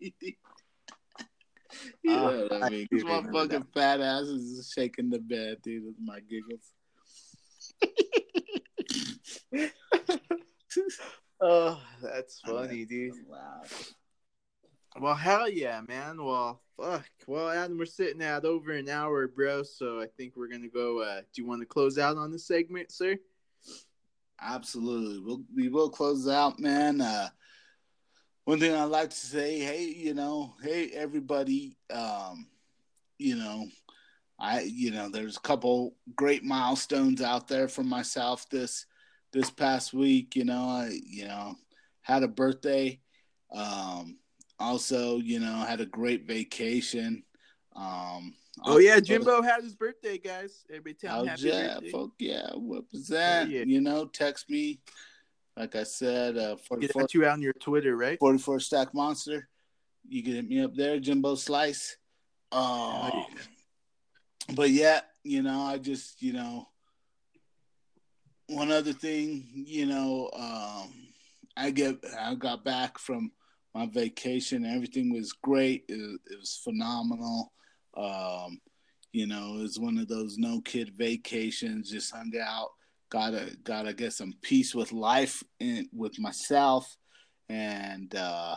you 2.02 2.16
know 2.16 2.46
what 2.50 2.52
I 2.64 2.70
mean? 2.70 2.88
do 2.90 3.02
'Cause 3.02 3.24
my 3.24 3.32
fucking 3.32 3.66
fat 3.74 4.00
ass 4.00 4.22
is 4.24 4.72
shaking 4.74 5.10
the 5.10 5.18
bed, 5.18 5.58
dude, 5.62 5.84
with 5.84 5.94
my 6.02 6.20
giggles. 6.20 6.72
Oh, 11.40 11.80
that's 12.02 12.40
funny, 12.40 12.84
dude. 12.84 13.14
Wow. 13.26 13.62
Well, 15.00 15.14
hell 15.14 15.48
yeah, 15.48 15.80
man. 15.88 16.22
Well, 16.22 16.60
fuck. 16.76 17.06
Well, 17.26 17.48
Adam, 17.48 17.78
we're 17.78 17.86
sitting 17.86 18.20
at 18.22 18.44
over 18.44 18.72
an 18.72 18.88
hour, 18.88 19.26
bro. 19.28 19.62
So 19.62 20.00
I 20.00 20.06
think 20.16 20.36
we're 20.36 20.48
gonna 20.48 20.68
go. 20.68 21.00
Uh, 21.00 21.20
do 21.32 21.42
you 21.42 21.46
want 21.48 21.60
to 21.62 21.66
close 21.66 21.96
out 21.96 22.16
on 22.18 22.30
the 22.30 22.38
segment, 22.38 22.92
sir? 22.92 23.16
Absolutely. 24.40 25.18
We'll, 25.20 25.42
we 25.54 25.68
will 25.68 25.90
close 25.90 26.26
out, 26.28 26.58
man. 26.58 27.00
Uh, 27.00 27.28
one 28.44 28.58
thing 28.58 28.74
I'd 28.74 28.84
like 28.84 29.10
to 29.10 29.16
say, 29.16 29.58
hey, 29.58 29.84
you 29.84 30.14
know, 30.14 30.54
hey, 30.62 30.90
everybody, 30.94 31.76
um, 31.92 32.48
you 33.18 33.36
know, 33.36 33.66
I, 34.38 34.62
you 34.62 34.90
know, 34.90 35.08
there's 35.10 35.36
a 35.36 35.40
couple 35.40 35.94
great 36.16 36.42
milestones 36.42 37.20
out 37.20 37.48
there 37.48 37.68
for 37.68 37.82
myself 37.82 38.48
this 38.50 38.86
this 39.32 39.50
past 39.50 39.92
week. 39.92 40.34
You 40.34 40.44
know, 40.44 40.62
I, 40.62 40.98
you 41.06 41.26
know, 41.26 41.54
had 42.02 42.22
a 42.22 42.28
birthday. 42.28 43.00
Um, 43.52 44.18
also, 44.58 45.18
you 45.18 45.40
know, 45.40 45.56
had 45.56 45.80
a 45.80 45.86
great 45.86 46.26
vacation. 46.26 47.22
Um, 47.76 48.34
Oh 48.64 48.78
yeah, 48.78 49.00
Jimbo 49.00 49.42
had 49.42 49.62
his 49.62 49.74
birthday, 49.74 50.18
guys. 50.18 50.64
Everybody 50.68 50.94
tell 50.94 51.20
him 51.20 51.26
Oh 51.26 51.30
happy 51.30 51.42
yeah, 51.42 51.74
birthday. 51.74 51.90
fuck 51.90 52.10
yeah, 52.18 52.50
what 52.54 52.84
was 52.92 53.08
that? 53.08 53.48
yeah. 53.48 53.64
You 53.64 53.80
know, 53.80 54.06
text 54.06 54.50
me. 54.50 54.80
Like 55.56 55.76
I 55.76 55.82
said, 55.82 56.36
uh, 56.38 56.56
Get 56.80 56.92
44, 56.92 57.02
at 57.02 57.14
you 57.14 57.24
out 57.26 57.32
on 57.32 57.42
your 57.42 57.52
Twitter, 57.54 57.96
right? 57.96 58.18
44 58.18 58.60
stack 58.60 58.94
monster. 58.94 59.48
You 60.08 60.22
can 60.22 60.32
hit 60.34 60.48
me 60.48 60.62
up 60.62 60.74
there, 60.74 60.98
Jimbo 60.98 61.34
Slice. 61.34 61.96
Um, 62.52 62.62
Hell 63.10 63.26
but 64.54 64.70
yeah, 64.70 65.00
you 65.22 65.42
know, 65.42 65.60
I 65.62 65.78
just, 65.78 66.22
you 66.22 66.32
know, 66.32 66.68
one 68.48 68.72
other 68.72 68.92
thing, 68.92 69.46
you 69.54 69.86
know, 69.86 70.30
um, 70.34 70.92
I 71.56 71.70
get, 71.70 71.96
I 72.18 72.34
got 72.34 72.64
back 72.64 72.98
from 72.98 73.30
my 73.74 73.86
vacation. 73.86 74.64
Everything 74.64 75.12
was 75.12 75.32
great. 75.32 75.84
It, 75.88 76.20
it 76.26 76.38
was 76.38 76.60
phenomenal. 76.64 77.52
Um, 78.00 78.60
you 79.12 79.26
know, 79.26 79.56
it 79.58 79.62
was 79.62 79.78
one 79.78 79.98
of 79.98 80.08
those 80.08 80.38
no 80.38 80.60
kid 80.60 80.92
vacations. 80.96 81.90
Just 81.90 82.14
hung 82.14 82.32
out, 82.40 82.70
gotta 83.10 83.56
gotta 83.64 83.92
get 83.92 84.12
some 84.12 84.34
peace 84.40 84.74
with 84.74 84.92
life 84.92 85.42
and 85.58 85.86
with 85.92 86.18
myself, 86.18 86.96
and 87.48 88.14
uh, 88.14 88.56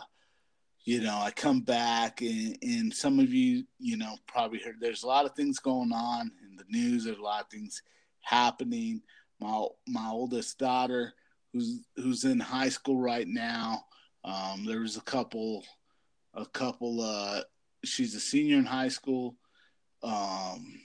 you 0.84 1.00
know, 1.00 1.16
I 1.16 1.30
come 1.30 1.60
back 1.60 2.20
and, 2.20 2.56
and 2.62 2.94
some 2.94 3.18
of 3.18 3.32
you, 3.32 3.64
you 3.78 3.96
know, 3.96 4.16
probably 4.26 4.60
heard 4.60 4.76
there's 4.80 5.02
a 5.02 5.06
lot 5.06 5.24
of 5.24 5.32
things 5.34 5.58
going 5.58 5.92
on 5.92 6.30
in 6.42 6.56
the 6.56 6.64
news. 6.68 7.04
There's 7.04 7.18
a 7.18 7.22
lot 7.22 7.42
of 7.42 7.48
things 7.50 7.82
happening. 8.20 9.00
My 9.40 9.66
my 9.88 10.08
oldest 10.10 10.58
daughter, 10.58 11.14
who's 11.52 11.80
who's 11.96 12.24
in 12.24 12.38
high 12.38 12.68
school 12.68 13.00
right 13.00 13.26
now, 13.26 13.84
um, 14.24 14.64
there 14.64 14.80
was 14.80 14.96
a 14.96 15.02
couple, 15.02 15.64
a 16.34 16.46
couple. 16.46 17.00
Uh, 17.00 17.42
she's 17.84 18.14
a 18.14 18.20
senior 18.20 18.58
in 18.58 18.64
high 18.64 18.88
school. 18.88 19.36
Um, 20.02 20.80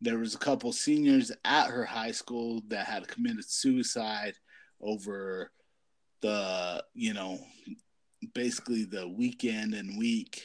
there 0.00 0.18
was 0.18 0.34
a 0.34 0.38
couple 0.38 0.72
seniors 0.72 1.32
at 1.44 1.68
her 1.68 1.84
high 1.84 2.12
school 2.12 2.62
that 2.68 2.86
had 2.86 3.08
committed 3.08 3.48
suicide 3.48 4.34
over 4.80 5.50
the, 6.20 6.84
you 6.94 7.14
know, 7.14 7.38
basically 8.34 8.84
the 8.84 9.08
weekend 9.08 9.74
and 9.74 9.98
week, 9.98 10.42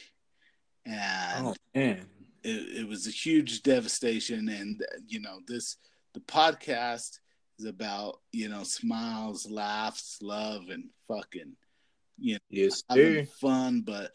and 0.86 1.46
Oh 1.48 1.54
man. 1.74 2.06
it, 2.42 2.80
it 2.80 2.88
was 2.88 3.06
a 3.06 3.10
huge 3.10 3.62
devastation. 3.62 4.48
And 4.48 4.82
you 5.06 5.20
know, 5.20 5.40
this 5.46 5.76
the 6.14 6.20
podcast 6.20 7.18
is 7.58 7.66
about 7.66 8.20
you 8.32 8.48
know 8.48 8.62
smiles, 8.64 9.50
laughs, 9.50 10.18
love, 10.22 10.68
and 10.70 10.84
fucking 11.08 11.56
you 12.18 12.34
know 12.34 12.38
Yes, 12.50 12.82
having 12.88 13.26
sir. 13.26 13.32
fun. 13.40 13.82
But 13.82 14.12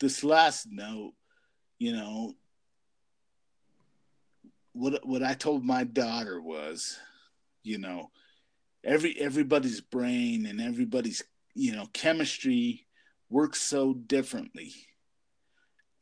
this 0.00 0.22
last 0.22 0.66
note, 0.70 1.12
you 1.78 1.92
know, 1.92 2.34
what 4.72 5.06
what 5.06 5.22
I 5.22 5.34
told 5.34 5.64
my 5.64 5.84
daughter 5.84 6.40
was, 6.40 6.98
you 7.62 7.78
know, 7.78 8.10
every 8.84 9.18
everybody's 9.18 9.80
brain 9.80 10.46
and 10.46 10.60
everybody's 10.60 11.22
you 11.54 11.72
know 11.72 11.86
chemistry 11.92 12.86
works 13.28 13.60
so 13.60 13.94
differently, 13.94 14.72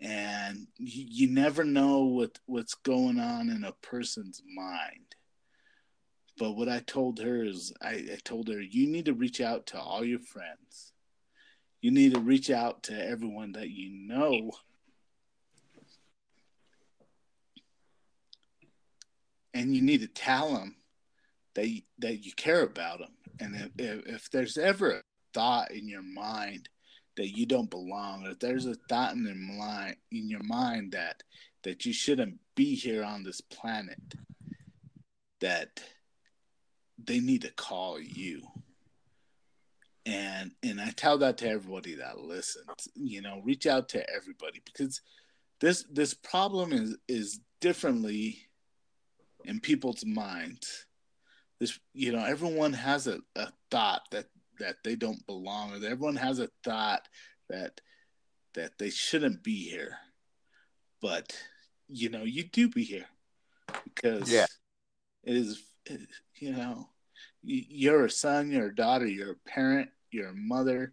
and 0.00 0.66
you, 0.76 1.26
you 1.26 1.34
never 1.34 1.64
know 1.64 2.04
what 2.04 2.38
what's 2.46 2.74
going 2.74 3.18
on 3.18 3.48
in 3.48 3.64
a 3.64 3.72
person's 3.82 4.42
mind. 4.54 5.14
But 6.38 6.52
what 6.52 6.68
I 6.68 6.80
told 6.80 7.18
her 7.20 7.42
is, 7.42 7.72
I, 7.80 7.92
I 8.12 8.18
told 8.22 8.48
her 8.48 8.60
you 8.60 8.86
need 8.88 9.06
to 9.06 9.14
reach 9.14 9.40
out 9.40 9.64
to 9.68 9.80
all 9.80 10.04
your 10.04 10.18
friends 10.18 10.92
you 11.80 11.90
need 11.90 12.14
to 12.14 12.20
reach 12.20 12.50
out 12.50 12.84
to 12.84 13.08
everyone 13.08 13.52
that 13.52 13.70
you 13.70 13.90
know. 13.90 14.50
And 19.54 19.74
you 19.74 19.82
need 19.82 20.02
to 20.02 20.08
tell 20.08 20.52
them 20.52 20.76
that 21.54 21.68
you, 21.68 21.82
that 21.98 22.24
you 22.24 22.32
care 22.32 22.62
about 22.62 22.98
them 22.98 23.16
and 23.40 23.70
if, 23.78 24.06
if, 24.06 24.30
there's 24.30 24.56
ever 24.56 24.90
a 24.92 25.02
thought 25.34 25.70
in 25.70 25.88
your 25.88 26.02
mind 26.02 26.68
that 27.16 27.36
you 27.36 27.46
don't 27.46 27.70
belong 27.70 28.26
if 28.26 28.38
there's 28.38 28.66
a 28.66 28.74
thought 28.88 29.14
in 29.14 29.24
your 29.24 29.34
mind 29.34 29.96
in 30.10 30.28
your 30.28 30.42
mind 30.42 30.92
that 30.92 31.22
that 31.64 31.84
you 31.84 31.92
shouldn't 31.92 32.38
be 32.54 32.74
here 32.74 33.02
on 33.02 33.22
this 33.22 33.40
planet 33.40 33.98
that 35.40 35.80
they 37.02 37.20
need 37.20 37.42
to 37.42 37.52
call 37.52 38.00
you 38.00 38.42
and 40.06 40.52
and 40.62 40.80
I 40.80 40.90
tell 40.90 41.18
that 41.18 41.36
to 41.38 41.48
everybody 41.48 41.96
that 41.96 42.20
listens. 42.20 42.88
You 42.94 43.20
know, 43.20 43.42
reach 43.44 43.66
out 43.66 43.88
to 43.90 44.08
everybody 44.14 44.62
because 44.64 45.02
this 45.60 45.84
this 45.90 46.14
problem 46.14 46.72
is 46.72 46.96
is 47.08 47.40
differently 47.60 48.38
in 49.44 49.60
people's 49.60 50.04
minds. 50.06 50.86
This 51.58 51.78
you 51.92 52.12
know, 52.12 52.24
everyone 52.24 52.72
has 52.72 53.08
a, 53.08 53.18
a 53.34 53.48
thought 53.70 54.02
that 54.12 54.26
that 54.60 54.76
they 54.84 54.94
don't 54.94 55.26
belong, 55.26 55.72
or 55.72 55.86
everyone 55.86 56.16
has 56.16 56.38
a 56.38 56.48
thought 56.64 57.02
that 57.50 57.80
that 58.54 58.78
they 58.78 58.90
shouldn't 58.90 59.42
be 59.42 59.68
here, 59.68 59.98
but 61.02 61.36
you 61.88 62.08
know 62.10 62.22
you 62.22 62.44
do 62.44 62.68
be 62.68 62.84
here 62.84 63.06
because 63.84 64.30
Yeah. 64.30 64.46
it 65.24 65.36
is 65.36 65.62
you 66.36 66.52
know 66.52 66.88
you're 67.42 68.06
a 68.06 68.10
son, 68.10 68.50
you're 68.50 68.68
a 68.68 68.74
daughter, 68.74 69.06
you're 69.06 69.32
a 69.32 69.48
parent, 69.48 69.88
you're 70.10 70.28
a 70.28 70.34
mother, 70.34 70.92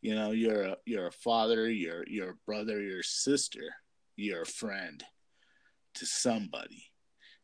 you 0.00 0.14
know 0.14 0.30
you're 0.30 0.62
a 0.62 0.76
you're 0.84 1.08
a 1.08 1.12
father, 1.12 1.68
you're 1.68 2.04
brother, 2.46 2.80
you're 2.80 3.00
a 3.00 3.04
sister, 3.04 3.74
you're 4.16 4.42
a 4.42 4.46
friend 4.46 5.02
to 5.94 6.06
somebody, 6.06 6.84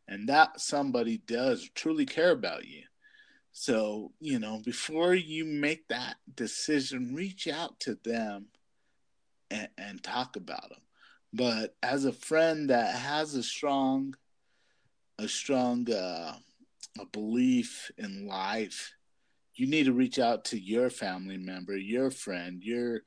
and 0.06 0.28
that 0.28 0.60
somebody 0.60 1.18
does 1.18 1.68
truly 1.74 2.06
care 2.06 2.30
about 2.30 2.66
you. 2.66 2.82
So, 3.52 4.12
you 4.18 4.38
know, 4.38 4.60
before 4.64 5.14
you 5.14 5.44
make 5.44 5.86
that 5.88 6.16
decision, 6.34 7.14
reach 7.14 7.46
out 7.46 7.78
to 7.80 7.98
them 8.02 8.46
and, 9.50 9.68
and 9.76 10.02
talk 10.02 10.36
about 10.36 10.70
them. 10.70 10.80
But 11.34 11.76
as 11.82 12.04
a 12.04 12.12
friend 12.12 12.70
that 12.70 12.94
has 12.94 13.34
a 13.34 13.42
strong, 13.42 14.14
a 15.18 15.28
strong 15.28 15.90
uh, 15.90 16.34
a 16.98 17.06
belief 17.12 17.90
in 17.98 18.26
life, 18.26 18.92
you 19.54 19.66
need 19.66 19.84
to 19.84 19.92
reach 19.92 20.18
out 20.18 20.44
to 20.46 20.58
your 20.58 20.90
family 20.90 21.36
member, 21.36 21.76
your 21.76 22.10
friend, 22.10 22.62
your 22.62 23.02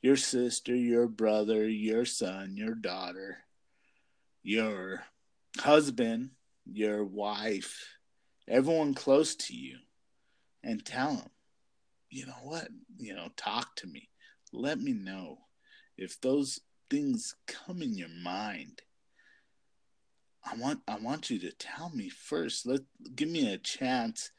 your 0.00 0.16
sister, 0.16 0.74
your 0.74 1.06
brother, 1.06 1.68
your 1.68 2.04
son, 2.04 2.56
your 2.56 2.74
daughter, 2.74 3.38
your 4.42 5.04
husband, 5.60 6.30
your 6.66 7.04
wife, 7.04 7.96
everyone 8.48 8.94
close 8.94 9.36
to 9.36 9.54
you 9.54 9.78
and 10.64 10.84
tell 10.84 11.14
them, 11.14 11.30
you 12.10 12.26
know 12.26 12.32
what, 12.42 12.68
you 12.98 13.14
know, 13.14 13.28
talk 13.36 13.76
to 13.76 13.86
me. 13.86 14.08
Let 14.52 14.80
me 14.80 14.92
know 14.92 15.38
if 15.96 16.20
those 16.20 16.60
things 16.90 17.36
come 17.46 17.80
in 17.80 17.94
your 17.94 18.08
mind. 18.22 18.82
I 20.44 20.56
want 20.56 20.80
I 20.88 20.98
want 20.98 21.30
you 21.30 21.38
to 21.40 21.52
tell 21.52 21.90
me 21.90 22.08
first. 22.08 22.66
Let 22.66 22.80
give 23.14 23.28
me 23.28 23.52
a 23.52 23.58
chance 23.58 24.32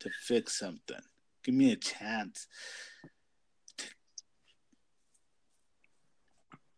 to 0.00 0.10
fix 0.20 0.58
something. 0.58 1.00
Give 1.42 1.54
me 1.54 1.72
a 1.72 1.76
chance. 1.76 2.46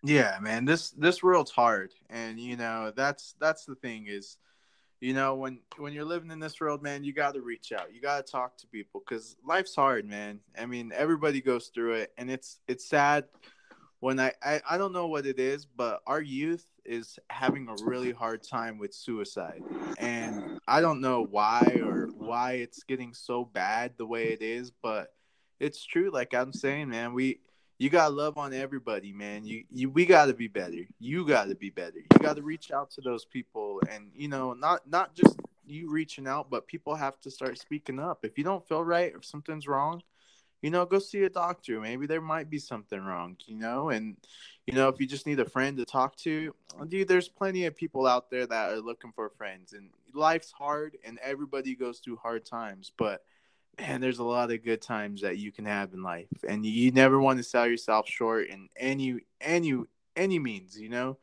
Yeah, 0.05 0.39
man. 0.41 0.65
This 0.65 0.91
this 0.91 1.23
world's 1.23 1.53
hard, 1.53 1.93
and 2.11 2.39
you 2.39 2.57
know 2.57 2.93
that's 2.95 3.35
that's 3.41 3.65
the 3.65 3.77
thing 3.77 4.07
is, 4.09 4.37
you 5.01 5.15
know 5.15 5.37
when 5.37 5.61
when 5.79 5.93
you're 5.93 6.05
living 6.05 6.31
in 6.33 6.41
this 6.41 6.61
world, 6.61 6.83
man, 6.83 7.05
you 7.05 7.13
got 7.13 7.35
to 7.35 7.41
reach 7.41 7.73
out. 7.73 7.95
You 7.95 8.01
got 8.01 8.25
to 8.25 8.31
talk 8.31 8.59
to 8.59 8.67
people 8.67 9.03
because 9.07 9.37
life's 9.47 9.77
hard, 9.77 10.05
man. 10.05 10.41
I 10.59 10.67
mean, 10.67 10.93
everybody 10.95 11.41
goes 11.41 11.69
through 11.69 11.95
it, 11.95 12.13
and 12.19 12.31
it's 12.31 12.59
it's 12.67 12.85
sad 12.85 13.27
when 14.01 14.19
I, 14.19 14.33
I 14.43 14.61
I 14.71 14.79
don't 14.79 14.93
know 14.93 15.07
what 15.07 15.27
it 15.27 15.39
is, 15.39 15.65
but 15.65 16.01
our 16.09 16.21
youth 16.21 16.67
is 16.85 17.21
having 17.31 17.69
a 17.69 17.85
really 17.85 18.11
hard 18.11 18.43
time 18.43 18.79
with 18.79 18.93
suicide, 18.93 19.63
and 19.99 20.59
I 20.67 20.81
don't 20.81 21.01
know 21.01 21.25
why 21.31 21.81
or 21.85 21.92
why 22.33 22.53
it's 22.53 22.83
getting 22.85 23.13
so 23.13 23.45
bad 23.45 23.93
the 23.99 24.07
way 24.07 24.29
it 24.29 24.41
is, 24.41 24.73
but 24.83 25.13
it's 25.61 25.85
true. 25.85 26.11
Like 26.11 26.33
I'm 26.33 26.51
saying, 26.51 26.89
man, 26.89 27.13
we 27.13 27.41
you 27.79 27.91
gotta 27.91 28.15
love 28.15 28.39
on 28.39 28.55
everybody, 28.55 29.13
man. 29.13 29.45
You 29.45 29.65
you 29.71 29.91
we 29.91 30.07
gotta 30.07 30.33
be 30.33 30.49
better. 30.49 30.87
You 30.99 31.27
gotta 31.27 31.55
be 31.55 31.69
better. 31.69 31.99
You 31.99 32.19
gotta 32.21 32.41
reach 32.41 32.71
out 32.73 32.91
to 32.93 33.03
those 33.03 33.27
people, 33.27 33.83
and 33.91 34.11
you 34.15 34.29
know, 34.29 34.55
not 34.55 34.89
not 34.89 35.15
just 35.15 35.39
you 35.67 35.91
reaching 35.91 36.27
out, 36.27 36.49
but 36.49 36.67
people 36.67 36.95
have 36.95 37.21
to 37.21 37.31
start 37.31 37.59
speaking 37.59 37.99
up. 37.99 38.25
If 38.25 38.39
you 38.39 38.45
don't 38.45 38.67
feel 38.67 38.83
right, 38.83 39.13
if 39.15 39.27
something's 39.27 39.69
wrong, 39.69 40.03
you 40.63 40.71
know, 40.71 40.87
go 40.87 40.99
see 40.99 41.25
a 41.25 41.29
doctor. 41.29 41.81
Maybe 41.81 42.07
there 42.07 42.21
might 42.21 42.49
be 42.49 42.59
something 42.59 43.01
wrong, 43.01 43.37
you 43.47 43.57
know, 43.57 43.91
and 43.91 44.17
you 44.67 44.75
know, 44.75 44.89
if 44.89 45.01
you 45.01 45.07
just 45.07 45.27
need 45.27 45.41
a 45.41 45.45
friend 45.45 45.77
to 45.77 45.85
talk 45.85 46.17
to, 46.19 46.55
dude, 46.89 47.09
there's 47.09 47.29
plenty 47.29 47.67
of 47.67 47.77
people 47.77 48.07
out 48.07 48.31
there 48.31 48.47
that 48.47 48.73
are 48.73 48.81
looking 48.81 49.13
for 49.13 49.29
friends, 49.29 49.73
and 49.73 49.91
life's 50.15 50.53
hard, 50.53 50.97
and 51.05 51.19
everybody 51.23 51.75
goes 51.75 51.99
through 51.99 52.17
hard 52.17 52.47
times, 52.47 52.93
but 52.97 53.25
man, 53.79 54.01
there's 54.01 54.19
a 54.19 54.25
lot 54.25 54.51
of 54.51 54.65
good 54.65 54.81
times 54.81 55.23
that 55.23 55.39
you 55.39 55.51
can 55.51 55.65
have 55.65 55.93
in 55.93 56.03
life, 56.03 56.29
and 56.49 56.65
you 56.65 56.93
never 56.93 57.21
want 57.21 57.39
to 57.39 57.45
sell 57.45 57.67
yourself 57.67 58.09
short 58.09 58.49
in 58.49 58.69
any 58.77 59.19
any 59.41 59.75
any 60.17 60.39
means, 60.39 60.79
you 60.79 60.89
know. 60.89 61.19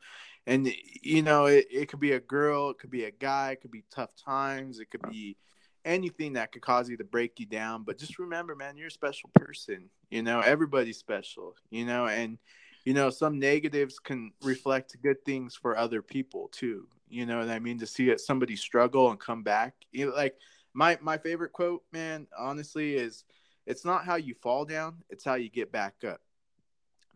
And 0.46 0.72
you 1.02 1.22
know, 1.22 1.46
it, 1.46 1.66
it 1.70 1.88
could 1.88 2.00
be 2.00 2.12
a 2.12 2.20
girl, 2.20 2.70
it 2.70 2.78
could 2.78 2.90
be 2.90 3.04
a 3.04 3.10
guy, 3.10 3.52
it 3.52 3.60
could 3.60 3.70
be 3.70 3.84
tough 3.90 4.10
times, 4.16 4.80
it 4.80 4.90
could 4.90 5.08
be 5.10 5.36
anything 5.84 6.34
that 6.34 6.52
could 6.52 6.62
cause 6.62 6.88
you 6.88 6.96
to 6.96 7.04
break 7.04 7.40
you 7.40 7.46
down. 7.46 7.84
But 7.84 7.98
just 7.98 8.18
remember, 8.18 8.54
man, 8.54 8.76
you're 8.76 8.88
a 8.88 8.90
special 8.90 9.30
person. 9.34 9.90
You 10.10 10.22
know, 10.22 10.40
everybody's 10.40 10.98
special. 10.98 11.54
You 11.70 11.84
know, 11.86 12.06
and 12.06 12.38
you 12.84 12.94
know 12.94 13.10
some 13.10 13.38
negatives 13.38 13.98
can 13.98 14.32
reflect 14.42 14.96
good 15.02 15.24
things 15.24 15.54
for 15.54 15.76
other 15.76 16.02
people 16.02 16.48
too. 16.52 16.86
You 17.08 17.26
know 17.26 17.38
what 17.38 17.48
I 17.48 17.58
mean? 17.58 17.78
To 17.78 17.86
see 17.86 18.16
somebody 18.18 18.56
struggle 18.56 19.10
and 19.10 19.18
come 19.18 19.42
back, 19.42 19.74
you 19.92 20.06
know, 20.06 20.14
like 20.14 20.36
my 20.74 20.98
my 21.00 21.18
favorite 21.18 21.52
quote, 21.52 21.82
man, 21.92 22.26
honestly, 22.38 22.94
is 22.94 23.24
it's 23.66 23.84
not 23.84 24.04
how 24.04 24.16
you 24.16 24.34
fall 24.34 24.64
down, 24.64 24.96
it's 25.10 25.24
how 25.24 25.34
you 25.34 25.50
get 25.50 25.72
back 25.72 25.94
up. 26.06 26.20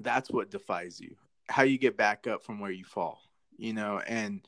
That's 0.00 0.30
what 0.30 0.50
defies 0.50 1.00
you. 1.00 1.14
How 1.48 1.62
you 1.62 1.78
get 1.78 1.96
back 1.96 2.26
up 2.26 2.44
from 2.44 2.58
where 2.58 2.70
you 2.70 2.84
fall, 2.84 3.20
you 3.56 3.72
know, 3.72 4.00
and 4.06 4.40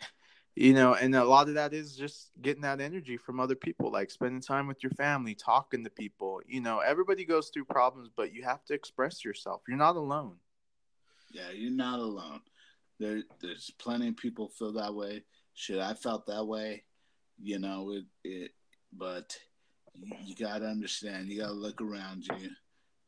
you 0.57 0.73
know, 0.73 0.95
and 0.95 1.15
a 1.15 1.23
lot 1.23 1.49
of 1.49 1.55
that 1.55 1.75
is 1.75 1.95
just 1.95 2.31
getting 2.41 2.63
that 2.63 2.81
energy 2.81 3.19
from 3.19 3.41
other 3.41 3.55
people, 3.55 3.93
like 3.93 4.11
spending 4.11 4.41
time 4.41 4.67
with 4.67 4.83
your 4.83 4.91
family, 4.93 5.35
talking 5.35 5.85
to 5.85 5.91
people. 5.91 6.41
You 6.47 6.63
know, 6.63 6.79
everybody 6.79 7.27
goes 7.27 7.51
through 7.53 7.67
problems, 7.67 8.09
but 8.17 8.33
you 8.33 8.43
have 8.45 8.65
to 8.65 8.75
express 8.75 9.23
yourself. 9.23 9.61
You're 9.69 9.77
not 9.77 9.97
alone. 9.97 10.37
Yeah, 11.31 11.51
you're 11.55 11.71
not 11.71 11.99
alone. 11.99 12.41
There, 12.99 13.21
there's 13.43 13.71
plenty 13.79 14.09
of 14.09 14.17
people 14.17 14.49
feel 14.49 14.73
that 14.73 14.95
way. 14.95 15.25
Shit, 15.53 15.79
I 15.79 15.93
felt 15.93 16.27
that 16.27 16.47
way. 16.47 16.85
You 17.39 17.59
know, 17.59 17.93
it, 17.93 18.05
it 18.25 18.51
but 18.95 19.37
you, 19.93 20.11
you 20.25 20.35
got 20.35 20.61
to 20.61 20.67
understand. 20.67 21.29
You 21.29 21.43
got 21.43 21.49
to 21.49 21.53
look 21.53 21.83
around 21.83 22.27
you. 22.27 22.49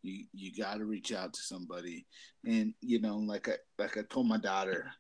You 0.03 0.25
you 0.35 0.53
got 0.55 0.79
to 0.79 0.85
reach 0.85 1.15
out 1.15 1.33
to 1.33 1.41
somebody. 1.41 2.07
And 2.45 2.75
you 2.83 3.01
know, 3.01 3.17
like 3.17 3.49
I 3.49 3.55
like 3.79 3.97
I 3.97 4.03
told 4.03 4.29
my 4.29 4.37
daughter, 4.37 4.93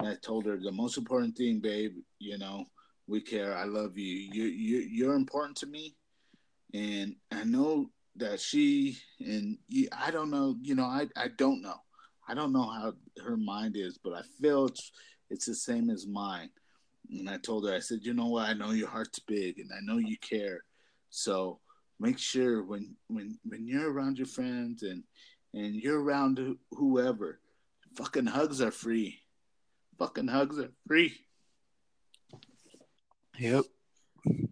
I 0.00 0.14
told 0.22 0.46
her 0.46 0.56
the 0.56 0.70
most 0.70 0.96
important 0.96 1.36
thing, 1.36 1.58
babe. 1.58 1.96
You 2.18 2.38
know, 2.38 2.64
we 3.06 3.20
care. 3.20 3.56
I 3.56 3.64
love 3.64 3.98
you. 3.98 4.28
You 4.32 4.44
you 4.44 4.78
you're 4.78 5.14
important 5.14 5.56
to 5.58 5.66
me, 5.66 5.96
and 6.72 7.16
I 7.32 7.44
know 7.44 7.90
that 8.16 8.40
she 8.40 8.98
and 9.20 9.58
you, 9.68 9.88
I 9.92 10.10
don't 10.10 10.30
know. 10.30 10.56
You 10.62 10.76
know, 10.76 10.84
I 10.84 11.08
I 11.16 11.28
don't 11.36 11.62
know. 11.62 11.76
I 12.28 12.34
don't 12.34 12.52
know 12.52 12.68
how 12.68 12.92
her 13.24 13.36
mind 13.36 13.76
is, 13.76 13.98
but 13.98 14.12
I 14.12 14.22
feel 14.40 14.66
it's 14.66 14.92
it's 15.30 15.46
the 15.46 15.54
same 15.54 15.90
as 15.90 16.06
mine. 16.06 16.50
And 17.10 17.28
I 17.28 17.38
told 17.38 17.66
her, 17.66 17.74
I 17.74 17.78
said, 17.80 18.00
you 18.02 18.12
know 18.12 18.26
what? 18.26 18.48
I 18.48 18.52
know 18.52 18.70
your 18.70 18.88
heart's 18.88 19.18
big, 19.18 19.58
and 19.58 19.70
I 19.72 19.80
know 19.82 19.98
you 19.98 20.16
care. 20.18 20.62
So 21.10 21.58
make 21.98 22.18
sure 22.18 22.62
when 22.62 22.94
when 23.08 23.38
when 23.44 23.66
you're 23.66 23.90
around 23.90 24.18
your 24.18 24.26
friends 24.28 24.84
and 24.84 25.02
and 25.54 25.74
you're 25.74 26.00
around 26.02 26.56
whoever, 26.70 27.40
fucking 27.96 28.26
hugs 28.26 28.60
are 28.60 28.70
free. 28.70 29.18
Fucking 29.98 30.28
hugs 30.28 30.58
are 30.58 30.70
free. 30.86 31.14
Yep, 33.38 33.64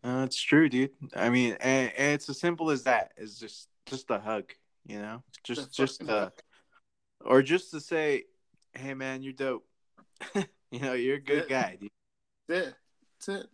uh, 0.05 0.29
true, 0.31 0.69
dude. 0.69 0.91
I 1.15 1.29
mean, 1.29 1.57
and, 1.61 1.93
and 1.97 2.15
it's 2.15 2.29
as 2.29 2.39
simple 2.39 2.71
as 2.71 2.85
that. 2.85 3.13
It's 3.17 3.39
just 3.39 3.69
just 3.87 4.11
a 4.11 4.19
hug, 4.19 4.53
you 4.87 5.01
know, 5.01 5.23
just 5.43 5.73
just 5.73 6.09
uh, 6.09 6.31
or 7.21 7.43
just 7.43 7.71
to 7.73 7.81
say, 7.81 8.25
hey 8.73 8.95
man, 8.95 9.23
you're 9.23 9.33
dope. 9.33 9.67
you 10.35 10.81
know, 10.81 10.93
you're 10.93 11.17
a 11.17 11.21
good 11.21 11.47
Yeah. 11.49 11.63
guy, 11.63 11.77
dude. 11.81 11.91
That's 12.49 12.69
it. 12.69 12.75
That's 13.27 13.41
it. 13.41 13.47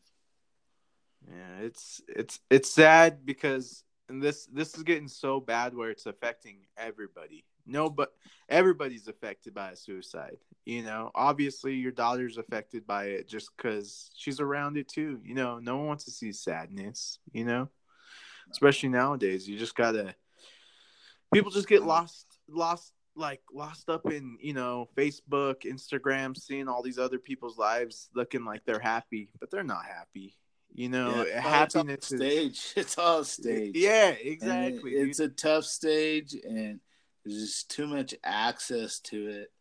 Yeah, 1.30 1.58
it's 1.66 2.00
it's 2.08 2.40
it's 2.50 2.70
sad 2.70 3.24
because 3.24 3.84
and 4.08 4.22
this 4.22 4.46
this 4.46 4.76
is 4.76 4.82
getting 4.82 5.08
so 5.08 5.40
bad 5.40 5.74
where 5.74 5.90
it's 5.90 6.06
affecting 6.06 6.66
everybody. 6.76 7.44
No, 7.66 7.88
but 7.90 8.12
everybody's 8.48 9.08
affected 9.08 9.54
by 9.54 9.70
a 9.70 9.76
suicide. 9.76 10.36
You 10.64 10.82
know, 10.82 11.10
obviously 11.14 11.74
your 11.74 11.92
daughter's 11.92 12.38
affected 12.38 12.86
by 12.86 13.06
it 13.06 13.28
just 13.28 13.50
because 13.56 14.10
she's 14.16 14.40
around 14.40 14.76
it 14.76 14.88
too. 14.88 15.20
You 15.24 15.34
know, 15.34 15.58
no 15.58 15.76
one 15.76 15.86
wants 15.86 16.04
to 16.04 16.10
see 16.10 16.32
sadness. 16.32 17.18
You 17.32 17.44
know, 17.44 17.68
especially 18.50 18.90
nowadays, 18.90 19.48
you 19.48 19.58
just 19.58 19.74
gotta. 19.74 20.14
People 21.32 21.50
just 21.50 21.68
get 21.68 21.82
lost, 21.82 22.26
lost, 22.48 22.92
like 23.16 23.40
lost 23.52 23.88
up 23.88 24.10
in 24.12 24.36
you 24.40 24.52
know 24.52 24.88
Facebook, 24.96 25.62
Instagram, 25.64 26.36
seeing 26.36 26.68
all 26.68 26.82
these 26.82 26.98
other 26.98 27.18
people's 27.18 27.58
lives 27.58 28.08
looking 28.14 28.44
like 28.44 28.64
they're 28.64 28.78
happy, 28.78 29.30
but 29.40 29.50
they're 29.50 29.64
not 29.64 29.84
happy. 29.84 30.36
You 30.74 30.88
know, 30.88 31.24
Yeah, 31.26 31.38
it's 31.38 31.74
happiness 31.74 32.12
is 32.12 32.18
stage. 32.18 32.72
It's 32.76 32.98
all 32.98 33.24
stage. 33.24 33.72
yeah, 33.74 34.08
And 34.10 34.18
exactly. 34.20 34.92
It's 34.92 35.20
a 35.20 35.28
tough 35.28 35.64
stage, 35.64 36.34
and 36.34 36.80
there's 37.24 37.40
just 37.40 37.70
too 37.70 37.86
much 37.86 38.14
access 38.24 38.98
to 39.00 39.28
it. 39.28 39.52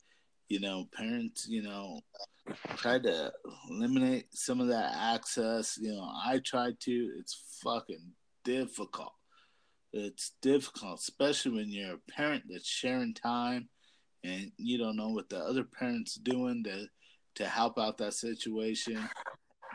You 0.49 0.59
know, 0.59 0.87
parents, 0.93 1.47
you 1.47 1.61
know, 1.61 2.01
try 2.75 2.99
to 2.99 3.31
eliminate 3.69 4.27
some 4.33 4.59
of 4.59 4.67
that 4.67 4.93
access. 4.93 5.77
You 5.79 5.93
know, 5.93 6.11
I 6.25 6.39
tried 6.39 6.79
to. 6.81 7.11
It's 7.19 7.59
fucking 7.63 8.11
difficult. 8.43 9.13
It's 9.93 10.33
difficult, 10.41 10.99
especially 10.99 11.51
when 11.51 11.69
you're 11.69 11.95
a 11.95 12.11
parent 12.11 12.43
that's 12.49 12.67
sharing 12.67 13.13
time 13.13 13.69
and 14.23 14.51
you 14.57 14.77
don't 14.77 14.95
know 14.95 15.09
what 15.09 15.29
the 15.29 15.39
other 15.39 15.63
parents 15.63 16.15
doing 16.15 16.63
to 16.63 16.87
to 17.35 17.47
help 17.47 17.79
out 17.79 17.97
that 17.97 18.13
situation. 18.13 18.99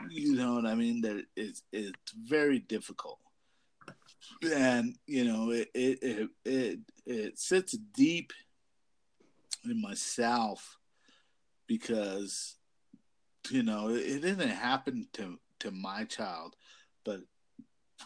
You 0.09 0.35
know 0.35 0.55
what 0.55 0.65
I 0.65 0.75
mean? 0.75 1.01
That 1.01 1.23
it's 1.35 1.63
it's 1.71 1.91
very 2.23 2.59
difficult, 2.59 3.19
and 4.43 4.95
you 5.05 5.25
know 5.25 5.51
it 5.51 5.69
it 5.73 5.99
it 6.01 6.29
it, 6.45 6.79
it 7.05 7.39
sits 7.39 7.77
deep 7.93 8.33
in 9.65 9.81
myself 9.81 10.77
because 11.67 12.55
you 13.49 13.63
know 13.63 13.89
it, 13.89 14.01
it 14.01 14.21
didn't 14.21 14.49
happen 14.49 15.07
to 15.13 15.39
to 15.59 15.71
my 15.71 16.03
child, 16.03 16.55
but 17.03 17.21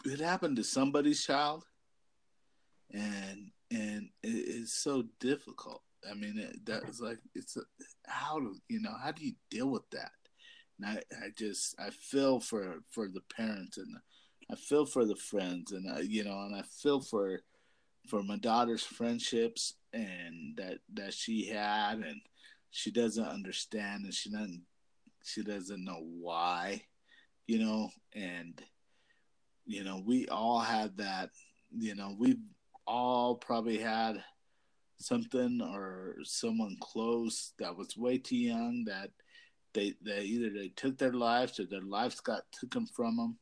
it 0.04 0.20
happened 0.20 0.56
to 0.56 0.64
somebody's 0.64 1.24
child, 1.24 1.64
and 2.92 3.50
and 3.70 4.08
it, 4.22 4.28
it's 4.28 4.74
so 4.74 5.04
difficult. 5.20 5.82
I 6.10 6.14
mean, 6.14 6.38
it, 6.38 6.64
that's 6.64 7.00
like 7.00 7.18
it's 7.34 7.56
a, 7.56 7.62
how 8.06 8.40
do 8.40 8.54
you 8.68 8.80
know 8.80 8.94
how 9.02 9.12
do 9.12 9.24
you 9.24 9.34
deal 9.50 9.68
with 9.70 9.88
that? 9.90 10.12
And 10.78 10.98
I, 10.98 11.02
I 11.24 11.28
just 11.36 11.74
I 11.78 11.90
feel 11.90 12.40
for 12.40 12.80
for 12.90 13.08
the 13.08 13.22
parents 13.36 13.78
and 13.78 13.96
I 14.50 14.54
feel 14.54 14.86
for 14.86 15.04
the 15.04 15.16
friends 15.16 15.72
and 15.72 15.90
I, 15.90 16.00
you 16.00 16.24
know 16.24 16.40
and 16.42 16.54
I 16.54 16.62
feel 16.62 17.00
for 17.00 17.40
for 18.08 18.22
my 18.22 18.36
daughter's 18.36 18.82
friendships 18.82 19.74
and 19.92 20.56
that 20.56 20.78
that 20.94 21.14
she 21.14 21.46
had 21.46 21.98
and 21.98 22.20
she 22.70 22.90
doesn't 22.90 23.24
understand 23.24 24.04
and 24.04 24.14
she 24.14 24.30
doesn't 24.30 24.62
she 25.24 25.42
doesn't 25.42 25.84
know 25.84 26.02
why 26.20 26.82
you 27.46 27.58
know 27.58 27.90
and 28.14 28.60
you 29.66 29.84
know 29.84 30.02
we 30.04 30.26
all 30.28 30.58
had 30.58 30.96
that 30.96 31.30
you 31.70 31.94
know 31.94 32.14
we 32.18 32.36
all 32.86 33.36
probably 33.36 33.78
had 33.78 34.22
something 34.98 35.60
or 35.60 36.16
someone 36.22 36.76
close 36.80 37.52
that 37.58 37.76
was 37.76 37.96
way 37.96 38.18
too 38.18 38.36
young 38.36 38.84
that 38.84 39.10
they 39.74 39.94
they 40.02 40.22
either 40.22 40.50
they 40.50 40.68
took 40.68 40.98
their 40.98 41.12
lives 41.12 41.58
or 41.58 41.66
their 41.66 41.82
lives 41.82 42.20
got 42.20 42.42
taken 42.60 42.86
from 42.86 43.16
them 43.16 43.38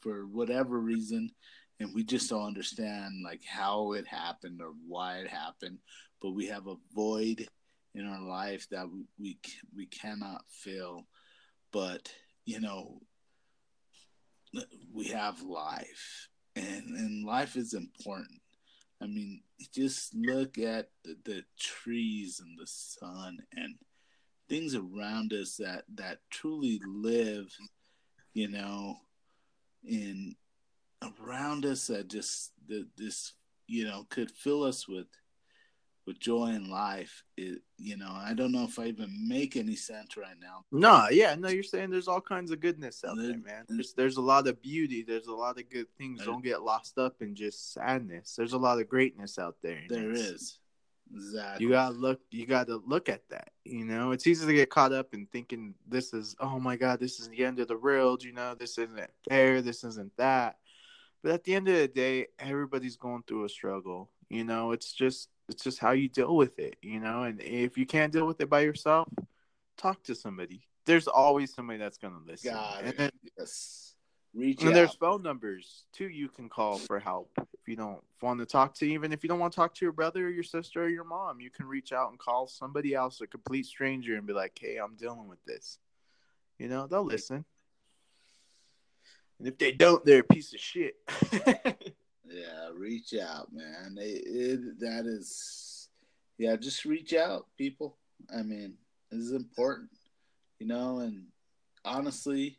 for 0.00 0.26
whatever 0.26 0.78
reason 0.78 1.30
and 1.80 1.94
we 1.94 2.02
just 2.02 2.28
don't 2.30 2.46
understand 2.46 3.22
like 3.24 3.42
how 3.44 3.92
it 3.92 4.06
happened 4.06 4.60
or 4.60 4.72
why 4.86 5.18
it 5.18 5.28
happened 5.28 5.78
but 6.20 6.30
we 6.30 6.46
have 6.46 6.66
a 6.66 6.76
void 6.94 7.46
in 7.94 8.06
our 8.06 8.20
life 8.20 8.66
that 8.70 8.86
we 9.18 9.38
we, 9.74 9.86
cannot 9.86 10.42
fill. 10.48 11.06
But 11.72 12.12
you 12.44 12.60
know 12.60 13.00
we 14.92 15.08
have 15.08 15.42
life 15.42 16.28
and 16.56 16.84
and 16.96 17.24
life 17.24 17.56
is 17.56 17.74
important. 17.74 18.40
I 19.02 19.06
mean 19.06 19.42
just 19.74 20.14
look 20.14 20.58
at 20.58 20.88
the, 21.04 21.16
the 21.24 21.44
trees 21.58 22.40
and 22.40 22.58
the 22.58 22.66
sun 22.66 23.38
and 23.56 23.74
things 24.48 24.74
around 24.74 25.32
us 25.32 25.56
that 25.56 25.84
that 25.94 26.18
truly 26.30 26.80
live 26.86 27.54
you 28.32 28.48
know 28.48 28.96
in 29.88 30.36
around 31.22 31.64
us 31.64 31.86
that 31.86 32.08
just 32.08 32.52
that 32.68 32.86
this 32.96 33.34
you 33.66 33.84
know 33.84 34.06
could 34.08 34.30
fill 34.30 34.62
us 34.62 34.88
with 34.88 35.06
with 36.06 36.18
joy 36.18 36.46
in 36.46 36.70
life 36.70 37.22
it, 37.36 37.60
you 37.76 37.96
know 37.96 38.10
i 38.10 38.32
don't 38.32 38.50
know 38.50 38.64
if 38.64 38.78
i 38.78 38.86
even 38.86 39.28
make 39.28 39.56
any 39.56 39.76
sense 39.76 40.16
right 40.16 40.36
now. 40.40 40.64
No 40.72 41.08
yeah 41.10 41.34
no 41.34 41.48
you're 41.48 41.62
saying 41.62 41.90
there's 41.90 42.08
all 42.08 42.20
kinds 42.20 42.50
of 42.50 42.60
goodness 42.60 43.04
out 43.06 43.16
there 43.18 43.36
man. 43.38 43.64
There's, 43.68 43.92
there's 43.92 44.16
a 44.16 44.22
lot 44.22 44.46
of 44.48 44.60
beauty 44.62 45.04
there's 45.06 45.26
a 45.26 45.34
lot 45.34 45.58
of 45.58 45.68
good 45.68 45.86
things. 45.98 46.24
Don't 46.24 46.42
get 46.42 46.62
lost 46.62 46.98
up 46.98 47.16
in 47.20 47.34
just 47.34 47.72
sadness. 47.72 48.34
There's 48.36 48.54
a 48.54 48.58
lot 48.58 48.80
of 48.80 48.88
greatness 48.88 49.38
out 49.38 49.56
there 49.62 49.82
there 49.88 50.12
is 50.12 50.58
exactly 51.14 51.64
you 51.64 51.72
gotta 51.72 51.94
look 51.94 52.20
you 52.30 52.46
gotta 52.46 52.76
look 52.86 53.08
at 53.08 53.22
that 53.30 53.50
you 53.64 53.84
know 53.84 54.12
it's 54.12 54.26
easy 54.26 54.46
to 54.46 54.52
get 54.52 54.70
caught 54.70 54.92
up 54.92 55.14
in 55.14 55.26
thinking 55.26 55.74
this 55.86 56.12
is 56.12 56.36
oh 56.40 56.58
my 56.58 56.76
god 56.76 57.00
this 57.00 57.18
is 57.20 57.28
the 57.28 57.44
end 57.44 57.58
of 57.58 57.68
the 57.68 57.76
world 57.76 58.22
you 58.22 58.32
know 58.32 58.54
this 58.54 58.78
isn't 58.78 59.10
fair 59.28 59.62
this 59.62 59.84
isn't 59.84 60.14
that 60.16 60.56
but 61.22 61.32
at 61.32 61.44
the 61.44 61.54
end 61.54 61.68
of 61.68 61.76
the 61.76 61.88
day 61.88 62.26
everybody's 62.38 62.96
going 62.96 63.22
through 63.26 63.44
a 63.44 63.48
struggle 63.48 64.10
you 64.28 64.44
know 64.44 64.72
it's 64.72 64.92
just 64.92 65.28
it's 65.48 65.64
just 65.64 65.78
how 65.78 65.92
you 65.92 66.08
deal 66.08 66.36
with 66.36 66.58
it, 66.58 66.76
you 66.82 67.00
know. 67.00 67.22
And 67.22 67.40
if 67.40 67.78
you 67.78 67.86
can't 67.86 68.12
deal 68.12 68.26
with 68.26 68.40
it 68.40 68.50
by 68.50 68.60
yourself, 68.60 69.08
talk 69.76 70.02
to 70.04 70.14
somebody. 70.14 70.62
There's 70.84 71.08
always 71.08 71.54
somebody 71.54 71.78
that's 71.78 71.98
gonna 71.98 72.20
listen. 72.26 72.52
God, 72.52 72.84
and 72.84 72.96
then, 72.96 73.10
yes. 73.38 73.94
Reach 74.34 74.60
and 74.60 74.70
out. 74.70 74.74
there's 74.74 74.94
phone 74.94 75.22
numbers 75.22 75.84
too 75.92 76.06
you 76.06 76.28
can 76.28 76.50
call 76.50 76.76
for 76.76 77.00
help 77.00 77.30
you 77.68 77.76
don't 77.76 78.02
want 78.22 78.40
to 78.40 78.46
talk 78.46 78.74
to 78.74 78.86
even 78.86 79.12
if 79.12 79.22
you 79.22 79.28
don't 79.28 79.38
want 79.38 79.52
to 79.52 79.56
talk 79.56 79.74
to 79.74 79.84
your 79.84 79.92
brother 79.92 80.26
or 80.26 80.30
your 80.30 80.42
sister 80.42 80.84
or 80.84 80.88
your 80.88 81.04
mom 81.04 81.40
you 81.40 81.50
can 81.50 81.66
reach 81.66 81.92
out 81.92 82.10
and 82.10 82.18
call 82.18 82.46
somebody 82.46 82.94
else 82.94 83.20
a 83.20 83.26
complete 83.26 83.66
stranger 83.66 84.16
and 84.16 84.26
be 84.26 84.32
like 84.32 84.58
hey 84.60 84.76
i'm 84.76 84.96
dealing 84.96 85.28
with 85.28 85.42
this 85.44 85.78
you 86.58 86.68
know 86.68 86.86
they'll 86.86 87.04
listen 87.04 87.44
and 89.38 89.46
if 89.46 89.58
they 89.58 89.72
don't 89.72 90.04
they're 90.04 90.20
a 90.20 90.24
piece 90.24 90.52
of 90.52 90.60
shit 90.60 90.96
Yeah, 92.30 92.70
reach 92.74 93.14
out, 93.14 93.52
man. 93.52 93.96
It, 93.98 94.22
it, 94.26 94.80
that 94.80 95.06
is, 95.06 95.88
yeah, 96.36 96.56
just 96.56 96.84
reach 96.84 97.14
out, 97.14 97.46
people. 97.56 97.96
I 98.34 98.42
mean, 98.42 98.74
this 99.10 99.20
is 99.20 99.32
important, 99.32 99.90
you 100.58 100.66
know. 100.66 100.98
And 100.98 101.26
honestly, 101.84 102.58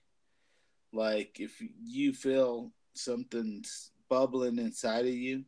like 0.92 1.40
if 1.40 1.62
you 1.84 2.14
feel 2.14 2.72
something's 2.96 3.92
bubbling 4.10 4.58
inside 4.58 5.06
of 5.06 5.14
you, 5.14 5.44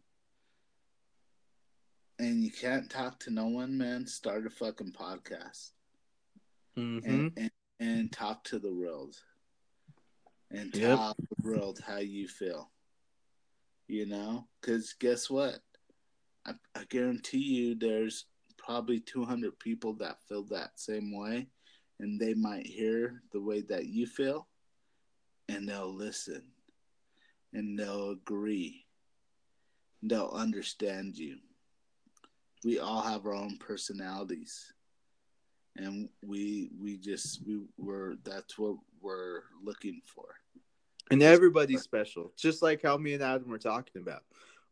and 2.20 2.44
you 2.44 2.52
can't 2.52 2.90
talk 2.90 3.20
to 3.22 3.32
no 3.32 3.48
one, 3.48 3.78
man, 3.78 4.06
start 4.06 4.46
a 4.46 4.50
fucking 4.50 4.94
podcast. 4.94 5.72
Mm-hmm. 6.78 7.10
and, 7.10 7.32
and 7.38 7.52
and 7.82 8.12
talk 8.12 8.44
to 8.46 8.60
the 8.60 8.72
world. 8.72 9.16
And 10.52 10.74
Yep. 10.76 10.98
tell 10.98 11.16
the 11.18 11.50
world 11.50 11.80
how 11.86 11.98
you 11.98 12.28
feel. 12.28 12.70
You 13.88 14.06
know? 14.06 14.48
Because 14.62 14.94
guess 14.94 15.30
what? 15.30 15.60
I, 16.46 16.54
I 16.76 16.84
guarantee 16.90 17.40
you 17.40 17.76
there's 17.76 18.26
probably 18.58 19.00
200 19.00 19.58
people 19.58 19.94
that 19.96 20.22
feel 20.30 20.44
that 20.46 20.80
same 20.80 21.18
way. 21.18 21.48
And 22.00 22.20
they 22.20 22.36
might 22.36 22.68
hear 22.68 23.24
the 23.32 23.42
way 23.42 23.62
that 23.62 23.88
you 23.88 24.06
feel. 24.06 24.48
And 25.50 25.68
they'll 25.68 25.94
listen 25.94 26.44
and 27.54 27.78
they'll 27.78 28.12
agree 28.12 28.86
they'll 30.04 30.32
understand 30.34 31.18
you 31.18 31.38
we 32.64 32.80
all 32.80 33.02
have 33.02 33.26
our 33.26 33.34
own 33.34 33.58
personalities 33.58 34.74
and 35.78 36.10
we 36.22 36.70
we 36.80 36.98
just 36.98 37.46
we 37.48 37.62
were 37.78 38.16
that's 38.24 38.58
what 38.58 38.76
we're 39.02 39.44
looking 39.64 40.02
for 40.06 40.26
And 41.12 41.22
everybody's 41.24 41.82
special, 41.82 42.32
just 42.38 42.62
like 42.62 42.82
how 42.84 42.98
me 42.98 43.14
and 43.14 43.24
Adam 43.24 43.50
were 43.50 43.58
talking 43.60 44.02
about. 44.02 44.24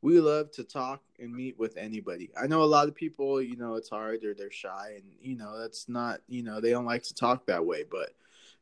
We 0.02 0.22
love 0.22 0.52
to 0.52 0.64
talk 0.64 1.02
and 1.20 1.34
meet 1.36 1.60
with 1.60 1.76
anybody. 1.76 2.32
I 2.42 2.48
know 2.48 2.64
a 2.64 2.74
lot 2.76 2.88
of 2.88 2.96
people, 2.96 3.42
you 3.42 3.58
know, 3.58 3.76
it's 3.76 3.90
hard 3.90 4.24
or 4.24 4.34
they're 4.34 4.52
shy, 4.52 4.94
and 4.96 5.04
you 5.22 5.36
know, 5.36 5.60
that's 5.60 5.90
not, 5.90 6.22
you 6.30 6.44
know, 6.44 6.62
they 6.62 6.72
don't 6.72 6.86
like 6.86 7.04
to 7.04 7.14
talk 7.14 7.46
that 7.48 7.66
way. 7.66 7.84
But, 7.90 8.12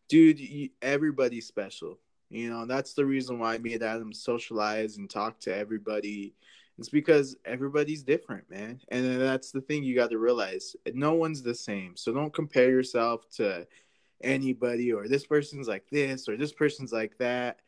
dude, 0.10 0.42
everybody's 0.82 1.46
special. 1.46 2.00
You 2.30 2.50
know, 2.50 2.66
that's 2.66 2.94
the 2.94 3.06
reason 3.06 3.40
why 3.40 3.58
me 3.58 3.74
and 3.74 3.84
Adam 3.84 4.14
socialize 4.14 4.98
and 4.98 5.10
talk 5.10 5.40
to 5.42 5.56
everybody. 5.56 6.34
It's 6.78 6.90
because 6.90 7.36
everybody's 7.46 8.04
different, 8.04 8.50
man. 8.50 8.82
And 8.90 9.20
that's 9.20 9.52
the 9.52 9.62
thing 9.62 9.84
you 9.84 9.96
got 9.96 10.12
to 10.12 10.20
realize. 10.20 10.76
No 10.94 11.14
one's 11.14 11.42
the 11.42 11.56
same. 11.56 11.96
So 11.96 12.14
don't 12.14 12.34
compare 12.34 12.70
yourself 12.70 13.30
to 13.38 13.68
anybody 14.22 14.92
or 14.92 15.08
this 15.08 15.26
person's 15.26 15.68
like 15.68 15.88
this 15.92 16.28
or 16.28 16.36
this 16.38 16.52
person's 16.52 16.92
like 16.92 17.16
that 17.20 17.60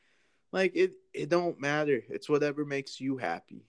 like 0.52 0.72
it 0.76 0.94
it 1.14 1.30
don't 1.30 1.62
matter 1.62 2.02
it's 2.10 2.28
whatever 2.28 2.66
makes 2.66 3.00
you 3.00 3.18
happy 3.18 3.68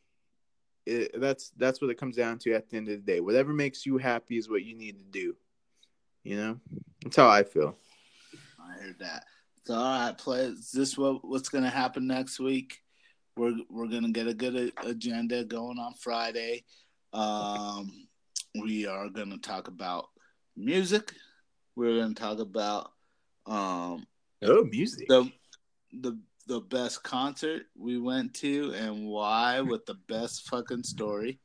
it, 0.86 1.20
that's 1.20 1.50
that's 1.58 1.82
what 1.82 1.90
it 1.90 1.98
comes 1.98 2.16
down 2.16 2.38
to 2.38 2.54
at 2.54 2.70
the 2.70 2.78
end 2.78 2.88
of 2.88 2.94
the 2.94 3.12
day 3.12 3.20
whatever 3.20 3.52
makes 3.52 3.84
you 3.84 3.98
happy 3.98 4.38
is 4.38 4.48
what 4.48 4.64
you 4.64 4.74
need 4.74 4.98
to 4.98 5.04
do 5.04 5.36
you 6.24 6.38
know 6.38 6.58
that's 7.02 7.16
how 7.16 7.28
i 7.28 7.42
feel 7.42 7.76
I 8.70 8.82
heard 8.82 8.98
that. 9.00 9.24
So 9.66 9.74
all 9.74 10.06
right, 10.06 10.16
play. 10.16 10.44
Is 10.46 10.70
this 10.72 10.96
what 10.96 11.24
what's 11.24 11.48
gonna 11.48 11.70
happen 11.70 12.06
next 12.06 12.40
week? 12.40 12.78
We're 13.36 13.56
we're 13.68 13.88
gonna 13.88 14.10
get 14.10 14.26
a 14.26 14.34
good 14.34 14.56
a- 14.56 14.88
agenda 14.88 15.44
going 15.44 15.78
on 15.78 15.94
Friday. 15.94 16.64
Um, 17.12 18.08
we 18.60 18.86
are 18.86 19.08
gonna 19.08 19.38
talk 19.38 19.68
about 19.68 20.06
music. 20.56 21.12
We're 21.76 22.00
gonna 22.00 22.14
talk 22.14 22.38
about 22.40 22.92
um 23.46 24.06
oh 24.42 24.64
music 24.64 25.08
the 25.08 25.30
the 25.92 26.18
the 26.46 26.60
best 26.60 27.02
concert 27.02 27.62
we 27.76 27.98
went 27.98 28.34
to 28.34 28.72
and 28.74 29.06
why 29.06 29.60
with 29.60 29.86
the 29.86 29.96
best 30.08 30.48
fucking 30.48 30.82
story 30.82 31.38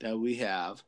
that 0.00 0.18
we 0.18 0.36
have. 0.36 0.82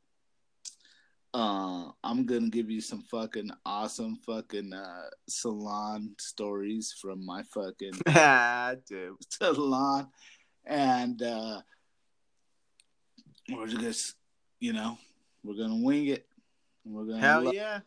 Uh, 1.37 1.91
I'm 2.03 2.25
gonna 2.25 2.49
give 2.49 2.71
you 2.71 2.81
some 2.81 3.03
fucking 3.03 3.51
awesome 3.67 4.17
fucking 4.25 4.73
uh, 4.73 5.03
salon 5.29 6.15
stories 6.19 6.95
from 6.99 7.27
my 7.27 7.43
fucking 7.43 7.93
dude 8.89 9.17
salon, 9.29 10.09
and 10.65 11.21
uh, 11.21 11.61
we're 13.53 13.67
just 13.67 14.15
you 14.61 14.73
know 14.73 14.97
We're 15.45 15.57
gonna 15.59 15.77
wing 15.85 16.07
it. 16.07 16.27
We're 16.87 17.05
gonna 17.05 17.21
Hell 17.21 17.43
love- 17.45 17.55
yeah. 17.55 17.81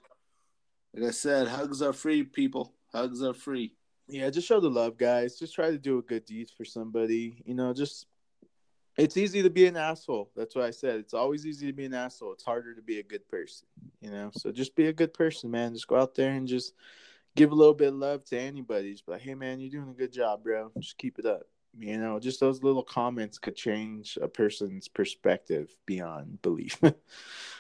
Like 0.94 1.08
I 1.10 1.12
said, 1.12 1.48
hugs 1.48 1.82
are 1.82 1.94
free, 1.94 2.22
people. 2.22 2.74
Hugs 2.94 3.24
are 3.24 3.34
free. 3.34 3.74
Yeah, 4.08 4.30
just 4.30 4.48
show 4.48 4.60
the 4.60 4.70
love, 4.70 4.96
guys. 4.96 5.40
Just 5.40 5.56
try 5.56 5.72
to 5.72 5.78
do 5.80 5.98
a 5.98 6.04
good 6.04 6.26
deed 6.26 6.50
for 6.56 6.66
somebody. 6.66 7.42
You 7.48 7.56
know, 7.56 7.74
just 7.74 8.06
it's 9.00 9.18
easy 9.18 9.42
to 9.42 9.50
be 9.50 9.66
an 9.66 9.78
asshole. 9.78 10.30
That's 10.36 10.56
what 10.56 10.66
I 10.66 10.72
said. 10.72 11.00
It's 11.00 11.14
always 11.14 11.46
easy 11.46 11.68
to 11.68 11.74
be 11.74 11.86
an 11.86 11.94
asshole. 11.94 12.34
It's 12.34 12.44
harder 12.44 12.76
to 12.76 12.82
be 12.82 13.00
a 13.00 13.04
good 13.04 13.28
person. 13.30 13.68
You 14.02 14.12
know, 14.12 14.32
so 14.34 14.52
just 14.52 14.76
be 14.76 14.88
a 14.88 14.94
good 14.94 15.14
person, 15.14 15.50
man. 15.50 15.74
Just 15.74 15.88
go 15.88 15.96
out 15.96 16.16
there 16.16 16.32
and 16.32 16.48
just 16.48 16.74
give 17.36 17.52
a 17.52 17.56
little 17.56 17.74
bit 17.74 17.90
of 17.90 17.96
love 17.96 18.26
to 18.26 18.40
anybody. 18.40 18.92
Just 18.92 19.08
like, 19.08 19.22
hey, 19.22 19.36
man, 19.36 19.60
you're 19.60 19.72
doing 19.72 19.90
a 19.90 19.98
good 19.98 20.12
job, 20.12 20.44
bro. 20.44 20.72
Just 20.80 20.98
keep 20.98 21.18
it 21.18 21.26
up. 21.26 21.44
You 21.78 21.98
know, 21.98 22.20
just 22.20 22.40
those 22.40 22.64
little 22.64 22.84
comments 22.84 23.38
could 23.38 23.56
change 23.56 24.18
a 24.22 24.28
person's 24.28 24.88
perspective 24.88 25.76
beyond 25.86 26.42
belief. 26.42 26.80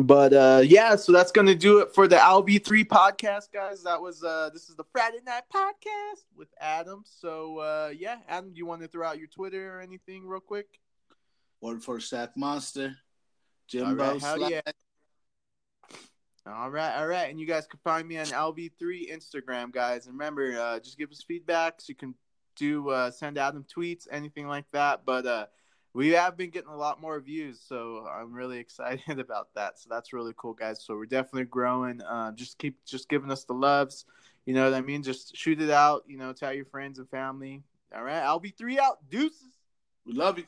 but 0.00 0.32
uh 0.32 0.60
yeah 0.64 0.96
so 0.96 1.12
that's 1.12 1.30
gonna 1.30 1.54
do 1.54 1.78
it 1.78 1.94
for 1.94 2.08
the 2.08 2.16
lb3 2.16 2.84
podcast 2.84 3.52
guys. 3.52 3.82
That 3.84 4.00
was 4.00 4.24
uh 4.24 4.50
this 4.52 4.68
is 4.68 4.74
the 4.74 4.84
friday 4.92 5.20
night 5.24 5.44
podcast 5.54 6.24
with 6.36 6.48
adam. 6.60 7.04
So 7.04 7.58
uh 7.58 7.92
yeah 7.96 8.18
adam 8.28 8.50
do 8.50 8.58
you 8.58 8.66
want 8.66 8.82
to 8.82 8.88
throw 8.88 9.06
out 9.06 9.18
your 9.18 9.28
twitter 9.28 9.76
or 9.76 9.80
anything 9.80 10.26
real 10.26 10.40
quick? 10.40 10.80
Word 11.60 11.82
for 11.82 12.00
Sack 12.00 12.36
Monster. 12.36 12.86
all 12.86 12.94
Jimbo 13.68 14.18
right 14.18 14.50
yeah. 14.50 14.60
All 16.46 16.70
right 16.70 16.98
all 16.98 17.06
right. 17.06 17.30
And 17.30 17.38
you 17.38 17.46
guys 17.46 17.66
can 17.66 17.78
find 17.84 18.06
me 18.06 18.18
on 18.18 18.26
lb3 18.26 19.12
instagram 19.12 19.70
guys. 19.72 20.06
And 20.06 20.18
remember 20.18 20.58
uh 20.60 20.80
just 20.80 20.98
give 20.98 21.12
us 21.12 21.22
feedback 21.22 21.80
so 21.80 21.86
you 21.88 21.94
can 21.94 22.14
do 22.56 22.90
uh 22.90 23.12
send 23.12 23.38
adam 23.38 23.64
tweets 23.64 24.08
anything 24.10 24.48
like 24.48 24.66
that. 24.72 25.02
But 25.06 25.24
uh 25.24 25.46
we 25.94 26.08
have 26.10 26.36
been 26.36 26.50
getting 26.50 26.70
a 26.70 26.76
lot 26.76 27.00
more 27.00 27.18
views, 27.20 27.60
so 27.66 28.06
I'm 28.12 28.32
really 28.32 28.58
excited 28.64 29.18
about 29.18 29.48
that. 29.54 29.78
So 29.78 29.88
that's 29.88 30.12
really 30.12 30.34
cool, 30.36 30.52
guys. 30.52 30.84
So 30.84 30.94
we're 30.94 31.06
definitely 31.06 31.44
growing. 31.44 32.02
Uh, 32.02 32.32
just 32.32 32.58
keep 32.58 32.84
just 32.84 33.08
giving 33.08 33.30
us 33.30 33.44
the 33.44 33.54
loves. 33.54 34.04
You 34.44 34.52
know 34.52 34.64
what 34.64 34.74
I 34.74 34.82
mean? 34.82 35.02
Just 35.02 35.36
shoot 35.36 35.62
it 35.62 35.70
out. 35.70 36.04
You 36.06 36.18
know, 36.18 36.32
tell 36.32 36.52
your 36.52 36.66
friends 36.66 36.98
and 36.98 37.08
family. 37.08 37.62
All 37.94 38.02
right, 38.02 38.22
I'll 38.22 38.40
be 38.40 38.50
three 38.50 38.78
out. 38.78 38.98
Deuces. 39.08 39.48
We 40.04 40.12
love 40.12 40.38
you. 40.38 40.44